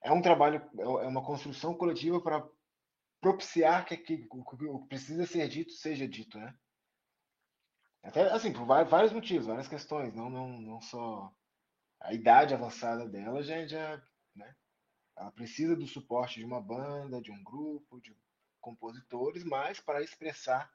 é 0.03 0.11
um 0.13 0.21
trabalho, 0.21 0.63
é 0.79 1.07
uma 1.07 1.25
construção 1.25 1.75
coletiva 1.75 2.21
para 2.21 2.47
propiciar 3.21 3.87
que, 3.87 3.97
que, 3.97 4.27
o 4.31 4.81
que 4.81 4.89
precisa 4.89 5.27
ser 5.27 5.49
dito 5.49 5.73
seja 5.73 6.09
dito, 6.09 6.39
né? 6.39 6.55
Até 8.03 8.33
assim, 8.33 8.53
por 8.53 8.67
vários 8.67 9.13
motivos, 9.13 9.47
várias 9.47 9.69
questões, 9.69 10.13
não, 10.13 10.29
não, 10.29 10.61
não 10.61 10.81
só 10.81 11.33
a 12.01 12.13
idade 12.13 12.53
avançada 12.53 13.09
dela 13.09 13.43
já 13.45 14.03
né? 14.35 14.57
Ela 15.17 15.31
precisa 15.31 15.77
do 15.77 15.87
suporte 15.87 16.41
de 16.41 16.45
uma 16.45 16.61
banda, 16.61 17.23
de 17.23 17.31
um 17.31 17.43
grupo, 17.45 18.01
de 18.01 18.17
compositores, 18.63 19.45
mas 19.45 19.81
para 19.81 20.03
expressar 20.03 20.73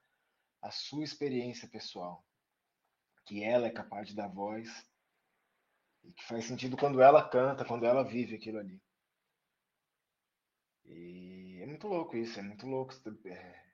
a 0.61 0.69
sua 0.69 1.03
experiência 1.03 1.67
pessoal, 1.67 2.23
que 3.25 3.43
ela 3.43 3.65
é 3.65 3.71
capaz 3.71 4.07
de 4.07 4.15
dar 4.15 4.27
voz 4.27 4.85
e 6.03 6.11
que 6.13 6.23
faz 6.25 6.45
sentido 6.45 6.77
quando 6.77 7.01
ela 7.01 7.27
canta, 7.27 7.65
quando 7.65 7.85
ela 7.85 8.03
vive 8.03 8.35
aquilo 8.35 8.59
ali. 8.59 8.79
E 10.85 11.59
é 11.61 11.65
muito 11.65 11.87
louco 11.87 12.15
isso, 12.15 12.39
é 12.39 12.41
muito 12.41 12.65
louco 12.67 12.93
é, 13.25 13.65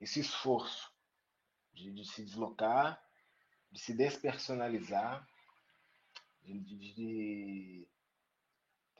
esse 0.00 0.20
esforço 0.20 0.92
de, 1.72 1.92
de, 1.92 2.04
se 2.04 2.24
deslocar, 2.24 3.02
de 3.70 3.80
se 3.80 3.94
despersonalizar, 3.94 5.26
de, 6.42 6.60
de, 6.60 6.94
de, 6.94 7.88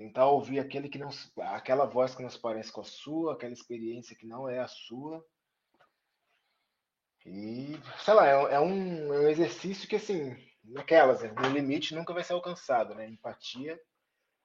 tentar 0.05 0.27
ouvir 0.27 0.61
aquele 0.61 0.89
que 0.89 0.99
não, 0.99 1.11
aquela 1.55 1.85
voz 1.85 2.15
que 2.15 2.23
não 2.23 2.31
se 2.31 2.39
parece 2.39 2.73
com 2.73 2.81
a 2.81 2.85
sua, 2.85 3.35
aquela 3.35 3.53
experiência 3.53 4.17
que 4.17 4.27
não 4.27 4.49
é 4.49 4.59
a 4.59 4.69
sua. 4.69 5.25
E, 7.25 7.79
sei 8.05 8.15
lá, 8.15 8.27
é, 8.27 8.55
é 8.55 8.61
um, 8.61 9.15
é 9.15 9.21
um 9.21 9.29
exercício 9.29 9.89
que, 9.89 9.97
assim, 9.97 10.37
naquelas, 10.65 11.23
no 11.23 11.49
limite 11.49 11.95
nunca 11.95 12.13
vai 12.13 12.25
ser 12.25 12.33
alcançado, 12.33 12.95
né? 12.95 13.09
Empatia 13.09 13.81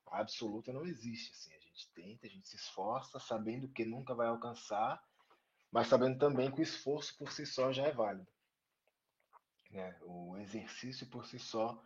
absoluta 0.10 0.72
não 0.72 0.86
existe, 0.86 1.32
assim 1.32 1.58
gente 1.78 1.90
tenta, 1.94 2.26
a 2.26 2.30
gente 2.30 2.50
se 2.50 2.56
esforça, 2.56 3.20
sabendo 3.20 3.70
que 3.70 3.86
nunca 3.86 4.16
vai 4.16 4.28
alcançar, 4.28 5.02
mas 5.72 5.88
sabendo 5.88 6.18
também 6.18 6.52
que 6.52 6.60
o 6.60 6.64
esforço 6.64 7.16
por 7.18 7.32
si 7.32 7.46
só 7.46 7.72
já 7.72 7.84
é 7.84 7.92
válido. 7.92 8.28
Né? 9.70 9.96
O 10.02 10.38
exercício 10.38 11.08
por 11.08 11.26
si 11.26 11.38
só 11.38 11.82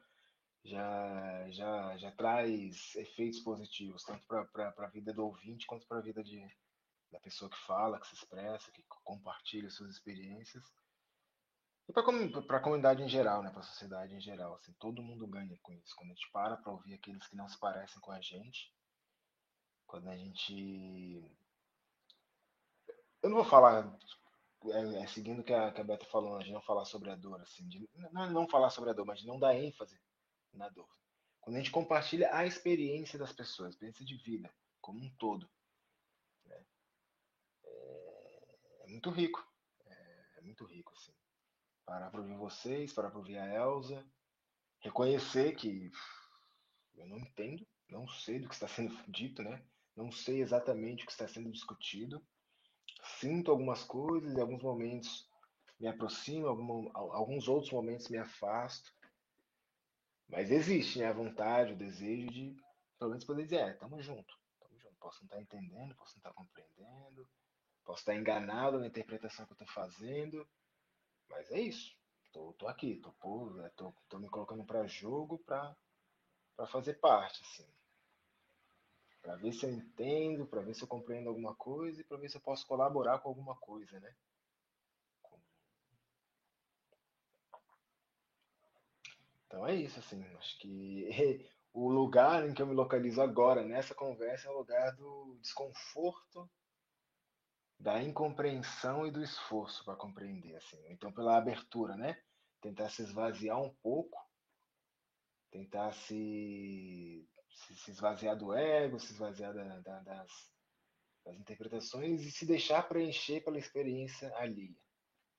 já, 0.64 1.50
já, 1.50 1.98
já 1.98 2.12
traz 2.12 2.96
efeitos 2.96 3.40
positivos, 3.40 4.04
tanto 4.04 4.26
para 4.28 4.74
a 4.78 4.88
vida 4.88 5.14
do 5.14 5.26
ouvinte 5.26 5.66
quanto 5.66 5.88
para 5.88 5.98
a 5.98 6.02
vida 6.02 6.24
de, 6.24 6.40
da 7.12 7.20
pessoa 7.20 7.50
que 7.50 7.58
fala, 7.66 8.00
que 8.00 8.08
se 8.08 8.16
expressa, 8.16 8.72
que 8.72 8.84
compartilha 9.04 9.70
suas 9.70 9.92
experiências. 9.92 10.64
E 11.90 11.94
para 11.94 12.58
a 12.58 12.62
comunidade 12.62 13.02
em 13.02 13.10
geral, 13.10 13.42
né? 13.42 13.50
para 13.50 13.62
a 13.62 13.64
sociedade 13.64 14.14
em 14.16 14.22
geral. 14.22 14.54
Assim, 14.54 14.72
todo 14.74 15.02
mundo 15.02 15.28
ganha 15.28 15.58
com 15.62 15.74
isso. 15.74 15.96
Quando 15.96 16.12
a 16.12 16.14
gente 16.14 16.32
para 16.32 16.56
para 16.58 16.72
ouvir 16.72 16.94
aqueles 16.94 17.28
que 17.28 17.36
não 17.36 17.50
se 17.50 17.60
parecem 17.60 18.00
com 18.00 18.12
a 18.12 18.22
gente, 18.22 18.74
quando 19.88 20.08
a 20.10 20.16
gente. 20.16 21.22
Eu 23.22 23.30
não 23.30 23.38
vou 23.38 23.46
falar, 23.46 23.98
é, 24.66 25.04
é, 25.04 25.08
seguindo 25.08 25.42
o 25.42 25.44
que 25.44 25.54
a, 25.54 25.72
que 25.72 25.82
a 25.82 25.84
Beta 25.84 26.06
falou, 26.06 26.40
de 26.40 26.52
não 26.52 26.62
falar 26.62 26.86
sobre 26.86 27.10
a 27.10 27.16
dor, 27.16 27.42
assim, 27.42 27.68
de 27.68 27.88
não, 28.12 28.30
não 28.30 28.48
falar 28.48 28.70
sobre 28.70 28.90
a 28.90 28.94
dor, 28.94 29.06
mas 29.06 29.20
de 29.20 29.28
não 29.28 29.38
dar 29.38 29.56
ênfase 29.56 30.00
na 30.54 30.70
dor. 30.70 30.90
Quando 31.40 31.56
a 31.56 31.60
gente 31.60 31.72
compartilha 31.72 32.34
a 32.36 32.46
experiência 32.46 33.18
das 33.18 33.34
pessoas, 33.34 33.68
a 33.68 33.70
experiência 33.72 34.06
de 34.06 34.16
vida, 34.18 34.54
como 34.80 35.04
um 35.04 35.10
todo, 35.16 35.50
né? 36.46 36.66
é, 37.64 38.58
é, 38.82 38.88
muito 38.88 39.10
rico. 39.10 39.46
É, 39.86 40.38
é, 40.38 40.42
muito 40.42 40.64
rico, 40.66 40.94
assim. 40.94 41.14
parar 41.86 42.10
para 42.10 42.22
ouvir 42.22 42.38
vocês, 42.38 42.94
parar 42.94 43.10
para 43.10 43.20
ouvir 43.20 43.38
a 43.38 43.48
Elsa, 43.56 44.06
reconhecer 44.80 45.56
que 45.56 45.92
eu 46.96 47.08
não 47.08 47.18
entendo, 47.18 47.66
não 47.90 48.08
sei 48.08 48.40
do 48.40 48.48
que 48.48 48.54
está 48.54 48.68
sendo 48.68 48.96
dito, 49.10 49.42
né? 49.42 49.64
Não 49.96 50.12
sei 50.12 50.42
exatamente 50.42 51.04
o 51.04 51.06
que 51.06 51.12
está 51.12 51.28
sendo 51.28 51.52
discutido. 51.52 52.26
Sinto 53.20 53.52
algumas 53.52 53.84
coisas, 53.84 54.34
em 54.34 54.40
alguns 54.40 54.62
momentos 54.62 55.30
me 55.80 55.88
aproximo, 55.88 56.48
alguns 56.94 57.48
outros 57.48 57.72
momentos 57.72 58.08
me 58.10 58.18
afasto. 58.18 58.94
Mas 60.32 60.50
existe 60.50 61.00
né, 61.00 61.08
a 61.08 61.14
vontade, 61.14 61.74
o 61.74 61.78
desejo 61.78 62.28
de, 62.30 62.56
pelo 62.98 63.12
menos, 63.12 63.26
poder 63.26 63.44
dizer: 63.44 63.58
é, 63.58 63.74
tamo 63.74 64.02
junto, 64.02 64.40
tamo 64.60 64.80
junto. 64.80 64.96
Posso 65.00 65.20
não 65.22 65.26
estar 65.26 65.36
tá 65.36 65.42
entendendo, 65.42 65.96
posso 65.96 66.16
não 66.16 66.20
estar 66.20 66.30
tá 66.30 66.36
compreendendo, 66.36 67.30
posso 67.84 68.00
estar 68.00 68.14
tá 68.14 68.18
enganado 68.18 68.80
na 68.80 68.88
interpretação 68.88 69.46
que 69.46 69.52
eu 69.52 69.56
estou 69.56 69.68
fazendo, 69.68 70.48
mas 71.30 71.52
é 71.52 71.60
isso. 71.60 71.96
Tô, 72.32 72.54
tô 72.54 72.68
aqui, 72.68 72.96
tô, 72.96 73.12
tô, 73.12 73.70
tô, 73.76 73.94
tô 74.08 74.20
me 74.20 74.30
colocando 74.30 74.64
para 74.64 74.88
jogo 74.88 75.38
para 75.40 75.76
fazer 76.68 76.94
parte, 76.94 77.44
assim 77.44 77.68
para 79.22 79.36
ver 79.36 79.54
se 79.54 79.66
eu 79.66 79.72
entendo, 79.72 80.48
para 80.48 80.62
ver 80.62 80.74
se 80.74 80.82
eu 80.82 80.88
compreendo 80.88 81.30
alguma 81.30 81.56
coisa 81.56 82.02
e 82.02 82.04
para 82.04 82.18
ver 82.18 82.30
se 82.30 82.38
eu 82.38 82.42
posso 82.42 82.66
colaborar 82.66 83.20
com 83.20 83.30
alguma 83.30 83.56
coisa, 83.56 84.00
né? 84.00 84.16
Então 89.52 89.68
é 89.68 89.76
isso, 89.76 90.00
assim, 90.00 90.24
acho 90.38 90.58
que 90.60 91.10
o 91.74 91.90
lugar 91.90 92.48
em 92.48 92.54
que 92.54 92.62
eu 92.62 92.68
me 92.68 92.74
localizo 92.74 93.22
agora 93.22 93.66
nessa 93.66 93.94
conversa 93.94 94.48
é 94.48 94.50
o 94.52 94.58
lugar 94.58 94.96
do 94.96 95.38
desconforto, 95.42 96.50
da 97.78 98.02
incompreensão 98.02 99.06
e 99.06 99.12
do 99.12 99.22
esforço 99.22 99.84
para 99.84 99.98
compreender, 99.98 100.56
assim. 100.56 100.82
Então 100.88 101.12
pela 101.12 101.36
abertura, 101.36 101.98
né? 101.98 102.18
Tentar 102.62 102.88
se 102.88 103.02
esvaziar 103.02 103.62
um 103.62 103.76
pouco, 103.84 104.18
tentar 105.52 105.92
se 105.92 107.28
se, 107.50 107.76
se 107.76 107.92
esvaziar 107.92 108.38
do 108.38 108.54
ego, 108.54 109.02
se 109.02 109.12
esvaziar 109.12 109.54
da, 109.54 109.80
da, 109.80 110.00
das, 110.00 110.32
das 111.26 111.36
interpretações 111.36 112.22
e 112.22 112.32
se 112.32 112.46
deixar 112.46 112.88
preencher 112.88 113.42
pela 113.42 113.60
experiência 113.60 114.34
alheia. 114.38 114.80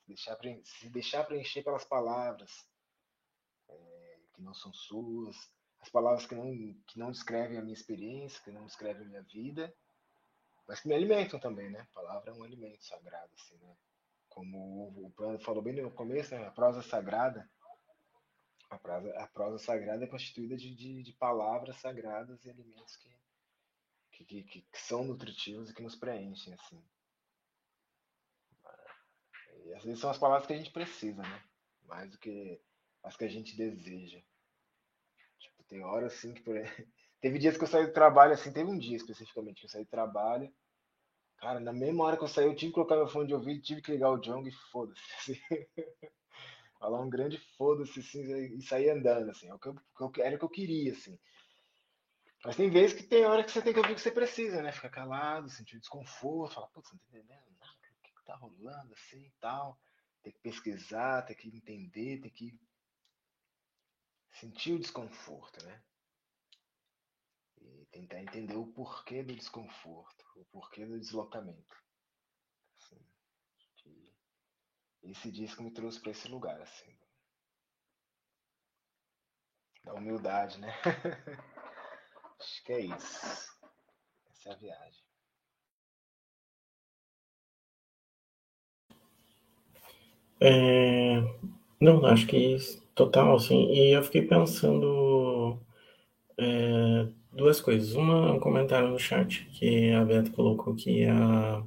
Se 0.02 0.06
deixar, 0.06 0.38
se 0.64 0.90
deixar 0.90 1.24
preencher 1.24 1.62
pelas 1.62 1.86
palavras 1.86 2.70
não 4.42 4.54
são 4.54 4.72
suas, 4.72 5.36
as 5.80 5.88
palavras 5.88 6.26
que 6.26 6.34
não, 6.34 6.52
que 6.86 6.98
não 6.98 7.10
descrevem 7.10 7.58
a 7.58 7.62
minha 7.62 7.74
experiência, 7.74 8.42
que 8.42 8.50
não 8.50 8.66
descrevem 8.66 9.06
a 9.06 9.08
minha 9.08 9.22
vida, 9.22 9.74
mas 10.66 10.80
que 10.80 10.88
me 10.88 10.94
alimentam 10.94 11.40
também, 11.40 11.70
né? 11.70 11.80
A 11.80 11.94
palavra 11.94 12.30
é 12.30 12.34
um 12.34 12.44
alimento 12.44 12.84
sagrado, 12.84 13.30
assim, 13.34 13.56
né? 13.58 13.76
Como 14.28 15.06
o 15.06 15.10
Plano 15.10 15.38
falou 15.40 15.62
bem 15.62 15.74
no 15.74 15.90
começo, 15.90 16.34
né? 16.34 16.46
A 16.46 16.50
prosa 16.50 16.82
sagrada 16.82 17.48
a 18.72 18.78
prosa, 18.78 19.18
a 19.18 19.26
prosa 19.26 19.58
sagrada 19.58 20.04
é 20.04 20.08
constituída 20.08 20.56
de, 20.56 20.74
de, 20.74 21.02
de 21.02 21.12
palavras 21.12 21.76
sagradas 21.76 22.42
e 22.44 22.50
alimentos 22.50 22.96
que, 22.96 23.10
que, 24.10 24.42
que, 24.44 24.62
que, 24.62 24.80
são 24.80 25.04
nutritivos 25.04 25.70
e 25.70 25.74
que 25.74 25.82
nos 25.82 25.94
preenchem, 25.94 26.54
assim. 26.54 26.82
E 29.66 29.74
às 29.74 29.84
vezes 29.84 30.00
são 30.00 30.10
as 30.10 30.18
palavras 30.18 30.46
que 30.46 30.54
a 30.54 30.56
gente 30.56 30.72
precisa, 30.72 31.22
né? 31.22 31.44
Mais 31.84 32.10
do 32.10 32.18
que 32.18 32.60
as 33.02 33.16
que 33.16 33.24
a 33.24 33.28
gente 33.28 33.56
deseja. 33.56 34.22
Tem 35.72 35.82
horas 35.82 36.12
assim 36.12 36.34
que. 36.34 36.42
Por... 36.42 36.54
Teve 37.22 37.38
dias 37.38 37.56
que 37.56 37.62
eu 37.62 37.68
saí 37.68 37.86
do 37.86 37.92
trabalho, 37.92 38.34
assim, 38.34 38.52
teve 38.52 38.68
um 38.68 38.76
dia 38.76 38.96
especificamente 38.96 39.60
que 39.60 39.66
eu 39.66 39.70
saí 39.70 39.84
do 39.84 39.90
trabalho. 39.90 40.52
Cara, 41.38 41.60
na 41.60 41.72
mesma 41.72 42.04
hora 42.04 42.16
que 42.16 42.24
eu 42.24 42.28
saí, 42.28 42.46
eu 42.46 42.54
tive 42.54 42.72
que 42.72 42.74
colocar 42.74 42.96
meu 42.96 43.06
fone 43.06 43.28
de 43.28 43.34
ouvido, 43.34 43.62
tive 43.62 43.80
que 43.80 43.92
ligar 43.92 44.10
o 44.10 44.18
Jong 44.18 44.46
e 44.48 44.52
foda-se. 44.72 45.00
Assim. 45.16 45.40
falar 46.80 47.00
um 47.00 47.08
grande 47.08 47.38
foda-se 47.56 48.00
assim, 48.00 48.22
e 48.58 48.60
sair 48.62 48.90
andando, 48.90 49.30
assim, 49.30 49.48
é 49.48 49.54
o 49.54 49.58
que 49.58 49.68
eu, 49.68 49.76
era 50.18 50.34
o 50.34 50.38
que 50.40 50.44
eu 50.44 50.48
queria, 50.48 50.92
assim. 50.92 51.16
Mas 52.44 52.56
tem 52.56 52.68
vezes 52.68 53.00
que 53.00 53.04
tem 53.04 53.24
hora 53.24 53.44
que 53.44 53.52
você 53.52 53.62
tem 53.62 53.72
que 53.72 53.78
ouvir 53.78 53.92
o 53.92 53.94
que 53.94 54.00
você 54.00 54.10
precisa, 54.10 54.60
né? 54.60 54.72
Ficar 54.72 54.90
calado, 54.90 55.48
sentir 55.48 55.78
desconforto, 55.78 56.54
falar, 56.54 56.66
putz, 56.68 56.90
não 56.90 56.98
tô 56.98 57.06
entendendo 57.06 57.28
nada, 57.60 57.72
o 57.72 58.02
que, 58.02 58.12
que 58.12 58.24
tá 58.24 58.34
rolando, 58.34 58.92
assim 58.94 59.24
e 59.24 59.32
tal. 59.40 59.78
Tem 60.24 60.32
que 60.32 60.40
pesquisar, 60.40 61.22
tem 61.22 61.36
que 61.36 61.48
entender, 61.48 62.20
tem 62.20 62.30
que 62.32 62.52
sentir 64.32 64.72
o 64.72 64.78
desconforto, 64.78 65.64
né? 65.64 65.82
E 67.60 67.86
tentar 67.92 68.20
entender 68.20 68.56
o 68.56 68.66
porquê 68.66 69.22
do 69.22 69.34
desconforto, 69.34 70.24
o 70.36 70.44
porquê 70.46 70.84
do 70.86 70.98
deslocamento. 70.98 71.82
esse 75.02 75.30
disco 75.32 75.62
me 75.62 75.70
trouxe 75.70 76.00
para 76.00 76.12
esse 76.12 76.28
lugar, 76.28 76.60
assim. 76.60 76.96
Da 79.84 79.94
humildade, 79.94 80.60
né? 80.60 80.72
Acho 82.38 82.64
que 82.64 82.72
é 82.72 82.80
isso. 82.80 83.58
Essa 84.30 84.48
é 84.48 84.52
a 84.52 84.56
viagem. 84.56 85.04
É... 90.40 91.20
Não, 91.80 92.04
acho 92.04 92.26
que 92.26 92.56
total, 92.94 93.36
assim. 93.36 93.70
E 93.72 93.92
eu 93.96 94.02
fiquei 94.02 94.22
pensando 94.22 95.58
é, 96.38 97.08
duas 97.32 97.60
coisas. 97.60 97.94
Uma, 97.94 98.32
um 98.32 98.40
comentário 98.40 98.88
no 98.90 98.98
chat 98.98 99.46
que 99.52 99.92
a 99.92 100.04
Beto 100.04 100.32
colocou 100.32 100.74
que 100.74 101.04
a 101.06 101.64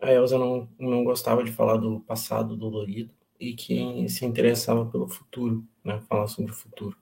a 0.00 0.38
não, 0.38 0.68
não 0.78 1.04
gostava 1.04 1.42
de 1.44 1.50
falar 1.52 1.76
do 1.78 2.00
passado 2.00 2.56
dolorido 2.56 3.10
e 3.40 3.54
que 3.54 4.08
se 4.08 4.24
interessava 4.26 4.84
pelo 4.86 5.08
futuro, 5.08 5.64
né? 5.84 6.00
Falar 6.08 6.26
sobre 6.28 6.52
o 6.52 6.54
futuro. 6.54 6.96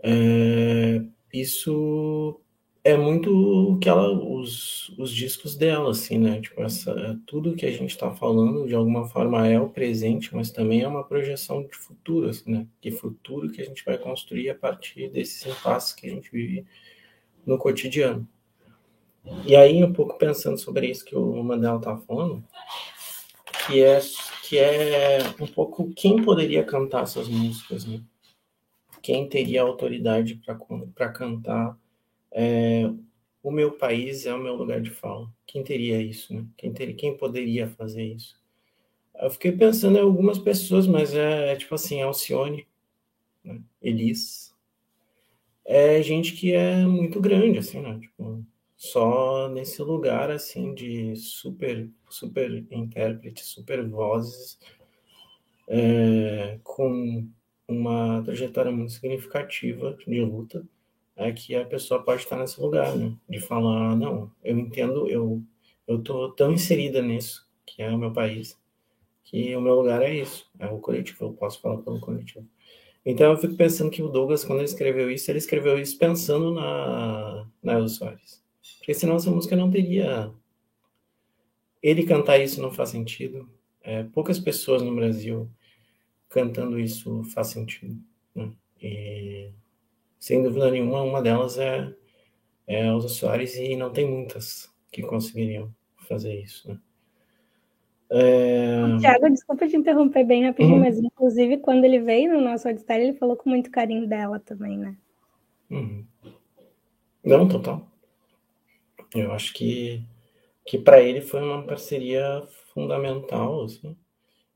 É, 0.00 1.02
isso 1.32 2.40
é 2.88 2.96
muito 2.96 3.78
que 3.82 3.88
ela, 3.88 4.10
os, 4.10 4.88
os 4.98 5.12
discos 5.12 5.54
dela, 5.54 5.90
assim, 5.90 6.16
né? 6.16 6.40
Tipo, 6.40 6.62
essa, 6.62 7.20
tudo 7.26 7.54
que 7.54 7.66
a 7.66 7.70
gente 7.70 7.90
está 7.90 8.10
falando, 8.10 8.66
de 8.66 8.74
alguma 8.74 9.06
forma, 9.06 9.46
é 9.46 9.60
o 9.60 9.68
presente, 9.68 10.34
mas 10.34 10.50
também 10.50 10.80
é 10.80 10.88
uma 10.88 11.04
projeção 11.04 11.62
de 11.62 11.76
futuro, 11.76 12.30
assim, 12.30 12.50
né? 12.50 12.66
Que 12.80 12.90
futuro 12.90 13.50
que 13.50 13.60
a 13.60 13.64
gente 13.64 13.84
vai 13.84 13.98
construir 13.98 14.48
a 14.48 14.54
partir 14.54 15.10
desses 15.10 15.44
impasses 15.46 15.92
que 15.92 16.06
a 16.06 16.10
gente 16.10 16.30
vive 16.30 16.64
no 17.44 17.58
cotidiano. 17.58 18.26
E 19.44 19.54
aí, 19.54 19.84
um 19.84 19.92
pouco 19.92 20.16
pensando 20.16 20.56
sobre 20.56 20.86
isso 20.86 21.04
que 21.04 21.14
o 21.14 21.42
Mandela 21.42 21.76
está 21.76 21.94
falando, 21.98 22.42
que 23.66 23.82
é, 23.82 24.00
que 24.44 24.56
é 24.56 25.18
um 25.38 25.46
pouco 25.46 25.92
quem 25.94 26.22
poderia 26.22 26.64
cantar 26.64 27.02
essas 27.02 27.28
músicas, 27.28 27.84
né? 27.84 28.00
Quem 29.02 29.28
teria 29.28 29.60
autoridade 29.60 30.40
para 30.94 31.12
cantar 31.12 31.76
é, 32.32 32.90
O 33.42 33.50
meu 33.50 33.72
país 33.72 34.26
é 34.26 34.34
o 34.34 34.38
meu 34.38 34.54
lugar 34.54 34.80
de 34.80 34.90
fala? 34.90 35.28
Quem 35.46 35.62
teria 35.64 36.00
isso, 36.02 36.34
né? 36.34 36.46
Quem, 36.56 36.72
teria, 36.72 36.94
quem 36.94 37.16
poderia 37.16 37.68
fazer 37.68 38.04
isso? 38.04 38.36
Eu 39.20 39.30
fiquei 39.30 39.52
pensando 39.52 39.98
em 39.98 40.02
algumas 40.02 40.38
pessoas, 40.38 40.86
mas 40.86 41.14
é, 41.14 41.52
é 41.52 41.56
tipo 41.56 41.74
assim, 41.74 42.02
Alcione, 42.02 42.66
né? 43.44 43.60
Elis. 43.82 44.54
É 45.64 46.02
gente 46.02 46.32
que 46.32 46.52
é 46.52 46.86
muito 46.86 47.20
grande, 47.20 47.58
assim, 47.58 47.80
né? 47.80 47.98
Tipo, 48.00 48.44
só 48.76 49.48
nesse 49.48 49.82
lugar 49.82 50.30
assim 50.30 50.74
de 50.74 51.14
super 51.16 51.90
super 52.08 52.64
intérprete, 52.70 53.44
super 53.44 53.86
vozes, 53.86 54.58
é, 55.68 56.58
com 56.62 57.28
uma 57.66 58.22
trajetória 58.22 58.72
muito 58.72 58.92
significativa 58.92 59.96
de 60.06 60.20
luta, 60.22 60.64
é 61.18 61.32
que 61.32 61.54
a 61.54 61.66
pessoa 61.66 62.02
pode 62.02 62.22
estar 62.22 62.36
nesse 62.36 62.60
lugar, 62.60 62.96
né? 62.96 63.12
De 63.28 63.40
falar, 63.40 63.96
não, 63.96 64.30
eu 64.42 64.58
entendo, 64.58 65.08
eu 65.08 65.42
eu 65.88 66.02
tô 66.02 66.30
tão 66.32 66.52
inserida 66.52 67.00
nisso, 67.00 67.48
que 67.64 67.82
é 67.82 67.90
o 67.90 67.98
meu 67.98 68.12
país, 68.12 68.58
que 69.24 69.56
o 69.56 69.60
meu 69.60 69.74
lugar 69.74 70.02
é 70.02 70.14
isso, 70.14 70.46
é 70.58 70.66
o 70.66 70.78
coletivo, 70.78 71.24
eu 71.24 71.32
posso 71.32 71.60
falar 71.60 71.78
pelo 71.78 71.98
coletivo. 71.98 72.46
Então 73.04 73.32
eu 73.32 73.38
fico 73.38 73.54
pensando 73.54 73.90
que 73.90 74.02
o 74.02 74.08
Douglas, 74.08 74.44
quando 74.44 74.58
ele 74.58 74.66
escreveu 74.66 75.10
isso, 75.10 75.30
ele 75.30 75.38
escreveu 75.38 75.78
isso 75.78 75.96
pensando 75.96 76.52
na, 76.52 77.46
na 77.62 77.72
Elza 77.74 77.94
Soares. 77.94 78.44
Porque 78.78 78.92
senão 78.92 79.16
essa 79.16 79.30
música 79.30 79.56
não 79.56 79.70
teria. 79.70 80.30
Ele 81.82 82.04
cantar 82.04 82.38
isso 82.38 82.60
não 82.60 82.70
faz 82.70 82.90
sentido. 82.90 83.48
É, 83.82 84.02
poucas 84.02 84.38
pessoas 84.38 84.82
no 84.82 84.94
Brasil 84.94 85.48
cantando 86.28 86.78
isso 86.78 87.22
faz 87.32 87.46
sentido. 87.46 87.96
Né? 88.34 88.52
E, 88.82 89.50
sem 90.18 90.42
dúvida 90.42 90.70
nenhuma, 90.70 91.02
uma 91.02 91.22
delas 91.22 91.58
é, 91.58 91.92
é 92.66 92.86
Elza 92.86 93.08
Soares 93.08 93.56
e 93.56 93.76
não 93.76 93.90
tem 93.90 94.08
muitas 94.08 94.68
que 94.90 95.02
conseguiriam 95.02 95.72
fazer 96.08 96.34
isso. 96.40 96.68
Né? 96.68 96.78
É... 98.10 98.98
Tiago, 99.00 99.30
desculpa 99.30 99.68
te 99.68 99.76
interromper 99.76 100.24
bem 100.24 100.46
rapidinho, 100.46 100.76
uhum. 100.76 100.80
mas 100.80 100.98
inclusive 100.98 101.58
quando 101.58 101.84
ele 101.84 102.00
veio 102.00 102.32
no 102.32 102.40
nosso 102.40 102.66
auditório, 102.66 103.04
ele 103.04 103.18
falou 103.18 103.36
com 103.36 103.50
muito 103.50 103.70
carinho 103.70 104.06
dela 104.06 104.38
também, 104.40 104.78
né? 104.78 104.96
Uhum. 105.70 106.04
Não, 107.24 107.46
total. 107.46 107.86
Eu 109.14 109.32
acho 109.32 109.52
que, 109.52 110.02
que 110.66 110.78
para 110.78 111.00
ele 111.00 111.20
foi 111.20 111.42
uma 111.42 111.62
parceria 111.62 112.42
fundamental, 112.72 113.64
assim. 113.64 113.96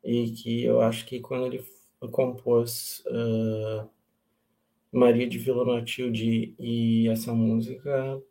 e 0.02 0.30
que 0.30 0.64
eu 0.64 0.80
acho 0.80 1.04
que 1.04 1.20
quando 1.20 1.46
ele 1.46 1.64
compôs 2.10 3.02
uh, 3.06 3.88
Maria 4.92 5.26
de 5.26 5.38
Vila 5.38 5.64
Matilde 5.64 6.54
e 6.58 7.08
essa 7.08 7.32
música, 7.32 8.22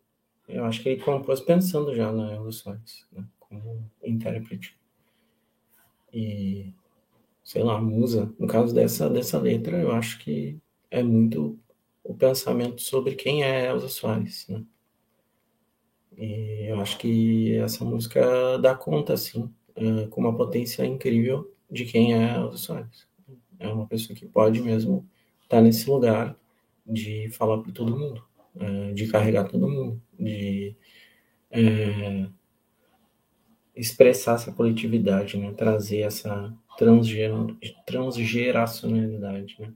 eu 0.48 0.64
acho 0.64 0.84
que 0.84 0.90
ele 0.90 1.02
compôs 1.02 1.42
pensando 1.42 1.96
já 1.96 2.12
na 2.12 2.36
Elza 2.36 2.52
Soares, 2.52 3.08
né, 3.12 3.26
como 3.40 3.90
intérprete. 4.04 4.78
E, 6.14 6.72
sei 7.44 7.64
lá, 7.64 7.82
musa, 7.82 8.32
no 8.38 8.46
caso 8.46 8.76
dessa, 8.76 9.10
dessa 9.10 9.40
letra, 9.40 9.78
eu 9.82 9.92
acho 9.92 10.20
que 10.20 10.60
é 10.92 11.02
muito 11.02 11.58
o 12.04 12.14
pensamento 12.14 12.82
sobre 12.82 13.16
quem 13.16 13.44
é 13.44 13.68
Elza 13.68 13.88
Soares, 13.88 14.48
né? 14.48 14.64
E 16.18 16.68
eu 16.68 16.80
acho 16.80 16.98
que 17.00 17.56
essa 17.56 17.84
música 17.84 18.58
dá 18.60 18.76
conta, 18.76 19.14
assim, 19.14 19.50
uh, 19.76 20.08
com 20.10 20.22
uma 20.22 20.36
potência 20.36 20.86
incrível 20.86 21.52
de 21.70 21.86
quem 21.86 22.14
é 22.14 22.36
Elza 22.36 22.58
Soares. 22.58 23.08
É 23.58 23.68
uma 23.68 23.88
pessoa 23.88 24.16
que 24.16 24.28
pode 24.28 24.62
mesmo 24.62 25.08
estar 25.44 25.58
tá 25.58 25.62
nesse 25.62 25.90
lugar 25.90 26.38
de 26.86 27.30
falar 27.32 27.60
para 27.62 27.72
todo 27.72 27.98
mundo, 27.98 28.24
uh, 28.56 28.94
de 28.94 29.08
carregar 29.08 29.48
todo 29.48 29.70
mundo, 29.70 30.02
de 30.20 30.76
uh, 31.52 32.32
expressar 33.76 34.36
essa 34.36 34.52
coletividade, 34.52 35.38
né? 35.38 35.52
trazer 35.54 36.00
essa 36.02 36.54
transger 36.78 37.32
transgeracionalidade. 37.86 39.56
Né? 39.60 39.74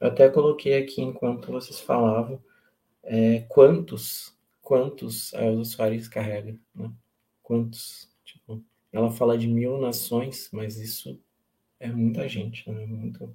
Eu 0.00 0.08
até 0.08 0.28
coloquei 0.28 0.74
aqui 0.74 1.02
enquanto 1.02 1.52
vocês 1.52 1.80
falavam 1.80 2.42
é, 3.02 3.40
quantos 3.48 4.36
quantos 4.68 5.32
a 5.32 5.46
Elza 5.46 5.64
Soares 5.64 6.08
carrega, 6.08 6.54
né? 6.74 6.92
Quantos? 7.42 8.14
Tipo, 8.22 8.62
ela 8.92 9.10
fala 9.10 9.38
de 9.38 9.48
mil 9.48 9.78
nações, 9.78 10.50
mas 10.52 10.76
isso 10.76 11.18
é 11.80 11.90
muita 11.90 12.28
gente, 12.28 12.70
né? 12.70 12.84
Muito. 12.84 13.34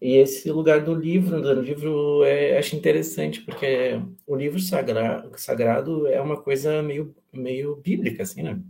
E 0.00 0.14
esse 0.14 0.50
lugar 0.52 0.84
do 0.84 0.94
livro, 0.94 1.42
do 1.42 1.60
livro, 1.60 2.22
é, 2.24 2.56
acho 2.56 2.76
interessante, 2.76 3.40
porque 3.40 4.00
o 4.26 4.36
livro 4.36 4.60
sagrado, 4.60 5.32
sagrado 5.36 6.06
é 6.06 6.20
uma 6.20 6.40
coisa 6.40 6.80
meio, 6.82 7.14
meio 7.32 7.76
bíblica, 7.76 8.22
assim, 8.22 8.42
né? 8.42 8.60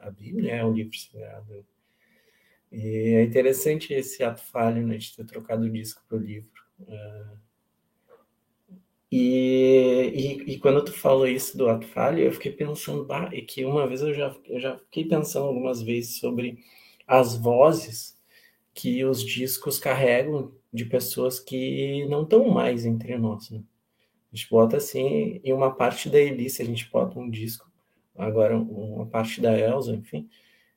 A, 0.00 0.08
a 0.08 0.10
Bíblia 0.10 0.54
é 0.54 0.64
o 0.64 0.72
livro 0.72 0.96
sagrado. 0.96 1.66
E 2.72 3.14
é 3.16 3.22
interessante 3.24 3.92
esse 3.92 4.22
ato 4.22 4.42
falho, 4.42 4.86
né, 4.86 4.96
de 4.96 5.14
ter 5.14 5.24
trocado 5.26 5.64
o 5.64 5.70
disco 5.70 6.02
para 6.08 6.16
o 6.16 6.20
livro. 6.20 6.48
Uh, 6.80 7.38
e, 9.12 10.12
e, 10.14 10.52
e, 10.52 10.58
quando 10.58 10.84
tu 10.84 10.92
falou 10.92 11.26
isso 11.26 11.58
do 11.58 11.68
ato 11.68 11.86
falho, 11.88 12.20
eu 12.20 12.32
fiquei 12.32 12.52
pensando, 12.52 13.04
bah, 13.04 13.28
e 13.32 13.42
que 13.42 13.64
uma 13.64 13.86
vez 13.86 14.02
eu 14.02 14.14
já, 14.14 14.34
eu 14.46 14.60
já 14.60 14.78
fiquei 14.78 15.04
pensando 15.04 15.46
algumas 15.46 15.82
vezes 15.82 16.18
sobre 16.18 16.64
as 17.06 17.36
vozes 17.36 18.16
que 18.72 19.04
os 19.04 19.22
discos 19.24 19.80
carregam 19.80 20.54
de 20.72 20.84
pessoas 20.84 21.40
que 21.40 22.06
não 22.06 22.22
estão 22.22 22.48
mais 22.48 22.86
entre 22.86 23.16
nós, 23.18 23.50
né? 23.50 23.62
A 24.32 24.36
gente 24.36 24.48
bota 24.48 24.76
assim, 24.76 25.40
em 25.42 25.52
uma 25.52 25.74
parte 25.74 26.08
da 26.08 26.18
Elise, 26.18 26.62
a 26.62 26.64
gente 26.64 26.88
bota 26.90 27.18
um 27.18 27.28
disco, 27.28 27.68
agora 28.16 28.56
uma 28.56 29.06
parte 29.06 29.40
da 29.40 29.58
Elsa, 29.58 29.92
enfim, 29.92 30.28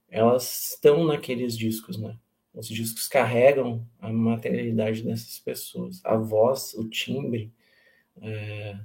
elas 0.09 0.71
estão 0.71 1.03
naqueles 1.03 1.55
discos, 1.57 1.97
né? 1.97 2.17
Os 2.53 2.67
discos 2.67 3.07
carregam 3.07 3.87
a 3.99 4.11
materialidade 4.11 5.03
dessas 5.03 5.39
pessoas, 5.39 6.01
a 6.03 6.15
voz, 6.15 6.73
o 6.75 6.87
timbre, 6.87 7.51
é, 8.21 8.77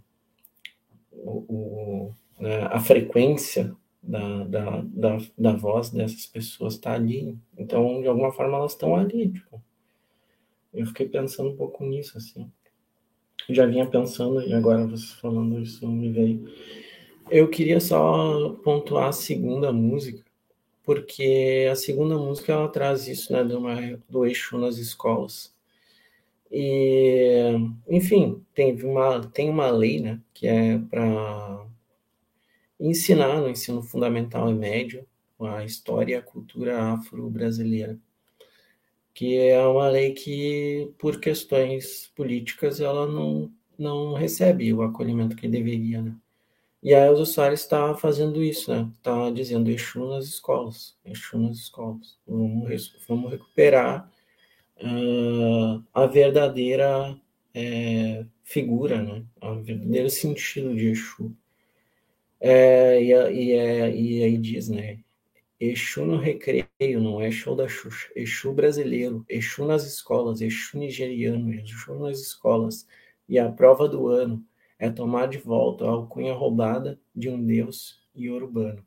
o, 1.12 1.44
o, 1.48 2.14
né, 2.40 2.62
a 2.64 2.80
frequência 2.80 3.76
da, 4.02 4.44
da, 4.44 4.80
da, 4.82 5.18
da, 5.36 5.52
voz 5.52 5.90
dessas 5.90 6.26
pessoas 6.26 6.74
está 6.74 6.94
ali. 6.94 7.38
Então, 7.58 8.00
de 8.00 8.08
alguma 8.08 8.32
forma, 8.32 8.56
elas 8.56 8.72
estão 8.72 8.96
ali. 8.96 9.30
Tipo. 9.30 9.62
Eu 10.72 10.86
fiquei 10.86 11.08
pensando 11.08 11.50
um 11.50 11.56
pouco 11.56 11.84
nisso, 11.84 12.18
assim. 12.18 12.50
já 13.48 13.66
vinha 13.66 13.86
pensando, 13.86 14.42
e 14.42 14.52
agora 14.52 14.86
vocês 14.86 15.12
falando 15.12 15.60
isso 15.60 15.86
me 15.88 16.12
veio. 16.12 16.52
Eu 17.30 17.48
queria 17.48 17.80
só 17.80 18.50
pontuar 18.64 19.08
a 19.08 19.12
segunda 19.12 19.72
música, 19.72 20.24
porque 20.84 21.68
a 21.70 21.76
segunda 21.76 22.16
música 22.16 22.52
ela 22.52 22.68
traz 22.68 23.06
isso, 23.08 23.32
né, 23.32 23.44
do, 23.44 23.60
do 24.08 24.24
eixo 24.26 24.58
nas 24.58 24.78
escolas. 24.78 25.54
E, 26.50 27.52
enfim, 27.88 28.42
tem 28.54 28.74
uma, 28.82 29.20
tem 29.28 29.50
uma 29.50 29.70
lei, 29.70 30.00
né, 30.00 30.20
que 30.32 30.46
é 30.46 30.78
para 30.78 31.66
ensinar 32.80 33.40
no 33.40 33.48
ensino 33.48 33.82
fundamental 33.82 34.50
e 34.50 34.54
médio 34.54 35.06
a 35.40 35.64
história 35.64 36.14
e 36.14 36.16
a 36.16 36.22
cultura 36.22 36.92
afro-brasileira, 36.94 37.98
que 39.18 39.36
é 39.36 39.60
uma 39.66 39.88
lei 39.88 40.12
que, 40.12 40.94
por 40.96 41.18
questões 41.18 42.06
políticas, 42.14 42.80
ela 42.80 43.04
não, 43.04 43.52
não 43.76 44.14
recebe 44.14 44.72
o 44.72 44.80
acolhimento 44.80 45.34
que 45.34 45.48
deveria, 45.48 46.00
né? 46.00 46.14
E 46.80 46.94
a 46.94 47.04
Elza 47.04 47.24
Soares 47.24 47.62
está 47.62 47.96
fazendo 47.96 48.40
isso, 48.40 48.72
né? 48.72 48.88
Está 48.96 49.28
dizendo 49.32 49.72
Exu 49.72 50.08
nas 50.08 50.24
escolas, 50.26 50.96
Exu 51.04 51.36
nas 51.36 51.56
escolas. 51.56 52.16
Vamos, 52.24 52.96
vamos 53.08 53.32
recuperar 53.32 54.08
uh, 54.76 55.82
a 55.92 56.06
verdadeira 56.06 57.20
é, 57.52 58.24
figura, 58.44 59.02
né? 59.02 59.24
o 59.42 59.60
verdadeiro 59.60 60.10
sentido 60.10 60.76
de 60.76 60.90
Exu. 60.90 61.36
É, 62.38 63.02
e, 63.02 63.08
e, 63.08 63.52
é, 63.52 63.96
e 63.96 64.22
aí 64.22 64.38
diz, 64.38 64.68
né? 64.68 65.00
Exu 65.60 66.04
no 66.06 66.16
recreio, 66.16 67.00
não 67.00 67.20
é 67.20 67.30
show 67.30 67.56
da 67.56 67.66
Xuxa. 67.68 68.10
Exu 68.14 68.52
brasileiro, 68.52 69.24
Exu 69.28 69.64
nas 69.66 69.84
escolas, 69.84 70.40
Exu 70.40 70.78
nigeriano, 70.78 71.52
Exu 71.52 71.94
nas 71.98 72.20
escolas. 72.20 72.86
E 73.28 73.38
a 73.38 73.50
prova 73.50 73.88
do 73.88 74.08
ano 74.08 74.44
é 74.78 74.88
tomar 74.88 75.26
de 75.26 75.38
volta 75.38 75.84
a 75.84 75.90
alcunha 75.90 76.32
roubada 76.32 77.00
de 77.14 77.28
um 77.28 77.44
deus 77.44 78.06
iorubano. 78.14 78.84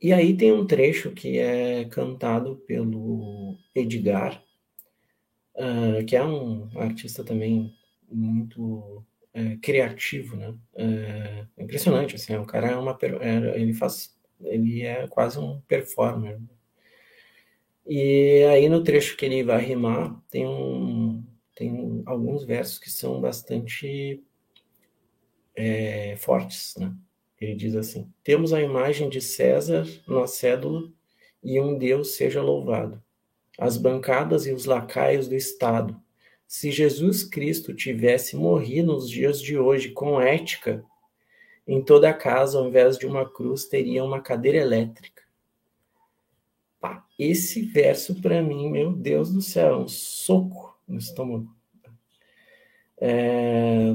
E 0.00 0.12
aí 0.12 0.34
tem 0.34 0.52
um 0.52 0.66
trecho 0.66 1.12
que 1.12 1.38
é 1.38 1.84
cantado 1.84 2.56
pelo 2.66 3.58
Edgar, 3.74 4.42
uh, 5.56 6.04
que 6.06 6.16
é 6.16 6.24
um 6.24 6.70
artista 6.78 7.22
também 7.22 7.74
muito 8.10 9.04
uh, 9.34 9.60
criativo, 9.60 10.36
né? 10.36 10.54
Uh, 10.74 11.62
impressionante, 11.62 12.16
assim, 12.16 12.34
o 12.36 12.46
cara 12.46 12.68
é 12.68 12.76
uma, 12.76 12.96
é, 13.02 13.60
ele 13.60 13.74
faz, 13.74 14.18
ele 14.42 14.82
é 14.82 15.06
quase 15.08 15.38
um 15.38 15.60
performer. 15.62 16.38
E 17.86 18.44
aí 18.50 18.68
no 18.68 18.82
trecho 18.82 19.16
que 19.16 19.24
ele 19.24 19.42
vai 19.42 19.64
rimar 19.64 20.20
tem 20.30 20.46
um, 20.46 21.24
tem 21.54 22.02
alguns 22.06 22.44
versos 22.44 22.78
que 22.78 22.90
são 22.90 23.20
bastante 23.20 24.22
é, 25.54 26.16
fortes, 26.16 26.74
né? 26.78 26.94
Ele 27.40 27.54
diz 27.54 27.74
assim: 27.74 28.12
Temos 28.22 28.52
a 28.52 28.60
imagem 28.60 29.08
de 29.08 29.20
César 29.20 29.86
na 30.06 30.26
cédula 30.26 30.90
e 31.42 31.60
um 31.60 31.76
Deus 31.78 32.16
seja 32.16 32.42
louvado 32.42 33.02
as 33.60 33.76
bancadas 33.76 34.46
e 34.46 34.52
os 34.52 34.64
lacaios 34.64 35.28
do 35.28 35.34
Estado. 35.34 35.94
Se 36.48 36.70
Jesus 36.70 37.22
Cristo 37.22 37.74
tivesse 37.74 38.34
morrido 38.34 38.94
nos 38.94 39.08
dias 39.08 39.40
de 39.40 39.58
hoje 39.58 39.90
com 39.90 40.18
ética, 40.18 40.82
em 41.72 41.80
toda 41.80 42.12
casa, 42.12 42.58
ao 42.58 42.66
invés 42.66 42.98
de 42.98 43.06
uma 43.06 43.24
cruz, 43.24 43.66
teria 43.66 44.02
uma 44.02 44.20
cadeira 44.20 44.58
elétrica. 44.58 45.22
Pá, 46.80 47.06
esse 47.16 47.62
verso, 47.62 48.20
para 48.20 48.42
mim, 48.42 48.68
meu 48.68 48.92
Deus 48.92 49.32
do 49.32 49.40
céu, 49.40 49.74
é 49.74 49.76
um 49.76 49.86
soco 49.86 50.76
no 50.88 50.98
estômago. 50.98 51.48
É... 53.00 53.94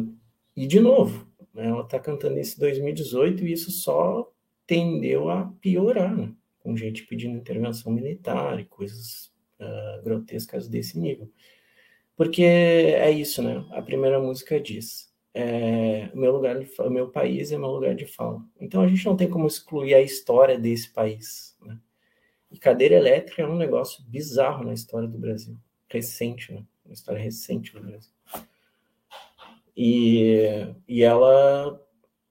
E, 0.56 0.66
de 0.66 0.80
novo, 0.80 1.28
ela 1.54 1.82
está 1.82 2.00
cantando 2.00 2.40
isso 2.40 2.56
em 2.56 2.62
2018 2.62 3.46
e 3.46 3.52
isso 3.52 3.72
só 3.72 4.32
tendeu 4.66 5.30
a 5.30 5.52
piorar, 5.60 6.16
né? 6.16 6.34
com 6.60 6.78
gente 6.78 7.06
pedindo 7.06 7.38
intervenção 7.38 7.92
militar 7.92 8.58
e 8.58 8.64
coisas 8.64 9.34
uh, 9.60 10.02
grotescas 10.02 10.70
desse 10.70 10.98
nível. 10.98 11.30
Porque 12.16 12.42
é 12.42 13.12
isso, 13.12 13.44
né? 13.44 13.66
A 13.72 13.82
primeira 13.82 14.18
música 14.18 14.62
diz: 14.62 15.14
é, 15.38 16.10
meu 16.14 16.32
lugar, 16.32 16.58
de, 16.58 16.82
o 16.82 16.90
meu 16.90 17.10
país 17.10 17.52
é 17.52 17.58
meu 17.58 17.68
lugar 17.68 17.94
de 17.94 18.06
fala. 18.06 18.42
Então 18.58 18.82
a 18.82 18.88
gente 18.88 19.06
não 19.06 19.18
tem 19.18 19.30
como 19.30 19.46
excluir 19.46 19.94
a 19.94 20.02
história 20.02 20.58
desse 20.58 20.90
país. 20.90 21.58
Né? 21.62 21.78
E 22.50 22.58
cadeira 22.58 22.96
elétrica 22.96 23.42
é 23.42 23.48
um 23.48 23.58
negócio 23.58 24.02
bizarro 24.08 24.64
na 24.64 24.74
história 24.74 25.10
do 25.10 25.18
Brasil, 25.18 25.58
recente, 25.90 26.54
né? 26.54 26.64
Uma 26.86 26.94
história 26.94 27.22
recente 27.22 27.74
do 27.74 27.82
Brasil. 27.82 28.12
E, 29.76 30.74
e 30.88 31.04
ela 31.04 31.82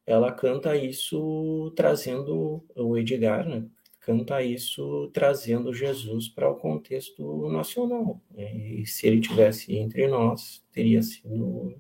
ela 0.07 0.33
canta 0.33 0.75
isso 0.75 1.73
trazendo 1.77 2.65
o 2.75 2.97
Edgar, 2.97 3.47
né? 3.47 3.67
canta 4.01 4.43
isso 4.43 5.11
trazendo 5.13 5.73
Jesus 5.73 6.29
para 6.29 6.51
o 6.51 6.57
contexto 6.57 7.49
nacional. 7.51 8.21
E 8.37 8.87
se 8.87 9.07
ele 9.07 9.21
tivesse 9.21 9.75
entre 9.77 10.07
nós, 10.07 10.63
teria 10.73 11.03
sido 11.03 11.75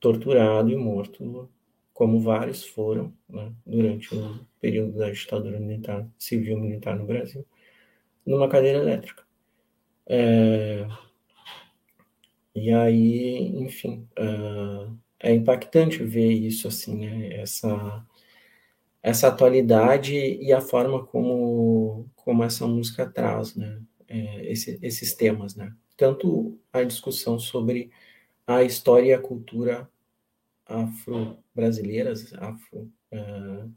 torturado 0.00 0.70
e 0.70 0.76
morto, 0.76 1.48
como 1.92 2.20
vários 2.20 2.64
foram 2.64 3.12
né, 3.28 3.52
durante 3.66 4.14
o 4.14 4.40
período 4.60 4.98
da 4.98 5.10
ditadura 5.10 5.60
militar, 5.60 6.06
civil 6.18 6.58
militar 6.58 6.96
no 6.96 7.06
Brasil, 7.06 7.46
numa 8.24 8.48
cadeira 8.48 8.78
elétrica. 8.78 9.22
É, 10.06 10.86
e 12.54 12.72
aí, 12.72 13.48
enfim, 13.56 14.08
uh, 14.18 14.96
é 15.20 15.32
impactante 15.32 16.02
ver 16.02 16.32
isso 16.32 16.66
assim, 16.66 16.96
né? 16.96 17.40
Essa, 17.40 18.04
essa 19.02 19.28
atualidade 19.28 20.14
e 20.14 20.52
a 20.52 20.60
forma 20.60 21.04
como, 21.06 22.10
como 22.16 22.42
essa 22.44 22.66
música 22.66 23.08
traz, 23.08 23.54
né? 23.54 23.80
É, 24.08 24.50
esse, 24.50 24.78
esses 24.82 25.14
temas, 25.14 25.54
né? 25.54 25.72
Tanto 25.96 26.58
a 26.72 26.82
discussão 26.82 27.38
sobre 27.38 27.90
a 28.50 28.64
história 28.64 29.10
e 29.10 29.12
a 29.12 29.20
cultura 29.20 29.88
afro-brasileiras, 30.66 32.32
afro, 32.34 32.90
uh, 33.12 33.70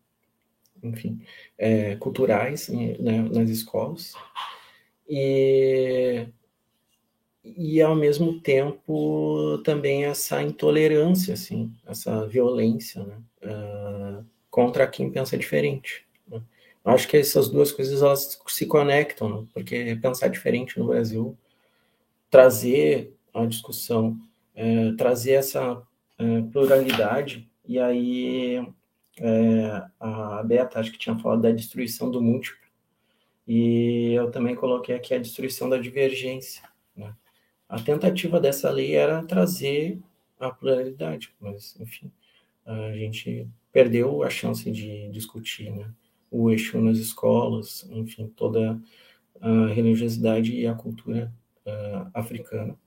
enfim, 0.81 1.21
é, 1.57 1.95
culturais 1.95 2.69
né, 2.69 3.21
nas 3.31 3.49
escolas, 3.49 4.13
e, 5.07 6.27
e 7.43 7.81
ao 7.81 7.95
mesmo 7.95 8.39
tempo 8.39 9.59
também 9.63 10.05
essa 10.05 10.41
intolerância, 10.41 11.35
assim, 11.35 11.71
essa 11.85 12.25
violência 12.25 13.03
né, 13.03 13.21
uh, 13.43 14.25
contra 14.49 14.87
quem 14.87 15.11
pensa 15.11 15.37
diferente. 15.37 16.03
Né? 16.27 16.41
Acho 16.83 17.07
que 17.07 17.17
essas 17.17 17.47
duas 17.47 17.71
coisas 17.71 18.01
elas 18.01 18.39
se 18.47 18.65
conectam, 18.65 19.41
né? 19.41 19.47
porque 19.53 19.95
pensar 20.01 20.29
diferente 20.29 20.79
no 20.79 20.87
Brasil, 20.87 21.37
trazer 22.29 23.13
a 23.33 23.45
discussão, 23.45 24.19
é, 24.55 24.91
trazer 24.93 25.33
essa 25.33 25.81
é, 26.17 26.41
pluralidade, 26.51 27.49
e 27.65 27.79
aí 27.79 28.65
é, 29.17 29.83
a 29.99 30.43
Beta 30.43 30.79
acho 30.79 30.91
que 30.91 30.97
tinha 30.97 31.17
falado 31.17 31.41
da 31.41 31.51
destruição 31.51 32.09
do 32.09 32.21
múltiplo, 32.21 32.61
e 33.47 34.13
eu 34.13 34.31
também 34.31 34.55
coloquei 34.55 34.95
aqui 34.95 35.13
a 35.13 35.19
destruição 35.19 35.69
da 35.69 35.77
divergência. 35.77 36.63
Né? 36.95 37.13
A 37.67 37.81
tentativa 37.81 38.39
dessa 38.39 38.69
lei 38.69 38.95
era 38.95 39.23
trazer 39.23 39.99
a 40.39 40.49
pluralidade, 40.49 41.33
mas, 41.39 41.75
enfim, 41.79 42.11
a 42.65 42.93
gente 42.93 43.47
perdeu 43.71 44.23
a 44.23 44.29
chance 44.29 44.69
de 44.71 45.09
discutir 45.09 45.71
né? 45.71 45.89
o 46.31 46.49
eixo 46.49 46.79
nas 46.79 46.97
escolas, 46.97 47.87
enfim, 47.91 48.31
toda 48.35 48.79
a 49.41 49.67
religiosidade 49.67 50.55
e 50.55 50.65
a 50.65 50.73
cultura 50.73 51.31
uh, 51.65 52.09
africana. 52.13 52.77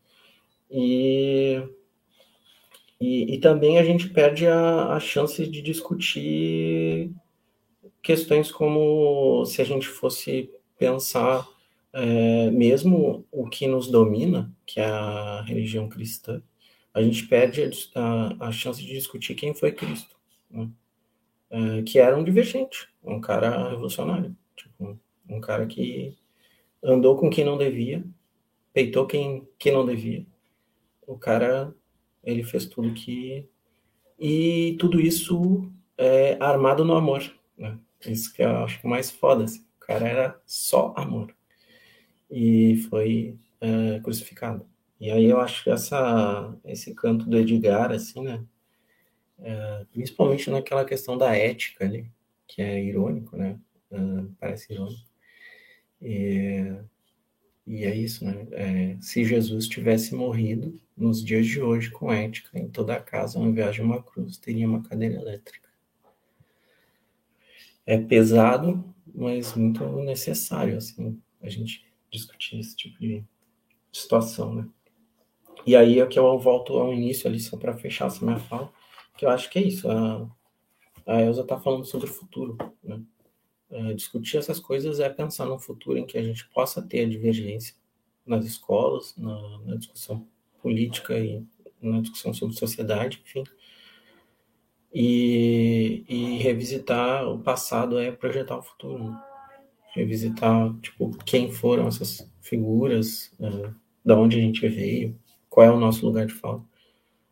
E, 0.70 1.62
e, 3.00 3.34
e, 3.34 3.38
também 3.38 3.78
a 3.78 3.84
gente 3.84 4.08
perde 4.08 4.46
a, 4.46 4.94
a 4.94 5.00
chance 5.00 5.46
de 5.46 5.62
discutir 5.62 7.12
questões 8.02 8.50
como 8.50 9.44
se 9.46 9.62
a 9.62 9.64
gente 9.64 9.88
fosse 9.88 10.50
pensar 10.78 11.46
é, 11.92 12.50
mesmo 12.50 13.26
o 13.32 13.48
que 13.48 13.66
nos 13.66 13.90
domina, 13.90 14.52
que 14.66 14.80
é 14.80 14.84
a 14.84 15.42
religião 15.42 15.88
cristã, 15.88 16.42
a 16.92 17.02
gente 17.02 17.26
perde 17.26 17.70
a, 17.94 18.48
a, 18.48 18.52
chance 18.52 18.82
de 18.82 18.92
discutir 18.92 19.34
quem 19.34 19.54
foi 19.54 19.72
Cristo, 19.72 20.14
né? 20.50 20.68
é, 21.50 21.82
que 21.82 21.98
era 21.98 22.16
um 22.16 22.24
divergente, 22.24 22.88
um 23.02 23.20
cara 23.20 23.70
revolucionário, 23.70 24.36
tipo, 24.54 24.98
um 25.28 25.40
cara 25.40 25.66
que 25.66 26.16
andou 26.82 27.16
com 27.16 27.30
quem 27.30 27.44
não 27.44 27.56
devia, 27.56 28.04
peitou 28.72 29.06
quem, 29.06 29.48
quem 29.58 29.72
não 29.72 29.84
devia. 29.84 30.26
O 31.06 31.16
cara, 31.16 31.74
ele 32.22 32.42
fez 32.42 32.66
tudo 32.66 32.92
que... 32.92 33.48
E 34.18 34.76
tudo 34.78 35.00
isso 35.00 35.70
é 35.96 36.36
armado 36.40 36.84
no 36.84 36.94
amor, 36.94 37.22
né? 37.56 37.78
Isso 38.06 38.32
que 38.32 38.42
eu 38.42 38.64
acho 38.64 38.86
mais 38.86 39.10
foda. 39.10 39.44
Assim. 39.44 39.60
O 39.76 39.80
cara 39.80 40.08
era 40.08 40.40
só 40.46 40.94
amor. 40.96 41.34
E 42.30 42.76
foi 42.90 43.38
é, 43.60 44.00
crucificado. 44.00 44.66
E 44.98 45.10
aí 45.10 45.26
eu 45.26 45.40
acho 45.40 45.64
que 45.64 45.70
essa, 45.70 46.56
esse 46.64 46.94
canto 46.94 47.28
do 47.28 47.36
Edgar, 47.36 47.92
assim, 47.92 48.22
né? 48.22 48.42
É, 49.38 49.84
principalmente 49.92 50.50
naquela 50.50 50.84
questão 50.84 51.18
da 51.18 51.36
ética 51.36 51.84
ali, 51.84 52.10
que 52.46 52.62
é 52.62 52.82
irônico, 52.82 53.36
né? 53.36 53.58
É, 53.90 53.98
parece 54.40 54.72
irônico. 54.72 55.04
E, 56.00 56.74
e 57.66 57.84
é 57.84 57.94
isso, 57.94 58.24
né? 58.24 58.46
É, 58.52 58.96
se 59.00 59.24
Jesus 59.24 59.68
tivesse 59.68 60.14
morrido 60.14 60.78
nos 60.96 61.24
dias 61.24 61.46
de 61.46 61.60
hoje 61.60 61.90
com 61.90 62.12
ética 62.12 62.58
em 62.58 62.68
toda 62.68 62.94
a 62.94 63.00
casa, 63.00 63.38
ao 63.38 63.44
invés 63.44 63.74
de 63.74 63.82
uma 63.82 64.02
cruz, 64.02 64.36
teria 64.38 64.66
uma 64.66 64.82
cadeira 64.82 65.16
elétrica 65.16 65.66
é 67.86 67.96
pesado, 67.96 68.84
mas 69.14 69.54
muito 69.54 69.84
necessário, 70.02 70.76
assim, 70.76 71.20
a 71.40 71.48
gente 71.48 71.86
discutir 72.10 72.58
esse 72.58 72.74
tipo 72.74 72.98
de 72.98 73.24
situação, 73.92 74.54
né? 74.54 74.68
E 75.64 75.74
aí 75.74 76.00
é 76.00 76.06
que 76.06 76.18
eu 76.18 76.38
volto 76.38 76.76
ao 76.76 76.92
início 76.92 77.28
ali, 77.28 77.38
só 77.38 77.56
para 77.56 77.76
fechar 77.76 78.06
essa 78.06 78.24
minha 78.24 78.38
fala, 78.38 78.72
que 79.16 79.24
eu 79.24 79.30
acho 79.30 79.48
que 79.48 79.58
é 79.58 79.62
isso, 79.62 79.88
a, 79.88 80.28
a 81.06 81.22
Elza 81.22 81.42
está 81.42 81.58
falando 81.58 81.84
sobre 81.84 82.10
o 82.10 82.12
futuro, 82.12 82.58
né? 82.82 83.00
É, 83.70 83.94
discutir 83.94 84.36
essas 84.36 84.60
coisas 84.60 85.00
é 85.00 85.08
pensar 85.08 85.46
no 85.46 85.58
futuro 85.58 85.98
em 85.98 86.06
que 86.06 86.16
a 86.16 86.22
gente 86.22 86.48
possa 86.50 86.80
ter 86.80 87.04
a 87.04 87.08
divergência 87.08 87.74
nas 88.24 88.44
escolas, 88.44 89.14
na, 89.16 89.58
na 89.64 89.76
discussão 89.76 90.26
política 90.62 91.18
e 91.18 91.44
na 91.80 92.00
discussão 92.00 92.32
sobre 92.32 92.56
sociedade, 92.56 93.22
enfim, 93.24 93.44
e, 94.98 96.04
e 96.08 96.38
revisitar 96.38 97.28
o 97.28 97.38
passado 97.38 97.98
é 97.98 98.10
projetar 98.10 98.56
o 98.56 98.62
futuro. 98.62 99.10
Né? 99.10 99.22
Revisitar, 99.94 100.74
tipo, 100.80 101.10
quem 101.24 101.52
foram 101.52 101.86
essas 101.86 102.30
figuras, 102.40 103.30
uh, 103.38 103.74
da 104.04 104.16
onde 104.16 104.38
a 104.38 104.40
gente 104.40 104.66
veio, 104.68 105.18
qual 105.50 105.66
é 105.66 105.70
o 105.70 105.78
nosso 105.78 106.06
lugar 106.06 106.26
de 106.26 106.32
fala. 106.32 106.64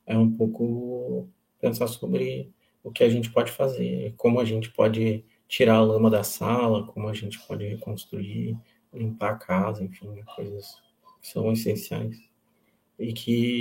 É 0.06 0.16
um 0.16 0.30
pouco 0.30 1.26
pensar 1.58 1.86
sobre 1.86 2.52
o 2.82 2.90
que 2.90 3.02
a 3.02 3.08
gente 3.08 3.30
pode 3.30 3.50
fazer, 3.50 4.12
como 4.16 4.40
a 4.40 4.44
gente 4.44 4.70
pode 4.70 5.24
tirar 5.54 5.76
a 5.76 5.82
lama 5.82 6.10
da 6.10 6.24
sala, 6.24 6.84
como 6.84 7.08
a 7.08 7.14
gente 7.14 7.38
pode 7.46 7.64
reconstruir, 7.64 8.58
limpar 8.92 9.34
a 9.34 9.36
casa, 9.36 9.84
enfim, 9.84 10.20
coisas 10.34 10.82
que 11.22 11.28
são 11.28 11.52
essenciais 11.52 12.18
e 12.98 13.12
que 13.12 13.60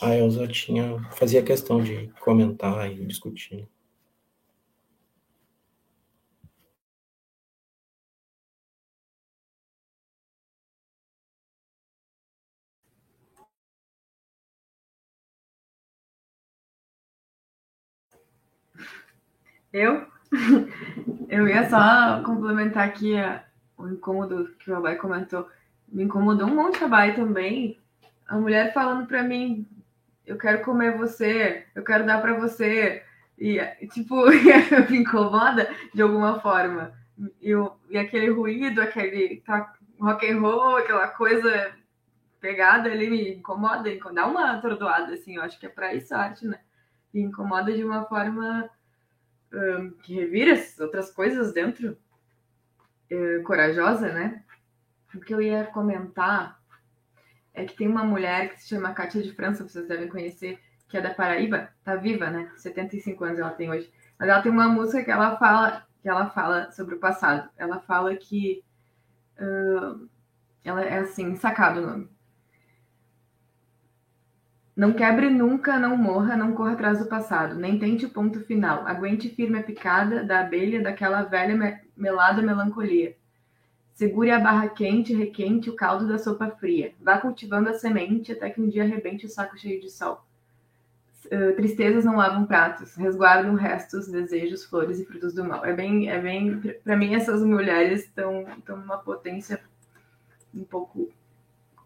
a 0.00 0.14
Elsa 0.16 0.46
tinha, 0.46 1.02
fazia 1.12 1.42
questão 1.42 1.82
de 1.82 2.08
comentar 2.20 2.88
e 2.92 3.04
discutir. 3.06 3.68
Eu? 19.72 20.06
Eu 21.28 21.48
ia 21.48 21.68
só 21.68 22.22
complementar 22.22 22.86
aqui 22.86 23.16
a, 23.18 23.44
o 23.76 23.88
incômodo 23.88 24.54
que 24.58 24.70
o 24.70 24.76
Abai 24.76 24.96
comentou. 24.96 25.48
Me 25.88 26.04
incomodou 26.04 26.48
um 26.48 26.54
monte 26.54 26.82
Abai 26.82 27.14
também, 27.14 27.78
a 28.26 28.36
mulher 28.36 28.72
falando 28.72 29.06
para 29.06 29.22
mim, 29.22 29.66
eu 30.26 30.38
quero 30.38 30.64
comer 30.64 30.96
você, 30.96 31.66
eu 31.74 31.84
quero 31.84 32.06
dar 32.06 32.20
para 32.22 32.34
você. 32.34 33.02
E, 33.38 33.58
tipo, 33.92 34.24
me 34.88 34.98
incomoda 34.98 35.68
de 35.92 36.00
alguma 36.00 36.40
forma. 36.40 36.94
E, 37.40 37.52
e 37.90 37.98
aquele 37.98 38.30
ruído, 38.30 38.80
aquele 38.80 39.42
tá, 39.44 39.72
rock 40.00 40.30
and 40.30 40.40
roll, 40.40 40.76
aquela 40.76 41.08
coisa 41.08 41.72
pegada 42.40 42.90
ali 42.90 43.10
me 43.10 43.34
incomoda, 43.34 43.90
dá 44.12 44.26
uma 44.26 44.52
atordoada, 44.52 45.12
assim, 45.14 45.36
eu 45.36 45.42
acho 45.42 45.60
que 45.60 45.66
é 45.66 45.68
para 45.68 45.94
isso 45.94 46.14
a 46.14 46.18
arte, 46.18 46.46
né? 46.46 46.58
Incomoda 47.14 47.72
de 47.72 47.84
uma 47.84 48.04
forma 48.04 48.68
que 50.02 50.14
revira 50.14 50.54
outras 50.80 51.10
coisas 51.10 51.52
dentro, 51.52 51.96
uh, 53.10 53.42
corajosa, 53.44 54.12
né? 54.12 54.42
O 55.14 55.20
que 55.20 55.34
eu 55.34 55.42
ia 55.42 55.66
comentar 55.66 56.60
é 57.52 57.64
que 57.64 57.76
tem 57.76 57.86
uma 57.86 58.04
mulher 58.04 58.50
que 58.50 58.62
se 58.62 58.68
chama 58.68 58.94
Cátia 58.94 59.22
de 59.22 59.32
França, 59.32 59.68
vocês 59.68 59.86
devem 59.86 60.08
conhecer, 60.08 60.58
que 60.88 60.96
é 60.96 61.00
da 61.00 61.12
Paraíba, 61.12 61.68
tá 61.84 61.96
viva, 61.96 62.30
né? 62.30 62.50
75 62.56 63.24
anos 63.24 63.38
ela 63.38 63.50
tem 63.50 63.70
hoje. 63.70 63.92
Mas 64.18 64.28
ela 64.28 64.42
tem 64.42 64.50
uma 64.50 64.68
música 64.68 65.04
que 65.04 65.10
ela 65.10 65.36
fala, 65.36 65.86
que 66.00 66.08
ela 66.08 66.30
fala 66.30 66.70
sobre 66.72 66.94
o 66.94 67.00
passado. 67.00 67.50
Ela 67.56 67.80
fala 67.80 68.16
que 68.16 68.64
uh, 69.38 70.08
ela 70.64 70.82
é 70.82 70.98
assim, 70.98 71.36
sacado 71.36 71.80
o 71.80 71.86
nome. 71.86 72.10
Não 74.74 74.94
quebre 74.94 75.28
nunca, 75.28 75.78
não 75.78 75.96
morra, 75.98 76.34
não 76.34 76.54
corra 76.54 76.72
atrás 76.72 76.98
do 76.98 77.04
passado, 77.04 77.54
nem 77.54 77.78
tente 77.78 78.06
o 78.06 78.10
ponto 78.10 78.40
final. 78.40 78.86
Aguente 78.86 79.28
firme 79.28 79.58
a 79.58 79.62
picada 79.62 80.24
da 80.24 80.40
abelha 80.40 80.82
daquela 80.82 81.22
velha 81.22 81.78
melada 81.94 82.40
melancolia. 82.40 83.14
Segure 83.94 84.30
a 84.30 84.40
barra 84.40 84.68
quente, 84.70 85.12
requente 85.12 85.68
o 85.68 85.76
caldo 85.76 86.08
da 86.08 86.18
sopa 86.18 86.50
fria. 86.50 86.94
Vá 87.00 87.18
cultivando 87.18 87.68
a 87.68 87.74
semente 87.74 88.32
até 88.32 88.48
que 88.48 88.60
um 88.60 88.68
dia 88.68 88.84
arrebente 88.84 89.26
o 89.26 89.28
saco 89.28 89.58
cheio 89.58 89.80
de 89.80 89.90
sol. 89.90 90.24
Uh, 91.26 91.54
tristezas 91.54 92.04
não 92.04 92.16
lavam 92.16 92.46
pratos, 92.46 92.94
resguardam 92.94 93.54
restos, 93.54 94.08
desejos, 94.08 94.64
flores 94.64 94.98
e 94.98 95.04
frutos 95.04 95.34
do 95.34 95.44
mal. 95.44 95.64
É 95.64 95.72
bem, 95.72 96.08
é 96.08 96.18
bem, 96.18 96.58
para 96.82 96.96
mim 96.96 97.14
essas 97.14 97.44
mulheres 97.44 98.04
estão, 98.04 98.44
estão 98.58 98.78
numa 98.78 98.98
potência 98.98 99.60
um 100.54 100.64
pouco 100.64 101.10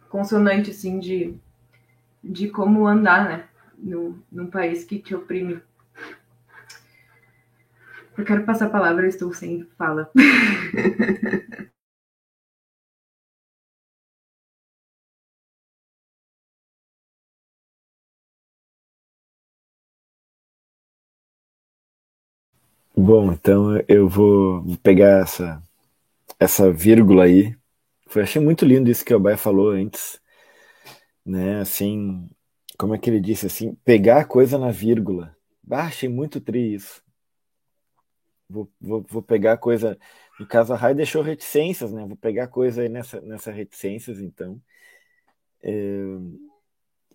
consonante, 0.08 0.70
assim, 0.70 0.98
de, 0.98 1.34
de 2.27 2.48
como 2.51 2.86
andar, 2.86 3.28
né? 3.28 3.48
No, 3.78 4.19
num 4.32 4.48
país 4.48 4.85
que 4.85 4.98
te 4.98 5.15
oprime. 5.15 5.61
Eu 8.16 8.24
quero 8.24 8.44
passar 8.44 8.66
a 8.66 8.70
palavra, 8.70 9.05
eu 9.05 9.09
estou 9.09 9.32
sem 9.32 9.65
fala. 9.77 10.11
Bom, 22.97 23.32
então 23.32 23.82
eu 23.89 24.09
vou 24.09 24.65
pegar 24.82 25.23
essa, 25.23 25.62
essa 26.40 26.73
vírgula 26.73 27.24
aí. 27.24 27.57
Foi, 28.09 28.23
achei 28.23 28.43
muito 28.43 28.65
lindo 28.66 28.90
isso 28.90 29.05
que 29.05 29.15
o 29.15 29.20
Baia 29.20 29.39
falou 29.39 29.70
antes. 29.70 30.20
Né? 31.27 31.61
Assim, 31.61 32.28
como 32.78 32.94
é 32.94 32.98
que 32.98 33.11
ele 33.11 33.20
disse 33.20 33.47
assim? 33.47 33.74
Pegar 33.85 34.20
a 34.20 34.24
coisa 34.24 34.59
na 34.59 34.70
vírgula. 34.70 35.36
Ah, 35.70 35.86
achei 35.86 36.09
muito 36.09 36.40
tri 36.40 36.74
isso. 36.74 37.03
Vou, 38.48 38.70
vou, 38.81 39.05
vou 39.09 39.23
pegar 39.23 39.55
a 39.55 39.59
coisa. 39.59 39.98
No 40.39 40.47
caso, 40.47 40.73
a 40.73 40.77
Rai 40.77 40.94
deixou 40.94 41.23
reticências, 41.23 41.93
né? 41.93 42.05
Vou 42.07 42.16
pegar 42.16 42.44
a 42.44 42.48
coisa 42.48 42.82
aí 42.82 42.89
nessa, 42.89 43.20
nessa 43.20 43.51
reticências, 43.51 44.20
então. 44.20 44.62
É, 45.62 45.73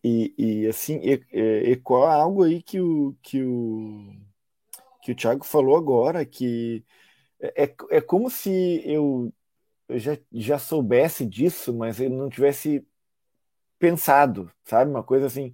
e, 0.04 0.34
e 0.38 0.68
assim, 0.68 1.00
ecoa 1.32 2.14
algo 2.14 2.44
aí 2.44 2.62
que 2.62 2.82
o, 2.82 3.16
que 3.22 3.42
o 3.44 4.14
que 5.02 5.12
o 5.12 5.16
Thiago 5.16 5.44
falou 5.46 5.76
agora, 5.76 6.26
que 6.26 6.86
é, 7.40 7.66
é, 7.66 7.76
é 7.92 8.02
como 8.02 8.30
se 8.30 8.84
eu, 8.86 9.34
eu 9.90 10.00
já, 10.00 10.18
já 10.32 10.60
soubesse 10.60 11.26
disso, 11.26 11.74
mas 11.74 12.00
eu 12.00 12.10
não 12.10 12.30
tivesse 12.30 12.86
pensado, 13.82 14.52
sabe? 14.64 14.92
Uma 14.92 15.04
coisa 15.04 15.26
assim, 15.26 15.54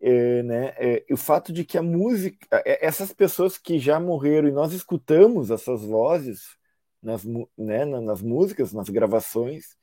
é, 0.00 0.42
né? 0.42 0.74
É, 0.78 1.04
o 1.10 1.16
fato 1.16 1.52
de 1.52 1.64
que 1.64 1.78
a 1.78 1.82
música, 1.82 2.46
é, 2.66 2.86
essas 2.86 3.12
pessoas 3.12 3.56
que 3.58 3.78
já 3.78 3.98
morreram 3.98 4.48
e 4.48 4.52
nós 4.52 4.72
escutamos 4.74 5.50
essas 5.50 5.82
vozes 5.82 6.58
nas, 7.02 7.24
né, 7.58 7.84
nas 7.86 8.22
músicas, 8.22 8.72
nas 8.72 8.88
gravações, 8.90 9.76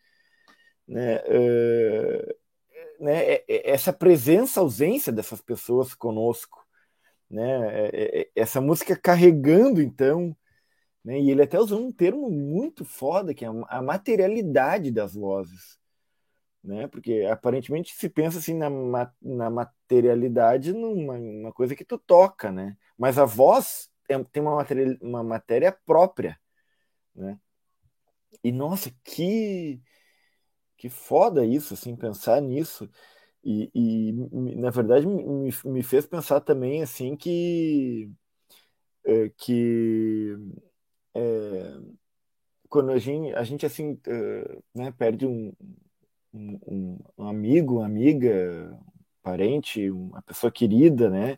né? 0.88 1.16
É, 1.26 2.36
né? 3.00 3.42
Essa 3.48 3.92
presença, 3.94 4.60
ausência 4.62 5.12
dessas 5.12 5.42
pessoas 5.42 5.94
conosco, 5.96 6.66
né? 7.30 7.90
Essa 8.36 8.62
música 8.62 8.96
carregando 8.96 9.82
então, 9.82 10.36
né? 11.04 11.20
E 11.20 11.32
ele 11.32 11.44
até 11.44 11.60
usou 11.60 11.80
um 11.82 11.92
termo 11.92 12.30
muito 12.30 12.86
foda 12.86 13.34
que 13.34 13.46
é 13.46 13.50
a 13.70 13.82
materialidade 13.82 14.92
das 14.92 15.16
vozes, 15.16 15.81
né? 16.64 16.88
Porque 16.88 17.28
aparentemente 17.32 17.94
se 17.96 18.10
pensa 18.10 18.40
assim 18.40 18.54
na, 18.54 18.70
na 19.22 19.50
materialidade 19.50 20.74
numa 20.74 21.14
uma 21.16 21.52
coisa 21.54 21.76
que 21.76 21.86
tu 21.86 21.98
toca, 21.98 22.52
né? 22.52 22.78
Mas 22.98 23.18
a 23.18 23.26
voz 23.26 23.90
é, 24.10 24.22
tem 24.26 24.42
uma 24.42 24.56
matéria, 24.56 24.98
uma 25.02 25.24
matéria 25.24 25.72
própria, 25.86 26.40
né? 27.16 27.40
E 28.44 28.52
nossa, 28.52 28.92
que 29.04 29.82
que 30.78 30.90
foda 30.90 31.46
isso, 31.46 31.76
assim, 31.76 31.96
pensar 31.96 32.42
nisso. 32.42 32.90
E, 33.44 33.72
e, 33.74 34.12
na 34.58 34.70
verdade 34.72 35.06
me, 35.08 35.52
me 35.66 35.84
fez 35.84 36.06
pensar 36.08 36.42
também 36.42 36.84
assim 36.84 37.16
que 37.16 38.12
é, 39.06 39.30
que 39.30 40.36
é, 41.16 41.78
quando 42.70 42.92
a 42.92 42.98
gente, 43.00 43.34
a 43.36 43.44
gente 43.44 43.66
assim 43.66 44.00
é, 44.08 44.58
né, 44.76 44.92
perde 44.92 45.26
um, 45.26 45.54
um, 46.34 47.00
um, 47.18 47.28
amigo, 47.28 47.82
amiga, 47.82 48.78
parente, 49.24 49.90
uma 49.92 50.22
pessoa 50.22 50.52
querida, 50.52 51.10
né? 51.10 51.38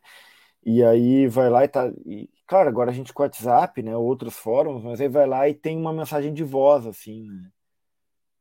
E 0.66 0.84
aí 0.84 1.28
vai 1.28 1.50
lá 1.50 1.66
e 1.66 1.68
tá. 1.68 1.92
E, 2.06 2.30
claro, 2.48 2.70
agora 2.70 2.92
a 2.92 2.94
gente 2.94 3.14
com 3.14 3.24
o 3.24 3.26
WhatsApp, 3.26 3.82
né? 3.84 3.96
Outros 3.98 4.36
fóruns, 4.36 4.84
mas 4.84 5.02
aí 5.02 5.10
vai 5.10 5.28
lá 5.28 5.50
e 5.50 5.54
tem 5.54 5.78
uma 5.78 5.94
mensagem 5.94 6.34
de 6.34 6.44
voz, 6.44 6.86
assim, 6.88 7.28
né? 7.28 7.52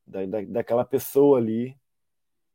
Da, 0.07 0.27
da, 0.27 0.41
daquela 0.43 0.85
pessoa 0.85 1.39
ali 1.39 1.77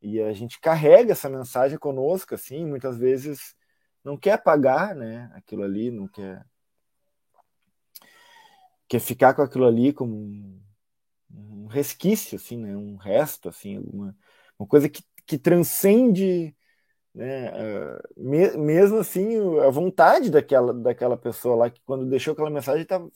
e 0.02 0.22
a 0.22 0.34
gente 0.34 0.60
carrega 0.60 1.12
essa 1.12 1.30
mensagem 1.30 1.78
conosco, 1.78 2.36
assim, 2.36 2.66
muitas 2.66 2.98
vezes 2.98 3.56
não 4.04 4.18
quer 4.18 4.34
apagar, 4.34 4.96
né, 4.96 5.32
aquilo 5.34 5.64
ali, 5.64 5.92
não 5.92 6.08
quer 6.08 6.46
quer 8.88 9.00
ficar 9.00 9.34
com 9.34 9.42
aquilo 9.42 9.66
ali 9.66 9.92
como 9.92 10.62
um, 11.32 11.68
resquício, 11.68 12.36
assim, 12.38 12.58
né, 12.58 12.76
um 12.76 12.96
resto, 12.96 13.50
assim, 13.50 13.78
uma, 13.80 14.16
uma 14.60 14.68
coisa 14.68 14.90
que, 14.90 15.04
que 15.26 15.38
transcende, 15.38 16.56
né, 17.14 17.52
me, 18.18 18.58
mesmo 18.58 19.00
assim, 19.00 19.38
a 19.60 19.70
vontade 19.70 20.30
daquela, 20.32 20.74
daquela 20.74 21.18
pessoa 21.18 21.56
lá 21.56 21.70
que 21.70 21.82
quando 21.86 22.06
deixou 22.10 22.34
aquela 22.34 22.50
mensagem 22.50 22.84
estava 22.84 23.10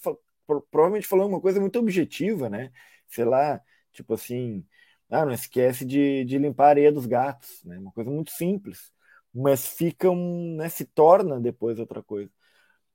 provavelmente 0.71 1.07
falando 1.07 1.29
uma 1.29 1.41
coisa 1.41 1.59
muito 1.59 1.79
objetiva, 1.79 2.49
né, 2.49 2.71
sei 3.07 3.25
lá, 3.25 3.61
tipo 3.93 4.13
assim, 4.13 4.65
ah, 5.09 5.25
não 5.25 5.33
esquece 5.33 5.85
de, 5.85 6.23
de 6.25 6.37
limpar 6.37 6.67
a 6.67 6.69
areia 6.69 6.91
dos 6.91 7.05
gatos, 7.05 7.63
né? 7.65 7.77
Uma 7.77 7.91
coisa 7.91 8.09
muito 8.09 8.31
simples, 8.31 8.91
mas 9.33 9.67
fica 9.67 10.09
um, 10.09 10.55
né, 10.55 10.69
se 10.69 10.85
torna 10.85 11.39
depois 11.39 11.79
outra 11.79 12.01
coisa. 12.01 12.31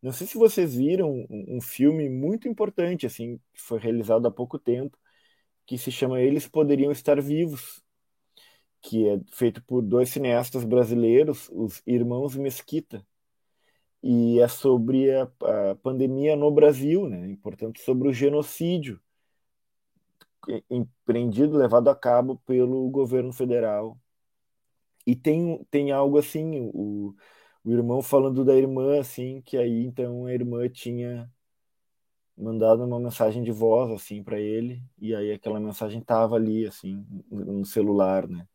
Não 0.02 0.12
sei 0.12 0.26
se 0.26 0.38
vocês 0.38 0.74
viram 0.76 1.10
um, 1.30 1.56
um 1.58 1.60
filme 1.60 2.08
muito 2.08 2.48
importante, 2.48 3.06
assim, 3.06 3.38
que 3.54 3.62
foi 3.62 3.78
realizado 3.80 4.26
há 4.26 4.30
pouco 4.30 4.58
tempo, 4.58 4.98
que 5.66 5.76
se 5.78 5.90
chama 5.90 6.20
Eles 6.20 6.46
Poderiam 6.48 6.92
Estar 6.92 7.20
Vivos, 7.20 7.82
que 8.80 9.08
é 9.08 9.20
feito 9.32 9.62
por 9.64 9.82
dois 9.82 10.10
cineastas 10.10 10.64
brasileiros, 10.64 11.48
os 11.52 11.82
irmãos 11.86 12.36
Mesquita, 12.36 13.04
e 14.02 14.40
é 14.40 14.48
sobre 14.48 15.10
a, 15.12 15.24
a 15.72 15.74
pandemia 15.76 16.36
no 16.36 16.50
Brasil, 16.50 17.08
né? 17.08 17.30
E, 17.30 17.36
portanto, 17.36 17.80
sobre 17.80 18.08
o 18.08 18.12
genocídio 18.12 19.00
empreendido, 20.70 21.56
levado 21.56 21.88
a 21.88 21.94
cabo 21.96 22.36
pelo 22.46 22.88
governo 22.90 23.32
federal. 23.32 23.98
E 25.06 25.14
tem, 25.16 25.64
tem 25.70 25.92
algo 25.92 26.18
assim, 26.18 26.70
o, 26.72 27.14
o 27.64 27.70
irmão 27.72 28.02
falando 28.02 28.44
da 28.44 28.54
irmã, 28.54 29.00
assim, 29.00 29.40
que 29.42 29.56
aí 29.56 29.84
então 29.84 30.26
a 30.26 30.32
irmã 30.34 30.68
tinha 30.68 31.30
mandado 32.36 32.84
uma 32.84 33.00
mensagem 33.00 33.42
de 33.42 33.50
voz, 33.50 33.90
assim, 33.90 34.22
para 34.22 34.38
ele, 34.38 34.82
e 34.98 35.14
aí 35.14 35.32
aquela 35.32 35.60
mensagem 35.60 36.00
tava 36.00 36.36
ali, 36.36 36.66
assim, 36.66 37.04
no 37.30 37.64
celular, 37.64 38.28
né? 38.28 38.46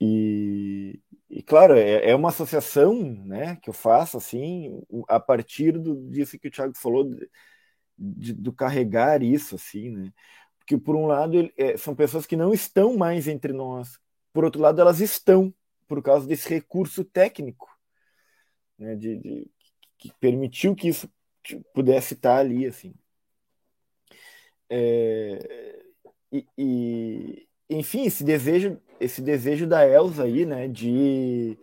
E, 0.00 1.00
e 1.28 1.42
claro, 1.42 1.74
é, 1.74 2.10
é 2.10 2.14
uma 2.14 2.30
associação, 2.30 2.94
né, 3.26 3.56
que 3.56 3.68
eu 3.68 3.74
faço, 3.74 4.16
assim, 4.16 4.82
a 5.08 5.20
partir 5.20 5.78
do, 5.78 6.08
disso 6.10 6.38
que 6.38 6.48
o 6.48 6.50
Thiago 6.50 6.76
falou, 6.76 7.04
de, 7.04 7.28
de, 7.98 8.32
do 8.34 8.52
carregar 8.52 9.22
isso, 9.22 9.54
assim, 9.56 9.90
né? 9.90 10.12
que 10.66 10.78
por 10.78 10.94
um 10.94 11.06
lado 11.06 11.36
ele, 11.36 11.52
é, 11.56 11.76
são 11.76 11.96
pessoas 11.96 12.26
que 12.26 12.36
não 12.36 12.54
estão 12.54 12.96
mais 12.96 13.26
entre 13.26 13.52
nós, 13.52 13.98
por 14.32 14.44
outro 14.44 14.60
lado 14.60 14.80
elas 14.80 15.00
estão 15.00 15.52
por 15.88 16.00
causa 16.00 16.28
desse 16.28 16.48
recurso 16.48 17.04
técnico, 17.04 17.68
né, 18.78 18.94
de, 18.94 19.16
de 19.18 19.50
que 19.98 20.12
permitiu 20.20 20.76
que 20.76 20.88
isso 20.88 21.10
pudesse 21.74 22.14
estar 22.14 22.38
ali 22.38 22.66
assim. 22.66 22.94
É, 24.68 25.82
e, 26.32 26.46
e, 26.56 27.48
enfim, 27.68 28.04
esse 28.06 28.22
desejo, 28.24 28.80
esse 29.00 29.20
desejo 29.20 29.66
da 29.66 29.86
Elsa 29.86 30.24
aí, 30.24 30.46
né, 30.46 30.68
de 30.68 31.58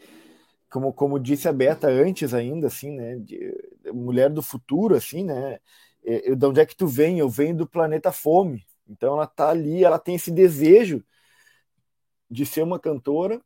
como, 0.69 0.93
como 0.93 1.19
disse 1.19 1.47
a 1.47 1.53
Beta 1.53 1.88
antes 1.88 2.34
ainda, 2.34 2.68
assim, 2.68 2.91
né, 2.91 3.18
de, 3.18 3.53
mulher 3.93 4.30
do 4.30 4.41
futuro, 4.41 4.95
assim, 4.95 5.23
né, 5.23 5.59
é, 6.05 6.35
de 6.35 6.45
onde 6.45 6.59
é 6.61 6.65
que 6.65 6.76
tu 6.76 6.88
vem? 6.88 7.19
Eu 7.19 7.30
venho 7.30 7.55
do 7.55 7.68
planeta 7.68 8.11
Fome, 8.11 8.65
então 8.88 9.14
ela 9.15 9.27
tá 9.27 9.49
ali, 9.49 9.84
ela 9.84 9.99
tem 9.99 10.15
esse 10.15 10.31
desejo 10.31 11.03
de 12.30 12.45
ser 12.45 12.61
uma 12.64 12.80
cantora 12.80 13.41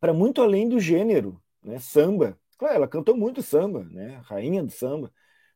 para 0.00 0.12
muito 0.12 0.40
além 0.42 0.68
do 0.68 0.78
gênero, 0.78 1.40
né? 1.62 1.78
Samba. 1.78 2.38
Claro, 2.58 2.74
ela 2.76 2.88
cantou 2.88 3.16
muito 3.16 3.42
samba, 3.42 3.84
né? 3.84 4.20
Rainha 4.24 4.62
do 4.64 4.70
samba. 4.70 5.12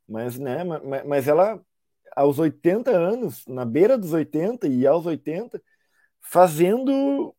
Mas, 0.08 0.38
né, 0.38 0.64
mas 1.06 1.28
ela 1.28 1.62
aos 2.16 2.38
80 2.38 2.90
anos, 2.90 3.46
na 3.46 3.64
beira 3.64 3.96
dos 3.98 4.12
80 4.12 4.66
e 4.68 4.86
aos 4.86 5.06
80, 5.06 5.62
fazendo 6.20 7.34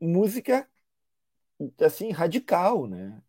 música 0.00 0.68
assim 1.80 2.10
radical, 2.10 2.86
né? 2.86 3.22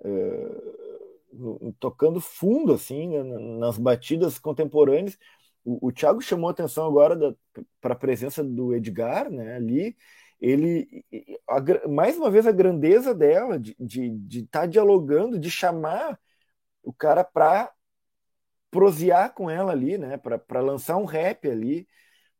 Uh, 0.00 1.72
tocando 1.80 2.20
fundo 2.20 2.72
assim 2.74 3.18
nas 3.58 3.78
batidas 3.78 4.38
contemporâneas 4.38 5.18
o, 5.64 5.88
o 5.88 5.92
Thiago 5.92 6.20
chamou 6.22 6.48
atenção 6.50 6.86
agora 6.86 7.36
para 7.80 7.94
a 7.94 7.96
presença 7.96 8.42
do 8.44 8.74
Edgar, 8.74 9.30
né? 9.30 9.56
Ali, 9.56 9.96
ele, 10.40 11.04
a, 11.48 11.88
mais 11.88 12.16
uma 12.16 12.30
vez, 12.30 12.46
a 12.46 12.52
grandeza 12.52 13.14
dela 13.14 13.58
de 13.58 13.72
estar 13.72 13.84
de, 13.86 14.10
de 14.10 14.46
tá 14.46 14.66
dialogando, 14.66 15.38
de 15.38 15.50
chamar 15.50 16.18
o 16.82 16.92
cara 16.92 17.24
para 17.24 17.72
prosear 18.70 19.34
com 19.34 19.48
ela 19.50 19.72
ali, 19.72 19.98
né? 19.98 20.18
Para 20.18 20.60
lançar 20.60 20.96
um 20.96 21.04
rap 21.04 21.48
ali, 21.48 21.88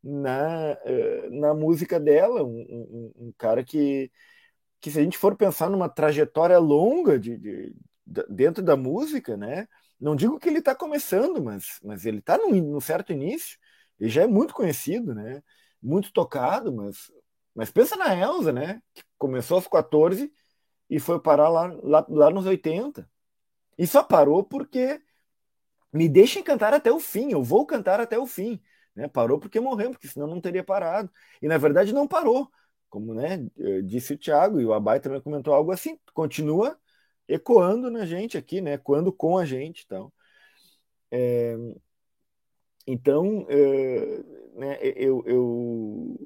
na, 0.02 0.78
na 1.30 1.54
música 1.54 1.98
dela, 1.98 2.44
um, 2.44 2.60
um, 2.70 3.12
um, 3.26 3.32
cara 3.36 3.64
que, 3.64 4.10
que, 4.80 4.90
se 4.90 5.00
a 5.00 5.02
gente 5.02 5.18
for 5.18 5.36
pensar 5.36 5.68
numa 5.68 5.88
trajetória 5.88 6.58
longa 6.58 7.18
de, 7.18 7.36
de, 7.36 7.74
de 8.06 8.24
dentro 8.28 8.62
da 8.62 8.76
música, 8.76 9.36
né? 9.36 9.66
Não 10.00 10.14
digo 10.14 10.38
que 10.38 10.48
ele 10.48 10.58
está 10.60 10.74
começando, 10.74 11.42
mas, 11.42 11.80
mas 11.82 12.06
ele 12.06 12.18
está 12.18 12.38
num, 12.38 12.80
certo 12.80 13.12
início. 13.12 13.58
Ele 13.98 14.10
já 14.10 14.22
é 14.22 14.26
muito 14.26 14.54
conhecido, 14.54 15.14
né? 15.14 15.42
Muito 15.82 16.12
tocado, 16.12 16.72
mas, 16.72 17.10
mas 17.56 17.70
pensa 17.70 17.96
na 17.96 18.14
Elsa, 18.14 18.52
né? 18.52 18.82
Que 18.94 19.02
começou 19.18 19.56
aos 19.56 19.66
14 19.66 20.30
e 20.90 21.00
foi 21.00 21.18
parar 21.20 21.48
lá, 21.48 21.66
lá, 21.82 22.06
lá 22.08 22.30
nos 22.30 22.46
80. 22.46 23.08
E 23.78 23.86
só 23.86 24.02
parou 24.02 24.44
porque 24.44 25.00
me 25.92 26.08
deixem 26.08 26.42
cantar 26.42 26.74
até 26.74 26.92
o 26.92 27.00
fim, 27.00 27.32
eu 27.32 27.42
vou 27.42 27.66
cantar 27.66 27.98
até 28.00 28.18
o 28.18 28.26
fim. 28.26 28.60
Né? 28.94 29.08
Parou 29.08 29.38
porque 29.40 29.58
morreu, 29.58 29.90
porque 29.90 30.08
senão 30.08 30.26
não 30.26 30.40
teria 30.40 30.62
parado. 30.62 31.10
E 31.40 31.48
na 31.48 31.58
verdade 31.58 31.94
não 31.94 32.06
parou, 32.06 32.50
como 32.90 33.14
né, 33.14 33.46
eh, 33.58 33.82
disse 33.82 34.14
o 34.14 34.18
Thiago, 34.18 34.60
e 34.60 34.66
o 34.66 34.72
Abai 34.74 35.00
também 35.00 35.20
comentou 35.20 35.54
algo 35.54 35.72
assim, 35.72 35.98
continua 36.14 36.78
ecoando 37.28 37.90
na 37.90 38.06
gente 38.06 38.36
aqui, 38.38 38.60
né? 38.60 38.74
ecoando 38.74 39.12
com 39.12 39.38
a 39.38 39.44
gente. 39.46 39.84
Então, 39.86 40.12
é, 41.10 41.56
então 42.86 43.46
é, 43.48 44.22
né, 44.54 44.78
eu, 44.82 45.22
eu, 45.26 46.16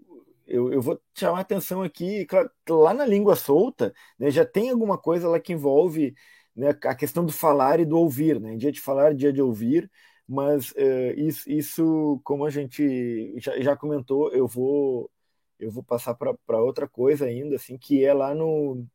eu, 0.50 0.72
eu, 0.72 0.82
vou 0.82 1.00
chamar 1.16 1.40
atenção 1.40 1.82
aqui, 1.82 2.26
claro, 2.26 2.50
lá 2.68 2.92
na 2.92 3.06
língua 3.06 3.36
solta, 3.36 3.92
né, 4.18 4.30
já 4.30 4.44
tem 4.44 4.70
alguma 4.70 4.98
coisa 4.98 5.28
lá 5.28 5.40
que 5.40 5.52
envolve 5.52 6.14
né, 6.54 6.70
a 6.84 6.94
questão 6.94 7.24
do 7.24 7.32
falar 7.32 7.80
e 7.80 7.84
do 7.86 7.98
ouvir, 7.98 8.40
né? 8.40 8.56
dia 8.56 8.72
de 8.72 8.80
falar, 8.80 9.14
dia 9.14 9.32
de 9.32 9.40
ouvir, 9.40 9.90
mas 10.28 10.70
uh, 10.72 11.12
isso, 11.16 11.50
isso, 11.50 12.20
como 12.24 12.44
a 12.44 12.50
gente 12.50 13.34
já, 13.38 13.58
já, 13.60 13.76
comentou, 13.76 14.32
eu 14.32 14.46
vou 14.46 15.10
eu 15.58 15.70
vou 15.70 15.82
passar 15.82 16.14
para 16.14 16.62
outra 16.62 16.88
coisa 16.88 17.26
ainda, 17.26 17.56
assim, 17.56 17.76
que 17.78 18.04
é 18.04 18.14
lá 18.14 18.34
no, 18.34 18.86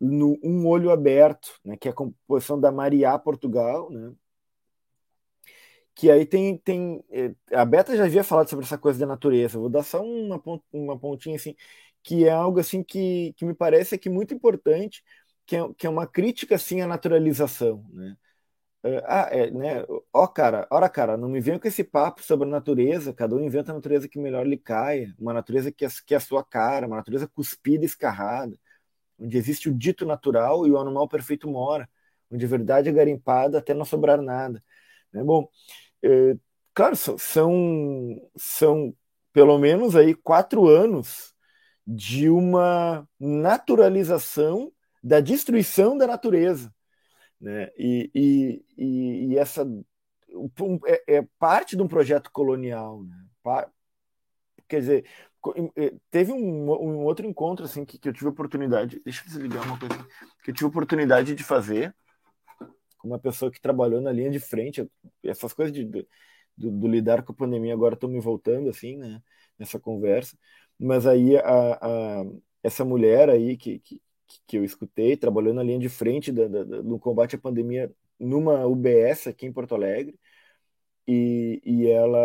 no 0.00 0.38
Um 0.44 0.66
Olho 0.66 0.90
Aberto, 0.90 1.58
né, 1.64 1.76
que 1.76 1.88
é 1.88 1.90
a 1.90 1.94
composição 1.94 2.60
da 2.60 2.70
Maria 2.72 3.18
Portugal, 3.18 3.90
né, 3.90 4.12
que 5.98 6.10
aí 6.12 6.24
tem, 6.24 6.56
tem 6.58 7.04
eh, 7.10 7.34
a 7.52 7.64
Beta 7.64 7.96
já 7.96 8.04
havia 8.04 8.22
falado 8.24 8.48
sobre 8.48 8.64
essa 8.64 8.78
coisa 8.78 9.00
da 9.00 9.06
natureza, 9.06 9.58
vou 9.58 9.68
dar 9.68 9.82
só 9.82 10.00
uma, 10.00 10.40
uma 10.72 10.98
pontinha 10.98 11.34
assim, 11.36 11.56
que 12.04 12.24
é 12.24 12.30
algo 12.30 12.60
assim 12.60 12.84
que, 12.84 13.34
que 13.36 13.44
me 13.44 13.52
parece 13.54 13.96
aqui 13.96 14.08
muito 14.08 14.32
importante, 14.32 15.02
que 15.44 15.56
é, 15.56 15.60
que 15.76 15.86
é 15.88 15.90
uma 15.90 16.06
crítica 16.06 16.54
assim 16.54 16.80
à 16.82 16.86
naturalização, 16.86 17.84
né? 17.92 18.16
É, 18.84 19.02
ah, 19.06 19.28
é, 19.32 19.50
né? 19.50 19.84
Ó, 20.12 20.26
cara, 20.28 20.68
ora, 20.70 20.88
cara, 20.88 21.16
não 21.16 21.28
me 21.28 21.40
venha 21.40 21.58
com 21.58 21.68
esse 21.68 21.82
papo 21.84 22.22
sobre 22.22 22.46
a 22.48 22.50
natureza. 22.50 23.12
Cada 23.12 23.34
um 23.34 23.40
inventa 23.40 23.72
a 23.72 23.74
natureza 23.74 24.08
que 24.08 24.18
melhor 24.20 24.46
lhe 24.46 24.56
caia, 24.56 25.14
uma 25.18 25.32
natureza 25.34 25.72
que 25.72 25.84
é, 25.84 25.88
que 26.06 26.14
é 26.14 26.16
a 26.16 26.20
sua 26.20 26.44
cara, 26.44 26.86
uma 26.86 26.96
natureza 26.96 27.26
cuspida, 27.28 27.84
escarrada, 27.84 28.56
onde 29.18 29.36
existe 29.38 29.68
o 29.68 29.74
dito 29.74 30.06
natural 30.06 30.66
e 30.66 30.70
o 30.70 30.78
animal 30.78 31.08
perfeito 31.08 31.48
mora, 31.48 31.88
onde 32.30 32.44
a 32.44 32.48
verdade 32.48 32.88
é 32.88 32.92
garimpada 32.92 33.58
até 33.58 33.74
não 33.74 33.84
sobrar 33.84 34.22
nada. 34.22 34.62
Né? 35.12 35.22
Bom, 35.24 35.48
é, 36.02 36.36
claro, 36.74 36.96
são, 36.96 38.30
são 38.36 38.94
pelo 39.32 39.58
menos 39.58 39.96
aí 39.96 40.14
quatro 40.14 40.66
anos 40.68 41.34
de 41.86 42.28
uma 42.28 43.08
naturalização 43.18 44.72
da 45.02 45.20
destruição 45.20 45.96
da 45.96 46.06
natureza. 46.06 46.72
Né? 47.40 47.70
E, 47.78 48.10
e, 48.14 48.64
e, 48.76 49.26
e 49.28 49.38
essa 49.38 49.66
é, 50.86 51.16
é, 51.16 51.26
parte 51.38 51.76
de 51.76 51.82
um 51.82 51.88
projeto 51.88 52.30
colonial. 52.30 53.02
Né? 53.04 53.16
Quer 54.68 54.80
dizer, 54.80 55.04
teve 56.10 56.32
um, 56.32 56.70
um 56.70 57.04
outro 57.04 57.26
encontro 57.26 57.64
assim 57.64 57.84
que, 57.84 57.98
que, 57.98 58.08
eu 58.08 58.12
tive 58.12 58.28
oportunidade. 58.28 59.00
Deixa 59.04 59.22
eu 59.22 59.26
desligar 59.26 59.64
uma 59.64 59.78
coisa. 59.78 60.06
Que 60.42 60.50
eu 60.50 60.54
tive 60.54 60.66
oportunidade 60.66 61.34
de 61.34 61.42
fazer 61.42 61.94
com 62.98 63.08
uma 63.08 63.18
pessoa 63.18 63.50
que 63.50 63.60
trabalhou 63.60 64.00
na 64.00 64.12
linha 64.12 64.30
de 64.30 64.40
frente. 64.40 64.88
Essas 65.22 65.52
coisas 65.52 65.72
de, 65.72 65.84
do, 65.84 66.06
do, 66.56 66.88
lidar 66.88 67.22
com 67.22 67.32
a 67.32 67.36
pandemia 67.36 67.74
agora 67.74 67.94
estão 67.94 68.08
me 68.08 68.20
voltando 68.20 68.68
assim, 68.70 68.96
né? 68.96 69.22
Nessa 69.58 69.80
conversa. 69.80 70.36
Mas 70.78 71.06
aí 71.06 71.36
a, 71.38 72.20
a 72.20 72.24
essa 72.62 72.84
mulher 72.84 73.30
aí 73.30 73.56
que, 73.56 73.78
que, 73.80 74.00
que 74.46 74.58
eu 74.58 74.64
escutei, 74.64 75.16
trabalhando 75.16 75.56
na 75.56 75.62
linha 75.62 75.78
de 75.78 75.88
frente 75.88 76.32
da, 76.32 76.48
da, 76.48 76.64
no 76.64 76.98
combate 76.98 77.36
à 77.36 77.38
pandemia 77.38 77.92
numa 78.18 78.66
UBS 78.66 79.28
aqui 79.28 79.46
em 79.46 79.52
Porto 79.52 79.74
Alegre, 79.74 80.18
e, 81.06 81.62
e 81.64 81.86
ela 81.88 82.18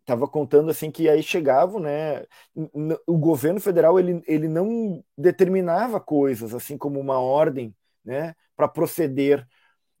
estava 0.00 0.28
contando 0.28 0.70
assim 0.70 0.90
que 0.90 1.08
aí 1.08 1.22
chegavam, 1.22 1.80
né? 1.80 2.24
O 3.06 3.16
governo 3.18 3.60
federal 3.60 3.98
ele, 3.98 4.22
ele 4.26 4.48
não 4.48 5.02
determinava 5.16 6.00
coisas 6.00 6.54
assim 6.54 6.76
como 6.76 7.00
uma 7.00 7.18
ordem, 7.18 7.74
né? 8.04 8.34
Para 8.56 8.68
proceder. 8.68 9.46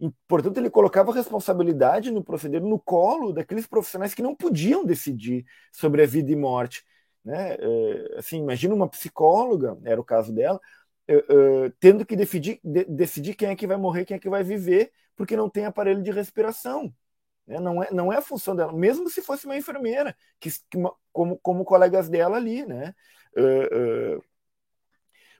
E, 0.00 0.10
portanto, 0.26 0.58
ele 0.58 0.70
colocava 0.70 1.12
a 1.12 1.14
responsabilidade 1.14 2.10
no 2.10 2.22
proceder 2.22 2.60
no 2.60 2.78
colo 2.78 3.32
daqueles 3.32 3.66
profissionais 3.66 4.14
que 4.14 4.22
não 4.22 4.34
podiam 4.34 4.84
decidir 4.84 5.44
sobre 5.72 6.02
a 6.02 6.06
vida 6.06 6.30
e 6.32 6.36
morte. 6.36 6.84
Né? 7.24 7.56
É, 7.58 8.18
assim, 8.18 8.38
imagina 8.38 8.74
uma 8.74 8.88
psicóloga, 8.88 9.78
era 9.84 10.00
o 10.00 10.04
caso 10.04 10.32
dela, 10.32 10.60
uh, 11.10 11.66
uh, 11.66 11.70
tendo 11.80 12.04
que 12.04 12.14
decidir, 12.14 12.60
de, 12.62 12.84
decidir 12.84 13.34
quem 13.34 13.48
é 13.48 13.56
que 13.56 13.66
vai 13.66 13.76
morrer, 13.76 14.04
quem 14.04 14.16
é 14.16 14.20
que 14.20 14.28
vai 14.28 14.42
viver, 14.42 14.92
porque 15.16 15.36
não 15.36 15.48
tem 15.48 15.64
aparelho 15.64 16.02
de 16.02 16.10
respiração. 16.10 16.92
Né? 17.46 17.58
Não, 17.58 17.82
é, 17.82 17.90
não 17.90 18.12
é 18.12 18.18
a 18.18 18.22
função 18.22 18.54
dela, 18.54 18.72
mesmo 18.72 19.08
se 19.08 19.22
fosse 19.22 19.46
uma 19.46 19.56
enfermeira, 19.56 20.14
que, 20.38 20.50
que 20.68 20.76
uma, 20.76 20.94
como, 21.12 21.38
como 21.38 21.64
colegas 21.64 22.08
dela 22.08 22.36
ali. 22.36 22.66
Né? 22.66 22.94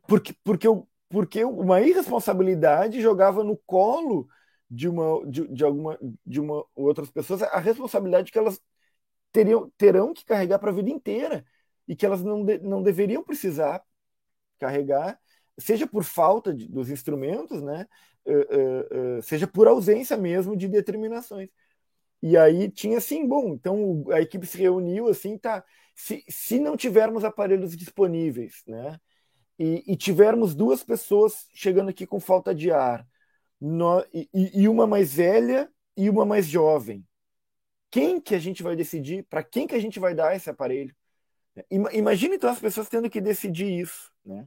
Porque, 0.06 0.34
porque, 0.42 0.66
eu, 0.66 0.88
porque 1.14 1.44
uma 1.44 1.80
irresponsabilidade 1.80 3.00
jogava 3.00 3.44
no 3.44 3.56
colo 3.56 4.26
de 4.68 4.88
uma 4.88 5.24
de, 5.30 5.46
de 5.46 5.64
alguma 5.64 5.96
de 6.26 6.40
uma 6.40 6.64
outras 6.74 7.08
pessoas 7.08 7.40
a 7.40 7.60
responsabilidade 7.60 8.32
que 8.32 8.38
elas 8.38 8.60
teriam 9.30 9.70
terão 9.76 10.12
que 10.12 10.24
carregar 10.24 10.58
para 10.58 10.72
a 10.72 10.74
vida 10.74 10.90
inteira 10.90 11.46
e 11.86 11.94
que 11.94 12.04
elas 12.04 12.20
não, 12.20 12.44
de, 12.44 12.58
não 12.58 12.82
deveriam 12.82 13.22
precisar 13.22 13.80
carregar, 14.58 15.16
seja 15.56 15.86
por 15.86 16.02
falta 16.02 16.52
de, 16.52 16.66
dos 16.66 16.90
instrumentos, 16.90 17.62
né, 17.62 17.86
uh, 18.26 18.32
uh, 18.32 19.18
uh, 19.18 19.22
seja 19.22 19.46
por 19.46 19.68
ausência 19.68 20.16
mesmo 20.16 20.56
de 20.56 20.66
determinações. 20.66 21.48
E 22.20 22.36
aí 22.36 22.68
tinha 22.68 22.98
assim, 22.98 23.24
bom, 23.28 23.54
então 23.54 24.04
a 24.10 24.20
equipe 24.20 24.46
se 24.46 24.58
reuniu 24.58 25.06
assim, 25.08 25.38
tá, 25.38 25.64
se, 25.94 26.24
se 26.28 26.58
não 26.58 26.76
tivermos 26.76 27.22
aparelhos 27.22 27.76
disponíveis, 27.76 28.64
né, 28.66 28.98
e, 29.58 29.84
e 29.86 29.96
tivermos 29.96 30.54
duas 30.54 30.82
pessoas 30.82 31.46
chegando 31.54 31.90
aqui 31.90 32.06
com 32.06 32.20
falta 32.20 32.54
de 32.54 32.70
ar, 32.70 33.06
no, 33.60 34.04
e, 34.12 34.28
e 34.32 34.68
uma 34.68 34.86
mais 34.86 35.14
velha 35.14 35.70
e 35.96 36.10
uma 36.10 36.24
mais 36.24 36.46
jovem, 36.46 37.06
quem 37.90 38.20
que 38.20 38.34
a 38.34 38.38
gente 38.38 38.62
vai 38.62 38.74
decidir, 38.74 39.24
para 39.24 39.42
quem 39.42 39.66
que 39.66 39.74
a 39.74 39.80
gente 39.80 40.00
vai 40.00 40.14
dar 40.14 40.34
esse 40.34 40.50
aparelho? 40.50 40.94
Imagina 41.70 42.34
então 42.34 42.50
as 42.50 42.58
pessoas 42.58 42.88
tendo 42.88 43.08
que 43.08 43.20
decidir 43.20 43.80
isso, 43.80 44.10
né? 44.24 44.46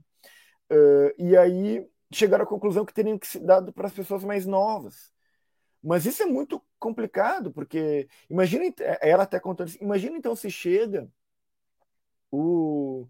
Uh, 0.70 1.14
e 1.18 1.38
aí 1.38 1.88
chegaram 2.12 2.44
à 2.44 2.48
conclusão 2.48 2.86
que 2.86 2.94
teriam 2.94 3.18
que 3.18 3.26
ser 3.26 3.40
dado 3.40 3.72
para 3.72 3.88
as 3.88 3.94
pessoas 3.94 4.24
mais 4.24 4.46
novas. 4.46 5.14
Mas 5.82 6.06
isso 6.06 6.22
é 6.22 6.26
muito 6.26 6.62
complicado, 6.78 7.52
porque 7.54 8.10
imagina, 8.30 8.66
é, 8.82 9.10
ela 9.10 9.24
até 9.24 9.40
contando 9.40 9.70
assim, 9.70 9.80
imagina 9.82 10.18
então 10.18 10.36
se 10.36 10.52
chega 10.52 11.10
o, 12.30 13.08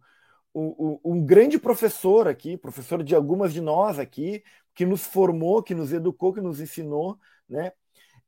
um 1.04 1.26
grande 1.26 1.60
professor 1.60 2.28
aqui, 2.28 2.58
professor 2.58 3.04
de 3.04 3.16
algumas 3.16 3.54
de 3.54 3.62
nós 3.62 4.00
aqui, 4.00 4.44
que 4.74 4.86
nos 4.86 5.06
formou, 5.06 5.62
que 5.64 5.76
nos 5.76 5.94
educou, 5.94 6.34
que 6.34 6.42
nos 6.42 6.60
ensinou, 6.60 7.18
né? 7.50 7.72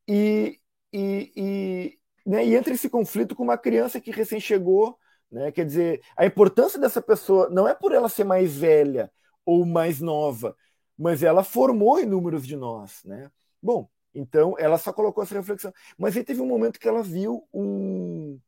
E, 0.07 0.59
e, 0.93 1.31
e, 1.35 1.99
né? 2.25 2.45
e 2.45 2.55
entra 2.55 2.73
esse 2.73 2.89
conflito 2.89 3.35
com 3.35 3.43
uma 3.43 3.57
criança 3.57 3.99
que 4.01 4.11
recém 4.11 4.39
chegou 4.39 4.97
né? 5.31 5.51
Quer 5.51 5.65
dizer, 5.65 6.01
a 6.17 6.25
importância 6.25 6.79
dessa 6.79 7.01
pessoa 7.01 7.49
não 7.49 7.67
é 7.67 7.73
por 7.75 7.91
ela 7.91 8.09
ser 8.09 8.23
mais 8.23 8.55
velha 8.57 9.11
ou 9.45 9.65
mais 9.65 10.01
nova, 10.01 10.55
mas 10.97 11.23
ela 11.23 11.43
formou 11.43 11.99
inúmeros 11.99 12.45
de 12.45 12.55
nós. 12.55 13.03
Né? 13.05 13.31
Bom, 13.61 13.87
então 14.13 14.55
ela 14.57 14.77
só 14.77 14.91
colocou 14.91 15.23
essa 15.23 15.35
reflexão. 15.35 15.73
Mas 15.97 16.17
aí 16.17 16.23
teve 16.23 16.41
um 16.41 16.47
momento 16.47 16.79
que 16.79 16.87
ela 16.87 17.03
viu 17.03 17.47
um, 17.53 18.39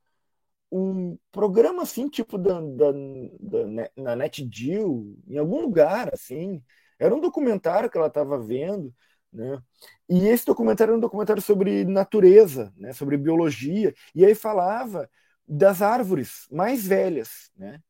um 0.72 1.18
programa 1.32 1.84
assim, 1.84 2.08
tipo 2.08 2.38
da, 2.38 2.62
da, 2.62 2.92
da, 3.40 3.92
na 3.98 4.16
NetGeo, 4.16 5.18
em 5.28 5.38
algum 5.38 5.62
lugar, 5.62 6.14
assim. 6.14 6.64
Era 6.98 7.14
um 7.16 7.20
documentário 7.20 7.90
que 7.90 7.98
ela 7.98 8.08
estava 8.08 8.38
vendo, 8.38 8.94
né? 9.34 9.62
E 10.10 10.28
esse 10.28 10.46
documentário 10.46 10.92
era 10.92 10.98
um 10.98 11.02
documentário 11.02 11.42
sobre 11.42 11.84
natureza, 11.86 12.74
né? 12.78 12.94
sobre 12.94 13.18
biologia, 13.18 13.94
e 14.16 14.26
aí 14.26 14.36
falava 14.36 15.10
das 15.48 15.82
árvores 15.82 16.48
mais 16.52 16.86
velhas, 16.88 17.52
né? 17.56 17.82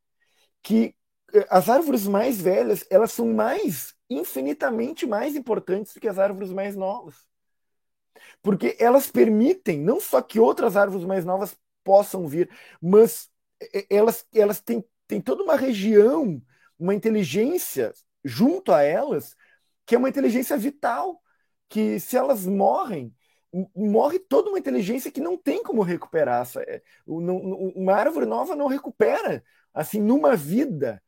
Que 0.64 0.96
eh, 1.34 1.48
as 1.50 1.70
árvores 1.70 2.08
mais 2.08 2.42
velhas, 2.42 2.86
elas 2.90 3.12
são 3.12 3.28
mais 3.34 3.96
infinitamente 4.10 5.06
mais 5.06 5.36
importantes 5.36 5.94
do 5.94 6.00
que 6.00 6.08
as 6.08 6.20
árvores 6.20 6.52
mais 6.52 6.76
novas. 6.76 7.16
Porque 8.42 8.76
elas 8.80 9.10
permitem 9.10 9.80
não 9.80 10.00
só 10.00 10.22
que 10.22 10.40
outras 10.40 10.76
árvores 10.76 11.06
mais 11.06 11.26
novas 11.26 11.56
possam 11.84 12.28
vir, 12.28 12.50
mas 12.82 13.30
elas, 13.90 14.26
elas 14.34 14.60
têm, 14.60 14.84
têm 15.08 15.22
toda 15.22 15.44
uma 15.44 15.56
região, 15.56 16.42
uma 16.78 16.96
inteligência 16.96 17.94
junto 18.24 18.72
a 18.72 18.82
elas, 18.82 19.36
que 19.86 19.96
é 19.96 19.98
uma 19.98 20.10
inteligência 20.10 20.58
vital, 20.58 21.22
que 21.70 22.00
se 22.00 22.18
elas 22.18 22.46
morrem, 22.46 23.16
morre 23.76 24.20
toda 24.20 24.50
uma 24.50 24.60
inteligência 24.60 25.12
que 25.12 25.22
não 25.22 25.38
tem 25.38 25.62
como 25.64 25.82
recuperar. 25.82 26.48
É, 26.68 26.82
uma 27.06 27.94
árvore 27.94 28.26
nova 28.26 28.56
não 28.56 28.68
recupera, 28.68 29.44
assim, 29.74 30.02
numa 30.02 30.36
vida 30.36 31.02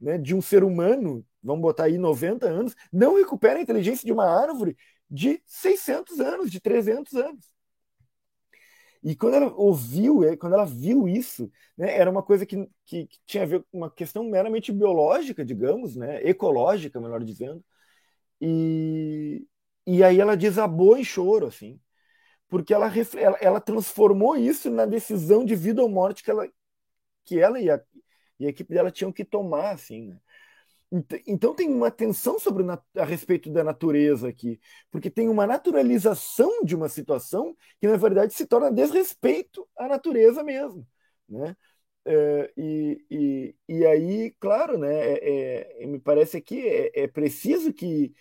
né, 0.00 0.16
de 0.18 0.34
um 0.34 0.40
ser 0.40 0.64
humano, 0.64 1.24
vamos 1.42 1.62
botar 1.62 1.84
aí 1.84 1.98
90 1.98 2.46
anos, 2.46 2.74
não 2.92 3.16
recupera 3.16 3.58
a 3.58 3.62
inteligência 3.62 4.06
de 4.06 4.12
uma 4.12 4.26
árvore 4.26 4.76
de 5.10 5.42
600 5.46 6.20
anos, 6.20 6.50
de 6.50 6.60
300 6.60 7.14
anos. 7.14 7.59
E 9.02 9.16
quando 9.16 9.34
ela 9.34 9.52
ouviu, 9.54 10.24
é, 10.24 10.36
quando 10.36 10.54
ela 10.54 10.66
viu 10.66 11.08
isso, 11.08 11.50
né, 11.76 11.96
era 11.96 12.10
uma 12.10 12.22
coisa 12.22 12.44
que, 12.44 12.56
que, 12.84 13.06
que, 13.06 13.18
tinha 13.26 13.44
a 13.44 13.46
ver 13.46 13.62
com 13.70 13.78
uma 13.78 13.90
questão 13.90 14.24
meramente 14.24 14.70
biológica, 14.72 15.44
digamos, 15.44 15.96
né, 15.96 16.22
ecológica, 16.22 17.00
melhor 17.00 17.24
dizendo. 17.24 17.64
E, 18.40 19.46
e 19.86 20.04
aí 20.04 20.20
ela 20.20 20.36
desabou 20.36 20.96
em 20.98 21.04
choro, 21.04 21.46
assim, 21.46 21.80
porque 22.48 22.74
ela, 22.74 22.90
ela, 23.18 23.38
ela 23.40 23.60
transformou 23.60 24.36
isso 24.36 24.70
na 24.70 24.86
decisão 24.86 25.44
de 25.44 25.56
vida 25.56 25.82
ou 25.82 25.88
morte 25.88 26.24
que 26.24 26.30
ela, 26.30 26.48
que 27.24 27.40
ela 27.40 27.60
e 27.60 27.70
a, 27.70 27.82
e 28.40 28.46
a 28.46 28.50
equipe 28.50 28.74
dela 28.74 28.90
tinham 28.90 29.12
que 29.12 29.24
tomar, 29.24 29.72
assim, 29.72 30.08
né? 30.08 30.20
Então 31.26 31.54
tem 31.54 31.68
uma 31.68 31.90
tensão 31.90 32.38
sobre 32.38 32.64
a 32.96 33.04
respeito 33.04 33.48
da 33.50 33.62
natureza 33.62 34.28
aqui, 34.28 34.60
porque 34.90 35.08
tem 35.08 35.28
uma 35.28 35.46
naturalização 35.46 36.64
de 36.64 36.74
uma 36.74 36.88
situação 36.88 37.56
que 37.80 37.86
na 37.86 37.96
verdade 37.96 38.34
se 38.34 38.44
torna 38.44 38.72
desrespeito 38.72 39.68
à 39.76 39.86
natureza 39.86 40.42
mesmo, 40.42 40.84
né? 41.28 41.56
É, 42.04 42.52
e, 42.56 43.04
e, 43.10 43.56
e 43.68 43.86
aí, 43.86 44.32
claro, 44.40 44.78
né? 44.78 44.88
É, 45.14 45.84
é, 45.84 45.86
me 45.86 46.00
parece 46.00 46.36
aqui 46.38 46.66
é, 46.66 47.02
é, 47.04 47.06
preciso 47.08 47.72
que, 47.72 48.12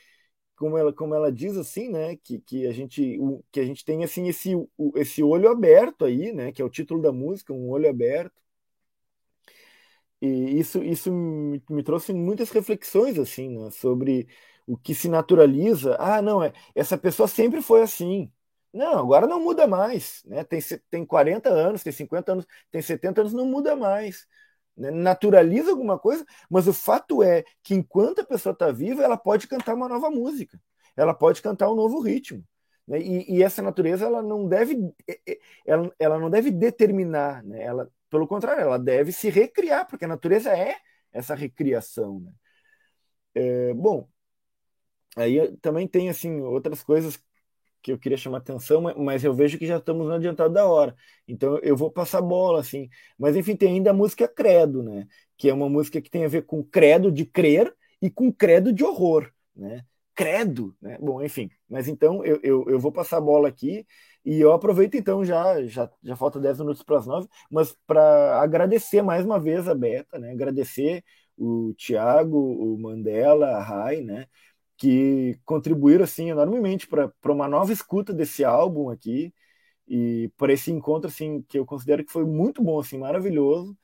como 0.56 0.78
ela, 0.78 0.94
como 0.94 1.16
ela 1.16 1.32
diz 1.32 1.58
assim, 1.58 1.90
né? 1.90 2.18
Que, 2.18 2.40
que 2.41 2.68
a 2.68 2.72
gente 2.74 3.20
que 3.52 3.60
a 3.60 3.66
gente 3.66 3.86
tenha 3.86 4.06
assim 4.06 4.28
esse, 4.28 4.52
esse 4.96 5.24
olho 5.24 5.50
aberto 5.50 6.06
aí, 6.06 6.34
né? 6.34 6.52
Que 6.52 6.62
é 6.62 6.66
o 6.66 6.70
título 6.70 7.02
da 7.02 7.12
música, 7.12 7.54
um 7.54 7.70
olho 7.70 7.90
aberto 7.90 8.34
e 10.22 10.60
isso, 10.60 10.84
isso 10.84 11.12
me, 11.12 11.64
me 11.70 11.84
trouxe 11.84 12.14
muitas 12.14 12.50
reflexões 12.52 13.18
assim, 13.18 13.50
né, 13.58 13.72
sobre 13.72 14.28
o 14.68 14.78
que 14.78 14.94
se 14.94 15.08
naturaliza. 15.10 15.96
Ah, 16.00 16.22
não, 16.22 16.44
é, 16.44 16.54
essa 16.76 16.98
pessoa 16.98 17.28
sempre 17.28 17.62
foi 17.62 17.82
assim. 17.82 18.32
Não, 18.74 19.00
agora 19.00 19.26
não 19.28 19.41
muda 19.41 19.66
mais. 19.68 20.24
Né? 20.26 20.44
Tem, 20.44 20.60
tem 20.90 21.06
40 21.06 21.50
anos, 21.50 21.84
tem 21.84 21.91
50 21.94 22.32
anos, 22.34 22.46
tem 22.72 22.82
70 22.82 23.22
anos, 23.22 23.34
não 23.34 23.46
muda 23.46 23.76
mais. 23.76 24.28
Né? 24.78 24.91
Naturaliza 24.91 25.72
alguma 25.72 25.98
coisa, 26.00 26.26
mas 26.50 26.68
o 26.68 26.74
fato 26.74 27.24
é 27.24 27.44
que 27.64 27.74
enquanto 27.76 28.22
a 28.22 28.26
pessoa 28.26 28.54
está 28.54 28.72
viva, 28.72 29.04
ela 29.04 29.18
pode 29.18 29.48
cantar 29.48 29.76
uma 29.76 29.90
nova 29.90 30.10
música, 30.12 30.60
ela 30.96 31.14
pode 31.14 31.41
cantar 31.41 31.72
um 31.72 31.76
novo 31.76 32.00
ritmo. 32.02 32.44
Né? 32.88 33.00
E, 33.02 33.38
e, 33.38 33.44
essa 33.44 33.62
natureza 33.62 34.06
ela 34.06 34.22
não 34.22 34.48
deve, 34.48 34.78
ela, 35.66 35.91
ela 36.00 36.20
não 36.20 36.30
deve 36.30 36.52
determinar, 36.52 37.44
né? 37.44 37.64
ela, 37.64 37.90
pelo 38.10 38.27
contrário, 38.27 38.61
ela 38.64 38.80
deve 38.80 39.11
se 39.11 39.30
recriar, 39.30 39.88
porque 39.88 40.06
a 40.06 40.07
natureza 40.07 40.52
é 40.57 40.76
essa 41.11 41.36
recriação. 41.36 42.19
Né? 42.22 42.31
É, 43.34 43.73
bom, 43.73 44.07
aí 45.15 45.56
também 45.57 45.88
tem 45.88 46.10
assim 46.10 46.41
outras 46.41 46.84
coisas 46.84 47.19
que 47.81 47.91
eu 47.91 47.99
queria 47.99 48.18
chamar 48.18 48.40
atenção, 48.40 48.81
mas 48.98 49.23
eu 49.23 49.34
vejo 49.34 49.57
que 49.57 49.65
já 49.68 49.77
estamos 49.77 50.07
no 50.07 50.14
adiantado 50.14 50.53
da 50.53 50.65
hora. 50.68 50.95
Então 51.27 51.60
eu 51.60 51.77
vou 51.77 51.91
passar 51.91 52.22
bola, 52.22 52.60
assim. 52.61 52.90
Mas 53.18 53.36
enfim, 53.36 53.56
tem 53.56 53.73
ainda 53.76 53.91
a 53.91 53.94
música 53.94 54.27
Credo, 54.27 54.84
né? 54.84 55.07
Que 55.38 55.49
é 55.49 55.53
uma 55.53 55.69
música 55.69 56.02
que 56.02 56.10
tem 56.10 56.26
a 56.26 56.27
ver 56.30 56.45
com 56.45 56.64
credo 56.64 57.11
de 57.11 57.26
crer 57.26 57.73
e 58.02 58.10
com 58.10 58.31
credo 58.34 58.73
de 58.73 58.84
horror, 58.84 59.31
né? 59.56 59.86
Credo, 60.20 60.76
né? 60.82 60.98
Bom, 61.00 61.24
enfim. 61.24 61.50
Mas 61.70 61.88
então 61.88 62.26
eu, 62.26 62.41
eu, 62.44 62.66
eu 62.68 62.78
vou 62.78 62.91
passar 62.91 63.18
a 63.18 63.22
bola 63.22 63.48
aqui 63.48 63.86
e 64.26 64.38
eu 64.41 64.52
aproveito 64.52 64.96
então, 64.96 65.24
já, 65.24 65.66
já, 65.66 65.90
já 66.04 66.14
falta 66.18 66.41
10 66.41 66.60
minutos 66.60 66.84
para 66.84 66.98
as 66.98 67.08
9, 67.08 67.26
mas 67.50 67.74
para 67.88 68.41
agradecer 68.41 69.02
mais 69.02 69.24
uma 69.26 69.40
vez 69.40 69.66
a 69.70 69.74
Beta, 69.74 70.20
né? 70.20 70.32
Agradecer 70.32 71.06
o 71.38 71.74
Tiago, 71.78 72.38
o 72.38 72.78
Mandela, 72.78 73.48
a 73.52 73.64
Rai, 73.64 74.02
né? 74.02 74.26
Que 74.78 75.40
contribuíram 75.46 76.04
assim 76.04 76.30
enormemente 76.32 76.86
para 76.86 77.14
uma 77.32 77.48
nova 77.48 77.72
escuta 77.72 78.14
desse 78.14 78.44
álbum 78.44 78.90
aqui 78.90 79.34
e 79.88 80.30
para 80.38 80.52
esse 80.54 80.70
encontro 80.72 81.10
assim 81.10 81.41
que 81.44 81.58
eu 81.58 81.66
considero 81.66 82.04
que 82.06 82.12
foi 82.12 82.26
muito 82.26 82.62
bom, 82.62 82.78
assim, 82.80 82.98
maravilhoso. 82.98 83.78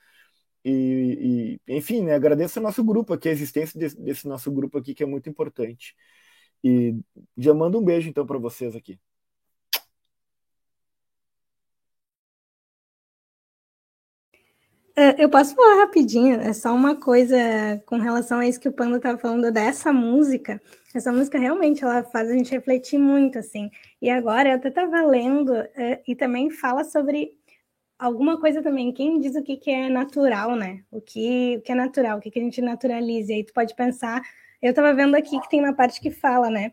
E, 0.66 1.60
e 1.68 1.76
enfim, 1.78 2.02
né, 2.04 2.16
agradeço 2.16 2.60
ao 2.60 2.64
nosso 2.64 2.84
grupo 2.84 3.14
aqui, 3.14 3.30
a 3.30 3.32
existência 3.32 3.80
desse, 3.80 4.02
desse 4.02 4.28
nosso 4.28 4.52
grupo 4.52 4.78
aqui 4.80 4.94
que 4.96 5.04
é 5.04 5.06
muito 5.06 5.30
importante. 5.30 5.96
E 6.68 6.96
já 7.38 7.54
mando 7.54 7.78
um 7.78 7.84
beijo 7.86 8.10
então 8.10 8.26
para 8.26 8.40
vocês 8.40 8.76
aqui. 8.76 9.00
É, 14.98 15.24
eu 15.24 15.30
posso 15.30 15.54
falar 15.54 15.82
rapidinho, 15.82 16.40
é 16.40 16.54
só 16.54 16.74
uma 16.74 16.96
coisa 16.96 17.38
com 17.86 17.98
relação 18.00 18.40
a 18.40 18.48
isso 18.48 18.60
que 18.60 18.70
o 18.70 18.74
Panda 18.74 18.98
estava 18.98 19.18
falando 19.18 19.52
dessa 19.52 19.94
música. 19.94 20.60
Essa 20.96 21.12
música 21.12 21.38
realmente 21.38 21.84
ela 21.84 22.02
faz 22.02 22.32
a 22.32 22.34
gente 22.34 22.50
refletir 22.50 22.98
muito, 22.98 23.38
assim. 23.38 23.70
E 24.02 24.10
agora 24.10 24.50
eu 24.50 24.56
até 24.56 24.70
estava 24.70 25.06
lendo 25.06 25.54
é, 25.54 26.02
e 26.08 26.16
também 26.16 26.50
fala 26.50 26.84
sobre 26.84 27.38
alguma 28.00 28.40
coisa 28.40 28.64
também. 28.64 28.92
Quem 28.92 29.20
diz 29.20 29.36
o 29.36 29.44
que, 29.44 29.58
que 29.58 29.70
é 29.70 29.88
natural, 29.88 30.56
né? 30.56 30.84
O 30.90 31.00
que, 31.00 31.58
o 31.58 31.62
que 31.62 31.72
é 31.74 31.76
natural, 31.76 32.18
o 32.18 32.22
que, 32.22 32.32
que 32.32 32.40
a 32.40 32.44
gente 32.44 32.62
naturaliza. 32.62 33.34
E 33.34 33.36
aí 33.36 33.44
tu 33.44 33.54
pode 33.54 33.76
pensar. 33.76 34.24
Eu 34.62 34.72
estava 34.72 34.94
vendo 34.94 35.16
aqui 35.16 35.40
que 35.40 35.50
tem 35.50 35.60
uma 35.60 35.74
parte 35.74 36.00
que 36.00 36.10
fala, 36.10 36.50
né? 36.50 36.72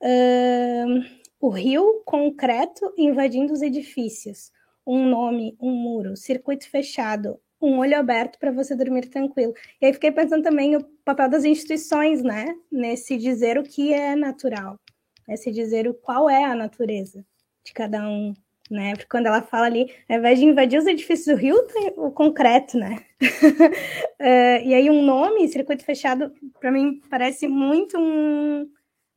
Uh, 0.00 1.04
o 1.40 1.48
rio 1.48 2.02
concreto 2.04 2.92
invadindo 2.96 3.52
os 3.52 3.62
edifícios. 3.62 4.50
Um 4.86 5.08
nome, 5.08 5.56
um 5.60 5.70
muro, 5.70 6.16
circuito 6.16 6.68
fechado, 6.70 7.40
um 7.60 7.78
olho 7.78 7.98
aberto 7.98 8.38
para 8.38 8.52
você 8.52 8.74
dormir 8.74 9.06
tranquilo. 9.06 9.52
E 9.80 9.86
aí 9.86 9.92
fiquei 9.92 10.12
pensando 10.12 10.42
também 10.42 10.76
o 10.76 10.84
papel 11.04 11.28
das 11.28 11.44
instituições, 11.44 12.22
né? 12.22 12.46
Nesse 12.70 13.16
dizer 13.16 13.58
o 13.58 13.62
que 13.62 13.92
é 13.92 14.14
natural, 14.14 14.78
nesse 15.26 15.50
dizer 15.50 15.88
o 15.88 15.94
qual 15.94 16.30
é 16.30 16.44
a 16.44 16.54
natureza 16.54 17.24
de 17.64 17.72
cada 17.72 18.08
um, 18.08 18.32
né? 18.70 18.92
Porque 18.94 19.08
quando 19.08 19.26
ela 19.26 19.42
fala 19.42 19.66
ali, 19.66 19.92
ao 20.08 20.18
invés 20.18 20.38
de 20.38 20.44
invadir 20.44 20.78
os 20.78 20.86
edifícios 20.86 21.34
do 21.34 21.40
Rio, 21.40 21.62
tem 21.64 21.92
o 21.96 22.10
concreto, 22.10 22.78
né? 22.78 23.04
uh, 23.22 24.18
e 24.66 24.74
aí 24.74 24.90
um 24.90 25.02
nome, 25.02 25.48
circuito 25.48 25.84
fechado, 25.84 26.32
para 26.60 26.70
mim 26.70 27.00
parece 27.08 27.48
muito 27.48 27.98
um, 27.98 28.68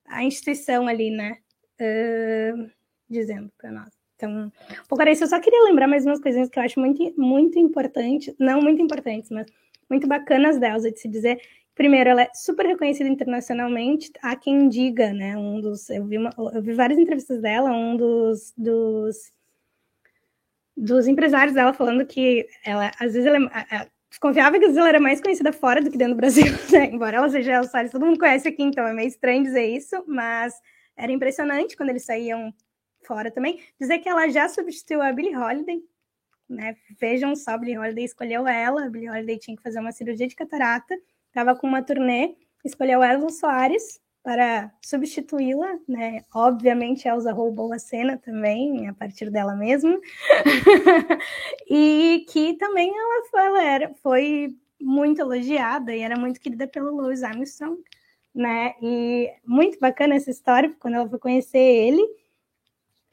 a 0.08 0.24
instituição 0.24 0.88
ali, 0.88 1.12
né? 1.12 1.38
Uh, 1.82 2.70
dizendo 3.10 3.52
para 3.58 3.72
nós. 3.72 4.00
Então, 4.16 4.32
um 4.32 4.52
pouco 4.88 5.04
isso. 5.08 5.24
Eu 5.24 5.28
só 5.28 5.40
queria 5.40 5.64
lembrar 5.64 5.88
mais 5.88 6.06
umas 6.06 6.20
coisinhas 6.20 6.50
que 6.50 6.60
eu 6.60 6.64
acho 6.64 6.80
muito, 6.80 7.14
muito 7.18 7.58
importantes, 7.58 8.36
não 8.38 8.62
muito 8.62 8.82
importantes, 8.82 9.30
mas 9.32 9.48
muito 9.90 10.08
bacanas 10.08 10.60
delas, 10.60 10.84
de 10.84 11.00
se 11.00 11.08
dizer. 11.08 11.40
Primeiro, 11.74 12.10
ela 12.10 12.24
é 12.24 12.30
super 12.34 12.66
reconhecida 12.66 13.10
internacionalmente. 13.10 14.12
Há 14.22 14.36
quem 14.36 14.68
diga, 14.68 15.14
né? 15.14 15.38
Um 15.38 15.62
dos, 15.62 15.90
eu 15.90 16.06
vi, 16.06 16.18
uma, 16.18 16.32
eu 16.54 16.62
vi 16.62 16.74
várias 16.74 17.00
entrevistas 17.00 17.42
dela, 17.42 17.72
um 17.72 17.96
dos, 17.96 18.54
dos, 18.58 19.32
dos 20.80 21.08
empresários 21.08 21.54
dela 21.54 21.74
falando 21.74 22.06
que 22.06 22.48
ela, 22.64 22.92
às 23.00 23.14
vezes, 23.14 23.26
ela, 23.26 23.66
ela 23.70 23.88
desconfiava 24.10 24.58
que 24.58 24.62
vezes 24.62 24.78
ela 24.78 24.88
era 24.88 25.00
mais 25.00 25.20
conhecida 25.20 25.52
fora 25.52 25.82
do 25.82 25.92
que 25.92 25.98
dentro 25.98 26.14
do 26.14 26.18
Brasil, 26.18 26.46
né? 26.72 26.86
Embora 26.86 27.18
ela 27.18 27.30
seja 27.30 27.56
Elsares, 27.58 27.92
todo 27.92 28.06
mundo 28.06 28.18
conhece 28.18 28.48
aqui, 28.48 28.64
então 28.64 28.88
é 28.88 28.94
meio 28.94 29.08
estranho 29.08 29.44
dizer 29.44 29.66
isso, 29.66 30.02
mas 30.08 30.54
era 30.96 31.12
impressionante 31.12 31.76
quando 31.76 31.90
eles 31.90 32.06
saíam 32.06 32.54
fora 33.06 33.30
também, 33.30 33.60
dizer 33.80 34.00
que 34.00 34.08
ela 34.08 34.28
já 34.30 34.48
substituiu 34.48 35.02
a 35.02 35.12
Billie 35.12 35.36
Holiday, 35.36 35.82
né? 36.50 36.76
Vejam 37.00 37.36
só, 37.36 37.52
a 37.52 37.58
Billie 37.58 37.78
Holiday 37.78 38.06
escolheu 38.06 38.48
ela, 38.48 38.86
a 38.86 38.90
Billie 38.90 39.10
Holiday 39.10 39.38
tinha 39.38 39.58
que 39.58 39.64
fazer 39.64 39.80
uma 39.80 39.92
cirurgia 39.92 40.28
de 40.28 40.36
catarata, 40.36 40.96
estava 41.28 41.56
com 41.56 41.68
uma 41.68 41.84
turnê, 41.84 42.36
escolheu 42.64 43.04
Elza 43.04 43.30
Soares 43.30 44.00
para 44.24 44.72
substituí-la, 44.82 45.80
né? 45.88 46.24
Obviamente, 46.34 47.08
Elza 47.08 47.32
roubou 47.32 47.74
a 47.74 47.80
cena 47.80 48.18
também, 48.18 48.88
a 48.88 48.94
partir 48.94 49.30
dela 49.30 49.56
mesma, 49.56 50.00
e 51.70 52.26
que 52.30 52.54
também 52.56 52.90
ela 52.90 53.26
foi, 53.30 53.42
ela 53.42 53.64
era, 53.64 53.94
foi 53.96 54.56
muito 54.80 55.22
elogiada 55.22 55.96
e 55.96 56.02
era 56.02 56.18
muito 56.18 56.40
querida 56.40 56.68
pelo 56.68 56.96
Louis 56.96 57.24
Armstrong, 57.24 57.82
né? 58.34 58.76
E 58.82 59.32
muito 59.46 59.80
bacana 59.80 60.16
essa 60.16 60.32
história, 60.32 60.74
quando 60.80 60.96
ela 60.96 61.10
foi 61.10 61.20
conhecer 61.20 61.58
ele, 61.58 62.02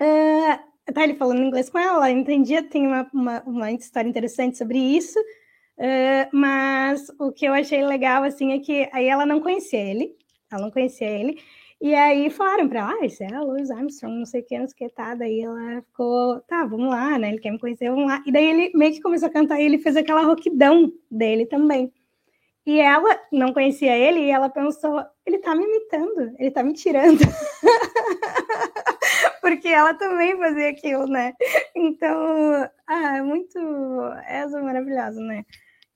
Uh, 0.00 0.92
tá 0.92 1.04
ele 1.04 1.14
falando 1.14 1.42
inglês 1.42 1.70
com 1.70 1.78
ela, 1.78 1.96
ela 1.96 2.10
entendia, 2.10 2.62
tem 2.62 2.86
uma, 2.86 3.08
uma, 3.12 3.42
uma 3.46 3.72
história 3.72 4.08
interessante 4.08 4.58
sobre 4.58 4.78
isso, 4.78 5.18
uh, 5.18 6.28
mas 6.36 7.08
o 7.18 7.32
que 7.32 7.46
eu 7.46 7.54
achei 7.54 7.84
legal, 7.84 8.22
assim, 8.22 8.52
é 8.52 8.58
que 8.58 8.88
aí 8.92 9.06
ela 9.06 9.24
não 9.24 9.40
conhecia 9.40 9.80
ele, 9.80 10.14
ela 10.50 10.62
não 10.62 10.70
conhecia 10.70 11.08
ele, 11.08 11.40
E 11.80 11.94
aí 11.94 12.30
falaram 12.30 12.68
pra 12.68 12.80
ela, 12.80 12.92
ah, 13.00 13.06
isso 13.06 13.22
é 13.22 13.34
a 13.34 13.42
Louis 13.42 13.70
Armstrong, 13.70 14.18
não 14.18 14.24
sei 14.26 14.40
o 14.40 14.44
que, 14.46 14.58
não 14.58 14.66
sei 14.68 14.86
o 14.86 14.88
que, 14.88 14.94
tá. 14.94 15.14
Daí 15.14 15.40
ela 15.42 15.82
ficou, 15.82 16.40
tá, 16.42 16.64
vamos 16.64 16.88
lá, 16.88 17.18
né? 17.18 17.28
Ele 17.30 17.40
quer 17.40 17.50
me 17.50 17.58
conhecer, 17.58 17.90
vamos 17.90 18.06
lá. 18.06 18.22
E 18.26 18.32
daí 18.32 18.46
ele 18.46 18.70
meio 18.74 18.92
que 18.94 19.00
começou 19.02 19.28
a 19.28 19.32
cantar 19.32 19.60
e 19.60 19.64
ele 19.64 19.78
fez 19.78 19.96
aquela 19.96 20.22
roquidão 20.22 20.92
dele 21.10 21.46
também. 21.46 21.92
E 22.66 22.80
ela 22.80 23.20
não 23.32 23.52
conhecia 23.52 23.96
ele 23.96 24.20
e 24.20 24.30
ela 24.30 24.48
pensou, 24.48 25.04
ele 25.24 25.38
tá 25.38 25.54
me 25.54 25.64
imitando, 25.64 26.34
ele 26.38 26.50
tá 26.50 26.62
me 26.64 26.72
tirando. 26.72 27.20
Porque 29.40 29.68
ela 29.68 29.94
também 29.94 30.36
fazia 30.36 30.70
aquilo, 30.70 31.06
né? 31.06 31.32
Então, 31.76 32.68
ah, 32.86 33.16
é 33.18 33.22
muito. 33.22 33.58
Essa 34.26 34.58
é 34.58 34.62
maravilhosa, 34.62 35.20
né? 35.20 35.44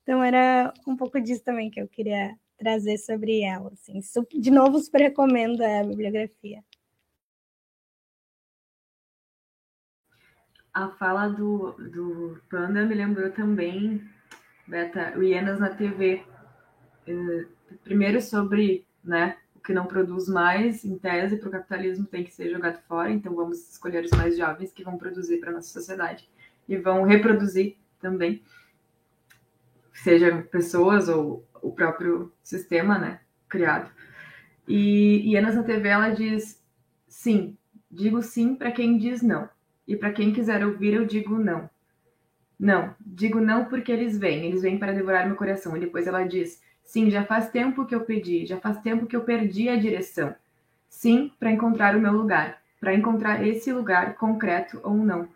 Então 0.02 0.22
era 0.22 0.72
um 0.86 0.96
pouco 0.96 1.20
disso 1.20 1.42
também 1.44 1.70
que 1.70 1.80
eu 1.80 1.88
queria 1.88 2.36
trazer 2.60 2.98
sobre 2.98 3.40
ela. 3.40 3.72
Assim. 3.72 4.00
De 4.38 4.50
novo, 4.50 4.78
super 4.78 5.00
recomendo 5.00 5.62
a 5.62 5.82
bibliografia. 5.82 6.62
A 10.72 10.88
fala 10.90 11.28
do, 11.28 11.72
do 11.72 12.40
Panda 12.48 12.84
me 12.84 12.94
lembrou 12.94 13.30
também, 13.32 14.06
Beta, 14.68 15.18
o 15.18 15.22
Hienas 15.22 15.58
na 15.58 15.70
TV. 15.70 16.22
Eh, 17.08 17.46
primeiro 17.82 18.20
sobre 18.20 18.86
né, 19.02 19.36
o 19.56 19.60
que 19.60 19.72
não 19.72 19.86
produz 19.86 20.28
mais, 20.28 20.84
em 20.84 20.96
tese, 20.96 21.38
para 21.38 21.48
o 21.48 21.52
capitalismo 21.52 22.06
tem 22.06 22.22
que 22.22 22.32
ser 22.32 22.50
jogado 22.50 22.80
fora, 22.86 23.10
então 23.10 23.34
vamos 23.34 23.68
escolher 23.70 24.04
os 24.04 24.10
mais 24.12 24.36
jovens 24.36 24.70
que 24.72 24.84
vão 24.84 24.96
produzir 24.96 25.38
para 25.38 25.50
a 25.50 25.54
nossa 25.54 25.68
sociedade 25.68 26.28
e 26.68 26.76
vão 26.76 27.02
reproduzir 27.02 27.76
também, 27.98 28.42
seja 30.02 30.46
pessoas 30.50 31.08
ou 31.08 31.46
o 31.62 31.72
próprio 31.72 32.32
sistema, 32.42 32.98
né, 32.98 33.20
criado. 33.48 33.90
E, 34.66 35.30
e 35.30 35.36
a 35.36 35.42
nossa 35.42 35.62
TV 35.62 35.88
ela 35.88 36.10
diz 36.10 36.62
sim, 37.08 37.56
digo 37.90 38.22
sim 38.22 38.54
para 38.54 38.70
quem 38.70 38.96
diz 38.96 39.22
não. 39.22 39.48
E 39.86 39.96
para 39.96 40.12
quem 40.12 40.32
quiser 40.32 40.64
ouvir, 40.64 40.94
eu 40.94 41.04
digo 41.04 41.36
não. 41.38 41.68
Não, 42.58 42.94
digo 43.00 43.40
não 43.40 43.64
porque 43.64 43.90
eles 43.90 44.16
vêm, 44.16 44.46
eles 44.46 44.62
vêm 44.62 44.78
para 44.78 44.92
devorar 44.92 45.26
meu 45.26 45.34
coração. 45.34 45.76
E 45.76 45.80
depois 45.80 46.06
ela 46.06 46.22
diz: 46.24 46.62
Sim, 46.84 47.10
já 47.10 47.24
faz 47.24 47.50
tempo 47.50 47.86
que 47.86 47.94
eu 47.94 48.02
pedi, 48.02 48.46
já 48.46 48.58
faz 48.58 48.78
tempo 48.80 49.06
que 49.06 49.16
eu 49.16 49.22
perdi 49.22 49.68
a 49.68 49.76
direção. 49.76 50.34
Sim, 50.88 51.32
para 51.40 51.50
encontrar 51.50 51.96
o 51.96 52.00
meu 52.00 52.12
lugar, 52.12 52.60
para 52.78 52.94
encontrar 52.94 53.44
esse 53.46 53.72
lugar 53.72 54.14
concreto 54.14 54.80
ou 54.82 54.94
não. 54.94 55.28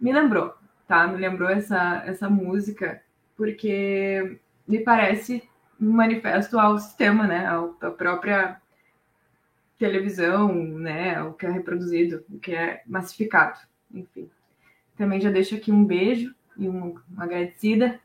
Me 0.00 0.12
lembrou, 0.12 0.54
tá? 0.86 1.06
Me 1.06 1.16
lembrou 1.16 1.48
essa, 1.48 2.02
essa 2.06 2.28
música, 2.28 3.02
porque 3.36 4.38
me 4.66 4.80
parece 4.80 5.48
um 5.80 5.90
manifesto 5.90 6.58
ao 6.58 6.78
sistema, 6.78 7.26
né, 7.26 7.46
à 7.46 7.90
própria 7.90 8.60
televisão, 9.78 10.54
né, 10.54 11.22
o 11.22 11.34
que 11.34 11.46
é 11.46 11.50
reproduzido, 11.50 12.24
o 12.30 12.38
que 12.38 12.54
é 12.54 12.82
massificado, 12.86 13.58
enfim. 13.92 14.30
Também 14.96 15.20
já 15.20 15.30
deixo 15.30 15.56
aqui 15.56 15.72
um 15.72 15.84
beijo 15.84 16.34
e 16.56 16.68
um, 16.68 17.00
uma 17.10 17.24
agradecida. 17.24 18.00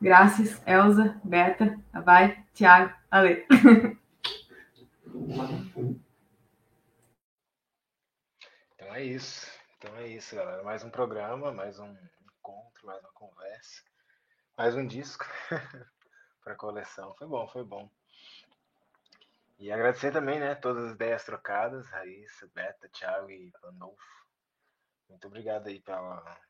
Graças, 0.00 0.60
Elza, 0.66 1.20
Beta, 1.22 1.78
Abai, 1.92 2.44
Tiago, 2.54 2.94
Ale. 3.10 3.46
Então 8.74 8.94
é 8.94 9.04
isso. 9.04 9.50
Então 9.78 9.94
é 9.96 10.08
isso, 10.08 10.34
galera. 10.34 10.62
Mais 10.62 10.82
um 10.82 10.90
programa, 10.90 11.52
mais 11.52 11.78
um 11.78 11.94
encontro, 12.38 12.86
mais 12.86 13.00
uma 13.00 13.12
conversa. 13.12 13.82
Mais 14.56 14.74
um 14.74 14.86
disco 14.86 15.26
para 16.42 16.54
a 16.54 16.56
coleção. 16.56 17.14
Foi 17.16 17.26
bom, 17.26 17.46
foi 17.48 17.62
bom. 17.62 17.90
E 19.58 19.70
agradecer 19.70 20.10
também, 20.10 20.40
né, 20.40 20.54
todas 20.54 20.86
as 20.86 20.92
ideias 20.92 21.24
trocadas, 21.24 21.86
Raíssa, 21.90 22.50
Beta, 22.54 22.88
Thiago 22.88 23.30
e 23.30 23.52
Pandolfo. 23.60 24.26
Muito 25.10 25.26
obrigado 25.26 25.66
aí 25.66 25.78
pela, 25.80 26.40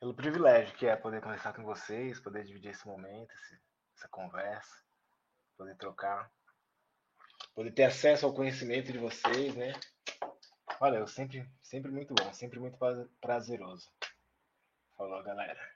pelo 0.00 0.14
privilégio 0.14 0.74
que 0.76 0.86
é 0.86 0.96
poder 0.96 1.22
conversar 1.22 1.52
com 1.52 1.62
vocês, 1.62 2.18
poder 2.18 2.42
dividir 2.42 2.72
esse 2.72 2.86
momento, 2.88 3.32
esse, 3.32 3.60
essa 3.96 4.08
conversa, 4.08 4.82
poder 5.56 5.76
trocar, 5.76 6.28
poder 7.54 7.70
ter 7.70 7.84
acesso 7.84 8.26
ao 8.26 8.34
conhecimento 8.34 8.90
de 8.90 8.98
vocês, 8.98 9.54
né? 9.54 9.74
Olha, 10.80 10.96
eu 10.96 11.06
sempre, 11.06 11.48
sempre 11.62 11.92
muito 11.92 12.12
bom, 12.14 12.32
sempre 12.32 12.58
muito 12.58 12.76
prazeroso. 13.20 13.92
Falou, 14.96 15.22
galera. 15.22 15.73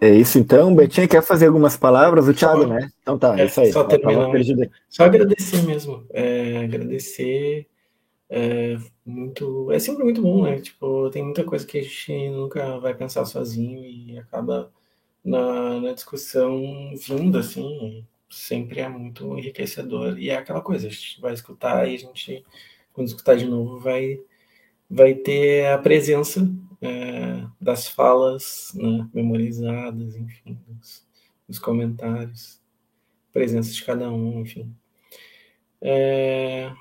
É 0.00 0.10
isso 0.10 0.38
então. 0.38 0.74
Betinha 0.74 1.08
quer 1.08 1.22
fazer 1.22 1.46
algumas 1.46 1.76
palavras? 1.76 2.28
O 2.28 2.34
Thiago, 2.34 2.62
só, 2.62 2.68
né? 2.68 2.90
Então 3.02 3.18
tá, 3.18 3.38
é, 3.38 3.46
isso 3.46 3.60
aí. 3.60 3.72
Só, 3.72 3.84
terminar, 3.84 4.30
só 4.88 5.04
agradecer 5.04 5.62
mesmo. 5.62 6.04
É, 6.10 6.64
agradecer. 6.64 7.66
É, 8.28 8.76
muito, 9.04 9.70
é 9.70 9.78
sempre 9.78 10.02
muito 10.04 10.20
bom, 10.20 10.42
né? 10.42 10.60
Tipo, 10.60 11.08
tem 11.10 11.22
muita 11.22 11.44
coisa 11.44 11.64
que 11.64 11.78
a 11.78 11.82
gente 11.82 12.28
nunca 12.30 12.78
vai 12.78 12.94
pensar 12.94 13.24
sozinho 13.24 13.84
e 13.84 14.18
acaba 14.18 14.70
na, 15.24 15.80
na 15.80 15.92
discussão 15.92 16.92
vindo, 16.96 17.38
assim, 17.38 18.04
sempre 18.28 18.80
é 18.80 18.88
muito 18.88 19.38
enriquecedor. 19.38 20.18
E 20.18 20.30
é 20.30 20.36
aquela 20.36 20.60
coisa, 20.60 20.88
a 20.88 20.90
gente 20.90 21.20
vai 21.20 21.32
escutar 21.34 21.88
e 21.88 21.94
a 21.94 21.98
gente, 21.98 22.44
quando 22.92 23.08
escutar 23.08 23.36
de 23.36 23.46
novo, 23.46 23.78
vai, 23.78 24.20
vai 24.88 25.14
ter 25.14 25.66
a 25.66 25.78
presença 25.78 26.48
é, 26.80 27.44
das 27.60 27.88
falas 27.88 28.72
né, 28.74 29.08
memorizadas, 29.12 30.14
enfim, 30.16 30.58
dos, 30.66 31.06
dos, 31.48 31.58
comentários, 31.58 32.60
presença 33.32 33.72
de 33.72 33.84
cada 33.84 34.10
um, 34.10 34.40
enfim. 34.40 34.74
É, 35.80 36.72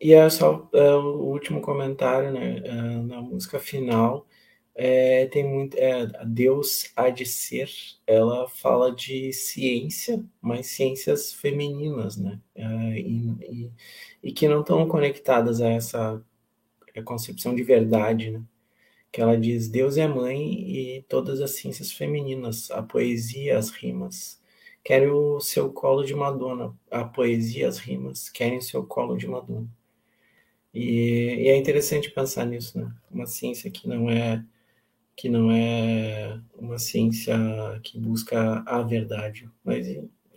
e 0.00 0.12
é 0.12 0.28
só 0.30 0.68
é, 0.72 0.94
o 0.94 1.24
último 1.24 1.60
comentário, 1.60 2.32
né, 2.32 2.58
é, 2.64 2.72
na 3.02 3.20
música 3.20 3.58
final, 3.58 4.26
é, 4.74 5.26
tem 5.26 5.44
muito, 5.44 5.76
é, 5.76 6.06
Deus 6.24 6.90
há 6.96 7.10
de 7.10 7.26
ser, 7.26 7.68
ela 8.06 8.48
fala 8.48 8.94
de 8.94 9.32
ciência, 9.32 10.24
mas 10.40 10.68
ciências 10.68 11.34
femininas, 11.34 12.16
né, 12.16 12.40
e, 12.96 13.28
e, 13.42 13.72
e 14.22 14.32
que 14.32 14.48
não 14.48 14.60
estão 14.60 14.88
conectadas 14.88 15.60
a 15.60 15.68
essa 15.68 16.24
concepção 17.02 17.54
de 17.54 17.62
verdade, 17.62 18.30
né, 18.30 18.42
que 19.12 19.20
ela 19.20 19.36
diz: 19.36 19.68
Deus 19.68 19.96
é 19.96 20.06
mãe 20.08 20.98
e 20.98 21.02
todas 21.08 21.40
as 21.40 21.52
ciências 21.52 21.92
femininas, 21.92 22.70
a 22.70 22.82
poesia, 22.82 23.58
as 23.58 23.70
rimas. 23.70 24.40
Querem 24.84 25.10
o 25.10 25.40
seu 25.40 25.72
colo 25.72 26.04
de 26.04 26.14
Madonna, 26.14 26.74
a 26.90 27.04
poesia, 27.04 27.68
as 27.68 27.78
rimas, 27.78 28.28
querem 28.30 28.58
o 28.58 28.62
seu 28.62 28.84
colo 28.86 29.16
de 29.16 29.26
Madonna. 29.28 29.68
E, 30.72 31.44
e, 31.44 31.48
é 31.48 31.56
interessante 31.56 32.10
pensar 32.10 32.46
nisso, 32.46 32.78
né? 32.78 32.92
Uma 33.10 33.26
ciência 33.26 33.70
que 33.70 33.88
não 33.88 34.08
é 34.10 34.44
que 35.16 35.28
não 35.28 35.50
é 35.52 36.40
uma 36.56 36.78
ciência 36.78 37.36
que 37.82 37.98
busca 37.98 38.62
a 38.66 38.82
verdade, 38.82 39.50
mas 39.62 39.86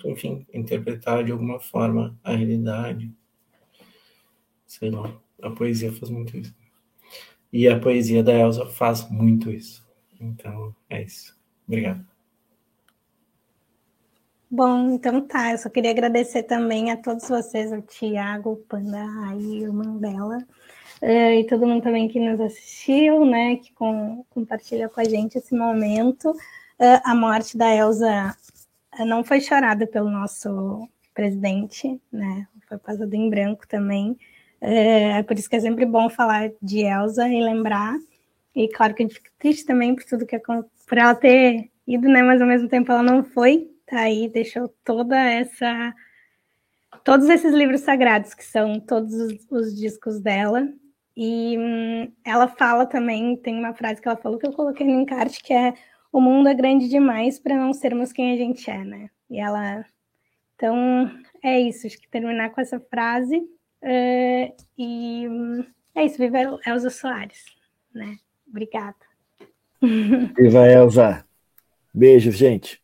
enfim, 0.04 0.46
interpretar 0.54 1.24
de 1.24 1.32
alguma 1.32 1.60
forma 1.60 2.20
a 2.24 2.36
realidade. 2.36 3.10
Sei 4.66 4.90
lá, 4.90 5.16
a 5.44 5.52
poesia 5.52 5.92
faz 5.92 6.10
muito 6.10 6.38
isso. 6.38 6.56
E 7.52 7.68
a 7.68 7.80
poesia 7.80 8.24
da 8.24 8.34
Elsa 8.34 8.66
faz 8.66 9.08
muito 9.10 9.52
isso. 9.52 9.86
Então, 10.20 10.76
é 10.90 11.04
isso. 11.04 11.38
Obrigado. 11.68 12.06
Bom, 14.50 14.92
então 14.92 15.22
tá. 15.22 15.52
Eu 15.52 15.58
só 15.58 15.70
queria 15.70 15.92
agradecer 15.92 16.44
também 16.44 16.92
a 16.92 16.98
todos 16.98 17.28
vocês, 17.28 17.72
o 17.72 17.82
Tiago, 17.82 18.52
o 18.52 18.58
Panda, 18.58 19.04
a 19.04 19.36
e 19.36 19.68
o 19.68 19.74
Mandela, 19.74 20.38
uh, 21.02 21.40
e 21.40 21.44
todo 21.48 21.66
mundo 21.66 21.82
também 21.82 22.08
que 22.08 22.20
nos 22.20 22.40
assistiu, 22.40 23.26
né, 23.26 23.56
que 23.56 23.74
com, 23.74 24.24
compartilha 24.30 24.88
com 24.88 25.02
a 25.02 25.04
gente 25.04 25.40
esse 25.40 25.56
momento. 25.56 26.30
Uh, 26.30 27.02
a 27.04 27.16
morte 27.16 27.58
da 27.58 27.74
Elsa 27.76 28.38
uh, 29.00 29.06
não 29.06 29.24
foi 29.24 29.42
chorada 29.42 29.88
pelo 29.88 30.12
nosso 30.12 30.88
presidente, 31.16 32.00
né, 32.12 32.48
foi 32.68 32.78
passado 32.78 33.14
em 33.14 33.30
branco 33.32 33.68
também. 33.68 34.16
É, 34.66 35.22
por 35.24 35.38
isso 35.38 35.50
que 35.50 35.58
é 35.58 35.60
sempre 35.60 35.86
bom 35.86 36.10
falar 36.10 36.50
de 36.62 36.86
Elsa 36.86 37.28
e 37.28 37.44
lembrar. 37.44 37.98
E 38.56 38.70
claro 38.70 38.94
que 38.94 39.04
a 39.04 39.06
gente 39.06 39.16
fica 39.16 39.30
triste 39.38 39.66
também 39.66 39.94
por 39.94 40.06
tudo 40.06 40.26
que 40.26 40.40
por 40.40 40.98
ela 40.98 41.14
ter 41.14 41.70
ido, 41.86 42.08
né? 42.08 42.24
Mas 42.24 42.42
ao 42.42 42.48
mesmo 42.48 42.70
tempo 42.70 42.90
ela 42.90 43.04
não 43.04 43.26
foi. 43.26 43.70
Tá 43.86 44.00
aí, 44.00 44.30
deixou 44.30 44.70
toda 44.86 45.20
essa 45.20 45.94
todos 47.04 47.28
esses 47.28 47.54
livros 47.54 47.82
sagrados 47.82 48.34
que 48.34 48.46
são 48.46 48.80
todos 48.80 49.14
os, 49.14 49.48
os 49.52 49.76
discos 49.76 50.22
dela. 50.22 50.66
E 51.16 51.58
hum, 51.58 52.12
ela 52.26 52.48
fala 52.48 52.86
também, 52.86 53.36
tem 53.36 53.60
uma 53.60 53.74
frase 53.74 54.02
que 54.02 54.08
ela 54.08 54.18
falou 54.18 54.40
que 54.40 54.48
eu 54.48 54.54
coloquei 54.54 54.88
no 54.88 55.02
encarte 55.02 55.44
que 55.44 55.54
é 55.54 55.74
o 56.12 56.22
mundo 56.22 56.48
é 56.48 56.54
grande 56.54 56.88
demais 56.88 57.38
para 57.38 57.56
não 57.58 57.74
sermos 57.74 58.14
quem 58.14 58.32
a 58.32 58.38
gente 58.38 58.70
é, 58.72 58.84
né? 58.86 59.10
E 59.30 59.40
ela 59.40 59.86
então 60.56 61.12
é 61.44 61.60
isso, 61.60 61.86
acho 61.86 62.00
que 62.00 62.08
terminar 62.08 62.52
com 62.52 62.62
essa 62.62 62.80
frase 62.80 63.44
Uh, 63.84 64.56
e 64.78 65.28
é 65.94 66.06
isso, 66.06 66.18
viva 66.18 66.38
Elza 66.66 66.90
Soares, 66.90 67.46
né? 67.94 68.18
Obrigada. 68.48 68.96
Viva 69.82 70.68
Elza. 70.68 71.26
Beijo, 71.94 72.32
gente. 72.32 72.83